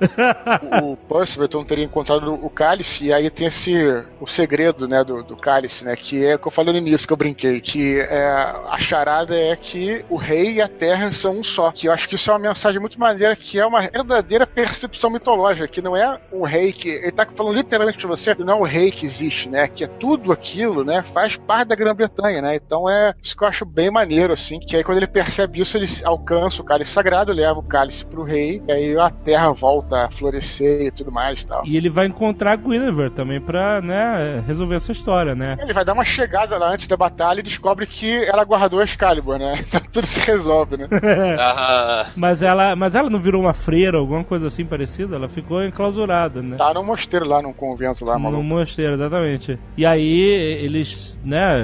o 0.84 0.96
Percival 0.98 1.46
então 1.46 1.64
teria 1.64 1.86
encontrado 1.86 2.34
o 2.34 2.50
cálice, 2.50 3.06
e 3.06 3.14
aí 3.14 3.30
tem 3.30 3.48
esse 3.48 3.74
o 4.20 4.28
segredo, 4.28 4.88
né, 4.88 5.04
do, 5.04 5.24
do 5.24 5.36
cálice, 5.38 5.86
né, 5.86 5.96
que 5.96 6.26
é 6.26 6.36
o 6.36 6.40
que 6.40 6.48
eu 6.48 6.52
falei 6.52 6.74
no 6.74 6.80
início, 6.80 7.08
que 7.08 7.14
eu 7.14 7.18
brinquei, 7.18 7.62
que 7.62 8.00
é, 8.00 8.26
a 8.70 8.78
charada 8.80 9.36
é 9.36 9.56
que 9.56 10.04
o 10.10 10.18
rei 10.18 10.54
e 10.56 10.62
a 10.62 10.68
terra 10.68 11.12
são 11.12 11.40
um 11.40 11.44
só, 11.44 11.72
que 11.72 11.88
eu 11.88 11.92
acho 11.94 12.08
que 12.10 12.16
isso 12.16 12.30
é 12.30 12.34
uma 12.34 12.40
mensagem 12.40 12.80
muito 12.82 13.00
maneira, 13.00 13.36
que 13.36 13.60
é 13.60 13.66
uma 13.66 13.82
verdadeira 13.82 14.33
percepção 14.48 15.10
mitológica, 15.10 15.68
que 15.68 15.82
não 15.82 15.96
é 15.96 16.20
o 16.32 16.46
rei 16.46 16.72
que, 16.72 16.90
ele 16.90 17.12
tá 17.12 17.26
falando 17.26 17.56
literalmente 17.56 17.98
pra 17.98 18.08
você, 18.08 18.36
que 18.36 18.44
não 18.44 18.54
é 18.54 18.58
o 18.58 18.64
rei 18.64 18.92
que 18.92 19.06
existe, 19.06 19.50
né, 19.50 19.68
que 19.68 19.84
é 19.84 19.88
tudo 19.88 20.32
aquilo, 20.32 20.84
né, 20.84 21.04
faz 21.04 21.38
parte 21.38 21.70
da 21.70 21.76
Grã-Bretanha, 21.76 22.42
né, 22.42 22.56
então 22.56 22.90
é 22.90 23.14
isso 23.22 23.36
que 23.36 23.44
eu 23.44 23.48
acho 23.48 23.66
bem 23.66 23.92
maneiro, 23.92 24.34
assim, 24.34 24.60
que 24.60 24.76
aí 24.76 24.84
quando 24.84 24.98
ele 24.98 25.08
percebe 25.08 25.60
isso, 25.60 25.78
ele 25.78 25.88
alcança 26.04 26.62
o 26.62 26.66
cálice 26.66 26.92
sagrado, 26.92 27.32
leva 27.32 27.60
o 27.60 27.64
cálice 27.64 28.06
pro 28.06 28.24
rei, 28.24 28.62
e 28.68 28.72
aí 28.72 28.98
a 28.98 29.10
terra 29.10 29.52
volta 29.52 30.06
a 30.06 30.12
florescer 30.12 30.88
e 30.88 30.92
tudo 30.92 31.12
mais 31.12 31.42
e 31.42 31.48
tal. 31.48 31.66
E 31.66 31.78
ele 31.78 31.90
vai 31.90 32.08
encontrar 32.08 32.54
a 32.54 32.56
Guinevere 32.56 33.12
também 33.12 33.40
pra, 33.40 33.82
né, 33.82 34.44
resolver 34.46 34.76
essa 34.76 34.92
história, 34.92 35.36
né? 35.36 35.58
Ele 35.60 35.74
vai 35.74 35.86
dar 35.86 35.94
uma 35.94 36.06
chegada 36.06 36.58
lá 36.58 36.72
antes 36.72 36.88
da 36.88 36.98
batalha 36.98 37.40
e 37.40 37.44
descobre 37.44 37.86
que 37.86 38.24
ela 38.26 38.44
guardou 38.44 38.80
a 38.80 38.84
Excalibur, 38.84 39.38
né? 39.38 39.54
Então 39.74 39.82
tudo 39.92 40.06
se 40.06 40.20
resolve, 40.20 40.78
né? 40.78 40.88
Ah, 41.40 42.08
Mas 42.16 42.42
ela, 42.42 42.76
mas 42.76 42.96
ela 42.96 43.10
não 43.10 43.20
virou 43.20 43.42
uma 43.42 43.54
freira, 43.54 43.98
alguma 43.98 44.23
coisa 44.24 44.48
assim 44.48 44.66
parecida? 44.66 45.16
Ela 45.16 45.30
ficou 45.30 45.64
enclausurada, 45.64 46.42
né? 46.42 46.58
Tá 46.58 46.74
no 46.74 46.84
mosteiro 46.84 47.28
lá, 47.28 47.42
num 47.42 47.54
convento 47.54 48.06
lá, 48.06 48.14
no 48.16 48.20
maluco. 48.20 48.44
mosteiro, 48.44 48.94
exatamente. 48.94 49.60
E 49.78 49.86
aí 49.86 50.20
eles, 50.20 51.20
né, 51.24 51.60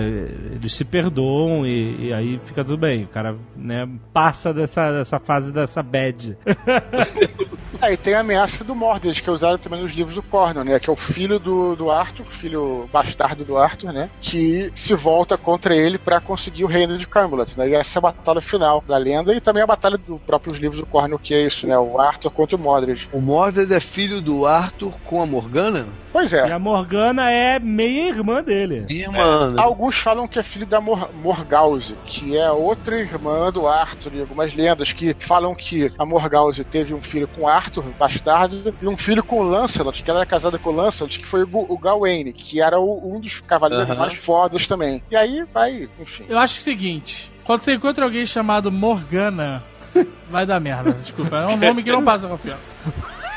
eles 0.54 0.74
se 0.74 0.86
perdoam 0.86 1.66
e, 1.66 2.08
e 2.08 2.14
aí 2.14 2.40
fica 2.46 2.64
tudo 2.64 2.78
bem. 2.78 3.04
O 3.04 3.08
cara, 3.08 3.36
né, 3.56 3.88
passa 4.14 4.54
dessa, 4.54 4.92
dessa 4.92 5.20
fase 5.20 5.52
dessa 5.52 5.82
bad. 5.84 6.38
Aí 7.82 7.96
tem 7.98 8.14
a 8.14 8.22
ameaça 8.22 8.64
do 8.64 8.76
Mordred, 8.76 9.22
que 9.22 9.30
é 9.30 9.34
usada 9.34 9.58
também 9.58 9.82
nos 9.82 9.94
livros 9.94 10.16
do 10.16 10.24
Cornel, 10.24 10.64
né? 10.64 10.80
Que 10.80 10.90
é 10.90 10.94
o 10.94 10.96
filho 10.96 11.40
do, 11.40 11.76
do 11.76 11.92
Arthur, 11.92 12.26
filho 12.26 12.90
bastardo 12.92 13.46
do 13.46 13.58
Arthur, 13.58 13.92
né? 13.92 14.10
Que 14.22 14.72
se 14.74 14.96
volta 14.96 15.38
contra 15.38 15.76
ele 15.76 15.98
pra 15.98 16.20
conseguir 16.20 16.64
o 16.64 16.68
reino 16.68 16.98
de 16.98 17.08
Camelot, 17.08 17.58
né? 17.58 17.70
E 17.70 17.76
essa 17.76 17.98
é 17.98 18.00
a 18.00 18.02
batalha 18.02 18.42
final 18.42 18.84
da 18.88 18.98
lenda 18.98 19.34
e 19.34 19.40
também 19.40 19.64
a 19.64 19.68
batalha 19.68 19.98
dos 19.98 20.20
próprios 20.22 20.58
livros 20.58 20.80
do 20.80 20.86
Cornel, 20.86 21.20
que 21.20 21.34
é 21.34 21.46
isso, 21.46 21.68
né? 21.68 21.78
O 21.78 22.00
Arthur 22.00 22.32
contra 22.32 22.56
o 22.56 22.60
Mordred. 22.60 23.08
O 23.12 23.22
Mordred 23.22 23.74
é 23.74 23.80
filho 23.80 24.22
do 24.22 24.46
Arthur 24.46 24.94
com 25.06 25.22
a 25.22 25.26
Morgana? 25.26 25.88
Pois 26.12 26.34
E 26.34 26.38
é. 26.38 26.52
a 26.52 26.60
Morgana 26.60 27.32
é 27.32 27.60
meia 27.60 28.10
irmã 28.10 28.42
dele. 28.44 28.86
Irmã. 28.90 29.52
né? 29.52 29.62
Alguns 29.62 29.96
falam 29.96 30.28
que 30.28 30.40
é 30.40 30.44
filho 30.44 30.66
da 30.66 30.82
Mor 30.82 31.10
Morgause, 31.14 31.96
que 32.06 32.36
é 32.36 32.50
outra 32.52 33.00
irmã 33.00 33.52
do 33.52 33.68
Arthur, 33.68 34.14
e 34.16 34.22
algumas 34.22 34.54
lendas 34.56 34.92
que 34.92 35.16
falam 35.20 35.54
que 35.54 35.92
a 35.98 36.06
Morgause 36.06 36.64
teve 36.64 36.94
um 36.94 37.02
filho 37.02 37.28
com 37.28 37.48
Arthur, 37.48 37.59
bastardo, 37.98 38.74
e 38.82 38.88
um 38.88 38.98
filho 38.98 39.24
com 39.24 39.42
Lancelot, 39.44 40.04
que 40.04 40.10
ela 40.10 40.22
era 40.22 40.30
casada 40.30 40.58
com 40.58 40.72
Lancelot, 40.72 41.20
que 41.20 41.28
foi 41.28 41.44
o, 41.44 41.78
Gawain, 41.78 42.32
que 42.32 42.62
era 42.62 42.80
o- 42.80 43.16
um 43.16 43.20
dos 43.20 43.40
cavaleiros 43.42 43.90
Aham. 43.90 44.00
mais 44.00 44.14
fodas 44.16 44.68
também. 44.68 45.04
E 45.12 45.16
aí 45.16 45.44
vai, 45.54 45.90
enfim. 46.00 46.26
Eu 46.30 46.38
acho 46.40 46.60
o 46.60 46.64
seguinte: 46.64 47.32
quando 47.44 47.62
você 47.62 47.74
encontra 47.74 48.04
alguém 48.06 48.26
chamado 48.26 48.72
Morgana, 48.72 49.64
vai 50.30 50.46
dar 50.46 50.60
merda. 50.60 50.94
Desculpa, 50.94 51.38
é 51.38 51.48
um 51.48 51.58
nome 51.58 51.84
que 51.84 51.92
não 51.92 52.04
passa 52.04 52.28
confiança. 52.28 52.80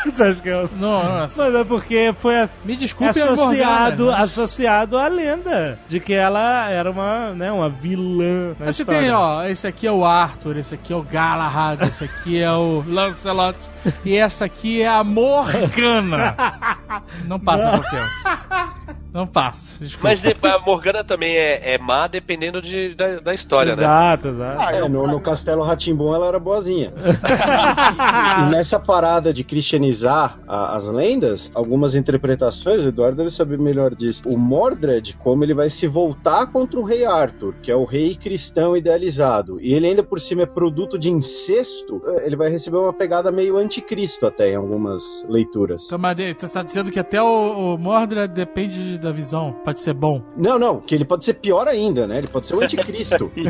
Você. 0.15 0.69
Não, 0.77 1.03
nossa. 1.21 1.45
Mas 1.45 1.55
é 1.55 1.65
porque 1.65 2.15
foi 2.19 2.41
a- 2.41 2.49
Me 2.65 2.75
desculpe, 2.77 3.11
associado, 3.21 4.05
Morgana. 4.05 4.23
associado 4.25 4.99
à 4.99 5.07
lenda 5.09 5.79
de 5.89 6.01
que 6.01 6.13
ela 6.13 6.69
era 6.71 6.91
uma, 6.91 7.31
né, 7.35 7.53
uma 7.53 7.69
vilã. 7.69 8.49
Na 8.59 8.67
Mas 8.67 8.77
você 8.77 8.83
história. 8.83 9.01
tem, 9.03 9.11
ó, 9.13 9.45
esse 9.45 9.67
aqui 9.67 9.87
é 9.87 9.93
o 9.93 10.05
Arthur, 10.05 10.57
esse 10.57 10.75
aqui 10.75 10.93
é 10.93 10.97
o 10.97 11.03
Galahad, 11.03 11.83
esse 11.83 12.05
aqui 12.05 12.41
é 12.41 12.51
o 12.53 12.83
Lancelot 12.89 13.59
e 14.05 14.17
essa 14.17 14.45
aqui 14.47 14.83
é 14.83 14.89
a 14.89 15.05
Morgana. 15.05 16.35
Não 17.27 17.39
passa 17.39 17.71
confiança. 17.71 18.43
Não 19.13 19.27
passa, 19.27 19.85
desculpa. 19.85 20.09
mas 20.09 20.23
de- 20.23 20.35
a 20.43 20.59
Morgana 20.59 21.05
também 21.05 21.37
é, 21.37 21.75
é 21.75 21.79
má 21.79 22.07
dependendo 22.07 22.63
de, 22.63 22.95
da, 22.95 23.21
da 23.21 23.35
história, 23.35 23.77
né? 23.77 23.83
Exato, 23.83 24.29
exato. 24.29 24.61
Ah, 24.61 24.73
É, 24.73 24.89
no, 24.89 25.07
no 25.07 25.21
Castelo 25.21 25.63
Ratimbom 25.63 26.15
ela 26.15 26.27
era 26.29 26.39
boazinha. 26.41 26.93
e 28.41 28.51
nessa 28.51 28.81
parada 28.81 29.33
de 29.33 29.45
a- 30.05 30.37
as 30.49 30.87
lendas, 30.89 31.51
algumas 31.55 31.95
interpretações, 31.95 32.85
o 32.85 32.89
Eduardo 32.89 33.17
deve 33.19 33.31
saber 33.31 33.59
melhor 33.59 33.95
disso. 33.95 34.23
O 34.27 34.39
Mordred, 34.39 35.17
como 35.23 35.45
ele 35.45 35.55
vai 35.55 35.69
se 35.69 35.87
voltar 35.87 36.47
contra 36.47 36.79
o 36.81 36.83
rei 36.83 37.05
Arthur, 37.05 37.55
que 37.63 37.71
é 37.71 37.77
o 37.77 37.85
rei 37.85 38.17
cristão 38.17 38.77
idealizado, 38.77 39.61
e 39.61 39.75
ele 39.75 39.87
ainda 39.87 40.03
por 40.03 40.21
cima 40.21 40.43
é 40.43 40.47
produto 40.47 40.99
de 40.99 41.11
incesto, 41.11 42.01
eh, 42.07 42.27
ele 42.27 42.37
vai 42.37 42.49
receber 42.49 42.77
uma 42.79 42.93
pegada 42.93 43.31
meio 43.31 43.57
anticristo 43.57 44.27
até 44.27 44.51
em 44.53 44.57
algumas 44.57 45.27
leituras. 45.29 45.87
Então, 45.87 45.99
mas 45.99 46.17
você 46.17 46.47
está 46.47 46.63
dizendo 46.63 46.91
que 46.91 46.99
até 47.01 47.23
o, 47.23 47.75
o 47.75 47.79
Mordred 47.79 48.33
depende 48.33 48.99
da 48.99 49.11
visão, 49.13 49.53
pode 49.65 49.81
ser 49.81 49.95
bom. 49.95 50.23
Não, 50.37 50.59
não, 50.59 50.81
que 50.81 50.95
ele 50.95 51.05
pode 51.05 51.25
ser 51.25 51.35
pior 51.35 51.67
ainda, 51.69 52.07
né? 52.07 52.19
Ele 52.19 52.29
pode 52.29 52.47
ser 52.47 52.57
o 52.57 52.61
anticristo. 52.63 53.31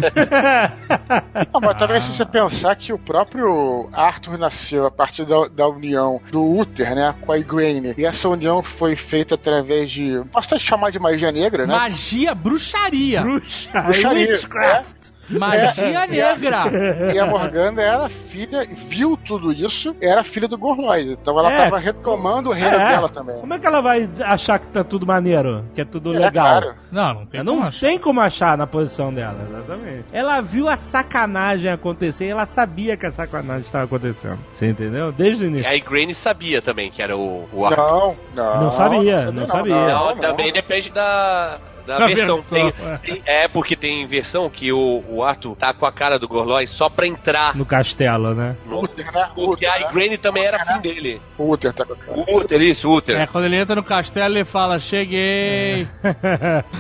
Não, 1.53 1.61
mas 1.61 1.79
também 1.79 2.01
se 2.01 2.13
você 2.13 2.25
pensar 2.25 2.75
que 2.77 2.93
o 2.93 2.99
próprio 2.99 3.89
Arthur 3.93 4.39
nasceu 4.39 4.87
a 4.87 4.91
partir 4.91 5.25
da, 5.27 5.49
da 5.49 5.69
união 5.69 6.21
do 6.33 6.43
Uther, 6.43 6.95
né, 6.95 7.15
com 7.21 7.31
a 7.31 7.39
Igraine, 7.39 7.95
e 7.97 8.07
essa 8.07 8.27
união 8.27 8.63
foi 8.63 8.97
feita 8.97 9.35
através 9.35 9.91
de, 9.91 10.23
posso 10.33 10.49
até 10.55 10.59
chamar 10.59 10.91
de 10.91 10.99
magia 10.99 11.31
negra, 11.31 11.67
né? 11.67 11.75
Magia, 11.75 12.35
bruxaria. 12.35 13.21
Bruxa, 13.21 13.83
Bruxaria, 13.83 14.33
witchcraft. 14.33 15.12
Magia 15.31 16.07
negra. 16.07 17.13
E 17.15 17.19
a 17.19 17.27
Morgana 17.27 17.81
era 17.83 18.09
filha, 18.09 18.67
viu 18.89 19.17
tudo 19.17 19.53
isso, 19.53 19.95
era 20.01 20.23
filha 20.25 20.49
do 20.49 20.59
Gorlois. 20.59 21.11
Então 21.11 21.39
ela 21.39 21.53
É. 21.53 21.65
tava 21.65 21.79
retomando 21.79 22.51
o 22.51 22.53
reino 22.53 22.77
É. 22.77 22.89
dela 22.91 23.09
também. 23.09 23.39
Como 23.41 23.55
é 23.55 23.59
que 23.59 23.67
ela 23.67 23.81
vai 23.81 24.09
achar 24.25 24.59
que 24.59 24.67
tá 24.69 24.83
tudo 24.85 25.07
maneiro? 25.07 25.65
Que 25.75 25.81
é 25.83 25.85
tudo 25.85 26.15
É 26.15 26.19
legal? 26.19 26.45
claro. 26.45 26.75
Não, 26.91 27.15
não 27.15 27.27
tem 27.27 27.43
não 27.43 27.55
como 27.57 27.67
achar. 27.69 27.87
tem 27.87 27.99
como 27.99 28.21
achar 28.21 28.59
na 28.59 28.67
posição 28.67 29.13
dela, 29.13 29.39
exatamente. 29.49 30.05
Ela 30.13 30.41
viu 30.41 30.69
a 30.69 30.77
sacanagem 30.77 31.71
acontecer 31.71 32.27
e 32.27 32.31
ela 32.31 32.47
sabia 32.47 32.97
que 32.97 33.07
a 33.07 33.13
sacanagem 33.13 33.63
estava 33.63 33.85
acontecendo. 33.85 34.39
Você 34.53 34.69
entendeu? 34.69 35.13
Desde 35.13 35.45
o 35.45 35.47
E 35.47 35.49
início. 35.49 35.71
a 35.71 35.75
Igraine 35.77 36.15
sabia 36.15 36.61
também 36.61 36.91
que 36.91 37.01
era 37.01 37.17
o, 37.17 37.49
o 37.53 37.65
Arthur. 37.65 37.83
Não, 37.83 38.17
não. 38.35 38.61
Não 38.65 38.71
sabia, 38.71 39.31
não 39.31 39.47
sabia. 39.47 39.75
Não, 39.75 40.09
não, 40.11 40.17
também 40.17 40.47
não. 40.47 40.53
depende 40.55 40.91
da, 40.91 41.59
versão. 41.87 42.37
versão, 42.37 42.43
Tem- 42.43 42.73
tem- 43.15 43.23
é, 43.27 43.49
porque 43.49 43.75
tem 43.77 44.07
versão 44.07 44.49
que 44.51 44.73
o, 44.73 45.03
o 45.09 45.23
Arthur 45.25 45.57
tá 45.57 45.73
com 45.75 45.85
a 45.87 45.93
cara 45.93 46.19
do 46.19 46.29
Gorlois 46.29 46.71
só 46.71 46.89
pra 46.89 47.07
entrar. 47.07 47.57
No 47.57 47.65
castelo, 47.67 48.35
né? 48.35 48.57
No, 48.67 48.83
Uther, 48.85 49.11
né? 49.13 49.31
porque 49.35 49.67
Uther, 49.67 49.73
a 49.75 49.79
né? 49.85 49.91
Igraine 49.91 50.19
também 50.19 50.45
era 50.45 50.65
fim 50.65 50.81
dele. 50.81 51.21
O 51.39 51.53
Uther 51.53 51.73
tá 51.73 51.85
com 51.85 51.93
a 51.93 51.97
cara. 51.97 52.13
O 52.19 52.39
Uther, 52.39 52.61
isso, 52.63 52.89
o 52.89 52.97
Uther. 52.97 53.21
É, 53.21 53.27
quando 53.27 53.45
ele 53.45 53.57
entra 53.57 53.75
no 53.77 53.83
castelo, 53.83 54.35
ele 54.35 54.45
fala, 54.45 54.79
cheguei. 54.79 55.87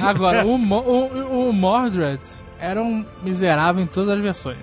Agora, 0.00 0.44
o, 0.44 0.58
Mo- 0.58 0.80
o, 0.80 1.48
o 1.48 1.52
Mordred 1.52 2.20
era 2.62 2.80
um 2.80 3.04
miserável 3.24 3.82
em 3.82 3.86
todas 3.88 4.10
as 4.10 4.20
versões, 4.20 4.56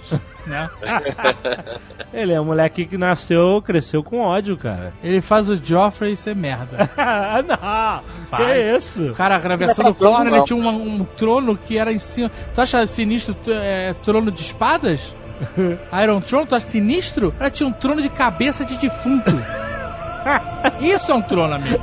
né? 0.48 0.70
Ele 2.14 2.32
é 2.32 2.40
um 2.40 2.46
moleque 2.46 2.86
que 2.86 2.98
nasceu, 2.98 3.62
cresceu 3.62 4.02
com 4.02 4.22
ódio, 4.22 4.56
cara. 4.56 4.94
Ele 5.04 5.20
faz 5.20 5.50
o 5.50 5.56
Joffrey 5.62 6.16
ser 6.16 6.36
merda. 6.36 6.90
Ah, 6.98 7.42
não! 7.42 8.28
Faz. 8.28 8.44
Que 8.44 8.78
isso? 8.78 9.14
Cara, 9.14 9.40
na 9.40 9.56
versão 9.56 9.86
é 9.86 9.90
do 9.90 9.96
Corner, 9.96 10.34
ele 10.34 10.44
tinha 10.44 10.58
um, 10.58 11.02
um 11.02 11.04
trono 11.04 11.58
que 11.58 11.78
era 11.78 11.92
em 11.92 12.00
cima... 12.00 12.32
Tu 12.54 12.62
acha 12.62 12.86
sinistro 12.88 13.36
é, 13.48 13.94
trono 14.04 14.32
de 14.32 14.42
espadas? 14.42 15.14
Iron 16.04 16.22
Throne, 16.22 16.46
tu 16.48 16.56
acha 16.56 16.66
sinistro? 16.66 17.34
Ela 17.40 17.50
tinha 17.50 17.68
um 17.68 17.72
trono 17.72 18.02
de 18.02 18.10
cabeça 18.10 18.64
de 18.64 18.78
defunto. 18.78 19.32
Isso 20.80 21.12
é 21.12 21.16
um 21.16 21.22
trono, 21.22 21.56
amigo. 21.56 21.80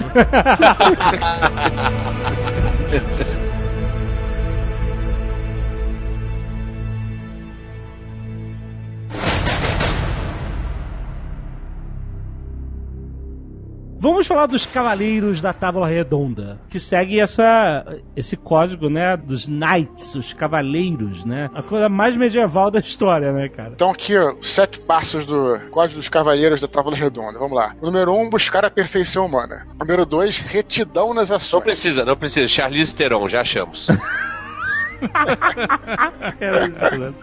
Vamos 14.07 14.25
falar 14.29 14.47
dos 14.47 14.65
Cavaleiros 14.65 15.41
da 15.41 15.53
Távola 15.53 15.89
Redonda, 15.89 16.61
que 16.71 16.79
segue 16.79 17.19
essa, 17.19 17.85
esse 18.15 18.37
código, 18.37 18.89
né, 18.89 19.17
dos 19.17 19.49
Knights, 19.49 20.15
os 20.15 20.33
Cavaleiros, 20.33 21.25
né? 21.25 21.51
A 21.53 21.61
coisa 21.61 21.89
mais 21.89 22.17
medieval 22.17 22.71
da 22.71 22.79
história, 22.79 23.33
né, 23.33 23.49
cara? 23.49 23.71
Então 23.75 23.91
aqui, 23.91 24.17
ó, 24.17 24.37
sete 24.41 24.87
passos 24.87 25.27
do 25.27 25.59
Código 25.73 25.99
dos 25.99 26.09
Cavaleiros 26.09 26.61
da 26.61 26.69
Távola 26.69 26.95
Redonda. 26.95 27.37
Vamos 27.37 27.57
lá. 27.57 27.75
Número 27.83 28.15
um, 28.15 28.31
buscar 28.31 28.65
a 28.65 28.71
perfeição 28.71 29.27
humana. 29.27 29.67
Número 29.77 30.07
dois, 30.07 30.39
retidão 30.39 31.13
nas 31.13 31.31
Não 31.31 31.37
ações. 31.39 31.65
precisa, 31.65 32.05
não 32.05 32.17
precisa. 32.17 32.47
Charlize 32.47 32.95
Theron, 32.95 33.29
já 33.29 33.41
achamos. 33.41 33.89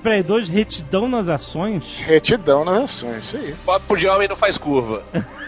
Peraí, 0.03 0.21
dois 0.21 0.49
retidão 0.49 1.07
nas 1.07 1.29
ações? 1.29 1.95
Retidão 2.05 2.65
nas 2.65 2.77
ações, 2.83 3.25
isso 3.27 3.37
aí. 3.37 3.55
Papo 3.65 3.95
de 3.95 4.05
homem 4.05 4.27
não 4.27 4.35
faz 4.35 4.57
curva. 4.57 5.01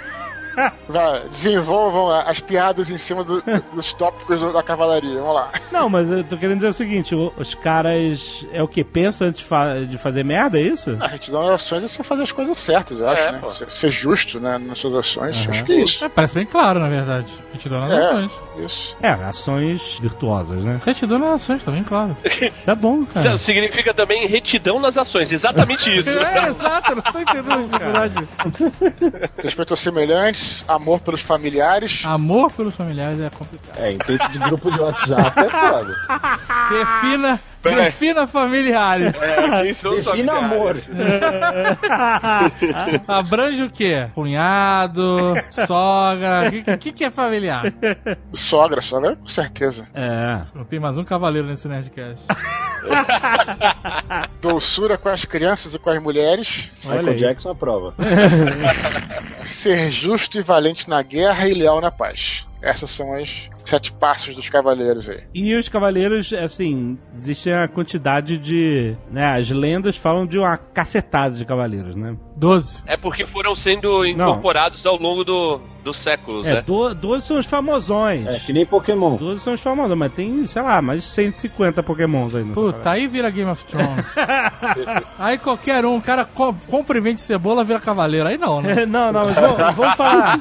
Vai, 0.87 1.27
desenvolvam 1.29 2.09
as 2.11 2.39
piadas 2.39 2.89
em 2.89 2.97
cima 2.97 3.23
do- 3.23 3.43
dos 3.73 3.91
tópicos 3.93 4.41
da 4.53 4.63
cavalaria. 4.63 5.19
Vamos 5.19 5.35
lá. 5.35 5.51
Não, 5.71 5.89
mas 5.89 6.11
eu 6.11 6.23
tô 6.23 6.37
querendo 6.37 6.57
dizer 6.57 6.69
o 6.69 6.73
seguinte: 6.73 7.13
os 7.15 7.53
caras 7.55 8.45
é 8.51 8.61
o 8.63 8.67
que? 8.67 8.83
Pensa 8.83 9.25
antes 9.25 9.41
fa- 9.47 9.75
de 9.81 9.97
fazer 9.97 10.23
merda, 10.23 10.57
é 10.57 10.61
isso? 10.61 10.95
A 10.99 11.07
retidão 11.07 11.43
nas 11.43 11.55
ações 11.63 11.83
é 11.83 11.87
você 11.87 12.03
fazer 12.03 12.23
as 12.23 12.31
coisas 12.31 12.57
certas, 12.57 12.99
eu 12.99 13.09
acho, 13.09 13.21
É, 13.23 13.31
né? 13.33 13.39
pô. 13.39 13.49
Ser, 13.49 13.91
justo 13.91 14.39
né, 14.39 14.57
nas 14.57 14.79
suas 14.79 14.95
ações. 14.95 15.45
Acho 15.49 15.63
que 15.63 15.73
é 15.73 15.81
isso. 15.81 16.03
É, 16.05 16.09
parece 16.09 16.35
bem 16.35 16.45
claro, 16.45 16.79
na 16.79 16.87
verdade. 16.89 17.31
Retidão 17.51 17.79
nas 17.81 17.91
É. 17.91 17.99
ações. 17.99 18.31
Isso. 18.57 18.97
É, 19.01 19.09
ações 19.09 19.99
virtuosas, 20.01 20.63
né? 20.63 20.79
Retidão 20.85 21.19
nas 21.19 21.41
ações, 21.41 21.63
tá 21.63 21.71
bem 21.71 21.83
claro. 21.83 22.15
Tá 22.65 22.73
bom, 22.75 23.05
cara. 23.05 23.37
Significa 23.37 23.93
também 23.93 24.25
retidão 24.27 24.79
nas 24.79 24.97
ações, 24.97 25.31
exatamente 25.31 25.95
isso. 25.97 26.09
É, 26.35 26.47
exato, 26.49 26.95
não 26.95 27.01
tô 27.01 27.19
entendendo 27.19 27.51
a 27.51 28.07
dificuldade. 28.07 29.29
Respeito 29.41 29.71
aos 29.73 29.79
semelhantes, 29.79 30.41
amor 30.67 30.99
pelos 31.01 31.21
familiares. 31.21 32.03
Amor 32.05 32.51
pelos 32.51 32.75
familiares 32.75 33.19
é 33.21 33.29
complicado. 33.29 33.77
É, 33.77 33.91
em 33.91 33.97
de 34.31 34.39
grupo 34.39 34.71
de 34.71 34.79
WhatsApp 34.79 35.39
é 35.39 35.49
foda. 35.49 35.95
Defina, 36.69 37.41
Peraí. 37.69 37.85
defina 37.85 38.27
familiares. 38.27 39.13
É, 39.15 39.63
quem 39.63 39.73
são 39.73 39.95
Defina 39.95 40.33
amor. 40.33 40.75
Abrange 43.07 43.63
o 43.63 43.69
quê? 43.69 44.07
Cunhado, 44.13 45.33
sogra. 45.49 46.43
O 46.47 46.51
que, 46.51 46.77
que, 46.77 46.91
que 46.91 47.03
é 47.05 47.09
familiar? 47.09 47.63
Sogra, 48.31 48.81
sogra, 48.81 49.15
com 49.15 49.27
certeza. 49.27 49.87
É. 49.93 50.41
Não 50.53 50.63
tem 50.63 50.79
mais 50.79 50.97
um 50.97 51.03
cavaleiro 51.03 51.47
nesse 51.47 51.67
Nerdcast. 51.67 52.25
Doçura 54.41 54.97
com 54.97 55.09
as 55.09 55.25
crianças 55.25 55.73
e 55.73 55.79
com 55.79 55.89
as 55.89 56.01
mulheres. 56.01 56.71
Olha 56.85 56.97
Michael 56.97 57.13
aí. 57.13 57.19
Jackson 57.19 57.49
aprova. 57.49 57.93
Ser 59.43 59.89
justo 59.89 60.37
e 60.37 60.43
valente 60.43 60.89
na 60.89 61.01
guerra 61.01 61.47
e 61.47 61.53
leal 61.53 61.81
na 61.81 61.91
paz. 61.91 62.45
Essas 62.65 62.89
são 62.89 63.13
as 63.13 63.47
sete 63.63 63.93
passos 63.93 64.35
dos 64.35 64.49
cavaleiros 64.49 65.07
aí. 65.07 65.19
E 65.35 65.55
os 65.55 65.69
cavaleiros, 65.69 66.33
assim, 66.33 66.97
existe 67.15 67.51
a 67.51 67.67
quantidade 67.67 68.39
de. 68.39 68.95
Né, 69.11 69.23
as 69.39 69.51
lendas 69.51 69.95
falam 69.95 70.25
de 70.25 70.39
uma 70.39 70.57
cacetada 70.57 71.35
de 71.35 71.45
cavaleiros, 71.45 71.95
né? 71.95 72.17
Doze. 72.35 72.83
É 72.87 72.97
porque 72.97 73.25
foram 73.25 73.53
sendo 73.55 74.03
incorporados 74.05 74.83
ao 74.85 74.97
longo 74.97 75.23
do, 75.23 75.61
dos 75.83 75.95
séculos, 75.97 76.47
É, 76.47 76.55
né? 76.55 76.61
do, 76.63 76.93
12 76.95 77.25
são 77.27 77.37
os 77.37 77.45
famosões. 77.45 78.25
É, 78.27 78.39
que 78.39 78.51
nem 78.51 78.65
Pokémon. 78.65 79.15
12 79.15 79.41
são 79.43 79.53
os 79.53 79.61
famosos, 79.61 79.95
mas 79.95 80.11
tem, 80.13 80.43
sei 80.45 80.61
lá, 80.63 80.81
mais 80.81 81.01
de 81.03 81.07
150 81.07 81.83
pokémons 81.83 82.33
aí 82.33 82.43
nessa 82.43 82.59
Puta, 82.59 82.89
aí 82.89 83.07
vira 83.07 83.29
Game 83.29 83.49
of 83.49 83.63
Thrones. 83.65 84.05
aí 85.19 85.37
qualquer 85.37 85.85
um, 85.85 85.97
o 85.97 86.01
cara 86.01 86.25
co 86.25 86.53
compra 86.67 86.97
e 86.97 87.01
vende 87.01 87.21
cebola, 87.21 87.63
vira 87.63 87.79
cavaleiro. 87.79 88.27
Aí 88.27 88.37
não, 88.37 88.59
né? 88.61 88.85
Não, 88.95 89.11
não, 89.11 89.25
mas 89.25 89.35
vamos, 89.35 89.75
vamos 89.75 89.93
falar. 89.95 90.39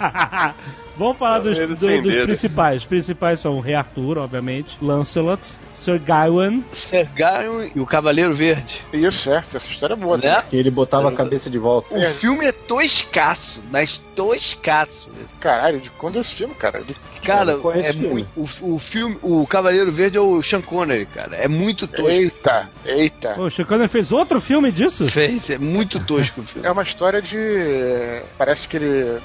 vamos 1.06 1.18
falar 1.18 1.38
dos, 1.40 1.58
do- 1.58 2.02
dos 2.02 2.12
principais. 2.24 2.82
Os 2.82 2.86
principais 2.86 3.40
são 3.40 3.56
o 3.56 3.60
Rei 3.60 3.74
Arthur, 3.74 4.18
obviamente, 4.18 4.78
Lancelot, 4.80 5.40
Sir 5.80 5.98
Gawain. 5.98 6.64
Ser 6.70 7.06
Gaio 7.16 7.70
e 7.74 7.80
o 7.80 7.86
Cavaleiro 7.86 8.34
Verde. 8.34 8.82
Isso, 8.92 9.30
é. 9.32 9.38
Essa 9.54 9.70
história 9.70 9.94
é 9.94 9.96
boa. 9.96 10.16
Né? 10.18 10.42
Que 10.48 10.56
ele 10.56 10.70
botava 10.70 11.08
a 11.08 11.12
cabeça 11.12 11.48
de 11.48 11.58
volta. 11.58 11.94
O 11.96 12.02
filme 12.02 12.44
é 12.46 12.52
toscaço, 12.52 13.62
mas 13.70 13.98
toscaço. 14.14 15.08
Caralho, 15.40 15.80
de 15.80 15.90
quando 15.90 16.16
é 16.16 16.20
esse 16.20 16.34
filme, 16.34 16.54
cara? 16.54 16.82
De- 16.82 16.94
Cara, 17.24 17.58
é 17.74 17.92
filme. 17.92 18.08
muito. 18.08 18.28
O, 18.62 18.74
o 18.74 18.78
filme, 18.78 19.18
o 19.22 19.46
Cavaleiro 19.46 19.90
Verde 19.90 20.16
é 20.16 20.20
o 20.20 20.42
Sean 20.42 20.60
Connery, 20.62 21.04
cara. 21.06 21.36
É 21.36 21.46
muito 21.48 21.86
tosco. 21.86 22.08
Eita, 22.10 22.68
eita. 22.84 23.30
Pô, 23.34 23.44
o 23.44 23.50
Sean 23.50 23.64
Connery 23.66 23.88
fez 23.88 24.10
outro 24.12 24.40
filme 24.40 24.70
disso? 24.72 25.06
Fez, 25.06 25.48
é 25.50 25.58
muito 25.58 25.98
tosco 26.04 26.40
o 26.40 26.44
filme. 26.44 26.66
É 26.66 26.70
uma 26.70 26.82
história 26.82 27.20
de. 27.22 27.36
Parece 28.38 28.68
que 28.68 28.76
ele. 28.76 28.88
é, 28.90 29.20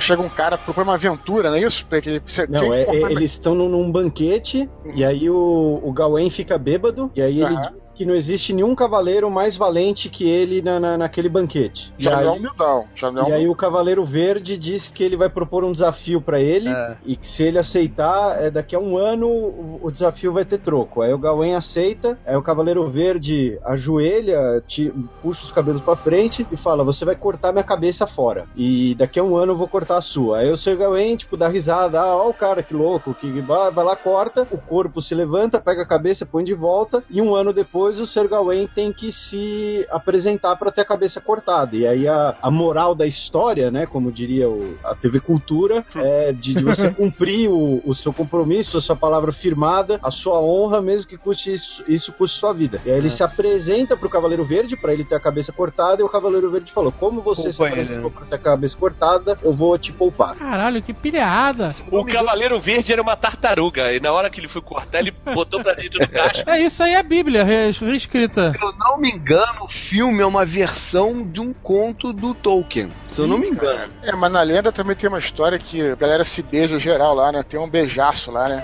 Chega 0.00 0.20
um 0.22 0.28
cara, 0.28 0.56
propõe 0.58 0.84
uma 0.84 0.94
aventura, 0.94 1.50
não 1.50 1.56
é 1.56 1.62
isso? 1.62 1.84
Pra 1.86 2.00
que 2.00 2.08
ele. 2.10 2.22
Não, 2.48 2.72
é, 2.74 2.82
é- 2.82 3.12
eles 3.12 3.32
estão 3.32 3.54
num, 3.54 3.68
num 3.68 3.90
banquete 3.90 4.68
e 4.94 5.04
aí 5.04 5.28
o, 5.28 5.80
o 5.86 5.92
Gawain 5.92 6.28
fica 6.30 6.58
bêbado 6.58 7.12
e 7.14 7.22
aí 7.22 7.40
ele 7.40 7.54
Aham. 7.54 7.60
diz 7.60 7.85
que 7.96 8.04
não 8.04 8.14
existe 8.14 8.52
nenhum 8.52 8.74
cavaleiro 8.74 9.30
mais 9.30 9.56
valente 9.56 10.08
que 10.08 10.28
ele 10.28 10.60
na, 10.62 10.78
na- 10.78 10.98
naquele 10.98 11.28
banquete. 11.28 11.92
E 11.98 12.04
Já 12.04 12.10
não 12.12 12.18
é 12.18 12.22
aí, 12.32 12.38
humildão. 12.38 12.84
Já 12.94 13.10
não 13.10 13.28
e 13.28 13.32
aí 13.32 13.48
o 13.48 13.54
Cavaleiro 13.54 14.04
Verde 14.04 14.56
diz 14.56 14.88
que 14.88 15.02
ele 15.02 15.16
vai 15.16 15.28
propor 15.28 15.64
um 15.64 15.72
desafio 15.72 16.20
pra 16.20 16.40
ele 16.40 16.68
É. 16.68 16.96
e 17.04 17.16
que 17.16 17.26
se 17.26 17.42
ele 17.42 17.58
aceitar, 17.58 18.42
é, 18.42 18.50
daqui 18.50 18.74
a 18.76 18.78
um 18.78 18.96
ano 18.98 19.26
o, 19.28 19.80
o 19.82 19.90
desafio 19.90 20.32
vai 20.32 20.44
ter 20.44 20.58
troco. 20.58 21.00
Aí 21.02 21.12
o 21.12 21.18
Gawain 21.18 21.54
aceita, 21.54 22.18
aí 22.26 22.36
o 22.36 22.42
Cavaleiro 22.42 22.86
Verde 22.88 23.58
ajoelha, 23.64 24.62
ti- 24.66 24.92
puxa 25.22 25.44
os 25.44 25.52
cabelos 25.52 25.80
pra 25.80 25.96
frente 25.96 26.46
e 26.50 26.56
fala: 26.56 26.84
Você 26.84 27.04
vai 27.04 27.16
cortar 27.16 27.52
minha 27.52 27.64
cabeça 27.64 28.06
fora. 28.06 28.46
E 28.56 28.94
daqui 28.96 29.18
a 29.18 29.24
um 29.24 29.36
ano 29.36 29.52
eu 29.52 29.56
vou 29.56 29.68
cortar 29.68 29.98
a 29.98 30.02
sua. 30.02 30.38
Aí 30.38 30.50
o 30.50 30.56
Sir 30.56 30.76
Gawain, 30.76 31.16
tipo, 31.16 31.36
dá 31.36 31.48
risada: 31.48 32.00
Ah, 32.00 32.16
ó 32.16 32.28
o 32.28 32.34
cara 32.34 32.62
que 32.62 32.74
louco, 32.74 33.14
que 33.14 33.40
vai, 33.40 33.70
vai 33.70 33.84
lá, 33.84 33.96
corta, 33.96 34.46
o 34.50 34.58
corpo 34.58 35.00
se 35.00 35.14
levanta, 35.14 35.60
pega 35.60 35.82
a 35.82 35.86
cabeça, 35.86 36.26
põe 36.26 36.44
de 36.44 36.54
volta, 36.54 37.02
e 37.10 37.20
um 37.22 37.34
ano 37.34 37.52
depois 37.52 37.85
o 38.00 38.06
Sir 38.06 38.28
Gawain 38.28 38.66
tem 38.66 38.92
que 38.92 39.10
se 39.12 39.86
apresentar 39.90 40.56
pra 40.56 40.70
ter 40.70 40.82
a 40.82 40.84
cabeça 40.84 41.20
cortada. 41.20 41.76
E 41.76 41.86
aí 41.86 42.06
a, 42.08 42.34
a 42.42 42.50
moral 42.50 42.94
da 42.94 43.06
história, 43.06 43.70
né, 43.70 43.86
como 43.86 44.10
diria 44.12 44.48
o- 44.48 44.76
a 44.84 44.94
TV 44.94 45.20
Cultura, 45.20 45.84
é 45.94 46.32
de, 46.32 46.54
de 46.54 46.62
você 46.64 46.90
cumprir 46.94 47.48
o, 47.48 47.82
o 47.84 47.94
seu 47.94 48.12
compromisso, 48.12 48.76
a 48.78 48.80
sua 48.80 48.96
palavra 48.96 49.32
firmada, 49.32 49.98
a 50.02 50.10
sua 50.10 50.40
honra, 50.40 50.80
mesmo 50.82 51.06
que 51.08 51.16
custe 51.16 51.52
isso, 51.52 51.82
isso 51.88 52.12
custe 52.12 52.38
sua 52.38 52.52
vida. 52.52 52.80
E 52.84 52.90
aí 52.90 52.98
ele 52.98 53.10
se 53.10 53.22
apresenta 53.22 53.96
pro 53.96 54.08
Cavaleiro 54.10 54.44
Verde 54.44 54.76
pra 54.76 54.92
ele 54.92 55.04
ter 55.04 55.14
a 55.14 55.20
cabeça 55.20 55.52
cortada, 55.52 56.00
e 56.02 56.04
o 56.04 56.08
Cavaleiro 56.08 56.50
Verde 56.50 56.72
falou: 56.72 56.92
Como 56.92 57.20
você 57.20 57.50
se 57.50 57.58
Poupa 57.58 57.72
apresentou 57.72 58.10
né? 58.10 58.16
pra 58.16 58.26
ter 58.26 58.34
a 58.36 58.38
cabeça 58.38 58.76
cortada, 58.76 59.38
eu 59.42 59.52
vou 59.52 59.76
te 59.78 59.92
poupar. 59.92 60.36
Caralho, 60.36 60.82
que 60.82 60.92
pilhada. 60.94 61.70
O 61.90 62.04
Cavaleiro 62.04 62.58
Verde 62.60 62.92
era 62.92 63.02
uma 63.02 63.16
tartaruga, 63.16 63.92
e 63.92 64.00
na 64.00 64.12
hora 64.12 64.30
que 64.30 64.40
ele 64.40 64.48
foi 64.48 64.62
cortar, 64.62 65.00
ele 65.00 65.10
botou 65.34 65.62
pra 65.62 65.74
dentro 65.74 65.98
do 65.98 66.08
caixa. 66.10 66.44
É 66.46 66.60
isso 66.60 66.82
aí, 66.82 66.92
é 66.92 66.98
a 66.98 67.02
Bíblia 67.02 67.44
reescrita. 67.84 68.52
Se 68.52 68.62
eu 68.62 68.72
não 68.72 68.98
me 68.98 69.10
engano, 69.10 69.64
o 69.64 69.68
filme 69.68 70.20
é 70.20 70.26
uma 70.26 70.44
versão 70.44 71.24
de 71.26 71.40
um 71.40 71.52
conto 71.52 72.12
do 72.12 72.34
Tolkien. 72.34 72.90
Se 73.06 73.20
eu 73.20 73.26
não 73.26 73.38
me 73.38 73.48
engano. 73.48 73.92
É, 74.02 74.12
mas 74.12 74.32
na 74.32 74.42
lenda 74.42 74.72
também 74.72 74.96
tem 74.96 75.08
uma 75.08 75.18
história 75.18 75.58
que 75.58 75.82
a 75.82 75.94
galera 75.94 76.24
se 76.24 76.42
beija 76.42 76.78
geral 76.78 77.14
lá, 77.14 77.32
né? 77.32 77.42
Tem 77.42 77.58
um 77.58 77.68
beijaço 77.68 78.30
lá, 78.30 78.44
né? 78.48 78.62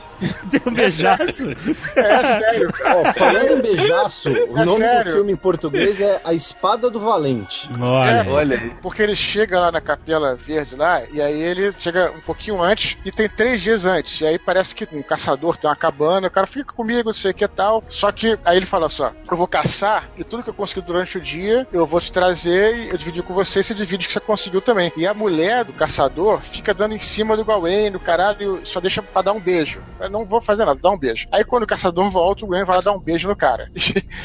Tem 0.50 0.60
um 0.66 0.72
beijaço. 0.74 1.50
É 1.96 2.24
sério, 2.24 2.72
cara. 2.72 2.96
Ó, 3.00 3.12
falando 3.14 3.50
em 3.58 3.60
beijaço, 3.62 4.30
o 4.30 4.58
É 4.58 4.64
nome 4.64 4.78
sério? 4.78 5.04
do 5.04 5.16
filme 5.16 5.32
em 5.32 5.36
português 5.36 6.00
é 6.00 6.20
A 6.24 6.32
Espada 6.32 6.88
do 6.90 7.00
Valente. 7.00 7.68
Olha. 7.80 8.24
Olha 8.30 8.58
aí. 8.58 8.70
Porque 8.80 9.02
ele 9.02 9.16
chega 9.16 9.58
lá 9.58 9.72
na 9.72 9.80
Capela 9.80 10.34
Verde 10.36 10.76
lá, 10.76 11.02
e 11.12 11.20
aí 11.20 11.40
ele 11.40 11.72
chega 11.78 12.12
um 12.16 12.20
pouquinho 12.20 12.62
antes 12.62 12.96
e 13.04 13.10
tem 13.12 13.28
três 13.28 13.60
dias 13.60 13.84
antes. 13.84 14.20
E 14.20 14.26
aí 14.26 14.38
parece 14.38 14.74
que 14.74 14.86
um 14.92 15.02
caçador 15.02 15.56
tem 15.56 15.68
uma 15.68 15.76
cabana, 15.76 16.28
o 16.28 16.30
cara 16.30 16.46
fica 16.46 16.72
comigo, 16.72 17.08
não 17.08 17.14
sei 17.14 17.32
o 17.32 17.34
que 17.34 17.46
tal. 17.48 17.82
Só 17.88 18.12
que 18.12 18.38
aí 18.44 18.56
ele 18.56 18.66
fala 18.66 18.88
só: 18.88 19.12
eu 19.30 19.36
vou 19.36 19.46
caçar 19.48 20.08
e 20.16 20.24
tudo 20.24 20.42
que 20.42 20.50
eu 20.50 20.54
conseguir 20.54 20.82
durante 20.86 21.18
o 21.18 21.20
dia 21.20 21.66
eu 21.72 21.86
vou 21.86 22.00
te 22.00 22.12
trazer 22.12 22.76
e 22.76 22.88
eu 22.90 22.96
dividir 22.96 23.22
com 23.22 23.34
você 23.34 23.60
e 23.60 23.62
você 23.64 23.74
divide 23.74 24.04
o 24.04 24.08
que 24.08 24.12
você 24.12 24.20
conseguiu 24.20 24.60
também. 24.60 24.92
E 24.96 25.06
a 25.06 25.14
mulher 25.14 25.64
do 25.64 25.72
caçador 25.72 26.40
fica 26.40 26.72
dando 26.72 26.94
em 26.94 27.00
cima 27.00 27.36
do 27.36 27.44
Gawain, 27.44 27.90
do 27.90 28.00
caralho, 28.00 28.60
só 28.64 28.80
deixa 28.80 29.02
pra 29.02 29.22
dar 29.22 29.32
um 29.32 29.40
beijo. 29.40 29.80
Eu 30.00 30.10
não 30.10 30.24
vou 30.24 30.40
fazer 30.40 30.64
nada, 30.64 30.78
dá 30.80 30.90
um 30.90 30.98
beijo. 30.98 31.26
Aí 31.30 31.44
quando 31.44 31.62
o 31.62 31.66
caçador 31.66 32.10
volta, 32.10 32.44
o 32.44 32.48
Gawain 32.48 32.64
vai 32.64 32.76
lá 32.76 32.82
dar 32.82 32.92
um 32.92 33.00
beijo 33.00 33.28
no 33.28 33.36
cara. 33.36 33.68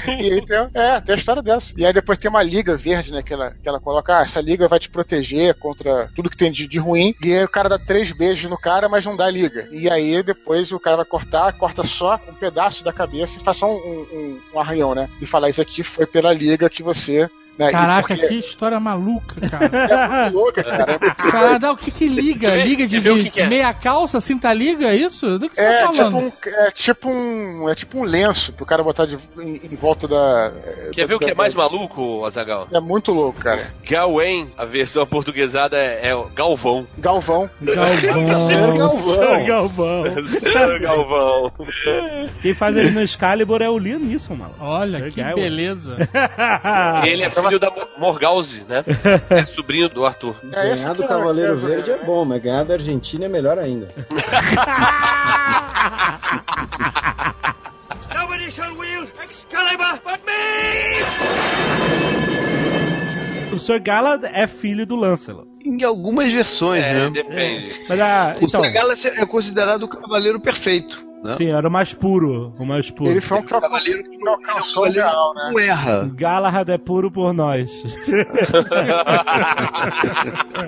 e 0.07 0.31
aí 0.31 0.45
tem, 0.45 0.69
é, 0.73 0.99
tem 0.99 1.15
a 1.15 1.17
história 1.17 1.41
dessa. 1.41 1.73
E 1.77 1.85
aí 1.85 1.93
depois 1.93 2.17
tem 2.17 2.29
uma 2.29 2.43
liga 2.43 2.75
verde, 2.75 3.11
né, 3.11 3.21
que 3.21 3.33
ela, 3.33 3.51
que 3.51 3.67
ela 3.67 3.79
coloca, 3.79 4.17
ah, 4.17 4.23
essa 4.23 4.41
liga 4.41 4.67
vai 4.67 4.79
te 4.79 4.89
proteger 4.89 5.53
contra 5.55 6.09
tudo 6.15 6.29
que 6.29 6.37
tem 6.37 6.51
de, 6.51 6.67
de 6.67 6.79
ruim. 6.79 7.15
E 7.23 7.33
aí 7.33 7.43
o 7.43 7.49
cara 7.49 7.69
dá 7.69 7.77
três 7.77 8.11
beijos 8.11 8.49
no 8.49 8.57
cara, 8.57 8.89
mas 8.89 9.05
não 9.05 9.15
dá 9.15 9.29
liga. 9.29 9.67
E 9.71 9.89
aí 9.89 10.21
depois 10.23 10.71
o 10.71 10.79
cara 10.79 10.97
vai 10.97 11.05
cortar, 11.05 11.53
corta 11.53 11.83
só 11.83 12.19
um 12.27 12.33
pedaço 12.33 12.83
da 12.83 12.91
cabeça 12.91 13.37
e 13.37 13.43
faz 13.43 13.57
só 13.57 13.67
um, 13.67 13.77
um, 13.77 14.41
um 14.53 14.59
arranhão, 14.59 14.95
né? 14.95 15.09
E 15.21 15.25
falar, 15.25 15.49
isso 15.49 15.61
aqui 15.61 15.83
foi 15.83 16.05
pela 16.05 16.33
liga 16.33 16.69
que 16.69 16.83
você... 16.83 17.29
Né, 17.59 17.71
Caraca, 17.71 18.07
porque 18.15 18.27
que 18.27 18.35
história 18.35 18.79
maluca, 18.79 19.35
cara. 19.49 19.69
É 19.89 20.07
muito 20.29 20.33
louca, 20.37 20.63
cara. 20.63 20.93
É 20.93 21.49
muito 21.49 21.67
o 21.71 21.75
que 21.77 21.91
que 21.91 22.07
liga? 22.07 22.55
Liga 22.55 22.87
de, 22.87 23.01
de 23.01 23.23
que 23.23 23.29
que 23.31 23.41
é. 23.41 23.47
meia 23.47 23.73
calça, 23.73 24.21
cinta 24.21 24.53
liga, 24.53 24.87
é 24.87 24.95
isso? 24.95 25.37
Do 25.37 25.49
que 25.49 25.55
você 25.55 25.61
É 25.61 25.79
tá 25.81 25.91
tipo, 25.91 25.97
falando? 25.97 26.17
um, 26.17 26.31
é 26.47 26.71
tipo 26.71 27.09
um. 27.11 27.69
É 27.69 27.75
tipo 27.75 27.99
um 27.99 28.03
lenço 28.03 28.53
pro 28.53 28.65
cara 28.65 28.81
botar 28.81 29.05
de- 29.05 29.17
em, 29.39 29.59
em 29.71 29.75
volta 29.75 30.07
da. 30.07 30.53
Quer 30.93 31.05
ver 31.05 31.15
o 31.15 31.19
que 31.19 31.25
é 31.25 31.29
da- 31.29 31.35
mais 31.35 31.53
maluco, 31.53 32.23
Azagal? 32.25 32.67
É 32.71 32.79
muito 32.79 33.11
louco, 33.11 33.39
cara. 33.41 33.73
Gawain, 33.83 34.49
a 34.57 34.63
versão 34.63 35.05
portuguesada 35.07 35.75
é, 35.77 36.11
é 36.11 36.23
Galvão. 36.33 36.87
Galvão. 36.97 37.49
Galvão. 37.61 38.29
Sir 38.39 39.43
Galvão. 39.45 40.03
Galvão. 40.79 41.51
Quem 42.41 42.53
faz 42.53 42.77
ele 42.77 42.91
no 42.91 43.01
Excalibur 43.01 43.61
é 43.61 43.69
o 43.69 43.77
Liam 43.77 43.99
Neeson, 43.99 44.35
mano. 44.35 44.53
Olha, 44.59 44.97
Sir 44.99 45.11
que 45.11 45.21
Gawain. 45.21 45.35
beleza. 45.35 45.97
Ele 47.05 47.23
é 47.23 47.29
filho 47.49 47.59
da 47.59 47.71
Morgause, 47.97 48.63
né? 48.67 48.83
É 49.29 49.45
sobrinho 49.45 49.89
do 49.89 50.05
Arthur. 50.05 50.35
É, 50.53 50.75
ganhar 50.75 50.93
do 50.93 51.03
é- 51.03 51.07
Cavaleiro 51.07 51.53
é- 51.53 51.55
Verde 51.55 51.91
é 51.91 51.97
bom, 51.97 52.23
mas 52.25 52.41
ganhar 52.41 52.63
da 52.63 52.75
Argentina 52.75 53.25
é 53.25 53.29
melhor 53.29 53.57
ainda. 53.59 53.87
O 63.51 63.57
Sir 63.57 63.79
Galahad 63.81 64.23
é 64.25 64.45
filho 64.47 64.85
do 64.85 64.95
Lancelot. 64.95 65.47
Em 65.65 65.83
algumas 65.83 66.31
versões, 66.31 66.83
É, 66.83 66.93
né? 66.93 67.09
depende. 67.09 67.81
Mas 67.89 67.99
a, 67.99 68.35
O 68.39 68.45
então, 68.45 68.63
Sir 68.63 68.71
Galahad 68.71 69.05
é 69.05 69.25
considerado 69.25 69.83
o 69.83 69.87
cavaleiro 69.87 70.39
perfeito. 70.39 71.08
Né? 71.23 71.35
sim, 71.35 71.47
era 71.51 71.67
o 71.67 71.71
mais 71.71 71.93
puro, 71.93 72.53
o 72.57 72.65
mais 72.65 72.89
puro. 72.89 73.09
Ele 73.09 73.19
foi 73.19 73.39
um 73.39 73.43
cavaleiro 73.43 74.09
que 74.09 74.17
não, 74.19 74.39
cavaleiro 74.41 74.93
real, 74.95 75.33
né? 75.35 75.49
não 75.51 75.59
erra. 75.59 76.09
Galahad 76.15 76.69
é 76.69 76.77
puro 76.77 77.11
por 77.11 77.33
nós. 77.33 77.69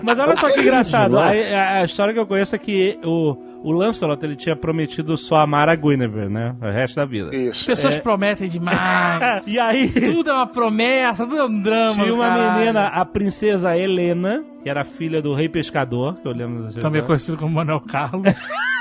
Mas 0.03 0.19
olha 0.19 0.35
só 0.37 0.51
que 0.51 0.61
engraçado. 0.61 1.17
A, 1.17 1.27
a- 1.27 1.73
a 1.79 1.85
história 1.85 2.13
que 2.13 2.19
eu 2.19 2.27
conheço 2.27 2.55
é 2.55 2.59
que 2.59 2.97
o, 3.03 3.35
o 3.63 3.71
Lancelot 3.71 4.23
ele 4.25 4.35
tinha 4.35 4.55
prometido 4.55 5.17
só 5.17 5.37
amar 5.37 5.69
a 5.69 5.75
Guinevere, 5.75 6.29
né? 6.29 6.55
O 6.61 6.65
resto 6.69 6.95
da 6.95 7.05
vida. 7.05 7.29
As 7.29 7.35
Isso. 7.35 7.65
pessoas 7.65 7.95
É. 7.95 7.99
prometem 7.99 8.49
demais. 8.49 8.79
E 9.47 9.59
aí 9.59 9.89
tudo 9.89 10.29
é 10.29 10.33
uma 10.33 10.47
promessa, 10.47 11.25
tudo 11.25 11.39
é 11.39 11.45
um 11.45 11.61
drama. 11.61 12.03
tinha 12.03 12.13
uma 12.13 12.27
caralho. 12.27 12.59
menina, 12.59 12.87
a 12.87 13.05
princesa 13.05 13.77
Helena, 13.77 14.43
que 14.63 14.69
era 14.69 14.83
filha 14.83 15.21
do 15.21 15.33
rei 15.33 15.49
pescador, 15.49 16.15
que 16.21 16.27
eu 16.27 16.31
lembro 16.31 16.57
Também 16.63 16.75
história. 16.77 17.01
conhecido 17.03 17.37
como 17.37 17.53
Manuel 17.55 17.81
Carlos. 17.81 18.23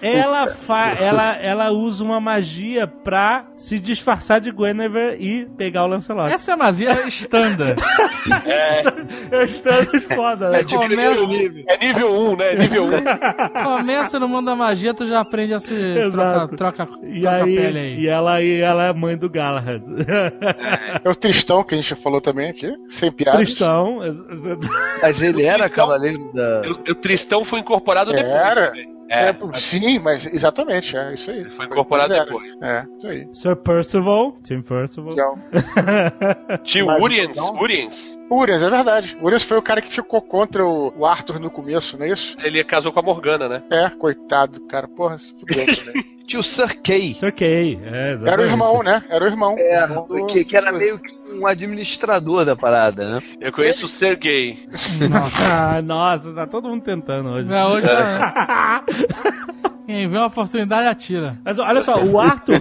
Ela, 0.00 0.46
fa 0.48 0.90
ela, 0.98 1.36
ela 1.36 1.70
usa 1.70 2.04
uma 2.04 2.20
magia 2.20 2.86
pra 2.86 3.46
se 3.56 3.78
disfarçar 3.78 4.40
de 4.40 4.50
Guinevere 4.52 5.16
e 5.18 5.46
pegar 5.56 5.84
o 5.84 5.86
Lancelot. 5.88 6.32
Essa 6.32 6.52
é 6.52 6.54
a 6.54 6.56
magia 6.56 7.06
standard. 7.08 7.80
É 9.30 9.44
estamos 9.44 10.04
foda, 10.04 10.50
né? 10.50 10.60
É 10.60 10.62
de 10.62 10.76
primeiro 10.78 11.26
nível. 11.26 11.64
É 11.68 11.78
nível 11.78 12.10
1, 12.10 12.36
né? 12.36 12.54
Nível 12.56 12.84
1. 12.84 12.90
Começa 13.64 14.18
no 14.18 14.28
mundo 14.28 14.46
da 14.46 14.54
magia, 14.56 14.92
tu 14.92 15.06
já 15.06 15.20
aprende 15.20 15.54
a 15.54 15.60
se 15.60 15.74
Exato. 15.74 16.56
troca, 16.56 16.84
troca, 16.86 16.98
E 17.06 17.20
troca 17.22 17.36
aí, 17.44 17.56
pele 17.56 17.78
aí. 17.78 18.00
e 18.00 18.08
ela, 18.08 18.42
e 18.42 18.60
ela 18.60 18.84
é 18.84 18.92
mãe 18.92 19.16
do 19.16 19.30
Galahad. 19.30 19.82
É 21.04 21.08
o 21.08 21.14
Tristão 21.14 21.62
que 21.64 21.74
a 21.74 21.78
gente 21.78 21.88
já 21.90 21.96
falou 21.96 22.20
também 22.20 22.50
aqui, 22.50 22.70
sem 22.88 23.10
piadas. 23.10 23.36
Cristão. 23.40 24.00
Mas 25.02 25.22
ele 25.22 25.44
era 25.44 25.68
cavaleiro 25.70 26.30
da. 26.34 26.62
O, 26.66 26.92
o 26.92 26.94
Tristão 26.94 27.44
foi 27.44 27.60
incorporado 27.60 28.12
depois. 28.12 28.34
Era. 28.34 28.66
também. 28.68 28.97
É, 29.08 29.30
É, 29.30 29.58
sim, 29.58 29.98
mas 29.98 30.26
exatamente, 30.26 30.96
é 30.96 31.14
isso 31.14 31.30
aí. 31.30 31.44
foi 31.50 31.66
incorporado 31.66 32.08
Pois 32.08 32.20
era. 32.20 32.24
depois. 32.26 32.56
É, 32.62 32.84
isso 32.98 33.06
aí. 33.06 33.28
Sir 33.32 33.56
Percival. 33.56 34.36
Tim 34.42 34.60
Percival. 34.60 35.14
Mas 36.86 37.00
o 37.00 37.04
Uriens. 37.04 37.28
então- 37.30 37.56
Uriens. 37.60 38.18
Urias, 38.30 38.62
é 38.62 38.70
verdade. 38.70 39.16
Urias 39.22 39.42
foi 39.42 39.58
o 39.58 39.62
cara 39.62 39.80
que 39.80 39.92
ficou 39.92 40.20
contra 40.20 40.64
o, 40.64 40.92
o 40.98 41.06
Arthur 41.06 41.38
no 41.40 41.50
começo, 41.50 41.96
não 41.98 42.04
é 42.06 42.10
isso? 42.12 42.36
Ele 42.42 42.62
casou 42.64 42.92
com 42.92 43.00
a 43.00 43.02
Morgana, 43.02 43.48
né? 43.48 43.62
É, 43.70 43.90
coitado, 43.90 44.60
cara. 44.66 44.86
Porra, 44.88 45.16
se 45.18 45.34
fudeu 45.38 45.64
também. 45.64 46.18
Tinha 46.26 46.40
o 46.40 46.42
Sir 46.42 46.78
Kay. 46.82 47.14
Sir 47.14 47.34
Kay. 47.34 47.80
É, 47.82 48.12
exatamente. 48.12 48.28
Era 48.28 48.42
o 48.42 48.44
irmão, 48.44 48.82
né? 48.82 49.02
Era 49.08 49.24
o 49.24 49.28
irmão. 49.28 49.56
É, 49.58 49.82
Irmão 49.84 50.06
do- 50.06 50.26
que, 50.26 50.44
que 50.44 50.54
era 50.56 50.70
meio 50.72 50.98
que 50.98 51.17
um 51.32 51.46
administrador 51.46 52.44
da 52.44 52.54
parada, 52.56 53.14
né? 53.16 53.22
Eu 53.40 53.52
conheço 53.52 53.86
o 53.86 53.88
Sergei. 53.88 54.58
Ah, 55.50 55.80
nossa, 55.82 56.32
tá 56.32 56.46
todo 56.46 56.68
mundo 56.68 56.82
tentando 56.82 57.28
hoje. 57.30 57.48
Não, 57.48 57.72
hoje 57.72 57.86
tá... 57.86 58.84
Quem 59.86 60.08
vê 60.08 60.16
uma 60.18 60.26
oportunidade 60.26 60.86
atira. 60.86 61.38
Mas 61.44 61.58
olha 61.58 61.80
só, 61.80 62.02
o 62.04 62.18
Arthur, 62.20 62.60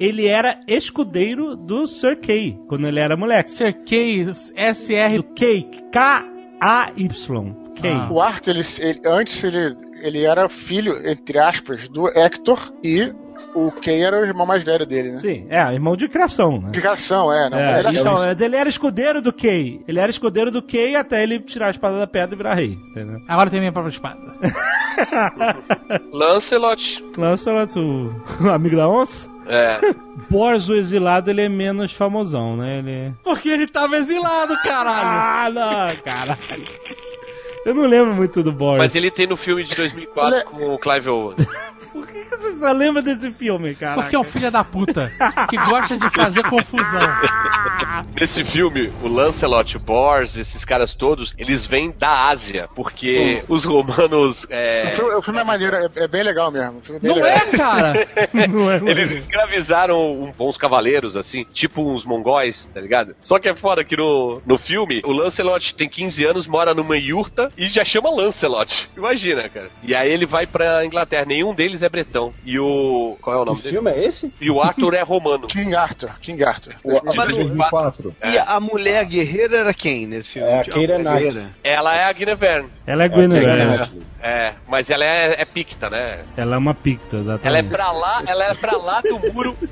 ele 0.00 0.26
era 0.26 0.58
escudeiro 0.66 1.54
do 1.54 1.86
Sir 1.86 2.18
Kay, 2.20 2.58
quando 2.66 2.86
ele 2.86 2.98
era 2.98 3.16
moleque. 3.16 3.52
Sir 3.52 3.74
K, 3.84 4.24
Do 4.24 4.32
SR. 4.32 5.22
Kay, 5.36 5.68
K-A-Y. 5.92 7.54
Kay. 7.80 7.90
Ah. 7.92 8.08
O 8.10 8.20
Arthur, 8.20 8.50
ele, 8.56 8.62
ele- 8.80 9.00
antes 9.04 9.44
ele, 9.44 9.76
ele 10.02 10.24
era 10.24 10.48
filho, 10.48 10.96
entre 11.08 11.38
aspas, 11.38 11.88
do 11.88 12.08
Hector 12.08 12.72
e 12.82 13.12
o 13.54 13.70
Kay 13.72 14.02
era 14.02 14.20
o 14.20 14.24
irmão 14.24 14.46
mais 14.46 14.62
velho 14.64 14.84
dele, 14.86 15.12
né? 15.12 15.18
Sim, 15.18 15.46
é, 15.50 15.72
irmão 15.72 15.96
de 15.96 16.08
criação, 16.08 16.52
né? 16.58 16.66
Explicação, 16.66 17.32
é. 17.32 17.50
Não, 17.50 17.58
mas 17.58 17.76
É, 17.76 17.80
ele 17.80 17.98
então, 17.98 18.16
achava- 18.18 18.44
ele 18.44 18.56
era 18.56 18.68
escudeiro 18.68 19.20
do 19.22 19.32
Kay. 19.32 19.80
Ele 19.86 19.98
era 20.00 20.10
escudeiro 20.10 20.50
do 20.50 20.62
Kay 20.62 20.96
até 20.96 21.22
ele 21.22 21.38
tirar 21.40 21.66
a 21.68 21.70
espada 21.70 21.98
da 21.98 22.06
pedra 22.06 22.34
e 22.34 22.38
virar 22.38 22.54
rei. 22.54 22.78
Entendeu? 22.90 23.20
Agora 23.28 23.50
tem 23.50 23.60
minha 23.60 23.72
própria 23.72 23.90
espada. 23.90 24.18
Lancelot. 26.12 27.04
Lancelot, 27.16 27.78
o 27.78 28.48
amigo 28.50 28.76
da 28.76 28.88
onça. 28.88 29.30
É. 29.46 29.78
Bors, 30.30 30.68
o 30.68 30.74
exilado, 30.74 31.28
ele 31.30 31.42
é 31.42 31.48
menos 31.48 31.92
famosão, 31.92 32.56
né? 32.56 32.78
Ele... 32.78 33.12
Porque 33.22 33.48
ele 33.48 33.66
tava 33.66 33.96
exilado, 33.96 34.56
caralho. 34.62 35.02
Ah, 35.04 35.50
não, 35.52 35.96
caralho. 36.02 36.38
Eu 37.66 37.74
não 37.74 37.86
lembro 37.86 38.14
muito 38.14 38.42
do 38.42 38.50
Boris. 38.52 38.78
Mas 38.78 38.94
ele 38.94 39.10
tem 39.10 39.26
no 39.26 39.36
filme 39.36 39.62
de 39.64 39.74
2004 39.74 40.34
Ele- 40.34 40.44
com 40.44 40.74
o 40.74 40.78
Clive 40.78 41.08
Owen. 41.10 41.36
Por 41.92 42.06
que 42.06 42.24
você 42.30 42.58
só 42.58 42.72
lembra 42.72 43.02
desse 43.02 43.30
filme, 43.32 43.74
cara? 43.74 44.00
Porque 44.00 44.16
é 44.16 44.18
um 44.18 44.24
filho 44.24 44.50
da 44.50 44.64
puta 44.64 45.12
que 45.48 45.56
gosta 45.56 45.96
de 45.96 46.08
fazer 46.10 46.42
confusão. 46.44 47.00
Nesse 48.18 48.44
filme, 48.44 48.92
o 49.02 49.08
Lancelot, 49.08 49.76
o 49.76 49.80
Bors, 49.80 50.36
esses 50.36 50.64
caras 50.64 50.94
todos, 50.94 51.34
eles 51.38 51.66
vêm 51.66 51.90
da 51.96 52.28
Ásia, 52.28 52.68
porque 52.74 53.42
os 53.48 53.64
romanos. 53.64 54.46
é, 54.50 54.88
O 54.88 54.92
filme, 54.96 55.14
o 55.14 55.22
filme 55.22 55.40
é 55.40 55.44
maneiro, 55.44 55.76
é, 55.76 55.88
é 55.96 56.08
bem 56.08 56.22
legal 56.22 56.50
mesmo. 56.50 56.78
O 56.78 56.82
filme 56.82 56.98
é 56.98 57.00
bem 57.02 57.10
Não 57.10 57.16
legal. 57.22 57.38
é, 57.52 57.56
cara? 57.56 58.08
Não 58.48 58.70
é, 58.70 58.76
Eles 58.90 59.12
escravizaram 59.12 60.32
uns 60.38 60.56
cavaleiros, 60.56 61.16
assim, 61.16 61.44
tipo 61.52 61.82
uns 61.82 62.04
mongóis, 62.04 62.66
tá 62.72 62.80
ligado? 62.80 63.14
Só 63.22 63.38
que 63.38 63.48
é 63.48 63.54
foda 63.54 63.84
que 63.84 63.96
no, 63.96 64.40
no 64.46 64.58
filme, 64.58 65.02
o 65.04 65.12
Lancelot 65.12 65.74
tem 65.74 65.88
15 65.88 66.24
anos, 66.24 66.46
mora 66.46 66.74
numa 66.74 66.96
yurta 66.96 67.50
e 67.56 67.66
já 67.66 67.84
chama 67.84 68.10
Lancelot. 68.10 68.90
Imagina, 68.96 69.48
cara. 69.48 69.68
E 69.82 69.94
aí 69.94 70.10
ele 70.10 70.26
vai 70.26 70.46
pra 70.46 70.84
Inglaterra. 70.84 71.24
Nenhum 71.24 71.54
deles 71.54 71.81
é 71.82 71.88
bretão. 71.88 72.32
E 72.44 72.58
o. 72.58 73.16
Qual 73.20 73.36
é 73.36 73.38
o 73.40 73.44
Que 73.44 73.50
nome 73.50 73.62
dele? 73.62 73.74
filme 73.74 73.90
é 73.90 74.04
esse? 74.04 74.32
E 74.40 74.50
o 74.50 74.60
Arthur 74.62 74.94
é 74.94 75.02
romano. 75.02 75.46
King 75.46 75.74
Arthur, 75.74 76.10
King 76.20 76.42
Arthur. 76.44 76.74
O 76.84 77.00
De 77.10 77.16
2004. 77.16 78.12
2004. 78.12 78.14
E 78.32 78.38
a 78.38 78.60
mulher 78.60 79.04
guerreira 79.04 79.58
era 79.58 79.74
quem 79.74 80.06
nesse 80.06 80.34
filme? 80.34 80.48
É 80.48 80.60
a 80.60 80.64
Keira 80.64 80.98
Knight. 80.98 81.46
Ela 81.62 81.94
é 81.96 82.04
a 82.04 82.12
Guinevere. 82.12 82.66
Ela 82.86 83.04
é 83.04 83.08
Guinevere. 83.08 83.46
Né? 83.64 83.76
Knightley. 83.76 84.02
É, 84.24 84.52
mas 84.68 84.88
ela 84.88 85.04
é, 85.04 85.40
é 85.40 85.44
picta, 85.44 85.90
né? 85.90 86.20
Ela 86.36 86.54
é 86.54 86.58
uma 86.58 86.74
picta, 86.74 87.16
exatamente. 87.16 87.46
Ela 87.48 87.58
é 87.58 87.62
pra 87.62 87.90
lá, 87.90 88.22
ela 88.26 88.44
é 88.44 88.54
pra 88.54 88.76
lá 88.76 89.00
do 89.00 89.18
muro. 89.32 89.56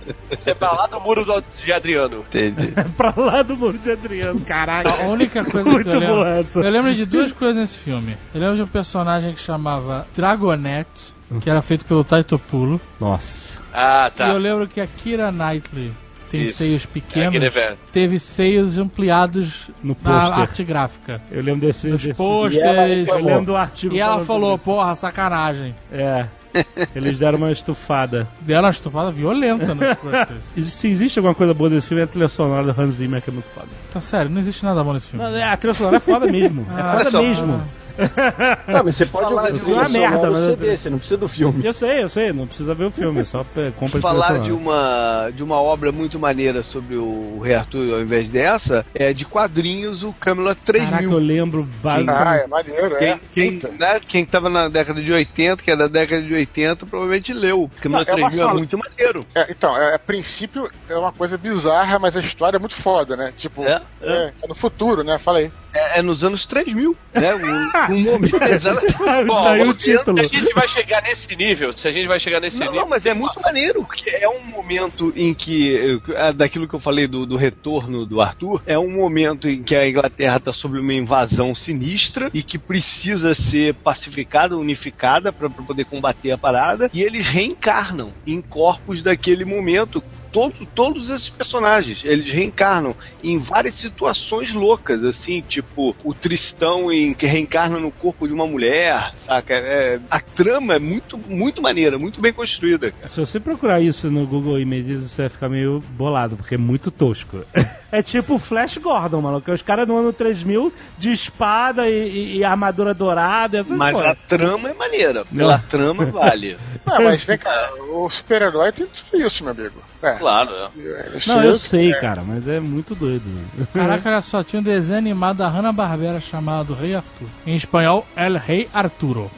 É 0.46 0.54
pra 0.54 0.72
lá 0.72 0.86
do 0.86 1.00
muro 1.00 1.24
do- 1.24 1.44
de 1.62 1.72
Adriano. 1.72 2.24
Entendi. 2.28 2.72
pra 2.96 3.12
lá 3.16 3.42
do 3.42 3.56
muro 3.56 3.76
de 3.78 3.90
Adriano, 3.92 4.40
caralho. 4.40 4.88
A 4.88 5.06
única 5.08 5.44
coisa 5.44 5.68
Muito 5.68 5.88
que 5.90 5.94
eu 5.96 6.00
lembro. 6.00 6.14
boa 6.16 6.28
essa. 6.38 6.60
Eu 6.60 6.70
lembro 6.70 6.94
de 6.94 7.04
duas 7.04 7.32
coisas 7.32 7.56
nesse 7.56 7.76
filme. 7.78 8.16
Eu 8.32 8.40
lembro 8.40 8.56
de 8.56 8.62
um 8.62 8.66
personagem 8.66 9.34
que 9.34 9.40
chamava 9.40 10.06
Dragonette, 10.16 11.14
que 11.40 11.48
era 11.50 11.62
feito 11.62 11.84
pelo 11.84 12.02
Taito 12.02 12.38
Pulo. 12.38 12.80
Nossa. 13.00 13.60
Ah, 13.72 14.10
tá. 14.14 14.28
E 14.28 14.30
eu 14.32 14.38
lembro 14.38 14.66
que 14.66 14.80
a 14.80 14.86
Kira 14.86 15.30
Knightley 15.30 15.92
tem 16.28 16.42
Isso. 16.44 16.58
seios 16.58 16.84
É 16.84 16.86
pequenos. 16.88 17.32
Guinevere. 17.32 17.76
teve 17.92 18.18
seios 18.18 18.78
ampliados 18.78 19.70
No 19.82 19.96
na 20.02 20.34
arte 20.36 20.64
gráfica. 20.64 21.20
Eu 21.30 21.42
lembro 21.42 21.66
desse. 21.66 21.88
Nos 21.88 22.02
desse... 22.02 22.16
pôsteres. 22.16 23.08
Eu 23.08 23.24
lembro 23.24 23.46
do 23.46 23.56
artigo. 23.56 23.94
E 23.94 24.00
ela 24.00 24.24
falou, 24.24 24.50
sobre 24.58 24.64
porra, 24.64 24.94
sacanagem. 24.94 25.74
É. 25.92 26.26
Eles 26.96 27.16
deram 27.16 27.38
uma 27.38 27.52
estufada. 27.52 28.26
Deram 28.40 28.62
uma 28.64 28.70
estufada 28.70 29.12
violenta. 29.12 29.76
Existe- 30.56 30.78
Se 30.80 30.88
existe 30.88 31.18
alguma 31.20 31.34
coisa 31.34 31.54
boa 31.54 31.70
desse 31.70 31.86
filme, 31.86 32.00
é 32.00 32.04
a 32.04 32.08
trilha 32.08 32.28
sonora 32.28 32.72
do 32.72 32.80
Hans 32.80 32.94
Zimmer, 32.96 33.22
que 33.22 33.30
é 33.30 33.32
muito 33.32 33.46
foda. 33.54 33.68
Tá 33.92 34.00
sério, 34.00 34.28
não 34.30 34.40
existe 34.40 34.64
nada 34.64 34.82
bom 34.82 34.92
nesse 34.92 35.10
filme. 35.10 35.24
Não, 35.24 35.36
é, 35.36 35.44
a 35.44 35.56
trilha 35.56 35.74
sonora 35.74 35.96
é 35.96 36.00
foda 36.00 36.26
mesmo. 36.26 36.66
É 36.76 36.80
Ah, 36.80 36.84
foda 36.90 36.96
olha 37.02 37.10
só. 37.10 37.22
mesmo. 37.22 37.54
Ah, 37.54 37.79
mas 38.84 38.96
você 38.96 39.06
pode 39.06 39.24
Falar 39.28 39.46
ouvir 39.50 39.60
de 39.64 39.70
uma 39.72 39.88
merda, 39.88 40.30
mas- 40.30 40.44
CD, 40.46 40.76
você 40.76 40.90
não 40.90 40.98
precisa 40.98 41.16
do 41.18 41.28
filme. 41.28 41.64
Eu 41.64 41.72
sei, 41.74 42.02
eu 42.02 42.08
sei, 42.08 42.32
não 42.32 42.46
precisa 42.46 42.74
ver 42.74 42.84
o 42.84 42.90
filme, 42.90 43.24
só 43.24 43.44
pe- 43.44 43.72
compra 43.78 43.98
a 43.98 44.02
Falar 44.02 44.40
de 44.40 44.52
uma, 44.52 45.30
de 45.34 45.42
uma 45.42 45.60
obra 45.60 45.92
muito 45.92 46.18
maneira 46.18 46.62
sobre 46.62 46.96
o 46.96 47.40
Rei 47.42 47.54
Arthur 47.54 47.94
ao 47.94 48.00
invés 48.00 48.30
dessa, 48.30 48.84
é 48.94 49.12
de 49.12 49.24
quadrinhos 49.24 50.02
o 50.02 50.12
Camelot 50.14 50.56
Caraca, 50.64 50.88
3000. 50.96 51.12
eu 51.12 51.18
lembro 51.18 51.68
Ah, 51.70 51.76
basicamente. 51.82 52.42
é 52.42 52.46
maneiro, 52.46 52.96
Quem, 52.96 53.08
é. 53.08 53.20
quem, 53.34 53.60
né, 53.78 54.00
quem 54.06 54.24
tava 54.24 54.48
na 54.48 54.68
década 54.68 55.02
de 55.02 55.12
80, 55.12 55.62
que 55.62 55.70
é 55.70 55.76
da 55.76 55.86
década 55.88 56.22
de 56.22 56.32
80, 56.34 56.86
provavelmente 56.86 57.32
leu. 57.32 57.70
Camelot 57.80 58.08
Não, 58.08 58.14
é 58.18 58.20
uma 58.20 58.28
3000 58.30 58.44
é 58.44 58.46
sala- 58.48 58.58
muito 58.58 58.78
maneiro. 58.78 59.26
É, 59.34 59.46
então, 59.50 59.76
é, 59.76 59.94
a 59.94 59.98
princípio 59.98 60.70
é 60.88 60.96
uma 60.96 61.12
coisa 61.12 61.36
bizarra, 61.36 61.98
mas 61.98 62.16
a 62.16 62.20
história 62.20 62.56
é 62.56 62.60
muito 62.60 62.74
foda, 62.76 63.16
né? 63.16 63.32
Tipo, 63.36 63.64
É, 63.64 63.80
é, 64.02 64.32
é 64.42 64.48
no 64.48 64.54
futuro, 64.54 65.02
né? 65.04 65.18
Fala 65.18 65.38
aí. 65.38 65.50
É, 65.72 65.98
é 65.98 66.02
nos 66.02 66.24
anos 66.24 66.44
3000, 66.46 66.96
né? 67.14 67.34
Um, 67.34 67.94
um 67.94 68.00
momento 68.02 68.42
exato. 68.42 68.86
Bom, 69.26 69.42
Daí 69.42 69.68
o 69.68 69.74
título. 69.74 70.18
Se 70.18 70.24
a 70.24 70.28
gente 70.40 70.54
vai 70.54 70.68
chegar 70.68 71.02
nesse 71.02 71.36
nível, 71.36 71.72
se 71.72 71.88
a 71.88 71.90
gente 71.90 72.06
vai 72.08 72.18
chegar 72.18 72.40
nesse 72.40 72.58
Não, 72.58 72.66
nível. 72.66 72.80
não, 72.82 72.88
mas 72.88 73.06
é 73.06 73.14
muito 73.14 73.40
maneiro, 73.40 73.84
porque 73.84 74.10
é 74.10 74.28
um 74.28 74.44
momento 74.44 75.12
em 75.16 75.32
que, 75.34 76.00
eh, 76.14 76.32
daquilo 76.32 76.66
que 76.68 76.74
eu 76.74 76.78
falei 76.80 77.06
do, 77.06 77.24
do 77.26 77.36
retorno 77.36 78.04
do 78.04 78.20
Arthur, 78.20 78.62
é 78.66 78.78
um 78.78 78.90
momento 78.90 79.48
em 79.48 79.62
que 79.62 79.76
a 79.76 79.88
Inglaterra 79.88 80.36
está 80.36 80.52
sob 80.52 80.78
uma 80.78 80.92
invasão 80.94 81.54
sinistra 81.54 82.30
e 82.34 82.42
que 82.42 82.58
precisa 82.58 83.34
ser 83.34 83.74
pacificada, 83.74 84.56
unificada 84.56 85.32
para 85.32 85.48
poder 85.48 85.84
combater 85.84 86.32
a 86.32 86.38
parada, 86.38 86.90
e 86.92 87.02
eles 87.02 87.28
reencarnam 87.28 88.12
em 88.26 88.40
corpos 88.40 89.02
daquele 89.02 89.44
momento 89.44 90.02
todo, 90.30 90.66
todos 90.74 91.10
esses 91.10 91.28
personagens. 91.28 92.04
Eles 92.04 92.30
reencarnam 92.30 92.94
em 93.22 93.38
várias 93.38 93.74
situações 93.74 94.52
loucas, 94.52 95.04
assim, 95.04 95.42
tipo 95.42 95.94
o 96.04 96.14
Tristão 96.14 96.92
em, 96.92 97.14
que 97.14 97.26
reencarna 97.26 97.78
no 97.78 97.90
corpo 97.90 98.26
de 98.26 98.34
uma 98.34 98.46
mulher, 98.46 99.12
saca? 99.16 99.54
É, 99.54 100.00
a 100.10 100.20
trama 100.20 100.74
é 100.74 100.78
muito, 100.78 101.18
muito 101.18 101.62
maneira, 101.62 101.98
muito 101.98 102.20
bem 102.20 102.32
construída. 102.32 102.90
Cara. 102.90 103.08
Se 103.08 103.20
você 103.20 103.38
procurar 103.40 103.80
isso 103.80 104.10
no 104.10 104.26
Google 104.26 104.58
Images, 104.58 105.10
você 105.10 105.22
vai 105.22 105.28
ficar 105.28 105.48
meio 105.48 105.82
bolado, 105.96 106.36
porque 106.36 106.54
é 106.54 106.58
muito 106.58 106.90
tosco. 106.90 107.44
é 107.92 108.02
tipo 108.02 108.38
Flash 108.38 108.78
Gordon, 108.78 109.20
mano, 109.20 109.40
que 109.40 109.50
é 109.50 109.54
os 109.54 109.62
caras 109.62 109.86
no 109.86 109.96
ano 109.96 110.12
3000 110.12 110.72
de 110.98 111.12
espada 111.12 111.88
e, 111.88 112.08
e, 112.08 112.36
e 112.38 112.44
armadura 112.44 112.94
dourada. 112.94 113.58
Essas 113.58 113.76
Mas 113.76 113.94
porra. 113.96 114.12
a 114.12 114.14
trama 114.14 114.70
é 114.70 114.74
maneira. 114.74 115.24
Pela 115.24 115.58
trama 115.58 116.04
vale. 116.06 116.56
Ah, 116.86 116.98
mas 117.00 117.22
vem 117.22 117.38
cá, 117.38 117.70
o 117.92 118.10
super-herói 118.10 118.72
tem 118.72 118.86
tudo 118.86 119.22
isso, 119.24 119.44
meu 119.44 119.52
amigo. 119.52 119.80
É. 120.02 120.12
Claro, 120.14 120.50
né? 120.50 120.70
Ele 120.76 121.18
Não, 121.24 121.44
eu 121.44 121.54
sei, 121.54 121.92
é. 121.92 122.00
cara, 122.00 122.22
mas 122.26 122.48
é 122.48 122.58
muito 122.58 122.96
doido. 122.96 123.22
Caraca, 123.72 124.08
olha 124.08 124.20
só, 124.20 124.42
tinha 124.42 124.58
um 124.58 124.62
desenho 124.62 124.98
animado 124.98 125.36
da 125.36 125.48
Hanna-Barbera 125.48 126.18
chamado 126.18 126.74
Rei 126.74 126.96
Arthur. 126.96 127.28
Em 127.46 127.54
espanhol, 127.54 128.04
El 128.16 128.36
Rei 128.38 128.68
Arturo. 128.72 129.30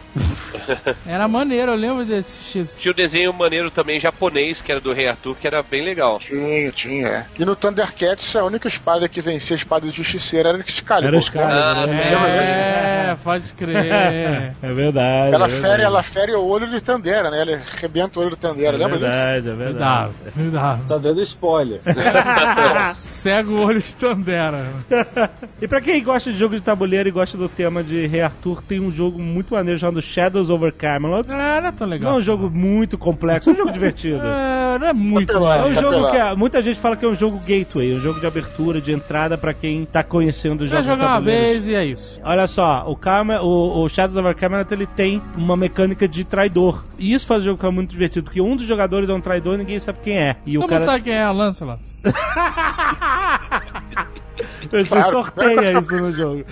Era 1.06 1.26
maneiro, 1.28 1.72
eu 1.72 1.76
lembro 1.76 2.04
de 2.04 2.14
assistir 2.14 2.60
esse. 2.60 2.80
Tinha 2.80 2.92
o 2.92 2.94
desenho 2.94 3.32
maneiro 3.32 3.70
também 3.70 3.98
japonês, 3.98 4.60
que 4.62 4.70
era 4.70 4.80
do 4.80 4.92
Rei 4.92 5.08
Arthur, 5.08 5.36
que 5.36 5.46
era 5.46 5.62
bem 5.62 5.82
legal. 5.84 6.18
Tinha, 6.18 6.70
tinha. 6.72 7.08
é. 7.08 7.26
E 7.38 7.44
no 7.44 7.56
Thundercats, 7.56 8.34
a 8.36 8.44
única 8.44 8.68
espada 8.68 9.08
que 9.08 9.20
vencia 9.20 9.54
a 9.54 9.56
espada 9.56 9.86
do 9.86 9.92
Justiceiro 9.92 10.48
era 10.48 10.58
Excalibur. 10.60 11.14
Era 11.14 11.30
caras. 11.30 11.78
Ah, 11.78 11.86
né? 11.86 13.10
É, 13.12 13.16
pode 13.22 13.52
crer. 13.54 13.72
É 14.62 14.72
verdade. 14.72 15.34
Ela 15.34 15.46
é 15.46 15.48
fere, 15.48 15.60
verdade. 15.62 15.82
ela 15.82 16.02
fere 16.02 16.32
o 16.34 16.44
olho 16.44 16.68
de 16.68 16.80
Tandera, 16.80 17.30
né? 17.30 17.40
Ela 17.42 17.60
arrebenta 17.76 18.18
o 18.18 18.22
olho 18.22 18.30
de 18.32 18.36
Tandera, 18.38 18.76
É 18.76 18.78
lembra 18.78 18.98
disso? 18.98 19.10
verdade, 19.10 19.48
é 19.48 19.52
Me 19.52 19.56
verdade. 19.58 20.12
me 20.36 20.50
dava. 20.50 20.84
Tá 20.84 20.98
dando 20.98 21.22
spoiler. 21.22 21.80
Cega 22.94 23.50
o 23.50 23.60
olho 23.64 23.80
de 23.80 23.96
Tandera. 23.96 24.66
E 25.60 25.68
pra 25.68 25.80
quem 25.80 26.02
gosta 26.02 26.32
de 26.32 26.38
jogo 26.38 26.56
de 26.56 26.60
tabuleiro 26.60 27.08
e 27.08 27.12
gosta 27.12 27.38
do 27.38 27.48
tema 27.48 27.84
de 27.84 28.06
Rei 28.06 28.20
Arthur, 28.22 28.62
tem 28.62 28.80
um 28.80 28.90
jogo 28.90 29.20
muito 29.20 29.54
maneiro 29.54 29.78
chamado 29.78 30.01
Shadows 30.02 30.50
over 30.50 30.72
Camelot. 30.72 31.30
É, 31.30 31.60
não 31.60 31.68
é 31.68 31.72
tão 31.72 31.86
Não 31.86 31.92
legal. 31.92 32.14
é 32.14 32.16
um 32.16 32.20
jogo 32.20 32.50
muito 32.50 32.98
complexo, 32.98 33.50
é 33.50 33.52
um 33.52 33.56
jogo 33.56 33.70
divertido. 33.72 34.22
É, 34.72 34.78
não 34.78 34.86
é 34.86 34.92
muito, 34.94 35.26
Papelão. 35.26 35.52
É 35.52 35.64
um 35.66 35.74
jogo 35.74 36.10
que 36.10 36.16
a- 36.16 36.34
muita 36.34 36.62
gente 36.62 36.80
fala 36.80 36.96
que 36.96 37.04
é 37.04 37.08
um 37.08 37.14
jogo 37.14 37.38
gateway, 37.46 37.94
um 37.94 38.00
jogo 38.00 38.18
de 38.18 38.26
abertura, 38.26 38.80
de 38.80 38.90
entrada 38.90 39.36
pra 39.36 39.52
quem 39.52 39.84
tá 39.84 40.02
conhecendo 40.02 40.62
os 40.62 40.70
jogos 40.70 40.86
de 40.86 40.90
jogar 40.92 41.08
uma 41.08 41.20
vez 41.20 41.68
e 41.68 41.74
é 41.74 41.84
isso. 41.84 42.18
Olha 42.24 42.46
só, 42.46 42.82
o, 42.86 42.96
Carme- 42.96 43.36
o, 43.36 43.82
o 43.84 43.88
Shadows 43.90 44.16
over 44.16 44.34
Camelot 44.34 44.72
ele 44.72 44.86
tem 44.86 45.20
uma 45.36 45.58
mecânica 45.58 46.08
de 46.08 46.24
traidor. 46.24 46.86
E 46.98 47.12
isso 47.12 47.26
faz 47.26 47.42
o 47.42 47.44
jogo 47.44 47.58
ficar 47.58 47.70
muito 47.70 47.90
divertido, 47.90 48.24
porque 48.24 48.40
um 48.40 48.56
dos 48.56 48.64
jogadores 48.64 49.10
é 49.10 49.12
um 49.12 49.20
traidor 49.20 49.56
e 49.56 49.58
ninguém 49.58 49.78
sabe 49.78 49.98
quem 50.02 50.18
é. 50.18 50.36
E 50.46 50.56
o 50.56 50.62
Todo 50.62 50.70
cara. 50.70 50.80
mundo 50.80 50.88
sabe 50.90 51.04
quem 51.04 51.12
é 51.12 51.22
a 51.22 51.32
Lancelot. 51.32 51.82
Você 54.70 54.84
Claro. 54.86 55.10
sorteia 55.10 55.78
isso 55.78 55.96
no 55.96 56.16
jogo. 56.16 56.44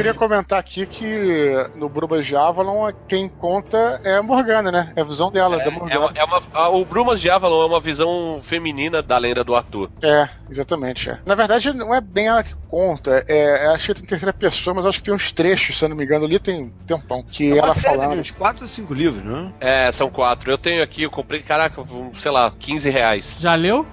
Queria 0.00 0.14
comentar 0.14 0.58
aqui 0.58 0.86
que 0.86 1.52
no 1.74 1.88
Brubas 1.88 2.24
de 2.26 2.34
Avalon, 2.34 2.90
quem 3.06 3.28
conta 3.28 4.00
é 4.02 4.16
a 4.16 4.22
Morgana, 4.22 4.72
né? 4.72 4.92
É 4.96 5.02
a 5.02 5.04
visão 5.04 5.30
dela, 5.30 5.58
da 5.58 5.64
É 5.64 5.70
Morgana. 5.70 6.00
uma, 6.00 6.12
é 6.14 6.24
uma- 6.24 6.42
a- 6.54 6.68
o 6.70 6.84
Brumas 6.84 7.20
de 7.20 7.28
Avalon 7.28 7.62
é 7.62 7.66
uma 7.66 7.80
visão 7.80 8.40
feminina 8.42 9.02
da 9.02 9.18
lenda 9.18 9.44
do 9.44 9.54
Arthur. 9.54 9.90
É, 10.02 10.28
exatamente. 10.48 11.10
é. 11.10 11.18
Na 11.26 11.34
verdade, 11.34 11.72
não 11.72 11.94
é 11.94 12.00
bem 12.00 12.28
ela 12.28 12.42
que 12.42 12.54
conta. 12.66 13.24
É, 13.28 13.66
é, 13.66 13.74
acho 13.74 13.88
que 13.88 13.94
tem 14.00 14.06
terceira 14.08 14.32
pessoa, 14.32 14.74
mas 14.74 14.86
acho 14.86 14.98
que 14.98 15.04
tem 15.04 15.14
uns 15.14 15.30
trechos, 15.32 15.76
se 15.78 15.84
eu 15.84 15.88
não 15.88 15.96
me 15.96 16.04
engano, 16.04 16.24
ali 16.24 16.38
tem 16.38 16.64
um 16.64 16.70
tempão. 16.86 17.22
Que 17.30 17.50
É 17.50 17.54
uma 17.54 17.66
ela 17.66 17.74
série 17.74 17.96
falando. 17.96 18.14
de 18.14 18.20
uns 18.20 18.30
4 18.30 18.62
ou 18.62 18.68
5 18.68 18.94
livros, 18.94 19.22
né? 19.22 19.52
É, 19.60 19.92
são 19.92 20.08
quatro. 20.10 20.50
Eu 20.50 20.56
tenho 20.58 20.82
aqui, 20.82 21.02
eu 21.02 21.10
comprei, 21.10 21.42
caraca, 21.42 21.84
sei 22.18 22.30
lá, 22.30 22.50
15 22.58 22.88
reais. 22.88 23.36
Já 23.40 23.54
leu? 23.54 23.86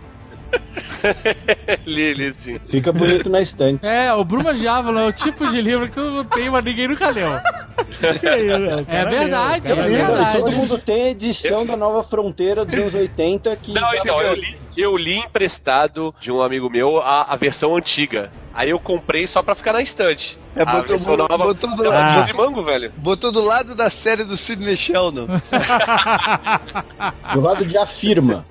li, 1.85 2.13
li 2.13 2.31
sim. 2.33 2.59
Fica 2.67 2.91
bonito 2.91 3.29
na 3.29 3.41
estante. 3.41 3.85
É, 3.85 4.13
o 4.13 4.23
Bruma 4.23 4.53
de 4.53 4.67
Avalon 4.67 4.99
é 4.99 5.07
o 5.07 5.13
tipo 5.13 5.47
de 5.47 5.61
livro 5.61 5.89
que 5.89 5.99
eu 5.99 6.11
não 6.11 6.23
tenho, 6.25 6.51
mas 6.51 6.63
ninguém 6.63 6.87
nunca 6.87 7.09
leu. 7.09 7.29
É 8.87 9.05
verdade, 9.05 9.71
é 9.71 9.75
Todo 9.75 9.87
verdade. 9.87 10.55
mundo 10.55 10.77
tem 10.79 11.03
a 11.03 11.09
edição 11.09 11.65
da 11.65 11.75
Nova 11.75 12.03
Fronteira 12.03 12.65
dos 12.65 12.77
anos 12.77 12.93
80 12.93 13.55
que. 13.57 13.71
Não, 13.73 13.93
então, 13.95 14.21
eu 14.21 14.33
li, 14.35 14.57
eu 14.75 14.97
li 14.97 15.17
emprestado 15.17 16.13
de 16.19 16.31
um 16.31 16.41
amigo 16.41 16.69
meu 16.69 16.99
a, 16.99 17.23
a 17.23 17.35
versão 17.35 17.75
antiga. 17.75 18.31
Aí 18.53 18.71
eu 18.71 18.79
comprei 18.79 19.25
só 19.27 19.41
pra 19.43 19.53
ficar 19.55 19.73
na 19.73 19.81
estante. 19.81 20.37
É, 20.55 20.63
a 20.63 20.65
botou- 20.65 21.17
nova 21.17 21.37
botou 21.37 21.75
do 21.75 21.83
lado. 21.83 22.15
livro 22.17 22.31
de 22.31 22.37
mango, 22.37 22.63
velho. 22.63 22.91
Botou 22.97 23.31
do 23.31 23.41
lado 23.41 23.75
da 23.75 23.89
série 23.89 24.23
do 24.23 24.35
Sidney 24.35 24.75
Sheldon. 24.75 25.27
Do 27.33 27.41
lado 27.41 27.63
de 27.65 27.77
afirma. 27.77 28.45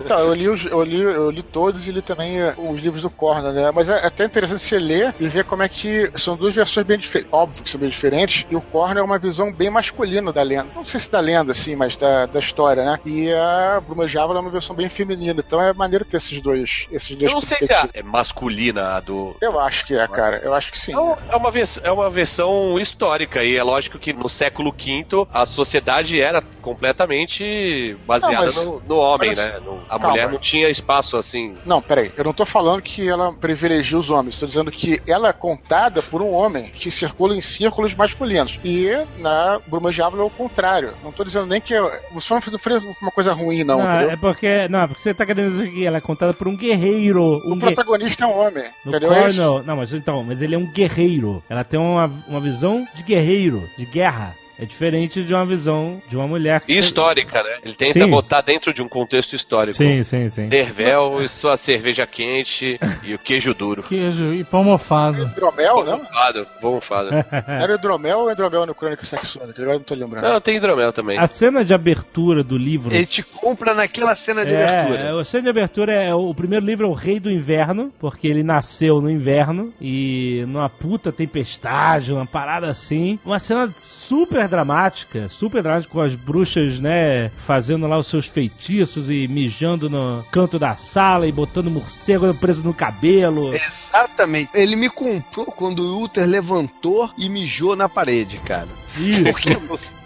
Então, 0.00 0.18
eu 0.20 0.34
li, 0.34 0.44
eu, 0.44 0.82
li, 0.84 1.00
eu 1.00 1.30
li 1.32 1.42
todos 1.42 1.86
e 1.88 1.92
li 1.92 2.02
também 2.02 2.38
eh, 2.40 2.54
os 2.56 2.80
livros 2.80 3.02
do 3.02 3.10
Corner, 3.10 3.52
né? 3.52 3.70
Mas 3.74 3.88
é 3.88 4.06
até 4.06 4.24
interessante 4.24 4.62
você 4.62 4.78
ler 4.78 5.14
e 5.18 5.28
ver 5.28 5.44
como 5.44 5.62
é 5.62 5.68
que 5.68 6.10
são 6.14 6.36
duas 6.36 6.54
versões 6.54 6.86
bem 6.86 6.98
diferentes. 6.98 7.32
Óbvio 7.32 7.62
que 7.64 7.70
são 7.70 7.80
bem 7.80 7.88
diferentes. 7.88 8.46
E 8.50 8.56
o 8.56 8.60
Corner 8.60 8.98
é 8.98 9.02
uma 9.02 9.18
visão 9.18 9.52
bem 9.52 9.70
masculina 9.70 10.32
da 10.32 10.42
lenda. 10.42 10.68
Não 10.74 10.84
sei 10.84 11.00
se 11.00 11.10
da 11.10 11.20
lenda, 11.20 11.52
assim, 11.52 11.74
mas 11.76 11.96
da, 11.96 12.26
da 12.26 12.38
história, 12.38 12.84
né? 12.84 12.98
E 13.04 13.32
a 13.32 13.80
Bruma 13.80 14.06
Java 14.06 14.34
é 14.34 14.38
uma 14.38 14.50
versão 14.50 14.74
bem 14.76 14.88
feminina. 14.88 15.42
Então 15.46 15.60
é 15.60 15.72
maneiro 15.72 16.04
ter 16.04 16.16
esses 16.18 16.40
dois. 16.40 16.86
Esses 16.90 17.16
dois 17.16 17.30
Eu 17.30 17.34
não 17.34 17.40
sei 17.40 17.58
se 17.60 17.72
é, 17.72 17.88
é 17.94 18.02
masculina 18.02 18.96
a 18.96 19.00
do. 19.00 19.36
Eu 19.40 19.58
acho 19.60 19.84
que 19.86 19.94
é, 19.94 20.06
cara. 20.08 20.38
Eu 20.42 20.54
acho 20.54 20.70
que 20.70 20.78
sim. 20.78 20.92
Não, 20.92 21.16
é 21.28 21.36
uma, 21.36 21.50
vers- 21.50 21.80
é 21.82 21.90
uma 21.90 22.10
versão 22.10 22.78
histórica 22.78 23.42
e 23.44 23.56
é 23.56 23.62
lógico 23.62 23.98
que 23.98 24.12
no 24.12 24.28
século 24.28 24.72
V 24.72 25.06
a 25.32 25.46
sociedade 25.46 26.20
era 26.20 26.42
completamente 26.60 27.96
baseada 28.06 28.34
Não, 28.36 28.42
mas- 28.46 28.66
no, 28.66 28.82
no 28.86 28.96
homem, 28.96 29.28
mas- 29.30 29.38
né? 29.38 29.60
No- 29.64 29.82
a 29.88 29.98
Calma. 29.98 30.08
mulher 30.10 30.30
não 30.30 30.38
tinha 30.38 30.68
espaço 30.68 31.16
assim. 31.22 31.54
Não, 31.64 31.80
peraí. 31.80 32.12
Eu 32.16 32.24
não 32.24 32.32
tô 32.32 32.44
falando 32.44 32.82
que 32.82 33.08
ela 33.08 33.32
privilegia 33.32 33.98
os 33.98 34.10
homens. 34.10 34.38
Tô 34.38 34.46
dizendo 34.46 34.70
que 34.70 35.00
ela 35.08 35.28
é 35.28 35.32
contada 35.32 36.02
por 36.02 36.20
um 36.22 36.32
homem 36.32 36.70
que 36.70 36.90
circula 36.90 37.34
em 37.34 37.40
círculos 37.40 37.94
masculinos. 37.94 38.58
E 38.64 38.88
na 39.18 39.60
Bruma 39.66 39.90
Diablo 39.90 40.20
é 40.20 40.24
o 40.24 40.30
contrário. 40.30 40.94
Não 41.02 41.12
tô 41.12 41.24
dizendo 41.24 41.46
nem 41.46 41.60
que. 41.60 41.74
O 42.14 42.20
som 42.20 42.38
não 42.50 42.58
foi 42.58 42.78
uma 43.00 43.10
coisa 43.12 43.32
ruim, 43.32 43.64
não, 43.64 43.78
Não, 43.78 43.88
entendeu? 43.88 44.10
é 44.10 44.16
porque. 44.16 44.68
Não, 44.68 44.80
é 44.80 44.86
porque 44.86 45.02
você 45.02 45.14
tá 45.14 45.24
querendo 45.24 45.50
dizer 45.50 45.70
que 45.70 45.86
ela 45.86 45.98
é 45.98 46.00
contada 46.00 46.32
por 46.34 46.48
um 46.48 46.56
guerreiro. 46.56 47.22
Um 47.46 47.52
O 47.52 47.56
gue- 47.56 47.60
protagonista 47.74 48.24
é 48.24 48.26
um 48.26 48.36
homem. 48.38 48.64
No 48.84 48.90
entendeu? 48.90 49.12
É 49.12 49.28
isso? 49.28 49.38
Cornell. 49.38 49.62
Não, 49.64 49.76
mas 49.76 49.92
então, 49.92 50.22
mas 50.24 50.42
ele 50.42 50.54
é 50.54 50.58
um 50.58 50.66
guerreiro. 50.66 51.42
Ela 51.48 51.64
tem 51.64 51.78
uma, 51.78 52.10
uma 52.28 52.40
visão 52.40 52.86
de 52.94 53.02
guerreiro, 53.02 53.62
de 53.78 53.84
guerra. 53.86 54.34
É 54.58 54.64
diferente 54.64 55.22
de 55.24 55.34
uma 55.34 55.44
visão 55.46 56.00
de 56.08 56.16
uma 56.16 56.26
mulher. 56.26 56.60
que- 56.60 56.72
Histórica, 56.72 57.42
né? 57.42 57.58
Ele 57.64 57.74
tenta 57.74 58.00
Sim. 58.00 58.10
botar 58.10 58.40
dentro 58.42 58.72
de 58.72 58.82
um 58.82 58.88
contexto 58.88 59.34
histórico. 59.34 59.76
Sim, 59.76 60.02
sim, 60.04 60.28
sim. 60.28 60.48
Dervel 60.48 61.22
e 61.22 61.28
sua 61.28 61.56
cerveja 61.56 62.06
quente 62.06 62.78
e 63.02 63.14
o 63.14 63.18
queijo 63.18 63.54
duro. 63.54 63.82
Queijo 63.82 64.32
e 64.34 64.44
pão 64.44 64.62
mofado. 64.62 65.22
Hidromel, 65.24 65.84
não? 65.84 65.98
Bonfado, 65.98 66.46
bonfado. 66.60 67.08
Era 67.48 67.74
hidromel 67.74 68.18
ou 68.20 68.30
hidromel 68.30 68.66
no 68.66 68.74
Crônica 68.74 69.04
Saxônica? 69.04 69.60
Agora 69.62 69.76
eu 69.76 69.78
não 69.78 69.84
tô 69.84 69.94
lembrando. 69.94 70.24
Não, 70.28 70.40
tem 70.40 70.56
hidromel 70.56 70.92
também. 70.92 71.18
A 71.18 71.26
cena 71.26 71.64
de 71.64 71.72
abertura 71.74 72.44
do 72.44 72.56
livro. 72.58 72.94
Ele 72.94 73.06
te 73.06 73.22
compra 73.22 73.74
naquela 73.74 74.14
cena 74.14 74.44
de 74.44 74.52
É, 74.54 74.64
abertura. 74.80 75.20
a 75.20 75.24
cena 75.24 75.42
de 75.44 75.48
abertura 75.48 75.92
é 75.92 76.14
o 76.14 76.34
primeiro 76.34 76.64
livro 76.64 76.86
é 76.86 76.88
o 76.90 76.92
Rei 76.94 77.18
do 77.18 77.30
Inverno, 77.30 77.92
porque 77.98 78.28
ele 78.28 78.42
nasceu 78.42 79.00
no 79.00 79.10
inverno 79.10 79.72
e 79.80 80.44
numa 80.46 80.68
puta 80.68 81.10
tempestade, 81.10 82.12
uma 82.12 82.26
parada 82.26 82.68
assim. 82.70 83.18
Uma 83.24 83.38
cena 83.38 83.72
super 83.80 84.41
dramática, 84.48 85.28
super 85.28 85.62
dramática, 85.62 85.92
com 85.92 86.00
as 86.00 86.14
bruxas, 86.14 86.78
né, 86.80 87.30
fazendo 87.36 87.86
lá 87.86 87.98
os 87.98 88.06
seus 88.06 88.26
feitiços 88.26 89.10
e 89.10 89.26
mijando 89.28 89.88
no 89.88 90.24
canto 90.30 90.58
da 90.58 90.76
sala 90.76 91.26
e 91.26 91.32
botando 91.32 91.70
morcego 91.70 92.32
preso 92.34 92.62
no 92.62 92.74
cabelo. 92.74 93.54
Exatamente. 93.54 94.50
Ele 94.54 94.76
me 94.76 94.88
comprou 94.88 95.46
quando 95.46 95.80
o 95.80 96.02
Uther 96.02 96.26
levantou 96.26 97.10
e 97.16 97.28
mijou 97.28 97.76
na 97.76 97.88
parede, 97.88 98.38
cara. 98.38 98.68
Isso. 98.98 99.22
Porque, 99.24 99.56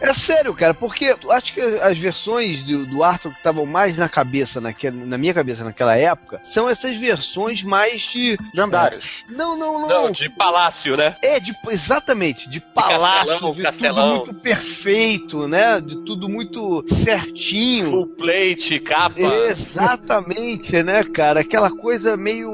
é 0.00 0.12
sério, 0.12 0.54
cara, 0.54 0.74
porque 0.74 1.16
eu 1.22 1.32
acho 1.32 1.52
que 1.52 1.60
as 1.60 1.98
versões 1.98 2.62
do, 2.62 2.86
do 2.86 3.02
Arthur 3.02 3.30
que 3.32 3.38
estavam 3.38 3.66
mais 3.66 3.96
na 3.96 4.08
cabeça, 4.08 4.60
naquela, 4.60 4.96
na 4.96 5.18
minha 5.18 5.34
cabeça 5.34 5.64
naquela 5.64 5.96
época, 5.96 6.40
são 6.42 6.68
essas 6.68 6.96
versões 6.96 7.62
mais 7.62 8.02
de. 8.02 8.36
Lendários. 8.54 9.24
Não, 9.28 9.56
não, 9.56 9.80
não. 9.80 9.88
Não, 9.88 10.10
de 10.12 10.28
palácio, 10.28 10.96
né? 10.96 11.16
É, 11.22 11.40
de, 11.40 11.52
exatamente, 11.70 12.48
de 12.48 12.60
palácio, 12.60 13.28
castelão, 13.32 13.52
de 13.52 13.62
castelão. 13.62 13.94
tudo 14.18 14.26
muito 14.32 14.34
perfeito, 14.42 15.48
né? 15.48 15.80
De 15.80 15.96
tudo 16.04 16.28
muito 16.28 16.84
certinho. 16.88 17.90
Full 17.90 18.06
plate, 18.08 18.78
capa. 18.80 19.20
Exatamente, 19.20 20.82
né, 20.82 21.02
cara? 21.04 21.40
Aquela 21.40 21.70
coisa 21.70 22.16
meio, 22.16 22.50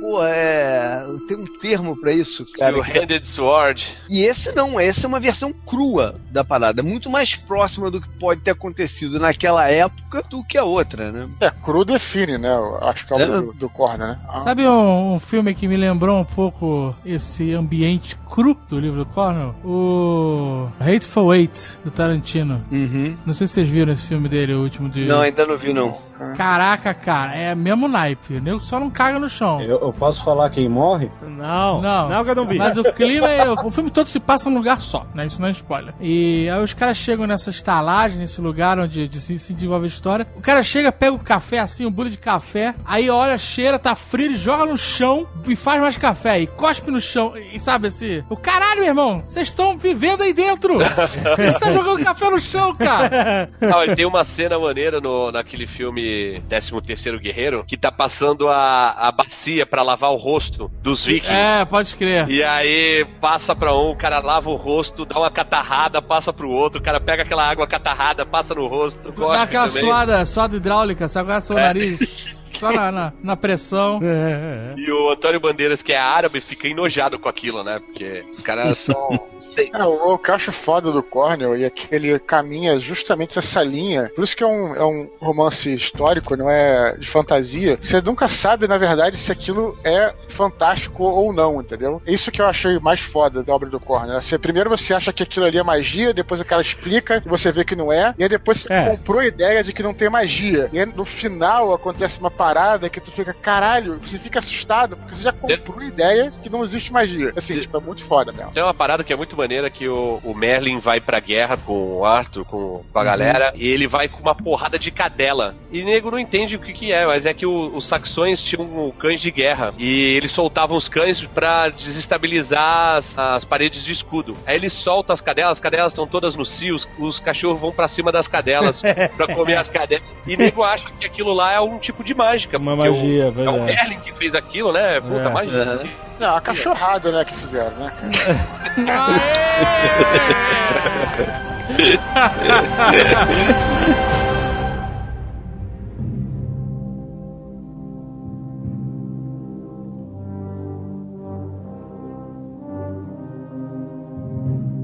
pô, 0.00 0.22
é, 0.24 1.04
tem 1.28 1.36
um 1.36 1.46
termo 1.58 1.96
pra 1.96 2.12
isso, 2.12 2.46
cara. 2.52 2.78
o 2.78 2.82
que- 2.82 2.92
Handed 2.92 3.26
Sword. 3.26 3.96
E 4.08 4.22
esse 4.24 4.54
não, 4.54 4.78
essa 4.78 5.06
é 5.06 5.08
uma 5.08 5.20
versão 5.20 5.52
crua 5.72 6.16
da 6.30 6.44
parada, 6.44 6.82
muito 6.82 7.08
mais 7.08 7.34
próxima 7.34 7.90
do 7.90 7.98
que 7.98 8.08
pode 8.18 8.42
ter 8.42 8.50
acontecido 8.50 9.18
naquela 9.18 9.70
época 9.70 10.22
do 10.28 10.44
que 10.44 10.58
a 10.58 10.64
outra, 10.64 11.10
né? 11.10 11.30
É, 11.40 11.50
cru 11.50 11.82
define, 11.82 12.36
né? 12.36 12.50
Acho 12.82 13.06
que 13.06 13.14
é 13.14 13.16
o 13.16 13.20
É. 13.20 13.26
do, 13.26 13.52
do 13.54 13.70
Corner, 13.70 14.08
né? 14.08 14.18
Ah, 14.28 14.40
Sabe 14.40 14.68
um, 14.68 15.14
um 15.14 15.18
filme 15.18 15.54
que 15.54 15.66
me 15.66 15.76
lembrou 15.78 16.20
um 16.20 16.24
pouco 16.26 16.94
esse 17.06 17.54
ambiente 17.54 18.16
cru 18.28 18.54
do 18.68 18.78
livro 18.78 18.98
do 18.98 19.06
Cornell? 19.06 19.54
O 19.64 20.68
Hateful 20.78 21.34
Eight, 21.34 21.78
do 21.82 21.90
Tarantino. 21.90 22.62
Uhum. 22.70 23.16
Não 23.24 23.32
sei 23.32 23.46
se 23.46 23.54
vocês 23.54 23.68
viram 23.68 23.92
esse 23.94 24.06
filme 24.06 24.28
dele, 24.28 24.54
o 24.54 24.60
último 24.62 24.90
de... 24.90 25.06
Não, 25.06 25.20
ainda 25.22 25.46
não 25.46 25.56
vi, 25.56 25.72
não. 25.72 25.96
Caraca, 26.36 26.94
cara, 26.94 27.34
é 27.34 27.54
mesmo 27.54 27.88
naipe. 27.88 28.36
O 28.36 28.40
nego 28.40 28.60
só 28.60 28.78
não 28.78 28.90
caga 28.90 29.18
no 29.18 29.28
chão. 29.28 29.60
Eu, 29.60 29.80
eu 29.80 29.92
posso 29.92 30.24
falar 30.24 30.50
quem 30.50 30.68
morre? 30.68 31.10
Não, 31.22 31.80
Não, 31.80 32.08
não 32.08 32.24
que 32.24 32.30
eu 32.30 32.34
não 32.34 32.46
vi. 32.46 32.58
Mas 32.58 32.76
o 32.76 32.84
clima 32.92 33.28
é. 33.28 33.50
O 33.50 33.70
filme 33.70 33.90
todo 33.90 34.08
se 34.08 34.20
passa 34.20 34.48
num 34.48 34.56
lugar 34.56 34.80
só, 34.80 35.06
né? 35.14 35.26
Isso 35.26 35.40
não 35.40 35.48
é 35.48 35.50
spoiler. 35.52 35.94
E 36.00 36.48
aí 36.50 36.62
os 36.62 36.72
caras 36.72 36.96
chegam 36.96 37.26
nessa 37.26 37.50
estalagem, 37.50 38.18
nesse 38.18 38.40
lugar 38.40 38.78
onde 38.78 39.08
de 39.08 39.20
se, 39.20 39.38
se 39.38 39.52
desenvolve 39.52 39.84
a 39.84 39.88
história. 39.88 40.26
O 40.36 40.40
cara 40.40 40.62
chega, 40.62 40.90
pega 40.92 41.14
o 41.14 41.18
café 41.18 41.58
assim, 41.58 41.86
um 41.86 41.90
bule 41.90 42.10
de 42.10 42.18
café, 42.18 42.74
aí 42.84 43.10
olha, 43.10 43.36
cheira, 43.38 43.78
tá 43.78 43.94
frio, 43.94 44.26
ele 44.26 44.36
joga 44.36 44.64
no 44.64 44.76
chão 44.76 45.26
e 45.46 45.56
faz 45.56 45.80
mais 45.80 45.96
café. 45.96 46.40
E 46.40 46.46
cospe 46.46 46.90
no 46.90 47.00
chão. 47.00 47.34
E 47.36 47.58
sabe 47.58 47.88
assim? 47.88 48.22
O 48.28 48.36
caralho, 48.36 48.80
meu 48.80 48.88
irmão, 48.88 49.22
vocês 49.26 49.48
estão 49.48 49.76
vivendo 49.76 50.22
aí 50.22 50.32
dentro! 50.32 50.78
Você 50.78 51.58
tá 51.58 51.70
jogando 51.70 52.02
café 52.04 52.30
no 52.30 52.38
chão, 52.38 52.74
cara! 52.74 53.50
Não, 53.60 53.70
mas 53.70 53.94
tem 53.94 54.06
uma 54.06 54.24
cena 54.24 54.58
maneira 54.58 55.00
no, 55.00 55.30
naquele 55.32 55.66
filme 55.66 56.02
13 56.48 56.80
Terceiro 56.82 57.18
Guerreiro 57.18 57.64
que 57.66 57.76
tá 57.76 57.90
passando 57.90 58.48
a, 58.48 58.90
a 58.90 59.12
bacia 59.12 59.64
pra 59.66 59.82
lavar 59.82 60.10
o 60.10 60.16
rosto 60.16 60.70
dos 60.82 61.04
vikings. 61.04 61.32
É, 61.32 61.64
pode 61.64 61.94
crer. 61.96 62.28
E 62.28 62.42
aí 62.42 63.04
passa 63.20 63.54
pra 63.54 63.74
um, 63.74 63.90
o 63.90 63.96
cara 63.96 64.20
lava 64.20 64.50
o 64.50 64.56
rosto, 64.56 65.04
dá 65.04 65.18
uma 65.18 65.30
catarrada, 65.30 66.00
passa 66.02 66.32
pro 66.32 66.48
outro, 66.50 66.80
o 66.80 66.82
cara 66.84 67.00
pega 67.00 67.22
aquela 67.22 67.48
água 67.48 67.66
catarrada, 67.66 68.24
passa 68.26 68.54
no 68.54 68.66
rosto, 68.66 69.12
Dá 69.12 69.42
aquela 69.42 69.68
também. 69.68 69.82
suada, 69.82 70.26
suada 70.26 70.56
hidráulica, 70.56 71.08
sabe? 71.08 71.28
Agora 71.28 71.40
seu 71.40 71.56
nariz. 71.56 72.34
Só 72.62 72.72
na, 72.72 72.92
na, 72.92 73.12
na 73.22 73.36
pressão. 73.36 74.00
É, 74.02 74.70
é. 74.76 74.80
E 74.80 74.90
o 74.92 75.10
Antônio 75.10 75.40
Bandeiras, 75.40 75.82
que 75.82 75.92
é 75.92 75.98
árabe, 75.98 76.40
fica 76.40 76.68
enojado 76.68 77.18
com 77.18 77.28
aquilo, 77.28 77.64
né? 77.64 77.80
Porque 77.84 78.24
os 78.30 78.40
caras 78.42 78.78
são. 78.78 79.20
sei. 79.40 79.70
É, 79.82 79.84
o, 79.84 80.14
o 80.14 80.18
que 80.18 80.30
eu 80.30 80.34
acho 80.34 80.52
foda 80.52 80.92
do 80.92 81.02
Cornell 81.02 81.56
e 81.56 81.64
é 81.64 81.70
que 81.70 81.92
ele 81.94 82.16
caminha 82.18 82.78
justamente 82.78 83.38
essa 83.38 83.62
linha. 83.62 84.10
Por 84.14 84.22
isso 84.22 84.36
que 84.36 84.44
é 84.44 84.46
um, 84.46 84.74
é 84.76 84.84
um 84.84 85.08
romance 85.20 85.72
histórico, 85.74 86.36
não 86.36 86.48
é 86.48 86.96
de 86.98 87.08
fantasia. 87.08 87.78
Você 87.80 88.00
nunca 88.00 88.28
sabe, 88.28 88.68
na 88.68 88.76
verdade, 88.78 89.16
se 89.16 89.32
aquilo 89.32 89.76
é 89.82 90.14
fantástico 90.28 91.02
ou 91.04 91.32
não, 91.32 91.60
entendeu? 91.60 92.00
Isso 92.06 92.30
que 92.30 92.40
eu 92.40 92.46
achei 92.46 92.78
mais 92.78 93.00
foda 93.00 93.42
da 93.42 93.52
obra 93.54 93.68
do 93.70 93.80
Cornell. 93.80 94.20
Você, 94.20 94.38
primeiro 94.38 94.70
você 94.70 94.94
acha 94.94 95.12
que 95.12 95.22
aquilo 95.22 95.46
ali 95.46 95.58
é 95.58 95.62
magia, 95.62 96.12
depois 96.14 96.40
o 96.40 96.44
cara 96.44 96.60
explica 96.62 97.22
e 97.24 97.28
você 97.28 97.50
vê 97.50 97.64
que 97.64 97.74
não 97.74 97.92
é, 97.92 98.14
e 98.18 98.22
aí 98.22 98.28
depois 98.28 98.58
você 98.60 98.72
É. 98.72 98.90
comprou 98.90 99.20
a 99.20 99.26
ideia 99.26 99.64
de 99.64 99.72
que 99.72 99.82
não 99.82 99.94
tem 99.94 100.08
magia. 100.10 100.68
E 100.72 100.78
aí 100.78 100.86
no 100.86 101.04
final 101.04 101.72
acontece 101.72 102.20
uma 102.20 102.30
parada 102.30 102.51
que 102.90 103.00
tu 103.00 103.10
fica, 103.10 103.32
caralho, 103.34 103.98
você 104.00 104.18
fica 104.18 104.38
assustado, 104.38 104.96
porque 104.96 105.14
você 105.14 105.22
já 105.22 105.32
comprou 105.32 105.80
a 105.80 105.84
ideia 105.86 106.30
de 106.30 106.38
que 106.40 106.50
não 106.50 106.64
existe 106.64 106.92
magia. 106.92 107.32
Assim, 107.36 107.58
tipo, 107.58 107.76
é 107.76 107.80
muito 107.80 108.04
foda 108.04 108.32
mesmo. 108.32 108.52
Tem 108.52 108.62
uma 108.62 108.74
parada 108.74 109.02
que 109.04 109.12
é 109.12 109.16
muito 109.16 109.36
maneira 109.36 109.68
que 109.70 109.88
o, 109.88 110.20
o 110.24 110.34
Merlin 110.34 110.78
vai 110.78 111.00
pra 111.00 111.20
guerra 111.20 111.56
com 111.56 111.98
o 111.98 112.04
Arthur, 112.04 112.44
com, 112.44 112.84
com 112.92 112.98
a 112.98 113.04
galera, 113.04 113.52
e 113.54 113.66
ele 113.68 113.86
vai 113.86 114.08
com 114.08 114.20
uma 114.20 114.34
porrada 114.34 114.78
de 114.78 114.90
cadela. 114.90 115.54
E 115.70 115.82
nego 115.82 116.10
não 116.10 116.18
entende 116.18 116.56
o 116.56 116.58
que, 116.58 116.72
que 116.72 116.92
é, 116.92 117.06
mas 117.06 117.26
é 117.26 117.32
que 117.34 117.46
o- 117.46 117.74
os 117.74 117.86
saxões 117.86 118.42
tinham 118.42 118.92
cães 118.98 119.20
de 119.20 119.30
guerra. 119.30 119.74
E 119.78 120.14
eles 120.16 120.30
soltavam 120.30 120.76
os 120.76 120.88
cães 120.88 121.22
pra 121.24 121.68
desestabilizar 122.12 122.96
as, 122.96 123.16
as 123.18 123.44
paredes 123.44 123.84
de 123.84 123.92
escudo. 123.92 124.36
Aí 124.46 124.56
ele 124.56 124.68
solta 124.68 125.12
as 125.12 125.20
cadelas, 125.20 125.52
as 125.52 125.60
cadelas 125.60 125.92
estão 125.92 126.06
todas 126.06 126.36
no 126.36 126.44
cio, 126.44 126.74
os, 126.74 126.88
os 126.98 127.20
cachorros 127.20 127.60
vão 127.60 127.72
pra 127.72 127.88
cima 127.88 128.12
das 128.12 128.28
cadelas 128.28 128.82
pra 129.16 129.34
comer 129.34 129.56
as 129.56 129.68
cadelas. 129.68 130.04
E 130.26 130.36
nego 130.36 130.62
acha 130.62 130.90
que 130.90 131.06
aquilo 131.06 131.32
lá 131.32 131.52
é 131.52 131.60
um 131.60 131.78
tipo 131.78 132.04
de 132.04 132.14
mágica. 132.14 132.41
Uma 132.46 132.76
porque 132.76 132.88
o- 132.88 132.92
magia, 132.94 133.24
É 133.24 133.50
o. 133.50 133.64
Merlin 133.64 133.98
que 134.00 134.12
fez 134.14 134.34
aquilo, 134.34 134.72
né? 134.72 135.00
Puta, 135.00 135.28
É. 135.28 135.32
magia. 135.32 135.80
Não, 136.20 136.36
a 136.36 136.40
cachorrada, 136.40 137.10
né, 137.10 137.24
que 137.24 137.34
fizeram, 137.36 137.76
né? 137.76 137.92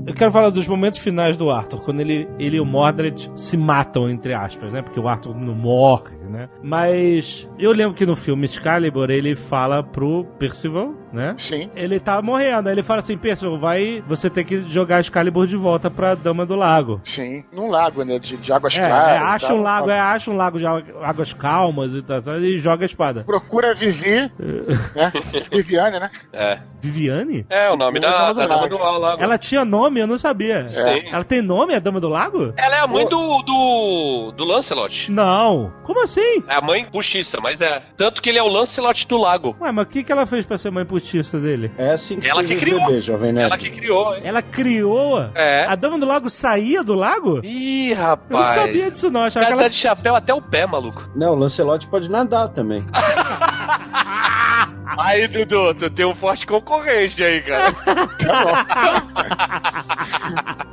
Eu 0.07 0.15
quero 0.15 0.33
falar 0.33 0.49
dos 0.51 0.67
momentos 0.67 1.01
finais 1.01 1.37
do 1.37 1.51
Arthur, 1.51 1.83
quando 1.83 2.01
ele, 2.01 2.27
ele 2.39 2.57
e 2.57 2.61
o 2.61 2.65
Mordred 2.65 3.31
se 3.37 3.57
matam, 3.59 4.09
entre 4.09 4.33
aspas, 4.33 4.73
né? 4.73 4.81
Porque 4.81 4.99
o 4.99 5.07
Arthur 5.07 5.37
não 5.37 5.55
morre, 5.55 6.17
né? 6.29 6.49
Mas 6.63 7.49
eu 7.59 7.73
lembro 7.73 7.95
que 7.95 8.07
no 8.07 8.17
filme 8.17 8.47
Excalibur 8.47 9.11
ele 9.11 9.35
fala 9.35 9.83
pro 9.83 10.25
Percival, 10.39 10.95
né? 11.13 11.35
Sim. 11.39 11.71
Ele 11.75 11.99
tá 12.01 12.21
morrendo, 12.23 12.69
aí 12.69 12.75
ele 12.75 12.83
fala 12.83 13.01
assim, 13.01 13.17
Percival, 13.17 13.59
vai, 13.59 14.03
você 14.07 14.29
tem 14.31 14.45
que 14.45 14.65
jogar 14.69 15.01
Excalibur 15.01 15.47
de 15.47 15.57
volta 15.57 15.91
pra 15.91 16.15
Dama 16.15 16.45
do 16.47 16.55
Lago. 16.55 17.01
Sim, 17.05 17.45
num 17.53 17.69
lago, 17.69 18.03
né? 18.05 18.19
De, 18.19 18.37
de 18.37 18.53
águas 18.53 18.77
É, 18.77 18.87
claras. 18.89 19.13
é, 19.13 19.19
acha 19.19 19.55
um 19.55 19.63
lago, 19.63 19.91
é, 19.91 19.99
acha 20.01 20.31
um 20.31 20.37
lago 20.37 20.59
de 20.59 20.67
águ- 20.67 20.99
águas 21.03 21.33
calmas 21.33 21.93
e 21.93 22.03
tal, 22.03 22.19
e 22.41 22.59
joga 22.59 22.85
a 22.85 22.87
espada. 22.87 23.25
Procura 23.25 23.75
Vivi, 23.75 24.31
né? 24.95 25.13
Viviane, 25.51 25.99
né? 25.99 26.11
É. 26.33 26.59
Viviane? 26.81 27.45
É, 27.51 27.69
o 27.71 27.77
nome 27.77 27.99
da, 27.99 28.09
Dama 28.11 28.35
do 28.35 28.39
da 28.39 28.47
Dama 28.47 28.61
Lago. 28.63 28.77
do 28.77 28.83
Lago. 29.01 29.23
Ela 29.23 29.37
tinha 29.39 29.65
nome, 29.65 30.01
eu 30.01 30.07
não 30.07 30.17
sabia. 30.17 30.65
Tem. 30.65 31.09
Ela 31.13 31.25
tem 31.25 31.43
nome, 31.43 31.75
a 31.75 31.79
Dama 31.81 32.01
do 32.01 32.09
Lago? 32.09 32.53
Ela 32.57 32.77
é 32.77 32.81
a 32.81 32.87
mãe 32.87 33.05
do, 33.09 33.43
do, 33.43 34.33
do 34.37 34.45
Lancelot. 34.45 35.11
Não. 35.11 35.73
Como 35.83 36.03
assim? 36.03 36.43
É 36.49 36.55
a 36.55 36.61
mãe 36.61 36.85
puxiça, 36.85 37.41
mas 37.41 37.61
é. 37.61 37.83
Tanto 37.97 38.23
que 38.23 38.29
ele 38.29 38.39
é 38.39 38.43
o 38.43 38.49
Lancelot 38.49 39.07
do 39.09 39.17
lago. 39.17 39.57
Ué, 39.61 39.73
mas 39.73 39.85
o 39.85 39.89
que, 39.89 40.05
que 40.05 40.13
ela 40.13 40.25
fez 40.27 40.47
pra 40.47 40.57
ser 40.57 40.71
mãe 40.71 40.85
postiça 41.01 41.39
dele? 41.39 41.71
É 41.79 41.93
assim 41.93 42.19
que 42.21 42.29
Ela 42.29 42.43
que 42.45 42.57
criou. 42.57 42.85
bebê, 42.87 43.01
Jovem 43.01 43.33
Nerd. 43.33 43.47
Ela 43.47 43.59
que 43.59 43.71
criou, 43.71 44.15
hein? 44.15 44.21
Ela 44.25 44.43
criou? 44.43 45.31
É. 45.35 45.65
A 45.67 45.75
Dama 45.75 45.99
do 45.99 46.07
Lago 46.07 46.29
saía 46.31 46.83
do 46.83 46.95
lago? 46.95 47.41
Ih, 47.45 47.91
Eu 47.91 47.97
não 47.97 48.03
rapaz. 48.05 48.55
sabia 48.61 48.91
disso 48.91 49.11
não, 49.11 49.23
achava 49.23 49.45
cara 49.47 49.57
que 49.57 49.59
tá 49.59 49.63
ela... 49.65 49.71
de 49.71 49.77
chapéu 49.77 50.15
até 50.17 50.35
o 50.35 50.41
pé, 50.43 50.67
maluco. 50.67 51.09
Não, 51.15 51.33
o 51.33 51.37
Lancelot 51.37 51.87
pode 51.89 52.11
nadar 52.11 52.49
também. 52.49 52.85
Aí, 54.97 55.29
Dudu, 55.29 55.75
tu 55.75 55.91
tem 55.91 56.07
um 56.07 56.15
forte 56.15 56.47
concorrente 56.47 57.23
aí, 57.23 57.43
cara. 57.43 57.75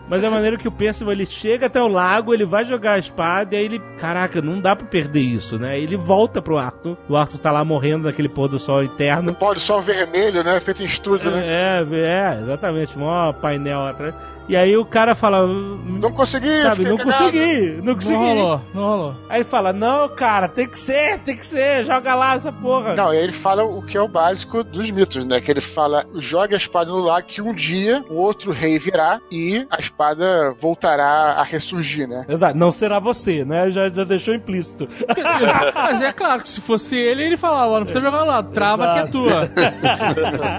Mas 0.07 0.23
é 0.23 0.29
maneiro 0.29 0.57
que 0.57 0.67
o 0.67 0.71
Percival, 0.71 1.13
ele 1.13 1.25
chega 1.25 1.65
até 1.65 1.81
o 1.81 1.87
lago, 1.87 2.33
ele 2.33 2.45
vai 2.45 2.63
jogar 2.63 2.93
a 2.93 2.99
espada 2.99 3.55
e 3.55 3.57
aí 3.57 3.65
ele... 3.65 3.79
Caraca, 3.97 4.41
não 4.41 4.61
dá 4.61 4.75
pra 4.75 4.85
perder 4.85 5.21
isso, 5.21 5.57
né? 5.57 5.79
Ele 5.79 5.97
volta 5.97 6.41
pro 6.41 6.57
Arthur. 6.57 6.95
O 7.09 7.17
Arthur 7.17 7.39
tá 7.39 7.51
lá 7.51 7.65
morrendo 7.65 8.05
naquele 8.05 8.29
pôr 8.29 8.47
do 8.47 8.59
sol 8.59 8.83
No 8.83 8.85
eterno. 8.85 9.33
pó 9.33 9.53
do 9.53 9.59
sol 9.59 9.81
vermelho, 9.81 10.43
né? 10.43 10.59
Feito 10.59 10.83
em 10.83 10.85
estúdio, 10.85 11.31
né? 11.31 11.41
É, 11.43 11.83
é, 11.91 12.39
exatamente. 12.41 12.97
Mó 12.97 13.33
painel 13.33 13.81
atrás. 13.81 14.13
E 14.47 14.55
aí 14.55 14.75
o 14.77 14.85
cara 14.85 15.15
fala... 15.15 15.47
Não 15.47 16.11
consegui, 16.11 16.61
Sabe, 16.61 16.83
não 16.83 16.97
cagado. 16.97 17.17
consegui, 17.17 17.71
não 17.77 17.83
Não 17.85 17.93
consegui. 17.95 18.13
rolou, 18.15 18.61
não 18.73 18.83
rolou. 18.83 19.15
Aí 19.29 19.37
ele 19.37 19.43
fala, 19.43 19.73
não, 19.73 20.09
cara, 20.09 20.47
tem 20.47 20.67
que 20.67 20.77
ser, 20.77 21.19
tem 21.19 21.35
que 21.35 21.45
ser, 21.45 21.83
joga 21.85 22.13
lá 22.13 22.35
essa 22.35 22.51
porra. 22.51 22.95
Não, 22.95 23.13
e 23.13 23.17
aí 23.17 23.23
ele 23.23 23.31
fala 23.33 23.63
o 23.63 23.81
que 23.81 23.97
é 23.97 24.01
o 24.01 24.07
básico 24.07 24.63
dos 24.63 24.91
mitos, 24.91 25.25
né? 25.25 25.39
Que 25.39 25.49
ele 25.51 25.61
fala: 25.61 26.05
jogue 26.15 26.53
a 26.53 26.57
espada 26.57 26.91
no 26.91 26.99
lago 26.99 27.25
que 27.27 27.41
um 27.41 27.53
dia 27.53 28.03
o 28.09 28.15
outro 28.15 28.51
rei 28.51 28.77
virá 28.77 29.19
e 29.31 29.65
a 29.69 29.79
espada 29.79 30.53
voltará 30.59 31.35
a 31.37 31.43
ressurgir, 31.43 32.07
né? 32.07 32.25
Exato, 32.27 32.57
não 32.57 32.71
será 32.71 32.99
você, 32.99 33.43
né? 33.45 33.71
Já, 33.71 33.87
já 33.89 34.03
deixou 34.03 34.33
implícito. 34.35 34.87
Mas 35.73 36.01
é 36.01 36.11
claro 36.11 36.41
que 36.41 36.49
se 36.49 36.61
fosse 36.61 36.95
ele, 36.97 37.23
ele 37.23 37.37
falava, 37.37 37.75
não 37.77 37.83
precisa 37.85 38.01
jogar 38.05 38.23
lá, 38.23 38.43
trava 38.43 38.93
que 38.93 38.99
é 38.99 39.07
tua. 39.07 39.49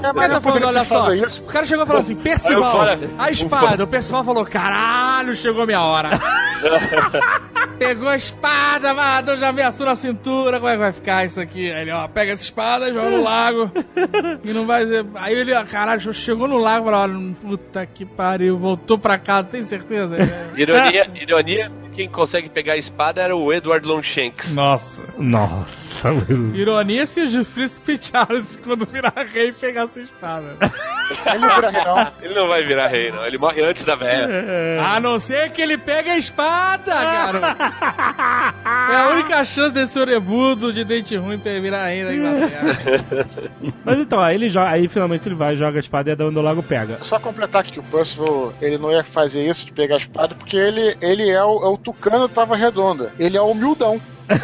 É, 0.03 0.11
O 0.11 0.15
cara 0.15 0.35
tá 0.35 0.41
falando, 0.41 0.67
olha 0.67 0.85
só. 0.85 1.13
isso. 1.13 1.43
O 1.43 1.47
cara 1.47 1.67
chegou 1.67 1.85
e 1.85 1.87
falou 1.87 2.03
assim: 2.03 2.15
Percival, 2.17 2.79
a 3.19 3.31
espada. 3.31 3.76
O 3.85 3.87
Percival 3.87 4.25
falou: 4.25 4.45
caralho, 4.45 5.35
chegou 5.35 5.63
a 5.63 5.67
minha 5.67 5.83
hora. 5.83 6.11
Pegou 7.79 8.09
a 8.09 8.17
espada, 8.17 8.91
amarrador, 8.91 9.37
já 9.37 9.49
ameaçou 9.49 9.85
na 9.87 9.95
cintura. 9.95 10.59
Como 10.59 10.69
é 10.71 10.73
que 10.73 10.79
vai 10.79 10.93
ficar 10.93 11.27
isso 11.27 11.39
aqui? 11.41 11.71
Aí 11.71 11.83
ele, 11.83 11.93
ó, 11.93 12.09
pega 12.09 12.33
essa 12.33 12.43
espada, 12.43 12.91
joga 12.91 13.11
no 13.11 13.23
lago. 13.23 13.71
e 14.43 14.53
não 14.53 14.67
vai 14.67 14.87
ser. 14.87 15.05
Aí 15.15 15.35
ele, 15.35 15.53
ó, 15.53 15.63
caralho, 15.65 16.15
chegou 16.15 16.49
no 16.49 16.57
lago 16.57 16.89
e 16.89 16.91
falou: 16.91 17.35
puta 17.35 17.85
que 17.85 18.07
pariu, 18.07 18.59
voltou 18.59 18.99
pra 18.99 19.19
casa, 19.19 19.49
tem 19.49 19.63
certeza? 19.63 20.17
Ironia, 20.57 21.11
ironia, 21.15 21.71
quem 21.97 22.11
consegue 22.11 22.51
pegar 22.51 22.75
a 22.75 22.77
espada 22.77 23.23
era 23.23 23.35
o 23.35 23.51
Edward 23.51 23.87
Longshanks. 23.87 24.55
Nossa. 24.55 25.03
Nossa, 25.17 26.11
Ironia 26.55 27.07
se 27.07 27.23
o 27.39 27.45
Príncipe 27.45 27.99
Charles, 27.99 28.61
quando 28.63 28.85
virar 28.85 29.15
rei, 29.33 29.51
pegasse 29.51 30.01
a 30.01 30.03
espada. 30.03 30.57
Ele 31.27 31.39
não 31.39 31.55
vira 31.55 31.71
rei, 31.71 31.85
não. 31.85 32.13
Ele 32.21 32.35
não 32.35 32.49
vai 32.49 32.65
virar 32.65 32.89
rei, 32.89 33.11
não. 33.11 33.25
Ele 33.25 33.39
morre 33.39 33.63
antes 33.63 33.85
da 33.85 33.95
velha. 33.95 34.29
A 34.83 35.01
não 35.01 35.19
ser 35.19 35.51
que 35.53 35.63
ele 35.63 35.79
pegue 35.79 36.11
a 36.11 36.19
espada, 36.19 36.93
cara. 36.93 37.57
É 38.67 38.97
a 38.97 39.09
única 39.11 39.45
chance 39.45 39.73
desse 39.73 39.99
orebudo 39.99 40.73
de 40.73 40.85
dente 40.85 41.17
ruim 41.17 41.39
pra 41.39 41.59
virar 41.59 41.83
rainha 41.83 42.07
da 42.07 42.15
Inglaterra? 42.15 42.79
Mas 43.85 43.99
então, 43.99 44.21
aí 44.21 44.35
ele 44.35 44.49
joga, 44.49 44.71
aí 44.71 44.89
finalmente 44.89 45.29
ele 45.29 45.35
vai, 45.35 45.57
joga 45.57 45.79
a 45.79 45.81
espada 45.81 46.11
e 46.11 46.13
a 46.13 46.15
dama 46.17 46.33
do 46.33 46.43
lago 46.43 46.63
pega. 46.63 46.99
Só 47.03 47.19
completar 47.19 47.63
aqui 47.63 47.73
que 47.73 47.81
o 47.81 47.83
Percival, 47.83 48.53
ele 48.61 48.79
não 48.79 48.91
ia 48.91 49.05
fazer 49.05 49.49
isso 49.49 49.67
de 49.67 49.73
pegar 49.73 49.95
a 49.95 49.99
espada, 49.99 50.35
porque 50.35 50.57
ele, 50.57 50.97
ele 51.01 51.29
é, 51.29 51.43
o, 51.45 51.65
é 51.65 51.69
o 51.69 51.79
tucano 51.87 52.29
tava 52.29 52.57
redonda. 52.57 53.13
Ele 53.17 53.37
é 53.37 53.41
o 53.41 53.53
humildão. 53.53 54.01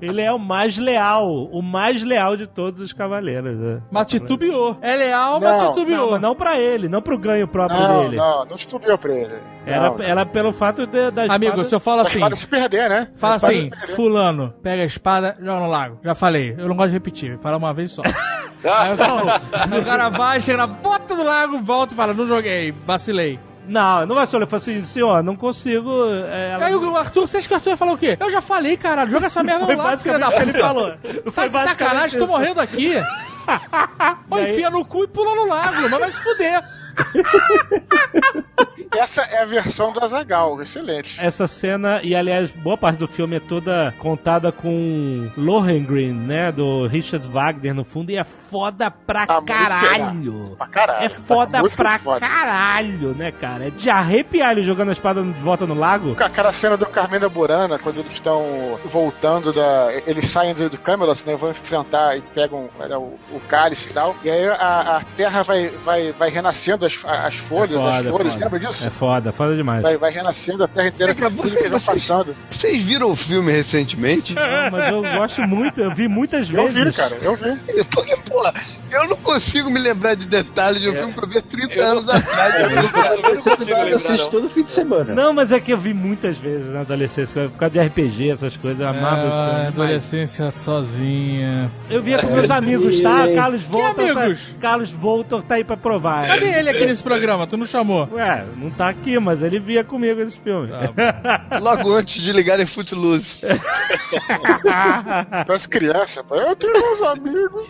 Ele 0.00 0.20
é 0.20 0.32
o 0.32 0.38
mais 0.38 0.76
leal, 0.76 1.28
o 1.30 1.62
mais 1.62 2.02
leal 2.02 2.36
de 2.36 2.48
todos 2.48 2.82
os 2.82 2.92
cavaleiros. 2.92 3.56
né? 3.56 3.80
Mas 3.88 4.08
titubeou. 4.08 4.76
É 4.82 4.96
leal, 4.96 5.38
mas 5.40 5.62
Não, 5.62 5.72
titubeou. 5.72 6.06
Não, 6.06 6.10
mas 6.10 6.20
não 6.20 6.34
pra 6.34 6.58
ele, 6.58 6.88
não 6.88 7.00
pro 7.00 7.16
ganho 7.16 7.46
próprio 7.46 7.78
Não, 7.78 8.02
dele. 8.02 8.16
não, 8.16 8.44
não 8.44 8.56
titubeou 8.56 8.98
pra 8.98 9.14
ele. 9.14 9.40
Era, 9.64 9.90
não, 9.90 10.02
era 10.02 10.26
pelo 10.26 10.52
fato 10.52 10.88
de, 10.88 11.12
da 11.12 11.22
espada... 11.22 11.34
Amigo, 11.34 11.62
se 11.62 11.72
eu 11.72 11.78
falo 11.78 12.00
assim, 12.00 12.18
espada 12.18 12.34
se 12.34 12.48
perder, 12.48 12.90
né? 12.90 13.08
fala 13.14 13.36
assim, 13.36 13.70
fulano, 13.94 14.52
pega 14.60 14.82
a 14.82 14.86
espada, 14.86 15.36
joga 15.38 15.60
no 15.60 15.68
lago. 15.68 16.00
Já 16.02 16.16
falei, 16.16 16.56
eu 16.58 16.66
não 16.68 16.74
gosto 16.74 16.88
de 16.88 16.94
repetir, 16.94 17.38
fala 17.38 17.58
uma 17.58 17.72
vez 17.72 17.92
só. 17.92 18.02
Aí 18.64 18.90
eu 18.90 18.96
falo, 18.96 19.30
se 19.68 19.78
o 19.78 19.84
cara 19.84 20.08
vai, 20.08 20.40
chega 20.40 20.58
na 20.58 20.66
bota 20.66 21.14
do 21.14 21.22
lago, 21.22 21.58
volta 21.58 21.94
e 21.94 21.96
fala, 21.96 22.12
não 22.12 22.26
joguei, 22.26 22.72
vacilei. 22.84 23.38
Não, 23.66 24.04
não 24.06 24.14
vai 24.16 24.26
ser. 24.26 24.36
Ele 24.36 24.46
falou 24.46 24.60
assim, 24.60 24.82
senhor, 24.82 25.22
não 25.22 25.36
consigo... 25.36 25.90
é, 26.30 26.52
ela- 26.54 26.66
Aí 26.66 26.74
o 26.74 26.96
Arthur, 26.96 27.28
você 27.28 27.36
acha 27.38 27.46
que 27.48 27.54
o 27.54 27.56
Arthur 27.56 27.70
ia 27.70 27.76
falar 27.76 27.92
o 27.92 27.98
quê? 27.98 28.16
Eu 28.18 28.30
já 28.30 28.40
falei, 28.40 28.76
caralho, 28.76 29.10
joga 29.10 29.26
essa 29.26 29.42
merda 29.42 29.66
no 29.66 29.76
lago, 29.82 30.00
filha 30.00 30.18
da 30.18 30.30
puta. 30.30 30.42
ele 30.42 30.58
falou. 30.58 30.90
Tá 30.90 31.32
Foi 31.32 31.48
de 31.48 31.62
sacanagem, 31.62 32.18
tô 32.18 32.24
isso. 32.24 32.32
morrendo 32.32 32.60
aqui. 32.60 32.92
Ou 34.30 34.40
enfia 34.42 34.70
no 34.70 34.84
cu 34.84 35.04
e 35.04 35.08
pula 35.08 35.34
no 35.34 35.46
lago, 35.48 35.88
mas 35.88 36.00
vai 36.00 36.10
se 36.10 36.20
fuder. 36.20 36.62
Essa 38.94 39.22
é 39.22 39.42
a 39.42 39.44
versão 39.44 39.92
do 39.92 40.02
Azagal, 40.02 40.60
excelente. 40.60 41.18
Essa 41.20 41.46
cena, 41.46 42.00
e 42.02 42.14
aliás, 42.14 42.50
boa 42.52 42.76
parte 42.76 42.98
do 42.98 43.08
filme 43.08 43.36
é 43.36 43.40
toda 43.40 43.94
contada 43.98 44.52
com 44.52 45.30
Lohengrin, 45.36 46.12
né? 46.12 46.52
Do 46.52 46.86
Richard 46.86 47.26
Wagner 47.26 47.74
no 47.74 47.84
fundo, 47.84 48.10
e 48.10 48.16
é 48.16 48.24
foda 48.24 48.90
pra 48.90 49.24
A 49.28 49.38
é- 49.38 49.42
caralho. 49.42 50.54
Pra 50.58 50.66
caralho. 50.66 51.04
É 51.06 51.08
foda 51.08 51.58
A 51.58 51.62
música 51.62 51.82
pra 51.82 51.94
é 51.94 51.98
foda. 51.98 52.20
caralho, 52.20 53.14
né, 53.14 53.32
cara? 53.32 53.68
É 53.68 53.70
de 53.70 53.88
arrepiar 53.90 54.52
ele 54.52 54.62
jogando 54.62 54.90
a 54.90 54.92
espada 54.92 55.22
de 55.22 55.40
volta 55.40 55.66
no 55.66 55.74
lago. 55.74 56.14
Aquela 56.18 56.52
cena 56.52 56.76
do 56.76 56.86
Carmena 56.86 57.28
Burana, 57.28 57.78
quando 57.78 57.98
eles 58.00 58.12
estão 58.12 58.78
voltando 58.84 59.52
da. 59.52 59.88
Eles 60.06 60.26
saem 60.30 60.54
do, 60.54 60.68
do 60.68 60.78
Camelot, 60.78 61.22
né? 61.26 61.36
Vão 61.36 61.50
enfrentar 61.50 62.16
e 62.16 62.20
pegam 62.20 62.68
olha, 62.78 62.98
o, 62.98 63.18
o 63.32 63.40
cálice 63.48 63.90
e 63.90 63.92
tal. 63.92 64.14
E 64.22 64.30
aí 64.30 64.46
a, 64.48 64.98
a 64.98 65.04
terra 65.16 65.42
vai, 65.42 65.68
vai, 65.68 66.12
vai 66.12 66.30
renascendo 66.30 66.84
as, 66.86 66.98
as 67.04 67.36
folhas, 67.36 67.72
é 67.74 67.76
as 67.78 67.96
foda, 67.96 68.08
flores, 68.10 68.32
foda. 68.34 68.44
lembra 68.44 68.60
disso? 68.60 68.81
É 68.86 68.90
foda, 68.90 69.32
foda 69.32 69.54
demais. 69.56 69.82
Vai, 69.82 69.96
vai 69.96 70.12
renascendo 70.12 70.64
a 70.64 70.68
terra 70.68 70.88
inteira, 70.88 71.12
É, 71.12 71.14
cara, 71.14 71.30
você- 71.30 71.56
que 71.62 71.68
vão 71.68 71.78
você- 71.78 71.92
passando. 71.92 72.34
Vocês 72.48 72.82
viram 72.82 73.10
o 73.10 73.16
filme 73.16 73.50
recentemente? 73.52 74.34
Não, 74.34 74.70
mas 74.70 74.88
eu 74.88 75.02
gosto 75.02 75.42
muito, 75.42 75.80
eu 75.80 75.94
vi 75.94 76.08
muitas 76.08 76.50
Eu 76.50 76.68
vezes. 76.68 76.84
vi, 76.84 76.92
cara, 76.92 77.16
eu 77.22 77.34
vi. 77.36 77.84
Porque, 77.90 78.16
porra, 78.28 78.52
eu 78.90 79.08
não 79.08 79.16
consigo 79.16 79.70
me 79.70 79.78
lembrar 79.78 80.14
de 80.14 80.26
detalhes 80.26 80.80
de 80.80 80.88
um 80.90 80.94
filme 80.94 81.12
que 81.12 81.20
eu 81.24 81.28
vi 81.28 81.38
há 81.38 81.42
30 81.42 81.82
anos 81.82 82.08
atrás. 82.08 82.54
Eu 82.60 83.34
não 83.34 83.42
consigo 83.42 83.70
Eu 83.70 83.76
lembrar, 83.84 83.96
assisto 83.96 84.24
não. 84.24 84.30
todo 84.30 84.50
fim 84.50 84.62
de 84.64 84.70
semana. 84.70 85.14
Não, 85.14 85.32
mas 85.32 85.52
é 85.52 85.60
que 85.60 85.72
eu 85.72 85.78
vi 85.78 85.92
muitas 85.94 86.38
vezes 86.38 86.70
na 86.72 86.80
adolescência, 86.80 87.48
por 87.50 87.58
causa 87.58 87.72
de 87.72 87.80
RPG, 87.80 88.30
essas 88.30 88.56
coisas, 88.56 88.80
eu 88.80 88.88
amava 88.88 89.22
demais. 89.30 89.66
adolescência 89.68 90.52
sozinha. 90.62 91.70
Eu 91.90 92.02
via 92.02 92.18
com 92.18 92.28
meus 92.28 92.50
amigos, 92.50 93.00
tá? 93.00 93.28
Carlos 93.34 93.62
Voltor, 93.64 94.10
amigos? 94.10 94.46
Tá, 94.48 94.54
Carlos 94.60 94.90
Voltor 94.92 95.42
tá 95.42 95.54
aí 95.56 95.64
pra 95.64 95.76
provar. 95.76 96.26
Cadê 96.26 96.46
ele 96.58 96.70
aqui 96.70 96.84
nesse 96.86 97.02
programa? 97.02 97.46
Tu 97.46 97.56
não 97.56 97.66
chamou? 97.66 98.08
Ué, 98.12 98.44
não 98.56 98.70
tá 98.72 98.88
aqui, 98.88 99.18
mas 99.18 99.42
ele 99.42 99.60
via 99.60 99.84
comigo 99.84 100.20
esse 100.20 100.38
filme. 100.40 100.68
Logo 101.60 101.92
antes 101.92 102.20
de 102.22 102.32
ligarem 102.32 102.66
Footloose. 102.66 103.38
Parece 105.46 105.68
criança, 105.68 106.24
pô. 106.24 106.34
Eu 106.34 106.56
tenho 106.56 106.72
meus 106.72 107.02
amigos. 107.02 107.68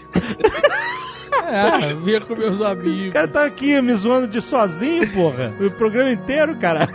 É, 1.45 1.95
via 1.95 2.21
com 2.21 2.37
meus 2.37 2.61
O 2.61 2.65
amigos. 2.65 3.13
cara 3.13 3.29
tá 3.29 3.45
aqui 3.45 3.81
me 3.81 3.95
zoando 3.95 4.29
de 4.29 4.41
sozinho, 4.41 5.11
porra. 5.13 5.53
O 5.61 5.71
programa 5.71 6.11
inteiro, 6.11 6.57
cara. 6.59 6.89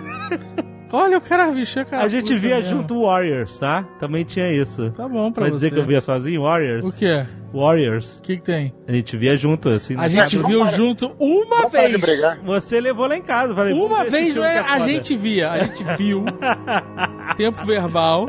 Olha 0.91 1.17
o 1.17 1.21
cara, 1.21 1.49
bicho, 1.51 1.79
é 1.79 1.85
cara. 1.85 2.03
A 2.03 2.07
gente 2.07 2.33
via 2.35 2.57
mesmo. 2.57 2.77
junto 2.77 3.01
Warriors, 3.03 3.57
tá? 3.59 3.83
Também 3.99 4.23
tinha 4.23 4.51
isso. 4.51 4.91
Tá 4.91 5.07
bom 5.07 5.31
pra 5.31 5.43
Vai 5.43 5.51
você. 5.51 5.55
dizer 5.55 5.71
que 5.71 5.79
eu 5.79 5.85
via 5.85 6.01
sozinho? 6.01 6.43
Warriors? 6.43 6.85
O 6.85 6.91
quê? 6.91 7.25
Warriors. 7.53 8.19
O 8.19 8.23
que 8.23 8.37
que 8.37 8.43
tem? 8.43 8.73
A 8.87 8.91
gente 8.91 9.15
via 9.17 9.35
junto, 9.37 9.69
assim. 9.69 9.95
A 9.97 10.07
gente 10.09 10.37
viu 10.37 10.59
parar- 10.59 10.71
junto 10.73 11.13
uma 11.19 11.69
de 11.69 11.97
vez. 11.97 12.19
Você 12.45 12.79
levou 12.79 13.07
lá 13.07 13.17
em 13.17 13.21
casa. 13.21 13.55
Falei, 13.55 13.73
Uma 13.73 14.03
vez 14.05 14.35
não 14.35 14.43
é 14.43 14.61
que 14.63 14.69
a 14.69 14.79
gente 14.79 15.17
via, 15.17 15.51
a 15.51 15.63
gente 15.63 15.83
viu. 15.97 16.25
Tempo 17.37 17.65
verbal. 17.65 18.27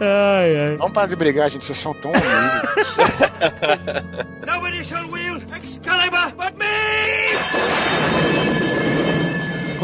Ai, 0.00 0.56
ai. 0.56 0.76
Vamos 0.76 0.92
parar 0.92 1.06
de 1.06 1.16
brigar, 1.16 1.48
gente. 1.50 1.64
Vocês 1.64 1.78
são 1.78 1.94
tão 1.94 2.10
amigos. 2.12 2.96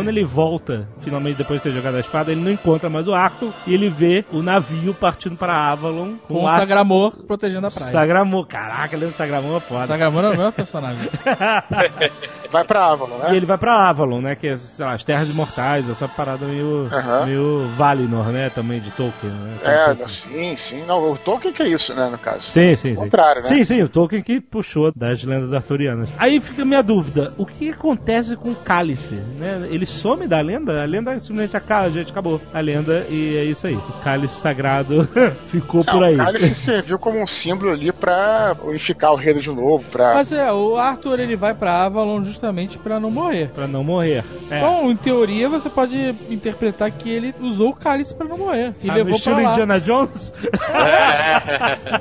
Quando 0.00 0.08
ele 0.08 0.24
volta, 0.24 0.88
finalmente 1.00 1.36
depois 1.36 1.60
de 1.60 1.68
ter 1.68 1.74
jogado 1.76 1.96
a 1.96 2.00
espada, 2.00 2.32
ele 2.32 2.40
não 2.40 2.50
encontra 2.50 2.88
mais 2.88 3.06
o 3.06 3.12
Arthur 3.14 3.52
e 3.66 3.74
ele 3.74 3.88
vê 3.90 4.24
o 4.32 4.42
navio 4.42 4.94
partindo 4.94 5.36
para 5.36 5.52
Avalon 5.70 6.14
Com 6.26 6.34
o 6.34 6.44
o 6.44 6.48
Sagramor 6.48 7.12
protegendo 7.26 7.66
a 7.66 7.70
praia. 7.70 7.92
Sagramor. 7.92 8.46
Caraca, 8.46 8.96
lembra 8.96 9.10
do 9.10 9.16
Sagramor? 9.16 9.56
é 9.56 9.60
Foda. 9.60 9.86
Sagramor 9.86 10.24
é 10.24 10.30
o 10.30 10.36
meu 10.36 10.52
personagem. 10.52 11.08
Vai 12.50 12.64
pra 12.64 12.86
Avalon, 12.90 13.16
né? 13.18 13.32
E 13.32 13.36
ele 13.36 13.46
vai 13.46 13.56
pra 13.56 13.88
Avalon, 13.88 14.20
né? 14.20 14.34
Que 14.34 14.48
é, 14.48 14.58
sei 14.58 14.84
lá, 14.84 14.94
as 14.94 15.04
Terras 15.04 15.30
Imortais, 15.30 15.88
essa 15.88 16.08
parada 16.08 16.44
meio, 16.46 16.88
Aham. 16.92 17.26
meio 17.26 17.68
Valinor, 17.76 18.26
né? 18.26 18.50
Também 18.50 18.80
de 18.80 18.90
Tolkien, 18.90 19.32
né? 19.32 19.56
É, 19.62 19.84
Tolkien. 19.84 19.96
não, 20.00 20.08
sim, 20.08 20.56
sim. 20.56 20.84
Não, 20.84 21.12
o 21.12 21.16
Tolkien 21.16 21.52
que 21.54 21.62
é 21.62 21.68
isso, 21.68 21.94
né, 21.94 22.08
no 22.10 22.18
caso. 22.18 22.50
Sim, 22.50 22.74
sim, 22.74 22.88
sim. 22.88 22.94
contrário, 22.96 23.42
né? 23.42 23.46
Sim, 23.48 23.62
sim, 23.62 23.82
o 23.82 23.88
Tolkien 23.88 24.20
que 24.20 24.40
puxou 24.40 24.90
das 24.94 25.22
lendas 25.22 25.52
arturianas. 25.52 26.08
Aí 26.18 26.40
fica 26.40 26.62
a 26.62 26.64
minha 26.64 26.82
dúvida: 26.82 27.32
o 27.38 27.46
que 27.46 27.70
acontece 27.70 28.34
com 28.34 28.50
o 28.50 28.56
cálice? 28.56 29.14
Né? 29.14 29.68
Ele 29.70 29.86
some 29.90 30.26
da 30.26 30.40
lenda? 30.40 30.82
A 30.82 30.86
lenda 30.86 31.12
simplesmente 31.20 31.56
acaba, 31.56 31.90
gente, 31.90 32.10
acabou 32.10 32.40
a 32.52 32.60
lenda 32.60 33.06
e 33.08 33.36
é 33.36 33.44
isso 33.44 33.66
aí. 33.66 33.74
O 33.74 33.92
cálice 34.02 34.36
sagrado 34.40 35.08
ficou 35.46 35.84
Não, 35.86 35.92
por 35.94 36.04
aí. 36.04 36.14
O 36.14 36.18
cálice 36.18 36.54
serviu 36.54 36.98
como 36.98 37.20
um 37.22 37.26
símbolo 37.26 37.72
ali 37.72 37.92
pra 37.92 38.56
unificar 38.62 39.12
o 39.12 39.16
reino 39.16 39.40
de 39.40 39.50
novo, 39.50 39.88
pra... 39.90 40.14
Mas 40.14 40.32
é, 40.32 40.50
o 40.52 40.76
Arthur 40.76 41.18
ele 41.20 41.36
vai 41.36 41.54
pra 41.54 41.84
Avalon 41.84 42.22
justamente 42.24 42.78
pra 42.78 42.98
não 43.00 43.10
morrer. 43.10 43.48
Pra 43.50 43.66
não 43.66 43.82
morrer. 43.84 44.24
É. 44.50 44.56
Então, 44.56 44.90
em 44.90 44.96
teoria, 44.96 45.48
você 45.48 45.68
pode 45.68 46.14
interpretar 46.28 46.90
que 46.90 47.08
ele 47.10 47.34
usou 47.40 47.70
o 47.70 47.74
cálice 47.74 48.14
pra 48.14 48.26
não 48.26 48.38
morrer. 48.38 48.74
E 48.82 48.90
Ah, 48.90 48.94
levou 48.94 49.18
pra 49.20 49.32
lá. 49.36 49.42
Indiana 49.50 49.80
Jones? 49.80 50.32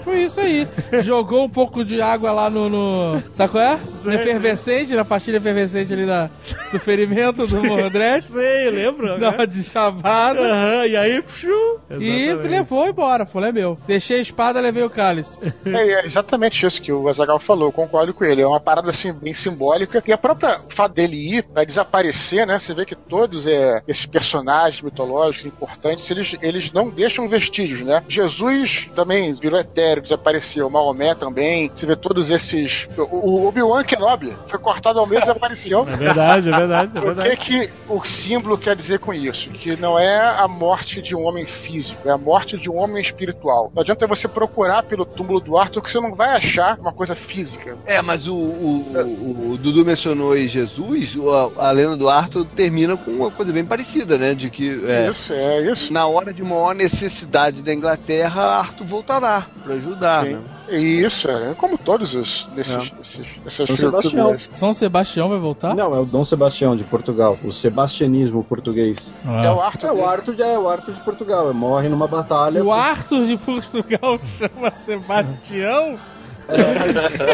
Foi 0.03 0.24
isso 0.24 0.40
aí. 0.40 0.68
Jogou 1.02 1.44
um 1.45 1.49
pouco 1.49 1.84
de 1.84 2.02
água 2.02 2.32
lá 2.32 2.49
no. 2.49 2.70
no 2.70 3.22
sabe 3.34 3.52
qual 3.52 3.64
é? 3.64 3.80
No 4.03 4.14
efervescente, 4.14 4.94
na 4.95 5.06
pastilha 5.06 5.38
efervescente 5.38 5.94
ali 5.94 6.06
da, 6.06 6.30
do 6.72 6.80
ferimento 6.80 7.45
do 7.48 7.61
Mordred. 7.70 8.28
Sei, 8.32 8.70
lembro. 8.70 9.18
Né? 9.18 9.30
uma 9.30 9.48
de 9.48 9.64
chavada. 9.64 10.40
Aham, 10.40 10.86
e 10.86 10.96
aí, 10.96 11.22
pshu, 11.22 11.80
E 12.00 12.34
levou 12.34 12.88
embora, 12.88 13.26
falei, 13.26 13.50
é 13.50 13.54
meu. 13.54 13.78
Deixei 13.88 14.18
a 14.18 14.22
espada, 14.22 14.60
levei 14.60 14.84
o 14.84 14.90
cálice. 14.90 15.40
É, 15.70 16.02
é 16.02 16.06
exatamente 16.06 16.66
isso 16.66 16.82
que 16.82 16.91
o 16.91 17.08
Azagal 17.08 17.40
falou, 17.40 17.72
concordo 17.72 18.14
com 18.14 18.24
ele. 18.24 18.41
É 18.41 18.48
uma 18.48 18.60
parada 18.60 18.90
assim 18.90 19.14
bem 19.14 19.34
simbólica. 19.34 20.02
E 20.06 20.12
a 20.12 20.18
própria 20.18 20.60
fato 20.70 20.94
dele 20.94 21.38
ir 21.38 21.44
pra 21.44 21.64
desaparecer, 21.64 22.48
né? 22.48 22.58
Você 22.58 22.74
vê 22.74 22.86
que 22.86 22.96
todos 22.96 23.46
é, 23.46 23.82
esses 23.88 24.06
personagens 24.06 24.82
mitológicos 24.82 25.46
importantes, 25.46 26.10
eles, 26.10 26.36
eles 26.41 26.72
não 26.72 26.90
deixam 26.90 27.30
vestígios, 27.30 27.82
né? 27.82 28.04
Jesus 28.08 28.90
também 28.96 29.32
virou 29.34 29.60
etéreo, 29.60 30.02
desapareceu. 30.02 30.70
Maomé 30.70 31.14
também. 31.14 31.70
Você 31.74 31.86
vê 31.86 31.96
todos 31.96 32.32
esses. 32.32 32.90
O, 32.98 33.44
o 33.44 33.48
Obi-Wan 33.48 33.84
Kenobi 33.84 34.36
foi 34.46 34.60
cortado 34.60 35.00
ao 35.00 35.06
meio 35.06 35.20
e 35.20 35.22
desapareceu. 35.22 35.88
É 35.90 35.96
verdade, 35.96 36.50
é 36.50 36.56
verdade, 36.56 36.98
é 36.98 37.00
O 37.00 37.02
que, 37.02 37.08
verdade. 37.08 37.38
Que 37.68 37.73
o 37.88 38.03
símbolo 38.03 38.57
quer 38.57 38.76
dizer 38.76 38.99
com 38.99 39.14
isso? 39.14 39.49
Que 39.52 39.76
não 39.76 39.98
é 39.99 40.19
a 40.40 40.48
morte 40.48 41.02
de 41.02 41.15
um 41.15 41.23
homem 41.23 41.45
físico, 41.45 42.07
é 42.07 42.11
a 42.11 42.18
morte 42.18 42.57
de 42.57 42.69
um 42.69 42.77
homem 42.77 43.02
espiritual. 43.02 43.72
Não 43.73 43.81
adianta 43.81 44.07
você 44.07 44.27
procurar 44.27 44.84
pelo 44.84 45.06
túmulo 45.06 45.40
do 45.40 45.57
Arthur 45.57 45.81
que 45.81 45.91
você 45.91 45.99
não 45.99 46.14
vai 46.14 46.30
achar 46.36 46.77
uma 46.80 46.94
coisa 46.94 47.15
física. 47.15 47.77
É, 47.86 48.02
mas 48.02 48.27
o, 48.27 48.34
o, 48.36 48.86
o- 48.94 49.52
o 49.53 49.57
Dudu 49.57 49.86
mencionou 49.86 50.31
aí 50.34 50.48
Jesus, 50.48 51.15
a, 51.57 51.68
a 51.68 51.72
lenda 51.72 51.98
do 51.98 52.10
Arthur 52.10 52.45
termina 52.45 52.95
com 52.95 53.11
uma 53.11 53.31
coisa 53.31 53.52
bem 53.52 53.65
parecida, 53.65 54.18
né? 54.18 54.34
De 54.34 54.49
que 54.49 54.81
é, 54.86 55.10
Isso, 55.10 55.34
é 55.34 55.61
isso. 55.72 55.91
na 55.94 56.06
hora 56.07 56.34
de 56.34 56.44
maior 56.44 56.73
necessidade 56.76 57.61
da 57.64 57.73
Inglaterra, 57.73 58.41
Arthur 58.60 58.86
voltará 58.86 59.45
pra 59.64 59.76
ajudar, 59.76 60.23
Sim. 60.26 60.34
né? 60.34 60.41
Isso, 60.72 61.27
é 61.27 61.56
como 61.56 61.80
todos 61.80 62.14
os 62.14 62.45
desses, 62.56 62.76
É. 62.91 62.95
desses, 62.95 63.27
essas 63.44 63.68
São. 63.69 63.76
Sebastião. 63.76 64.38
São 64.52 64.72
Sebastião 64.73 65.27
vai 65.27 65.40
voltar? 65.40 65.73
Não, 65.76 65.95
é 65.95 65.99
o 65.99 66.06
Dom 66.06 66.23
Sebastião 66.23 66.76
de 66.76 66.84
Portugal, 66.84 67.40
o 67.44 67.49
sebastianismo 67.52 68.44
português. 68.44 69.14
Ah. 69.26 69.46
É 69.46 69.52
o 69.52 69.60
Arthur. 69.60 69.88
É 69.88 69.92
o 69.92 69.96
dele. 69.96 70.08
Arthur, 70.08 70.42
é 70.42 70.58
o 70.58 70.70
Arthur 70.70 70.94
de 70.94 71.02
Portugal, 71.02 71.54
morre 71.54 71.90
numa 71.90 72.08
batalha. 72.08 72.64
O 72.64 72.72
Arthur 72.72 73.26
de 73.26 73.38
Portugal 73.38 74.20
chama 74.38 74.76
Sebastião? 74.76 75.98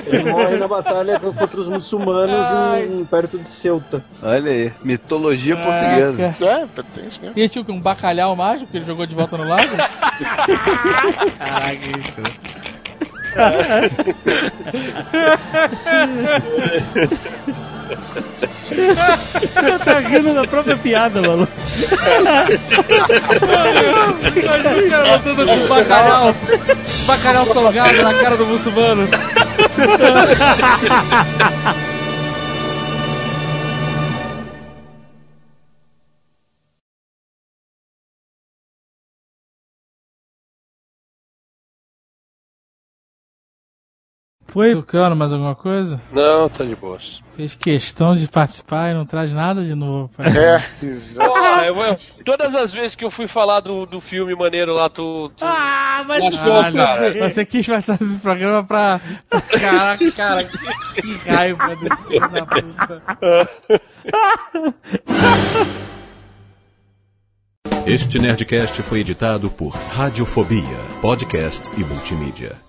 Ele 0.08 0.32
morre 0.32 0.58
na 0.58 0.68
batalha 0.68 1.20
contra 1.20 1.60
os 1.60 1.68
muçulmanos 1.70 2.48
em, 2.84 3.06
perto 3.06 3.40
de 3.40 3.50
Ceuta. 3.50 4.04
Olha 4.22 4.52
aí, 4.52 4.74
mitologia 4.84 5.56
portuguesa. 5.56 6.36
É, 6.42 6.68
tem 6.94 7.08
isso 7.08 7.22
mesmo. 7.22 7.40
E 7.40 7.48
tinha 7.48 7.64
o? 7.64 7.72
Um 7.72 7.80
bacalhau 7.80 8.36
mágico 8.36 8.72
que 8.72 8.78
ele 8.78 8.86
jogou 8.86 9.06
de 9.06 9.16
volta 9.16 9.38
no 9.38 9.46
lago? 9.46 9.72
Caraca, 11.38 11.74
isso. 11.74 12.14
tá 19.84 20.00
rindo 20.00 20.34
da 20.34 20.48
própria 20.48 20.78
piada, 20.78 21.22
mano. 21.22 21.46
Imagina 24.36 24.78
o 24.78 24.90
cara 24.90 25.18
botando 25.18 25.46
com 25.46 25.68
bacalhau, 25.68 26.36
bacalhau 27.06 27.46
salgado 27.46 28.02
na 28.02 28.14
cara 28.14 28.38
do 28.38 28.46
muçulmano. 28.46 29.06
Foi? 44.56 44.74
Tucano, 44.74 45.18
mais 45.18 45.34
alguma 45.34 45.54
coisa? 45.54 46.00
Não, 46.14 46.48
tá 46.48 46.64
de 46.64 46.78
boa. 46.78 46.98
Fez 47.32 47.56
questão 47.56 48.16
de 48.16 48.26
participar 48.26 48.90
e 48.90 48.94
não 48.94 49.06
traz 49.06 49.34
nada 49.34 49.66
de 49.66 49.76
novo. 49.76 50.10
É, 50.18 50.64
exato. 50.86 51.30
Eu- 51.66 51.98
todas 52.24 52.56
as 52.56 52.72
vezes 52.72 52.96
que 52.96 53.04
eu 53.04 53.12
fui 53.12 53.28
falar 53.28 53.60
do, 53.60 53.86
do 53.86 54.00
filme 54.00 54.34
maneiro 54.34 54.74
lá, 54.74 54.88
tu. 54.88 55.30
tu... 55.36 55.44
Ah, 55.44 56.06
mas 56.08 56.34
cara. 56.38 57.30
Você 57.30 57.44
quis 57.46 57.68
passar 57.68 58.02
esse 58.02 58.18
programa 58.20 58.64
pra. 58.64 59.02
Caraca, 59.60 60.12
cara, 60.16 60.44
que, 60.46 60.58
que 61.02 61.30
raiva 61.30 61.76
desse 61.76 62.06
filho 62.06 62.30
da 62.30 62.46
puta. 62.46 63.02
Este 67.86 68.20
Nerdcast 68.20 68.82
foi 68.84 69.02
editado 69.02 69.50
por 69.50 69.72
Radiofobia, 69.98 70.64
podcast 71.02 71.70
e 71.78 71.84
multimídia. 71.84 72.65